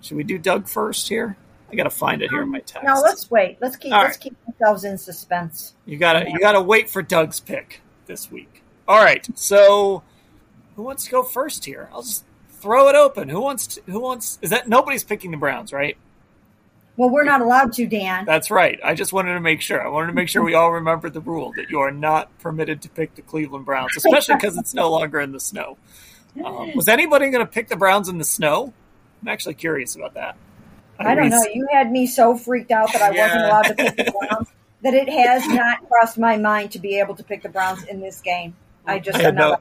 should 0.00 0.16
we 0.16 0.24
do 0.24 0.38
Doug 0.38 0.68
first 0.68 1.08
here? 1.08 1.36
I 1.70 1.76
gotta 1.76 1.90
find 1.90 2.22
it 2.22 2.30
here 2.30 2.42
in 2.42 2.50
my 2.50 2.60
text. 2.60 2.84
No, 2.84 3.00
let's 3.00 3.30
wait. 3.30 3.58
Let's 3.60 3.76
keep 3.76 3.92
All 3.92 4.02
let's 4.02 4.16
right. 4.16 4.20
keep 4.20 4.36
ourselves 4.48 4.84
in 4.84 4.96
suspense. 4.96 5.74
You 5.86 5.98
gotta 5.98 6.30
you 6.30 6.38
gotta 6.38 6.60
wait 6.60 6.88
for 6.88 7.02
Doug's 7.02 7.40
pick 7.40 7.80
this 8.06 8.30
week. 8.30 8.62
All 8.86 9.02
right. 9.02 9.26
So 9.36 10.02
who 10.76 10.82
wants 10.82 11.04
to 11.06 11.10
go 11.10 11.22
first 11.22 11.64
here? 11.64 11.88
I'll 11.92 12.02
just 12.02 12.24
throw 12.50 12.88
it 12.88 12.94
open. 12.94 13.28
Who 13.28 13.40
wants 13.40 13.66
to, 13.66 13.82
who 13.86 13.98
wants 14.00 14.38
is 14.40 14.50
that 14.50 14.68
nobody's 14.68 15.04
picking 15.04 15.30
the 15.30 15.36
Browns, 15.36 15.72
right? 15.72 15.96
Well, 16.96 17.10
we're 17.10 17.24
not 17.24 17.40
allowed 17.40 17.72
to, 17.74 17.86
Dan. 17.86 18.24
That's 18.24 18.50
right. 18.50 18.78
I 18.84 18.94
just 18.94 19.12
wanted 19.12 19.34
to 19.34 19.40
make 19.40 19.60
sure. 19.60 19.84
I 19.84 19.88
wanted 19.88 20.08
to 20.08 20.12
make 20.12 20.28
sure 20.28 20.44
we 20.44 20.54
all 20.54 20.72
remember 20.72 21.10
the 21.10 21.20
rule 21.20 21.52
that 21.56 21.68
you 21.68 21.80
are 21.80 21.90
not 21.90 22.36
permitted 22.38 22.82
to 22.82 22.88
pick 22.88 23.16
the 23.16 23.22
Cleveland 23.22 23.64
Browns, 23.64 23.96
especially 23.96 24.36
because 24.36 24.56
it's 24.56 24.74
no 24.74 24.90
longer 24.90 25.20
in 25.20 25.32
the 25.32 25.40
snow. 25.40 25.76
Um, 26.44 26.72
was 26.74 26.88
anybody 26.88 27.30
going 27.30 27.44
to 27.44 27.50
pick 27.50 27.68
the 27.68 27.76
Browns 27.76 28.08
in 28.08 28.18
the 28.18 28.24
snow? 28.24 28.72
I'm 29.22 29.28
actually 29.28 29.54
curious 29.54 29.96
about 29.96 30.14
that. 30.14 30.36
I, 30.98 31.12
I 31.12 31.14
don't 31.16 31.30
know. 31.30 31.42
You 31.52 31.66
had 31.72 31.90
me 31.90 32.06
so 32.06 32.36
freaked 32.36 32.70
out 32.70 32.92
that 32.92 33.02
I 33.02 33.14
yeah. 33.14 33.22
wasn't 33.22 33.44
allowed 33.44 33.62
to 33.62 33.74
pick 33.74 33.96
the 33.96 34.12
Browns 34.28 34.48
that 34.82 34.94
it 34.94 35.08
has 35.08 35.46
not 35.48 35.88
crossed 35.88 36.18
my 36.18 36.36
mind 36.36 36.72
to 36.72 36.78
be 36.78 36.98
able 37.00 37.16
to 37.16 37.24
pick 37.24 37.42
the 37.42 37.48
Browns 37.48 37.82
in 37.84 38.00
this 38.00 38.20
game. 38.20 38.54
I 38.86 38.98
just 38.98 39.18
I 39.18 39.22
had 39.22 39.34
no, 39.34 39.56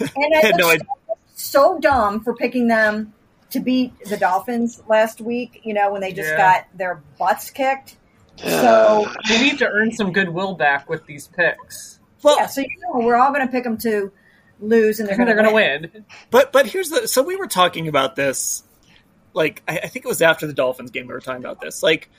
and 0.00 0.34
I 0.36 0.46
had 0.46 0.56
no 0.56 0.68
idea. 0.70 0.86
so 1.34 1.78
dumb 1.80 2.22
for 2.22 2.34
picking 2.34 2.68
them 2.68 3.14
to 3.50 3.60
beat 3.60 3.92
the 4.04 4.16
Dolphins 4.16 4.82
last 4.88 5.20
week, 5.20 5.60
you 5.64 5.74
know, 5.74 5.92
when 5.92 6.00
they 6.00 6.12
just 6.12 6.30
yeah. 6.30 6.36
got 6.36 6.66
their 6.76 7.02
butts 7.18 7.50
kicked. 7.50 7.96
So 8.36 9.06
they 9.28 9.42
need 9.42 9.58
to 9.58 9.68
earn 9.68 9.92
some 9.92 10.12
goodwill 10.12 10.54
back 10.54 10.88
with 10.88 11.04
these 11.06 11.26
picks. 11.28 11.98
Well, 12.22 12.36
yeah, 12.38 12.46
so 12.46 12.60
you 12.60 12.68
know, 12.80 13.04
we're 13.04 13.16
all 13.16 13.32
going 13.32 13.46
to 13.46 13.50
pick 13.50 13.64
them 13.64 13.78
to 13.78 14.12
lose, 14.60 15.00
and 15.00 15.08
they're 15.08 15.16
going 15.16 15.44
to 15.44 15.52
win. 15.52 16.04
But 16.30 16.52
but 16.52 16.66
here's 16.66 16.90
the 16.90 17.08
so 17.08 17.22
we 17.22 17.36
were 17.36 17.46
talking 17.46 17.88
about 17.88 18.14
this 18.14 18.62
like 19.34 19.62
I, 19.66 19.78
I 19.78 19.86
think 19.88 20.04
it 20.04 20.08
was 20.08 20.20
after 20.20 20.46
the 20.46 20.52
Dolphins 20.52 20.90
game 20.90 21.06
we 21.06 21.14
were 21.14 21.20
talking 21.20 21.42
about 21.42 21.60
this. 21.60 21.82
Like, 21.82 22.10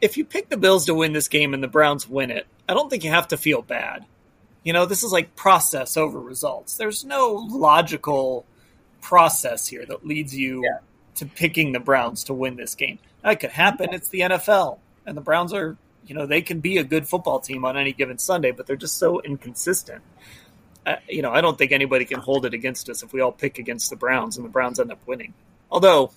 if 0.00 0.16
you 0.16 0.24
pick 0.24 0.48
the 0.48 0.56
Bills 0.56 0.86
to 0.86 0.94
win 0.94 1.12
this 1.12 1.28
game 1.28 1.54
and 1.54 1.62
the 1.62 1.68
Browns 1.68 2.08
win 2.08 2.30
it, 2.30 2.46
I 2.68 2.74
don't 2.74 2.90
think 2.90 3.04
you 3.04 3.10
have 3.10 3.28
to 3.28 3.36
feel 3.36 3.62
bad. 3.62 4.04
You 4.64 4.72
know, 4.72 4.84
this 4.84 5.02
is 5.02 5.12
like 5.12 5.36
process 5.36 5.96
over 5.96 6.20
results. 6.20 6.76
There's 6.76 7.04
no 7.04 7.46
logical 7.48 8.44
process 9.08 9.66
here 9.66 9.86
that 9.86 10.06
leads 10.06 10.36
you 10.36 10.62
yeah. 10.62 10.80
to 11.14 11.24
picking 11.24 11.72
the 11.72 11.80
Browns 11.80 12.24
to 12.24 12.34
win 12.34 12.56
this 12.56 12.74
game. 12.74 12.98
That 13.22 13.40
could 13.40 13.48
happen. 13.48 13.94
It's 13.94 14.10
the 14.10 14.20
NFL, 14.20 14.78
and 15.06 15.16
the 15.16 15.22
Browns 15.22 15.54
are, 15.54 15.78
you 16.06 16.14
know, 16.14 16.26
they 16.26 16.42
can 16.42 16.60
be 16.60 16.76
a 16.76 16.84
good 16.84 17.08
football 17.08 17.40
team 17.40 17.64
on 17.64 17.78
any 17.78 17.94
given 17.94 18.18
Sunday, 18.18 18.50
but 18.50 18.66
they're 18.66 18.76
just 18.76 18.98
so 18.98 19.22
inconsistent. 19.22 20.02
Uh, 20.84 20.96
you 21.08 21.22
know, 21.22 21.32
I 21.32 21.40
don't 21.40 21.56
think 21.56 21.72
anybody 21.72 22.04
can 22.04 22.20
hold 22.20 22.44
it 22.44 22.52
against 22.52 22.90
us 22.90 23.02
if 23.02 23.14
we 23.14 23.22
all 23.22 23.32
pick 23.32 23.58
against 23.58 23.88
the 23.88 23.96
Browns 23.96 24.36
and 24.36 24.44
the 24.44 24.50
Browns 24.50 24.78
end 24.78 24.92
up 24.92 25.00
winning. 25.06 25.32
Although 25.70 26.10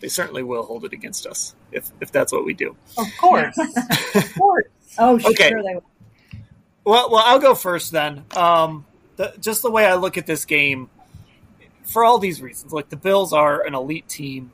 they 0.00 0.08
certainly 0.08 0.42
will 0.42 0.62
hold 0.62 0.86
it 0.86 0.94
against 0.94 1.26
us 1.26 1.54
if 1.70 1.90
if 2.00 2.10
that's 2.10 2.32
what 2.32 2.46
we 2.46 2.54
do. 2.54 2.74
Of 2.96 3.06
course, 3.20 3.56
of 4.14 4.34
course. 4.34 4.64
Oh, 4.98 5.16
okay. 5.16 5.50
sure 5.50 5.62
they 5.62 5.74
will. 5.74 5.84
Well, 6.84 7.10
well, 7.10 7.22
I'll 7.24 7.38
go 7.38 7.54
first 7.54 7.92
then. 7.92 8.24
Um, 8.34 8.86
the, 9.16 9.34
just 9.38 9.60
the 9.60 9.70
way 9.70 9.84
I 9.84 9.96
look 9.96 10.16
at 10.16 10.26
this 10.26 10.46
game, 10.46 10.88
for 11.84 12.04
all 12.04 12.18
these 12.18 12.40
reasons, 12.40 12.72
like 12.72 12.88
the 12.88 12.96
Bills 12.96 13.32
are 13.32 13.64
an 13.64 13.74
elite 13.74 14.08
team. 14.08 14.50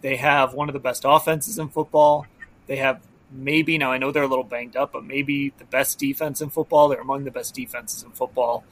They 0.00 0.16
have 0.16 0.54
one 0.54 0.68
of 0.68 0.72
the 0.72 0.80
best 0.80 1.04
offenses 1.06 1.58
in 1.58 1.68
football. 1.68 2.26
They 2.66 2.76
have 2.76 3.00
maybe 3.30 3.78
now 3.78 3.92
I 3.92 3.98
know 3.98 4.10
they're 4.12 4.22
a 4.22 4.28
little 4.28 4.44
banged 4.44 4.76
up, 4.76 4.92
but 4.92 5.04
maybe 5.04 5.52
the 5.58 5.64
best 5.64 5.98
defense 5.98 6.40
in 6.40 6.50
football. 6.50 6.88
They're 6.88 7.00
among 7.00 7.24
the 7.24 7.30
best 7.30 7.54
defenses 7.54 8.02
in 8.02 8.10
football. 8.10 8.64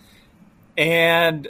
And 0.77 1.49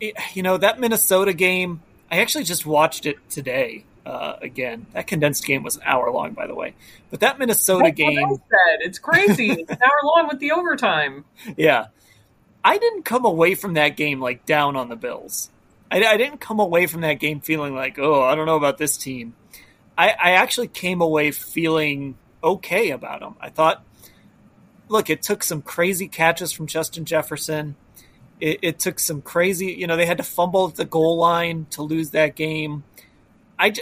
it, 0.00 0.14
you 0.34 0.42
know 0.42 0.56
that 0.56 0.80
Minnesota 0.80 1.32
game, 1.32 1.82
I 2.10 2.20
actually 2.20 2.44
just 2.44 2.66
watched 2.66 3.06
it 3.06 3.18
today 3.30 3.84
uh, 4.06 4.36
again. 4.42 4.86
That 4.92 5.06
condensed 5.06 5.44
game 5.44 5.62
was 5.62 5.76
an 5.76 5.82
hour 5.84 6.10
long, 6.10 6.32
by 6.32 6.46
the 6.46 6.54
way. 6.54 6.74
But 7.10 7.20
that 7.20 7.38
Minnesota 7.38 7.84
That's 7.84 7.96
game, 7.96 8.38
it's 8.80 8.98
crazy. 8.98 9.50
it's 9.50 9.70
an 9.70 9.78
hour 9.82 10.00
long 10.04 10.28
with 10.28 10.38
the 10.38 10.52
overtime. 10.52 11.24
Yeah, 11.56 11.86
I 12.64 12.78
didn't 12.78 13.04
come 13.04 13.24
away 13.24 13.54
from 13.54 13.74
that 13.74 13.96
game 13.96 14.20
like 14.20 14.46
down 14.46 14.76
on 14.76 14.88
the 14.88 14.96
Bills. 14.96 15.50
I, 15.92 16.04
I 16.06 16.16
didn't 16.16 16.40
come 16.40 16.58
away 16.58 16.86
from 16.86 17.02
that 17.02 17.14
game 17.14 17.40
feeling 17.40 17.74
like, 17.74 17.98
oh, 17.98 18.22
I 18.22 18.34
don't 18.34 18.46
know 18.46 18.56
about 18.56 18.78
this 18.78 18.96
team. 18.96 19.34
I, 19.96 20.08
I 20.08 20.30
actually 20.32 20.68
came 20.68 21.02
away 21.02 21.30
feeling 21.32 22.16
okay 22.42 22.90
about 22.90 23.20
them. 23.20 23.36
I 23.40 23.50
thought, 23.50 23.84
look, 24.88 25.10
it 25.10 25.22
took 25.22 25.42
some 25.42 25.60
crazy 25.60 26.08
catches 26.08 26.50
from 26.50 26.66
Justin 26.66 27.04
Jefferson. 27.04 27.76
It, 28.40 28.60
it, 28.62 28.78
took 28.78 28.98
some 28.98 29.20
crazy, 29.20 29.66
you 29.66 29.86
know, 29.86 29.96
they 29.96 30.06
had 30.06 30.16
to 30.16 30.24
fumble 30.24 30.66
at 30.68 30.76
the 30.76 30.86
goal 30.86 31.18
line 31.18 31.66
to 31.70 31.82
lose 31.82 32.10
that 32.10 32.34
game. 32.34 32.84
I, 33.58 33.74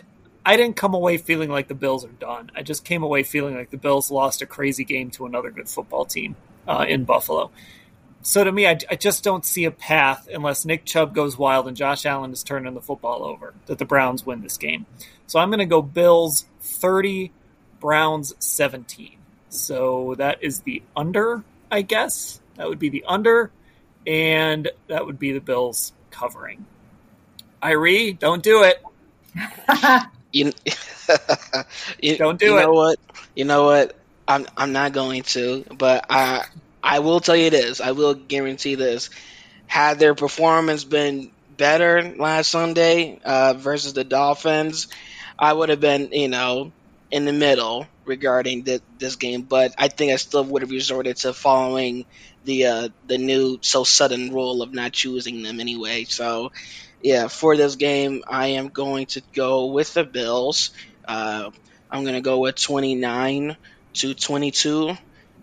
I 0.44 0.56
didn't 0.56 0.76
come 0.76 0.94
away 0.94 1.16
feeling 1.16 1.48
like 1.48 1.68
the 1.68 1.74
Bills 1.74 2.04
are 2.04 2.08
done. 2.08 2.50
I 2.56 2.62
just 2.62 2.84
came 2.84 3.04
away 3.04 3.22
feeling 3.22 3.54
like 3.54 3.70
the 3.70 3.78
Bills 3.78 4.10
lost 4.10 4.42
a 4.42 4.46
crazy 4.46 4.84
game 4.84 5.10
to 5.12 5.26
another 5.26 5.50
good 5.50 5.68
football 5.68 6.04
team 6.04 6.34
uh, 6.66 6.84
in 6.88 7.04
Buffalo 7.04 7.52
so 8.22 8.44
to 8.44 8.52
me, 8.52 8.66
I, 8.66 8.78
I, 8.90 8.96
just 8.96 9.24
don't 9.24 9.44
see 9.44 9.64
a 9.64 9.70
path 9.70 10.28
unless 10.32 10.64
Nick 10.64 10.84
Chubb 10.84 11.14
goes 11.14 11.38
wild 11.38 11.66
and 11.66 11.76
Josh 11.76 12.04
Allen 12.04 12.32
is 12.32 12.42
turning 12.42 12.74
the 12.74 12.80
football 12.82 13.24
over 13.24 13.54
that 13.66 13.78
the 13.78 13.84
Browns 13.86 14.26
win 14.26 14.42
this 14.42 14.58
game. 14.58 14.84
So 15.26 15.38
I'm 15.38 15.48
going 15.48 15.60
to 15.60 15.66
go 15.66 15.80
Bills 15.80 16.44
30, 16.60 17.32
Browns 17.80 18.34
17. 18.38 19.16
So 19.48 20.14
that 20.18 20.42
is 20.42 20.60
the 20.60 20.82
under, 20.94 21.42
I 21.70 21.82
guess. 21.82 22.40
That 22.56 22.68
would 22.68 22.78
be 22.78 22.90
the 22.90 23.04
under, 23.06 23.50
and 24.06 24.70
that 24.88 25.06
would 25.06 25.18
be 25.18 25.32
the 25.32 25.40
Bills 25.40 25.92
covering. 26.10 26.66
Irie, 27.62 28.18
don't 28.18 28.42
do 28.42 28.64
it. 28.64 28.82
you, 30.32 30.52
you, 32.00 32.16
don't 32.18 32.38
do 32.38 32.46
you 32.46 32.58
it. 32.58 32.60
You 32.60 32.66
know 32.66 32.72
what? 32.72 32.98
You 33.34 33.44
know 33.44 33.64
what? 33.64 33.96
I'm 34.28 34.46
I'm 34.56 34.72
not 34.72 34.92
going 34.92 35.22
to, 35.22 35.64
but 35.76 36.06
I 36.10 36.44
I 36.82 37.00
will 37.00 37.20
tell 37.20 37.36
you 37.36 37.50
this. 37.50 37.80
I 37.80 37.92
will 37.92 38.14
guarantee 38.14 38.74
this. 38.74 39.10
Had 39.66 39.98
their 39.98 40.14
performance 40.14 40.84
been 40.84 41.30
better 41.56 42.14
last 42.16 42.50
Sunday 42.50 43.20
uh, 43.24 43.54
versus 43.54 43.92
the 43.92 44.04
Dolphins, 44.04 44.88
I 45.38 45.52
would 45.52 45.68
have 45.68 45.80
been, 45.80 46.10
you 46.12 46.28
know, 46.28 46.72
in 47.10 47.24
the 47.24 47.32
middle 47.32 47.86
regarding 48.04 48.64
the, 48.64 48.80
this 48.98 49.16
game. 49.16 49.42
But 49.42 49.74
I 49.78 49.88
think 49.88 50.12
I 50.12 50.16
still 50.16 50.44
would 50.44 50.62
have 50.62 50.70
resorted 50.70 51.16
to 51.18 51.32
following 51.32 52.06
the 52.44 52.66
uh, 52.66 52.88
the 53.06 53.18
new 53.18 53.58
so 53.60 53.84
sudden 53.84 54.32
rule 54.32 54.62
of 54.62 54.72
not 54.72 54.92
choosing 54.92 55.42
them 55.42 55.60
anyway. 55.60 56.04
So, 56.04 56.52
yeah, 57.02 57.28
for 57.28 57.56
this 57.56 57.76
game, 57.76 58.22
I 58.28 58.48
am 58.48 58.68
going 58.68 59.06
to 59.08 59.22
go 59.34 59.66
with 59.66 59.94
the 59.94 60.04
Bills. 60.04 60.70
Uh, 61.06 61.50
I'm 61.90 62.02
going 62.04 62.14
to 62.14 62.20
go 62.20 62.38
with 62.38 62.56
29 62.56 63.56
to 63.94 64.14
22. 64.14 64.96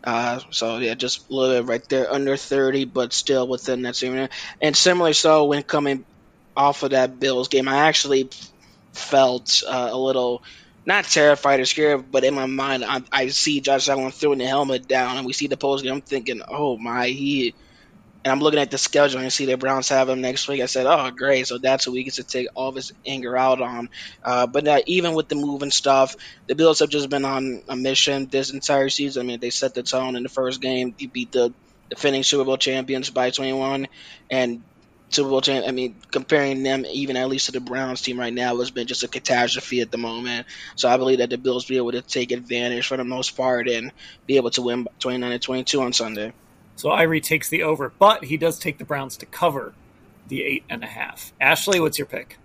Uh, 0.08 0.40
so 0.52 0.78
yeah, 0.78 0.94
just 0.94 1.30
a 1.30 1.34
little 1.34 1.62
bit 1.62 1.70
right 1.70 1.90
there 1.90 2.10
under 2.10 2.38
30, 2.38 2.86
but 2.86 3.12
still 3.12 3.46
within 3.46 3.82
that 3.82 3.94
same. 3.94 4.30
And 4.62 4.74
similarly, 4.74 5.12
so 5.12 5.44
when 5.44 5.64
coming 5.64 6.06
off 6.56 6.84
of 6.84 6.92
that 6.92 7.20
Bills 7.20 7.50
game, 7.50 7.68
I 7.68 7.88
actually 7.90 8.30
felt 8.94 9.64
uh, 9.68 9.90
a 9.92 9.98
little 9.98 10.44
not 10.86 11.04
terrified 11.04 11.60
or 11.60 11.66
scared, 11.66 12.10
but 12.10 12.24
in 12.24 12.34
my 12.34 12.46
mind, 12.46 12.86
I, 12.86 13.04
I 13.12 13.28
see 13.28 13.60
Josh 13.60 13.90
Allen 13.90 14.12
throwing 14.12 14.40
the 14.40 14.48
helmet 14.48 14.88
down, 14.88 15.18
and 15.18 15.26
we 15.28 15.34
see 15.34 15.48
the 15.48 15.58
post 15.58 15.84
game. 15.84 15.96
I'm 15.96 16.02
thinking, 16.02 16.42
oh 16.48 16.78
my, 16.78 17.08
he 17.08 17.54
and 18.28 18.34
I'm 18.34 18.42
looking 18.42 18.60
at 18.60 18.72
the 18.72 18.78
schedule 18.78 19.22
and 19.22 19.32
see 19.32 19.46
the 19.46 19.56
Browns 19.56 19.88
have 19.88 20.10
him 20.10 20.20
next 20.20 20.50
week. 20.50 20.60
I 20.60 20.66
said, 20.66 20.86
oh, 20.86 21.12
great. 21.12 21.48
So 21.48 21.60
that's 21.60 21.86
who 21.86 21.94
we 21.94 22.04
get 22.04 22.16
to 22.16 22.26
take 22.26 22.48
all 22.56 22.74
this 22.74 22.92
anger 23.06 23.38
out 23.38 23.62
on. 23.62 23.88
Uh, 24.22 24.48
but 24.48 24.66
now, 24.66 24.80
even 24.86 25.14
with 25.14 25.30
the 25.30 25.36
move 25.36 25.62
and 25.62 25.72
stuff, 25.72 26.14
the 26.50 26.56
Bills 26.56 26.80
have 26.80 26.90
just 26.90 27.10
been 27.10 27.24
on 27.24 27.64
a 27.70 27.78
mission 27.78 28.28
this 28.30 28.52
entire 28.52 28.90
season. 28.90 29.22
I 29.22 29.26
mean, 29.26 29.40
they 29.40 29.50
set 29.50 29.76
the 29.76 29.82
tone 29.82 30.18
in 30.18 30.24
the 30.24 30.30
first 30.30 30.60
game. 30.60 30.94
They 31.00 31.06
beat 31.06 31.32
the 31.32 31.54
defending 31.90 32.24
Super 32.24 32.44
Bowl 32.44 32.58
champions 32.58 33.10
by 33.10 33.30
21. 33.30 33.88
And 34.30 34.66
Super 35.10 35.30
Bowl 35.30 35.40
champ. 35.40 35.66
I 35.66 35.72
mean, 35.72 36.02
comparing 36.12 36.64
them 36.64 36.86
even 36.86 37.16
at 37.16 37.30
least 37.30 37.46
to 37.46 37.54
the 37.54 37.62
Browns 37.62 38.02
team 38.02 38.20
right 38.20 38.34
now 38.34 38.58
has 38.58 38.72
been 38.72 38.88
just 38.88 39.04
a 39.04 39.08
catastrophe 39.08 39.80
at 39.80 39.90
the 39.90 39.98
moment. 39.98 40.48
So 40.76 40.90
I 40.90 40.98
believe 40.98 41.20
that 41.20 41.30
the 41.30 41.38
Bills 41.38 41.64
will 41.64 41.76
be 41.76 41.78
able 41.78 41.94
to 41.94 42.02
take 42.02 42.34
advantage 42.34 42.88
for 42.88 42.98
the 42.98 43.06
most 43.06 43.38
part 43.38 43.70
and 43.70 43.94
be 44.26 44.36
able 44.36 44.50
to 44.52 44.64
win 44.64 44.86
29 45.00 45.32
and 45.32 45.42
22 45.42 45.82
on 45.82 45.94
Sunday. 45.94 46.34
So 46.78 46.90
Irie 46.90 47.22
takes 47.22 47.50
the 47.50 47.64
over, 47.64 47.92
but 48.00 48.24
he 48.24 48.38
does 48.38 48.60
take 48.60 48.78
the 48.78 48.86
Browns 48.86 49.18
to 49.18 49.26
cover 49.26 49.74
the 50.28 50.44
eight 50.44 50.64
and 50.70 50.84
a 50.84 50.88
half. 50.88 51.34
Ashley, 51.42 51.80
what's 51.80 51.98
your 51.98 52.06
pick? 52.06 52.38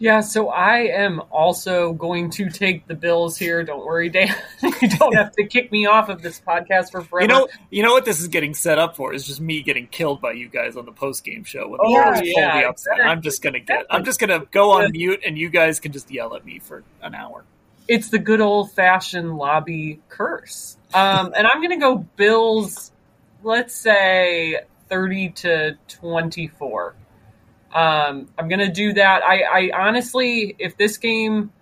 Yeah, 0.00 0.20
so 0.20 0.48
I 0.48 0.78
am 0.78 1.20
also 1.30 1.92
going 1.92 2.30
to 2.30 2.48
take 2.48 2.86
the 2.86 2.94
Bills 2.94 3.36
here. 3.36 3.62
Don't 3.62 3.84
worry, 3.84 4.08
Dan. 4.08 4.34
you 4.62 4.88
don't 4.88 5.14
have 5.14 5.30
to 5.32 5.46
kick 5.46 5.70
me 5.70 5.84
off 5.84 6.08
of 6.08 6.22
this 6.22 6.40
podcast 6.40 6.90
for 6.90 7.02
forever. 7.02 7.20
You 7.20 7.38
know, 7.38 7.48
you 7.68 7.82
know 7.82 7.92
what 7.92 8.06
this 8.06 8.18
is 8.18 8.28
getting 8.28 8.54
set 8.54 8.78
up 8.78 8.96
for 8.96 9.12
is 9.12 9.26
just 9.26 9.42
me 9.42 9.62
getting 9.62 9.86
killed 9.86 10.22
by 10.22 10.32
you 10.32 10.48
guys 10.48 10.76
on 10.76 10.86
the 10.86 10.92
post 10.92 11.22
game 11.22 11.44
show. 11.44 11.68
When 11.68 11.80
oh, 11.82 11.90
yeah, 11.90 12.22
yeah 12.22 12.70
exactly. 12.70 13.04
I'm 13.04 13.20
just 13.20 13.42
gonna 13.42 13.60
get. 13.60 13.84
I'm 13.90 14.04
just 14.04 14.18
gonna 14.18 14.46
go 14.50 14.70
on 14.70 14.90
mute, 14.90 15.20
and 15.24 15.36
you 15.36 15.50
guys 15.50 15.78
can 15.78 15.92
just 15.92 16.10
yell 16.10 16.34
at 16.34 16.46
me 16.46 16.60
for 16.60 16.82
an 17.02 17.14
hour. 17.14 17.44
It's 17.86 18.08
the 18.08 18.18
good 18.18 18.40
old 18.40 18.72
fashioned 18.72 19.28
Labbe 19.28 19.98
curse, 20.08 20.78
um, 20.94 21.34
and 21.36 21.46
I'm 21.46 21.60
gonna 21.60 21.78
go 21.78 21.98
Bills 22.16 22.90
let's 23.42 23.74
say 23.74 24.60
30 24.88 25.30
to 25.30 25.78
24. 25.88 26.94
Um, 27.72 28.28
I'm 28.36 28.48
going 28.48 28.60
to 28.60 28.70
do 28.70 28.92
that. 28.94 29.22
I, 29.22 29.42
I 29.42 29.70
honestly, 29.74 30.56
if 30.58 30.76
this 30.76 30.98
game, 30.98 31.52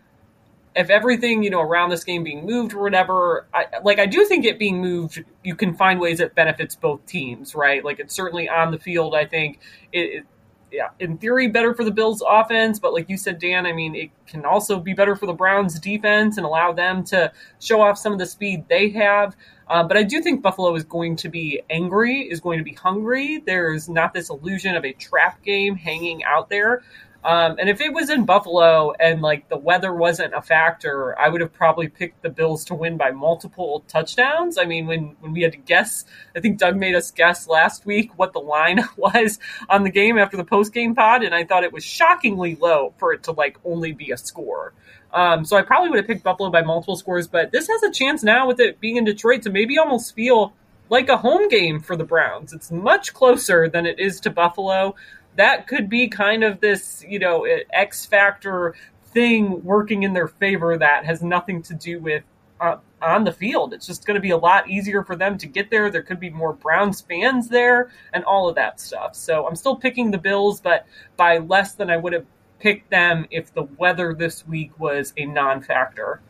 if 0.74 0.88
everything, 0.90 1.42
you 1.42 1.50
know, 1.50 1.60
around 1.60 1.90
this 1.90 2.04
game 2.04 2.24
being 2.24 2.46
moved 2.46 2.72
or 2.72 2.80
whatever, 2.80 3.46
I, 3.52 3.66
like 3.82 3.98
I 3.98 4.06
do 4.06 4.24
think 4.24 4.44
it 4.44 4.58
being 4.58 4.80
moved, 4.80 5.22
you 5.44 5.54
can 5.54 5.74
find 5.74 6.00
ways 6.00 6.18
that 6.18 6.34
benefits 6.34 6.74
both 6.74 7.04
teams, 7.04 7.54
right? 7.54 7.84
Like 7.84 8.00
it's 8.00 8.14
certainly 8.14 8.48
on 8.48 8.70
the 8.70 8.78
field. 8.78 9.14
I 9.14 9.26
think 9.26 9.60
it, 9.92 9.98
it 9.98 10.26
yeah, 10.70 10.88
in 11.00 11.16
theory, 11.16 11.48
better 11.48 11.74
for 11.74 11.84
the 11.84 11.90
Bills' 11.90 12.22
offense, 12.26 12.78
but 12.78 12.92
like 12.92 13.08
you 13.08 13.16
said, 13.16 13.38
Dan, 13.38 13.64
I 13.64 13.72
mean, 13.72 13.94
it 13.94 14.10
can 14.26 14.44
also 14.44 14.78
be 14.78 14.92
better 14.92 15.16
for 15.16 15.26
the 15.26 15.32
Browns' 15.32 15.78
defense 15.80 16.36
and 16.36 16.44
allow 16.44 16.72
them 16.72 17.04
to 17.04 17.32
show 17.58 17.80
off 17.80 17.98
some 17.98 18.12
of 18.12 18.18
the 18.18 18.26
speed 18.26 18.66
they 18.68 18.90
have. 18.90 19.34
Uh, 19.68 19.82
but 19.84 19.96
I 19.96 20.02
do 20.02 20.22
think 20.22 20.42
Buffalo 20.42 20.74
is 20.74 20.84
going 20.84 21.16
to 21.16 21.28
be 21.28 21.62
angry, 21.68 22.22
is 22.22 22.40
going 22.40 22.58
to 22.58 22.64
be 22.64 22.72
hungry. 22.72 23.42
There's 23.44 23.88
not 23.88 24.14
this 24.14 24.30
illusion 24.30 24.76
of 24.76 24.84
a 24.84 24.92
trap 24.92 25.42
game 25.42 25.76
hanging 25.76 26.24
out 26.24 26.48
there. 26.48 26.82
Um, 27.24 27.56
and 27.58 27.68
if 27.68 27.80
it 27.80 27.92
was 27.92 28.10
in 28.10 28.24
Buffalo 28.24 28.92
and 28.98 29.20
like 29.20 29.48
the 29.48 29.58
weather 29.58 29.92
wasn't 29.92 30.34
a 30.34 30.40
factor, 30.40 31.18
I 31.18 31.28
would 31.28 31.40
have 31.40 31.52
probably 31.52 31.88
picked 31.88 32.22
the 32.22 32.30
Bills 32.30 32.64
to 32.66 32.74
win 32.74 32.96
by 32.96 33.10
multiple 33.10 33.84
touchdowns. 33.88 34.56
I 34.56 34.64
mean, 34.64 34.86
when 34.86 35.16
when 35.20 35.32
we 35.32 35.42
had 35.42 35.52
to 35.52 35.58
guess, 35.58 36.04
I 36.36 36.40
think 36.40 36.58
Doug 36.58 36.76
made 36.76 36.94
us 36.94 37.10
guess 37.10 37.48
last 37.48 37.84
week 37.84 38.16
what 38.16 38.32
the 38.32 38.38
line 38.38 38.80
was 38.96 39.40
on 39.68 39.82
the 39.82 39.90
game 39.90 40.16
after 40.16 40.36
the 40.36 40.44
post 40.44 40.72
game 40.72 40.94
pod, 40.94 41.24
and 41.24 41.34
I 41.34 41.44
thought 41.44 41.64
it 41.64 41.72
was 41.72 41.84
shockingly 41.84 42.54
low 42.54 42.94
for 42.98 43.12
it 43.12 43.24
to 43.24 43.32
like 43.32 43.58
only 43.64 43.92
be 43.92 44.12
a 44.12 44.16
score. 44.16 44.72
Um, 45.12 45.44
so 45.44 45.56
I 45.56 45.62
probably 45.62 45.90
would 45.90 45.98
have 45.98 46.06
picked 46.06 46.22
Buffalo 46.22 46.50
by 46.50 46.62
multiple 46.62 46.96
scores, 46.96 47.26
but 47.26 47.50
this 47.50 47.68
has 47.68 47.82
a 47.82 47.90
chance 47.90 48.22
now 48.22 48.46
with 48.46 48.60
it 48.60 48.78
being 48.80 48.96
in 48.96 49.04
Detroit 49.04 49.42
to 49.42 49.50
maybe 49.50 49.78
almost 49.78 50.14
feel 50.14 50.52
like 50.90 51.08
a 51.08 51.16
home 51.16 51.48
game 51.48 51.80
for 51.80 51.96
the 51.96 52.04
Browns. 52.04 52.52
It's 52.52 52.70
much 52.70 53.14
closer 53.14 53.68
than 53.68 53.86
it 53.86 53.98
is 53.98 54.20
to 54.20 54.30
Buffalo 54.30 54.94
that 55.38 55.68
could 55.68 55.88
be 55.88 56.08
kind 56.08 56.42
of 56.42 56.60
this, 56.60 57.04
you 57.08 57.18
know, 57.18 57.46
X 57.72 58.04
factor 58.04 58.74
thing 59.06 59.62
working 59.64 60.02
in 60.02 60.12
their 60.12 60.26
favor 60.26 60.76
that 60.76 61.04
has 61.04 61.22
nothing 61.22 61.62
to 61.62 61.74
do 61.74 62.00
with 62.00 62.24
uh, 62.60 62.76
on 63.00 63.22
the 63.22 63.32
field. 63.32 63.72
It's 63.72 63.86
just 63.86 64.04
going 64.04 64.16
to 64.16 64.20
be 64.20 64.30
a 64.30 64.36
lot 64.36 64.68
easier 64.68 65.04
for 65.04 65.14
them 65.14 65.38
to 65.38 65.46
get 65.46 65.70
there. 65.70 65.90
There 65.90 66.02
could 66.02 66.18
be 66.18 66.28
more 66.28 66.52
Browns 66.52 67.00
fans 67.00 67.48
there 67.48 67.90
and 68.12 68.24
all 68.24 68.48
of 68.48 68.56
that 68.56 68.80
stuff. 68.80 69.14
So 69.14 69.46
I'm 69.46 69.54
still 69.54 69.76
picking 69.76 70.10
the 70.10 70.18
Bills, 70.18 70.60
but 70.60 70.86
by 71.16 71.38
less 71.38 71.74
than 71.74 71.88
I 71.88 71.96
would 71.96 72.12
have 72.12 72.26
picked 72.60 72.90
them 72.90 73.26
if 73.30 73.52
the 73.52 73.62
weather 73.64 74.14
this 74.14 74.46
week 74.46 74.78
was 74.78 75.12
a 75.16 75.26
non 75.26 75.62
factor. 75.62 76.20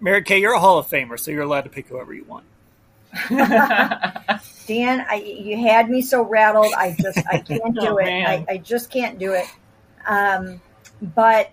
Mary 0.00 0.22
Kay, 0.22 0.40
you're 0.40 0.54
a 0.54 0.60
Hall 0.60 0.78
of 0.78 0.88
Famer, 0.88 1.18
so 1.18 1.30
you're 1.30 1.42
allowed 1.42 1.62
to 1.62 1.70
pick 1.70 1.88
whoever 1.88 2.12
you 2.12 2.24
want. 2.24 2.44
Dan, 3.28 5.04
I, 5.08 5.16
you 5.24 5.58
had 5.58 5.90
me 5.90 6.02
so 6.02 6.22
rattled. 6.22 6.72
I 6.76 6.96
just 6.98 7.18
I 7.30 7.38
can't 7.38 7.78
do 7.78 7.98
Oh, 7.98 7.98
it. 7.98 8.24
I, 8.26 8.44
I 8.48 8.56
just 8.58 8.90
can't 8.90 9.18
do 9.18 9.32
it. 9.32 9.46
Um, 10.06 10.60
but 11.00 11.50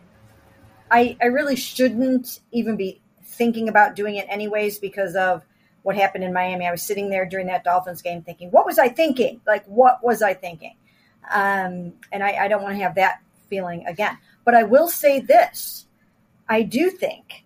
I 0.91 1.17
I 1.21 1.25
really 1.27 1.55
shouldn't 1.55 2.39
even 2.51 2.77
be 2.77 3.01
thinking 3.23 3.69
about 3.69 3.95
doing 3.95 4.15
it 4.15 4.25
anyways 4.29 4.79
because 4.79 5.15
of 5.15 5.43
what 5.83 5.95
happened 5.95 6.23
in 6.23 6.33
Miami. 6.33 6.67
I 6.67 6.71
was 6.71 6.81
sitting 6.81 7.09
there 7.09 7.25
during 7.25 7.47
that 7.47 7.63
Dolphins 7.63 8.01
game 8.01 8.21
thinking, 8.21 8.51
what 8.51 8.65
was 8.65 8.79
I 8.79 8.89
thinking? 8.89 9.41
Like, 9.47 9.65
what 9.65 10.03
was 10.03 10.21
I 10.21 10.33
thinking? 10.33 10.75
Um, 11.31 11.93
and 12.11 12.23
I, 12.23 12.45
I 12.45 12.47
don't 12.47 12.63
want 12.63 12.75
to 12.77 12.83
have 12.83 12.95
that 12.95 13.21
feeling 13.49 13.85
again. 13.87 14.17
But 14.45 14.55
I 14.55 14.63
will 14.63 14.87
say 14.87 15.19
this: 15.19 15.87
I 16.47 16.61
do 16.61 16.89
think 16.89 17.45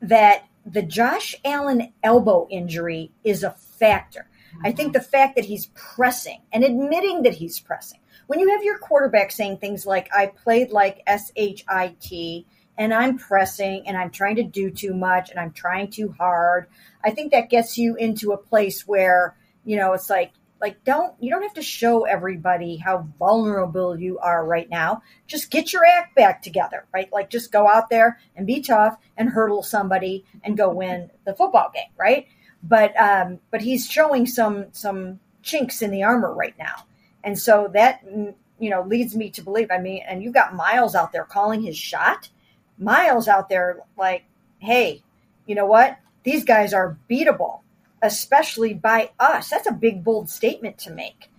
that 0.00 0.44
the 0.66 0.82
Josh 0.82 1.34
Allen 1.44 1.92
elbow 2.02 2.46
injury 2.50 3.10
is 3.22 3.42
a 3.42 3.50
factor. 3.50 4.28
I 4.62 4.72
think 4.72 4.92
the 4.92 5.00
fact 5.00 5.36
that 5.36 5.44
he's 5.44 5.66
pressing 5.74 6.40
and 6.52 6.62
admitting 6.62 7.22
that 7.22 7.34
he's 7.34 7.58
pressing. 7.58 8.00
When 8.28 8.38
you 8.38 8.50
have 8.50 8.62
your 8.62 8.78
quarterback 8.78 9.32
saying 9.32 9.58
things 9.58 9.84
like, 9.84 10.08
I 10.14 10.26
played 10.26 10.70
like 10.70 11.02
S 11.06 11.32
H 11.36 11.64
I 11.68 11.96
T 12.00 12.46
and 12.78 12.94
I'm 12.94 13.18
pressing 13.18 13.86
and 13.86 13.96
I'm 13.96 14.10
trying 14.10 14.36
to 14.36 14.42
do 14.42 14.70
too 14.70 14.94
much 14.94 15.30
and 15.30 15.40
I'm 15.40 15.52
trying 15.52 15.90
too 15.90 16.14
hard, 16.16 16.68
I 17.04 17.10
think 17.10 17.32
that 17.32 17.50
gets 17.50 17.76
you 17.76 17.96
into 17.96 18.32
a 18.32 18.38
place 18.38 18.86
where, 18.86 19.36
you 19.64 19.76
know, 19.76 19.92
it's 19.92 20.08
like, 20.08 20.32
like 20.64 20.82
don't 20.82 21.12
you 21.20 21.30
don't 21.30 21.42
have 21.42 21.52
to 21.52 21.62
show 21.62 22.06
everybody 22.06 22.78
how 22.78 23.06
vulnerable 23.18 24.00
you 24.00 24.18
are 24.18 24.46
right 24.46 24.70
now. 24.70 25.02
Just 25.26 25.50
get 25.50 25.74
your 25.74 25.84
act 25.84 26.16
back 26.16 26.40
together 26.40 26.86
right? 26.94 27.12
Like 27.12 27.28
just 27.28 27.52
go 27.52 27.68
out 27.68 27.90
there 27.90 28.18
and 28.34 28.46
be 28.46 28.62
tough 28.62 28.96
and 29.18 29.28
hurdle 29.28 29.62
somebody 29.62 30.24
and 30.42 30.56
go 30.56 30.70
win 30.70 31.10
the 31.26 31.34
football 31.34 31.70
game 31.74 31.90
right? 31.98 32.28
But 32.62 32.98
um 32.98 33.40
but 33.50 33.60
he's 33.60 33.86
showing 33.86 34.26
some 34.26 34.68
some 34.72 35.20
chinks 35.42 35.82
in 35.82 35.90
the 35.90 36.02
armor 36.02 36.32
right 36.32 36.54
now. 36.58 36.86
And 37.22 37.38
so 37.38 37.70
that 37.74 38.02
mm, 38.06 38.32
you 38.58 38.70
know 38.70 38.80
leads 38.80 39.14
me 39.14 39.28
to 39.32 39.42
believe 39.42 39.68
i 39.70 39.76
mean 39.76 40.02
and 40.08 40.22
you've 40.22 40.32
got 40.32 40.54
Myles 40.54 40.94
out 40.94 41.12
there 41.12 41.24
calling 41.24 41.60
his 41.60 41.76
shot. 41.76 42.30
Myles 42.78 43.28
out 43.28 43.50
there 43.50 43.80
like 43.98 44.24
hey 44.60 45.02
you 45.44 45.54
know 45.54 45.66
what? 45.66 45.98
These 46.22 46.44
guys 46.44 46.72
are 46.72 46.96
beatable 47.10 47.60
especially 48.04 48.74
by 48.74 49.10
us. 49.18 49.48
That's 49.48 49.66
a 49.66 49.72
big, 49.72 50.04
bold 50.04 50.28
statement 50.28 50.78
to 50.78 50.92
make. 50.92 51.30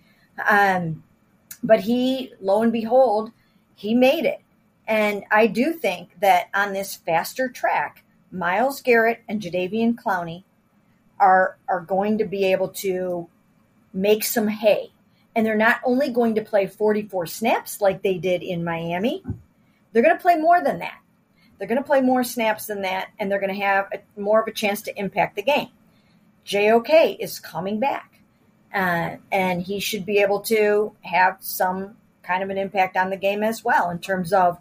Um, 0.46 1.04
but 1.62 1.80
he, 1.80 2.32
lo 2.40 2.62
and 2.62 2.72
behold, 2.72 3.30
he 3.76 3.94
made 3.94 4.24
it. 4.24 4.40
And 4.86 5.24
I 5.30 5.46
do 5.46 5.72
think 5.72 6.20
that 6.20 6.48
on 6.52 6.72
this 6.72 6.96
faster 6.96 7.48
track, 7.48 8.04
Myles 8.30 8.82
Garrett 8.82 9.22
and 9.28 9.40
Jadeveon 9.40 9.94
Clowney 9.94 10.44
are 11.18 11.56
are 11.68 11.80
going 11.80 12.18
to 12.18 12.24
be 12.24 12.44
able 12.52 12.68
to 12.68 13.28
make 13.94 14.24
some 14.24 14.48
hay. 14.48 14.90
And 15.34 15.46
they're 15.46 15.56
not 15.56 15.80
only 15.84 16.10
going 16.10 16.34
to 16.34 16.42
play 16.42 16.66
44 16.66 17.26
snaps 17.26 17.80
like 17.80 18.02
they 18.02 18.18
did 18.18 18.42
in 18.42 18.64
Miami, 18.64 19.22
they're 19.92 20.02
going 20.02 20.16
to 20.16 20.22
play 20.22 20.36
more 20.36 20.62
than 20.62 20.80
that. 20.80 20.98
They're 21.58 21.68
going 21.68 21.80
to 21.80 21.86
play 21.86 22.00
more 22.00 22.24
snaps 22.24 22.66
than 22.66 22.82
that, 22.82 23.08
and 23.18 23.30
they're 23.30 23.40
going 23.40 23.54
to 23.54 23.60
have 23.62 23.86
a, 23.92 24.20
more 24.20 24.40
of 24.40 24.46
a 24.46 24.52
chance 24.52 24.82
to 24.82 24.98
impact 24.98 25.36
the 25.36 25.42
game. 25.42 25.68
JOK 26.46 27.18
is 27.18 27.40
coming 27.40 27.80
back, 27.80 28.20
uh, 28.72 29.16
and 29.32 29.62
he 29.62 29.80
should 29.80 30.06
be 30.06 30.18
able 30.18 30.40
to 30.42 30.92
have 31.02 31.38
some 31.40 31.96
kind 32.22 32.42
of 32.42 32.50
an 32.50 32.56
impact 32.56 32.96
on 32.96 33.10
the 33.10 33.16
game 33.16 33.42
as 33.42 33.64
well 33.64 33.90
in 33.90 33.98
terms 33.98 34.32
of, 34.32 34.58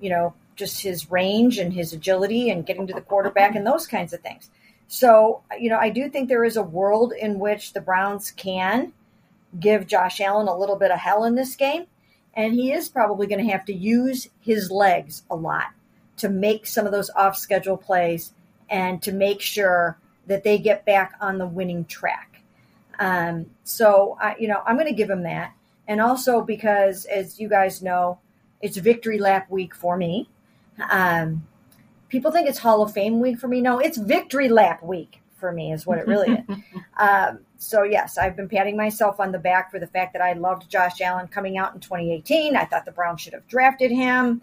you 0.00 0.10
know, 0.10 0.34
just 0.56 0.82
his 0.82 1.10
range 1.10 1.58
and 1.58 1.72
his 1.72 1.92
agility 1.92 2.50
and 2.50 2.66
getting 2.66 2.86
to 2.86 2.94
the 2.94 3.00
quarterback 3.00 3.56
and 3.56 3.66
those 3.66 3.86
kinds 3.86 4.12
of 4.12 4.20
things. 4.20 4.48
So, 4.86 5.42
you 5.58 5.70
know, 5.70 5.78
I 5.78 5.90
do 5.90 6.08
think 6.08 6.28
there 6.28 6.44
is 6.44 6.56
a 6.56 6.62
world 6.62 7.12
in 7.12 7.40
which 7.40 7.72
the 7.72 7.80
Browns 7.80 8.30
can 8.30 8.92
give 9.58 9.86
Josh 9.86 10.20
Allen 10.20 10.46
a 10.46 10.56
little 10.56 10.76
bit 10.76 10.92
of 10.92 10.98
hell 10.98 11.24
in 11.24 11.34
this 11.34 11.56
game, 11.56 11.86
and 12.34 12.54
he 12.54 12.72
is 12.72 12.88
probably 12.88 13.26
going 13.26 13.44
to 13.44 13.52
have 13.52 13.64
to 13.64 13.74
use 13.74 14.28
his 14.40 14.70
legs 14.70 15.22
a 15.30 15.36
lot 15.36 15.68
to 16.18 16.28
make 16.28 16.66
some 16.66 16.86
of 16.86 16.92
those 16.92 17.10
off 17.10 17.36
schedule 17.36 17.76
plays 17.76 18.32
and 18.70 19.02
to 19.02 19.12
make 19.12 19.40
sure 19.40 19.98
that 20.26 20.44
they 20.44 20.58
get 20.58 20.84
back 20.84 21.14
on 21.20 21.38
the 21.38 21.46
winning 21.46 21.84
track. 21.84 22.42
Um, 22.98 23.46
so, 23.64 24.16
I, 24.20 24.36
you 24.38 24.48
know, 24.48 24.62
I'm 24.66 24.76
going 24.76 24.88
to 24.88 24.94
give 24.94 25.10
him 25.10 25.22
that. 25.24 25.52
And 25.86 26.00
also 26.00 26.40
because, 26.40 27.04
as 27.06 27.38
you 27.38 27.48
guys 27.48 27.82
know, 27.82 28.18
it's 28.62 28.76
victory 28.76 29.18
lap 29.18 29.50
week 29.50 29.74
for 29.74 29.96
me. 29.96 30.28
Um, 30.90 31.46
people 32.08 32.30
think 32.30 32.48
it's 32.48 32.58
Hall 32.58 32.82
of 32.82 32.92
Fame 32.92 33.20
week 33.20 33.38
for 33.38 33.48
me. 33.48 33.60
No, 33.60 33.78
it's 33.78 33.98
victory 33.98 34.48
lap 34.48 34.82
week 34.82 35.20
for 35.36 35.52
me, 35.52 35.72
is 35.72 35.86
what 35.86 35.98
it 35.98 36.06
really 36.06 36.32
is. 36.48 36.56
um, 36.98 37.40
so, 37.58 37.82
yes, 37.82 38.16
I've 38.16 38.36
been 38.36 38.48
patting 38.48 38.76
myself 38.76 39.20
on 39.20 39.32
the 39.32 39.38
back 39.38 39.70
for 39.70 39.78
the 39.78 39.86
fact 39.86 40.14
that 40.14 40.22
I 40.22 40.32
loved 40.32 40.70
Josh 40.70 41.00
Allen 41.00 41.28
coming 41.28 41.58
out 41.58 41.74
in 41.74 41.80
2018. 41.80 42.56
I 42.56 42.64
thought 42.64 42.84
the 42.84 42.92
Browns 42.92 43.20
should 43.20 43.34
have 43.34 43.46
drafted 43.48 43.90
him. 43.90 44.40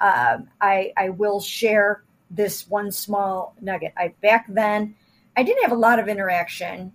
Um, 0.00 0.48
I, 0.60 0.92
I 0.96 1.08
will 1.10 1.40
share 1.40 2.02
this 2.30 2.68
one 2.68 2.90
small 2.90 3.54
nugget. 3.60 3.92
I 3.96 4.08
back 4.20 4.46
then 4.48 4.94
I 5.36 5.42
didn't 5.42 5.62
have 5.62 5.72
a 5.72 5.80
lot 5.80 5.98
of 5.98 6.08
interaction 6.08 6.92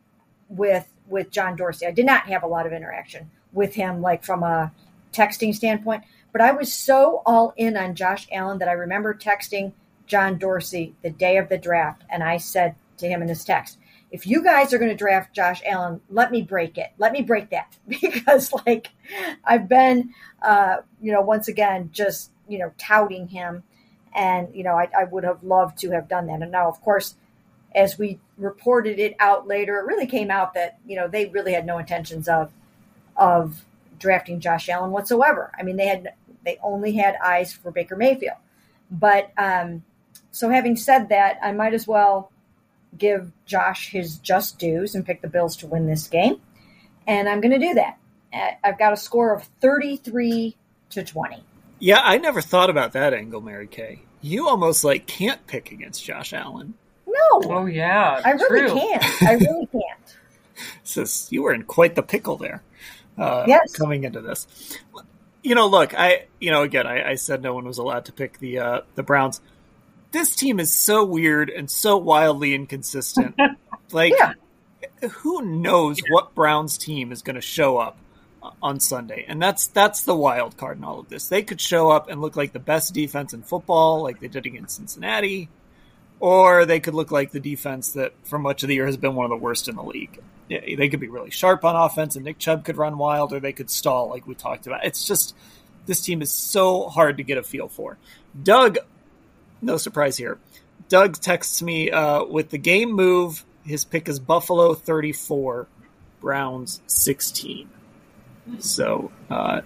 with 0.47 0.87
with 1.07 1.31
John 1.31 1.55
Dorsey. 1.55 1.85
I 1.85 1.91
did 1.91 2.05
not 2.05 2.27
have 2.27 2.43
a 2.43 2.47
lot 2.47 2.65
of 2.65 2.73
interaction 2.73 3.31
with 3.51 3.73
him, 3.73 4.01
like 4.01 4.23
from 4.23 4.43
a 4.43 4.71
texting 5.11 5.55
standpoint. 5.55 6.03
But 6.31 6.41
I 6.41 6.51
was 6.51 6.71
so 6.71 7.23
all 7.25 7.53
in 7.57 7.75
on 7.75 7.95
Josh 7.95 8.27
Allen 8.31 8.59
that 8.59 8.69
I 8.69 8.73
remember 8.73 9.13
texting 9.13 9.73
John 10.05 10.37
Dorsey 10.37 10.95
the 11.01 11.09
day 11.09 11.37
of 11.37 11.49
the 11.49 11.57
draft, 11.57 12.03
and 12.09 12.23
I 12.23 12.37
said 12.37 12.75
to 12.97 13.07
him 13.07 13.21
in 13.21 13.27
this 13.27 13.43
text, 13.43 13.77
"If 14.11 14.27
you 14.27 14.43
guys 14.43 14.73
are 14.73 14.77
going 14.77 14.91
to 14.91 14.95
draft 14.95 15.33
Josh 15.33 15.61
Allen, 15.65 16.01
let 16.09 16.31
me 16.31 16.41
break 16.41 16.77
it. 16.77 16.91
Let 16.97 17.11
me 17.11 17.21
break 17.21 17.49
that 17.49 17.75
because, 17.87 18.53
like, 18.65 18.89
I've 19.43 19.67
been, 19.67 20.13
uh, 20.41 20.77
you 21.01 21.11
know, 21.11 21.21
once 21.21 21.47
again, 21.47 21.89
just 21.91 22.31
you 22.47 22.59
know, 22.59 22.71
touting 22.77 23.27
him, 23.27 23.63
and 24.15 24.53
you 24.53 24.63
know, 24.63 24.73
I, 24.73 24.89
I 24.97 25.03
would 25.05 25.23
have 25.23 25.43
loved 25.43 25.79
to 25.79 25.91
have 25.91 26.07
done 26.07 26.27
that. 26.27 26.41
And 26.41 26.51
now, 26.51 26.69
of 26.69 26.79
course." 26.81 27.15
As 27.75 27.97
we 27.97 28.19
reported 28.37 28.99
it 28.99 29.15
out 29.19 29.47
later, 29.47 29.77
it 29.77 29.85
really 29.85 30.07
came 30.07 30.31
out 30.31 30.53
that 30.53 30.79
you 30.85 30.95
know 30.95 31.07
they 31.07 31.27
really 31.27 31.53
had 31.53 31.65
no 31.65 31.77
intentions 31.77 32.27
of 32.27 32.51
of 33.15 33.65
drafting 33.99 34.39
Josh 34.39 34.69
Allen 34.69 34.91
whatsoever. 34.91 35.51
I 35.57 35.63
mean, 35.63 35.75
they 35.75 35.87
had 35.87 36.13
they 36.43 36.57
only 36.63 36.93
had 36.93 37.15
eyes 37.23 37.53
for 37.53 37.71
Baker 37.71 37.95
Mayfield. 37.95 38.37
But 38.89 39.31
um, 39.37 39.83
so, 40.31 40.49
having 40.49 40.75
said 40.75 41.09
that, 41.09 41.37
I 41.43 41.51
might 41.51 41.73
as 41.73 41.87
well 41.87 42.31
give 42.97 43.31
Josh 43.45 43.89
his 43.89 44.17
just 44.17 44.57
dues 44.57 44.95
and 44.95 45.05
pick 45.05 45.21
the 45.21 45.27
Bills 45.27 45.55
to 45.57 45.67
win 45.67 45.85
this 45.85 46.07
game, 46.07 46.41
and 47.05 47.29
I'm 47.29 47.41
going 47.41 47.59
to 47.59 47.67
do 47.67 47.73
that. 47.75 47.97
Uh, 48.33 48.51
I've 48.63 48.79
got 48.79 48.93
a 48.93 48.97
score 48.97 49.33
of 49.33 49.43
33 49.61 50.55
to 50.91 51.03
20. 51.03 51.43
Yeah, 51.79 52.01
I 52.03 52.17
never 52.17 52.41
thought 52.41 52.69
about 52.69 52.93
that 52.93 53.13
angle, 53.13 53.41
Mary 53.41 53.67
Kay. 53.67 54.01
You 54.21 54.47
almost 54.47 54.83
like 54.83 55.07
can't 55.07 55.45
pick 55.47 55.71
against 55.71 56.03
Josh 56.03 56.33
Allen. 56.33 56.73
No. 57.09 57.41
Oh 57.51 57.65
yeah, 57.65 58.21
I 58.23 58.31
really 58.31 58.79
can't. 58.79 59.03
I 59.23 59.33
really 59.33 59.65
can't. 59.67 60.17
Says 60.83 61.27
you 61.31 61.43
were 61.43 61.53
in 61.53 61.63
quite 61.63 61.95
the 61.95 62.03
pickle 62.03 62.37
there. 62.37 62.63
Uh, 63.17 63.43
Yes. 63.47 63.75
Coming 63.75 64.03
into 64.05 64.21
this, 64.21 64.47
you 65.43 65.55
know, 65.55 65.67
look, 65.67 65.93
I, 65.97 66.25
you 66.39 66.51
know, 66.51 66.63
again, 66.63 66.87
I, 66.87 67.11
I 67.11 67.15
said 67.15 67.41
no 67.41 67.53
one 67.53 67.65
was 67.65 67.77
allowed 67.77 68.05
to 68.05 68.13
pick 68.13 68.39
the 68.39 68.59
uh, 68.59 68.81
the 68.95 69.03
Browns. 69.03 69.41
This 70.11 70.35
team 70.35 70.59
is 70.59 70.73
so 70.73 71.05
weird 71.05 71.49
and 71.49 71.69
so 71.69 71.97
wildly 71.97 72.55
inconsistent. 72.55 73.35
like, 73.91 74.13
who 75.11 75.41
knows 75.43 75.99
what 76.09 76.33
Browns 76.33 76.77
team 76.77 77.11
is 77.11 77.21
going 77.21 77.35
to 77.35 77.41
show 77.41 77.77
up 77.77 77.97
on 78.61 78.79
Sunday? 78.79 79.25
And 79.27 79.41
that's 79.41 79.67
that's 79.67 80.03
the 80.03 80.15
wild 80.15 80.57
card 80.57 80.77
in 80.77 80.83
all 80.83 80.99
of 80.99 81.09
this. 81.09 81.27
They 81.27 81.43
could 81.43 81.61
show 81.61 81.89
up 81.89 82.09
and 82.09 82.21
look 82.21 82.35
like 82.35 82.53
the 82.53 82.59
best 82.59 82.93
defense 82.93 83.33
in 83.33 83.43
football, 83.43 84.01
like 84.01 84.19
they 84.19 84.27
did 84.29 84.45
against 84.45 84.77
Cincinnati, 84.77 85.49
or 86.19 86.65
they 86.65 86.79
could 86.79 86.93
look 86.93 87.11
like 87.11 87.31
the 87.31 87.39
defense 87.39 87.91
that 87.93 88.13
for 88.23 88.39
much 88.39 88.63
of 88.63 88.67
the 88.69 88.75
year 88.75 88.85
has 88.85 88.97
been 88.97 89.15
one 89.15 89.25
of 89.25 89.29
the 89.29 89.37
worst 89.37 89.67
in 89.67 89.75
the 89.75 89.83
league. 89.83 90.19
Yeah, 90.49 90.61
they 90.75 90.89
could 90.89 90.99
be 90.99 91.07
really 91.07 91.29
sharp 91.29 91.63
on 91.63 91.75
offense, 91.75 92.15
and 92.15 92.25
Nick 92.25 92.39
Chubb 92.39 92.65
could 92.65 92.77
run 92.77 92.97
wild, 92.97 93.33
or 93.33 93.39
they 93.39 93.53
could 93.53 93.69
stall, 93.69 94.09
like 94.09 94.27
we 94.27 94.33
talked 94.35 94.67
about. 94.67 94.83
It's 94.83 95.05
just 95.05 95.35
this 95.85 96.01
team 96.01 96.21
is 96.21 96.31
so 96.31 96.89
hard 96.89 97.17
to 97.17 97.23
get 97.23 97.37
a 97.37 97.43
feel 97.43 97.67
for. 97.67 97.97
Doug, 98.41 98.77
no 99.61 99.77
surprise 99.77 100.17
here. 100.17 100.39
Doug 100.87 101.19
texts 101.19 101.61
me 101.61 101.91
uh, 101.91 102.23
with 102.23 102.49
the 102.49 102.57
game 102.57 102.91
move. 102.91 103.45
His 103.63 103.85
pick 103.85 104.09
is 104.09 104.19
Buffalo 104.19 104.73
34, 104.73 105.67
Browns 106.19 106.81
16. 106.87 107.69
So 108.57 109.11
uh, 109.29 109.61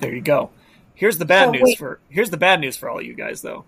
there 0.00 0.14
you 0.14 0.20
go. 0.20 0.50
Here's 0.94 1.18
the 1.18 1.24
bad 1.24 1.46
So, 1.46 1.50
news 1.52 1.74
for 1.76 2.00
here's 2.08 2.30
the 2.30 2.36
bad 2.36 2.60
news 2.60 2.76
for 2.76 2.88
all 2.88 3.00
you 3.00 3.14
guys 3.14 3.42
though. 3.42 3.64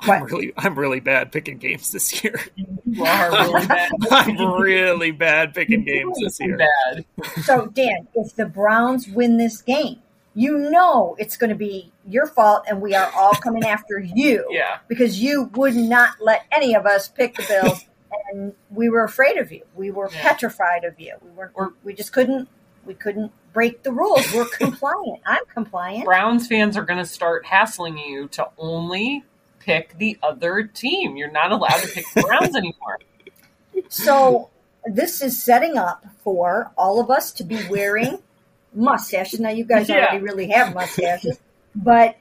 I'm 0.00 0.24
really, 0.24 0.52
I'm 0.56 0.78
really 0.78 1.00
bad 1.00 1.32
picking 1.32 1.58
games 1.58 1.92
this 1.92 2.22
year. 2.22 2.40
You 2.56 3.04
are 3.04 3.30
really 3.30 3.66
bad. 3.66 3.90
I'm 4.10 4.52
really 4.60 5.10
bad 5.10 5.54
picking 5.54 5.84
games 5.84 6.18
this 6.20 6.38
year. 6.40 6.56
Bad. 6.58 7.04
So, 7.42 7.66
Dan, 7.66 8.08
if 8.14 8.34
the 8.36 8.46
Browns 8.46 9.08
win 9.08 9.36
this 9.38 9.60
game, 9.62 10.00
you 10.34 10.56
know 10.56 11.16
it's 11.18 11.36
going 11.36 11.50
to 11.50 11.56
be 11.56 11.92
your 12.06 12.26
fault, 12.26 12.64
and 12.68 12.80
we 12.80 12.94
are 12.94 13.10
all 13.16 13.32
coming 13.34 13.64
after 13.66 13.98
you. 13.98 14.46
Yeah. 14.50 14.78
Because 14.88 15.20
you 15.20 15.50
would 15.54 15.74
not 15.74 16.10
let 16.20 16.44
any 16.52 16.74
of 16.74 16.86
us 16.86 17.08
pick 17.08 17.34
the 17.36 17.44
Bills, 17.48 17.84
and 18.32 18.52
we 18.70 18.88
were 18.88 19.04
afraid 19.04 19.36
of 19.36 19.50
you. 19.50 19.62
We 19.74 19.90
were 19.90 20.08
Yeah. 20.12 20.22
petrified 20.22 20.84
of 20.84 20.98
you. 21.00 21.14
We 21.22 21.30
were. 21.54 21.74
we 21.82 21.94
just 21.94 22.12
couldn't. 22.12 22.48
We 22.86 22.94
couldn't 22.94 23.32
break 23.52 23.82
the 23.82 23.92
rules. 23.92 24.32
We're 24.32 24.46
compliant. 24.46 25.20
I'm 25.26 25.42
compliant. 25.52 26.04
Browns 26.06 26.46
fans 26.46 26.74
are 26.76 26.84
going 26.84 26.98
to 27.00 27.04
start 27.04 27.44
hassling 27.44 27.98
you 27.98 28.28
to 28.28 28.48
only 28.56 29.24
pick 29.68 29.98
the 29.98 30.16
other 30.22 30.62
team. 30.64 31.16
You're 31.16 31.30
not 31.30 31.52
allowed 31.52 31.80
to 31.82 31.88
pick 31.88 32.04
the 32.14 32.22
Browns 32.22 32.56
anymore. 32.56 32.98
So 33.90 34.50
this 34.84 35.22
is 35.22 35.40
setting 35.42 35.78
up 35.78 36.04
for 36.24 36.72
all 36.76 37.00
of 37.00 37.10
us 37.10 37.30
to 37.32 37.44
be 37.44 37.58
wearing 37.70 38.18
mustaches. 38.74 39.38
Now 39.40 39.50
you 39.50 39.64
guys 39.64 39.88
Yeah. 39.88 39.96
already 40.06 40.18
really 40.18 40.48
have 40.48 40.74
mustaches, 40.74 41.38
but 41.74 42.16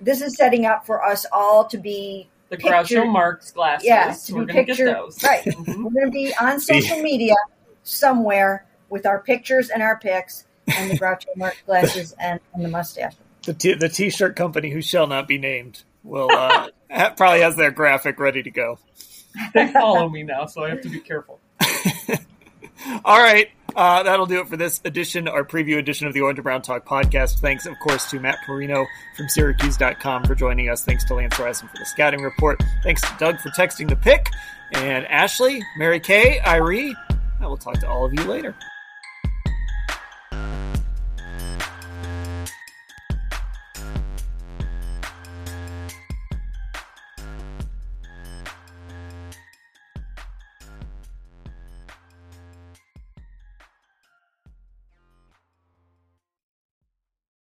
this 0.00 0.22
is 0.22 0.36
setting 0.36 0.64
up 0.66 0.86
for 0.86 1.04
us 1.04 1.26
all 1.30 1.66
to 1.66 1.76
be 1.78 2.28
The 2.48 2.56
Groucho 2.56 2.78
pictured- 2.80 3.08
Marx 3.08 3.50
glasses. 3.52 3.86
Yeah, 3.86 4.12
to 4.12 4.34
We're 4.34 4.44
be 4.46 4.52
going 4.52 4.66
to 4.66 4.72
get 4.72 4.76
pictured. 4.78 4.94
those. 4.96 5.22
Right, 5.22 5.44
Mhm. 5.44 5.84
we're 5.84 5.90
going 5.90 6.06
to 6.06 6.10
be 6.10 6.32
on 6.40 6.58
social 6.60 6.98
media 7.02 7.34
somewhere 7.82 8.64
with 8.88 9.06
our 9.06 9.20
pictures 9.20 9.68
and 9.70 9.82
our 9.82 9.98
pics 9.98 10.44
and 10.66 10.90
the 10.90 10.98
Groucho 10.98 11.26
Marx 11.36 11.56
glasses 11.66 12.14
and, 12.18 12.40
and 12.54 12.64
the 12.64 12.68
mustache. 12.68 13.14
The 13.44 13.54
t- 13.54 13.74
the 13.74 13.88
t-shirt 13.88 14.34
company 14.36 14.70
who 14.70 14.80
shall 14.80 15.06
not 15.06 15.26
be 15.28 15.36
named 15.38 15.82
will 16.04 16.30
uh, 16.32 16.48
ha- 16.48 16.68
probably 17.16 17.40
has 17.40 17.56
their 17.56 17.70
graphic 17.70 18.18
ready 18.18 18.42
to 18.42 18.50
go. 18.50 18.78
They 19.54 19.72
follow 19.72 20.08
me 20.08 20.22
now, 20.24 20.46
so 20.46 20.64
I 20.64 20.70
have 20.70 20.82
to 20.82 20.88
be 20.88 21.00
careful. 21.00 21.40
All 23.04 23.18
right. 23.18 23.48
Uh, 23.74 24.02
that'll 24.02 24.26
do 24.26 24.40
it 24.40 24.48
for 24.48 24.58
this 24.58 24.82
edition, 24.84 25.28
our 25.28 25.44
preview 25.44 25.78
edition 25.78 26.06
of 26.06 26.12
the 26.12 26.20
Orange 26.20 26.38
and 26.38 26.44
Brown 26.44 26.60
Talk 26.60 26.84
podcast. 26.86 27.40
Thanks, 27.40 27.64
of 27.64 27.74
course, 27.78 28.10
to 28.10 28.20
Matt 28.20 28.36
Parrino 28.46 28.86
from 29.16 29.30
Syracuse.com 29.30 30.24
for 30.24 30.34
joining 30.34 30.68
us. 30.68 30.84
Thanks 30.84 31.04
to 31.06 31.14
Lance 31.14 31.34
Reisland 31.34 31.70
for 31.70 31.78
the 31.78 31.86
scouting 31.86 32.20
report. 32.20 32.62
Thanks 32.82 33.00
to 33.00 33.16
Doug 33.18 33.40
for 33.40 33.48
texting 33.50 33.88
the 33.88 33.96
pick. 33.96 34.28
And 34.74 35.06
Ashley, 35.06 35.62
Mary 35.78 36.00
Kay, 36.00 36.38
Irie, 36.44 36.94
I 37.40 37.46
will 37.46 37.56
talk 37.56 37.78
to 37.80 37.88
all 37.88 38.04
of 38.04 38.12
you 38.12 38.24
later. 38.24 38.54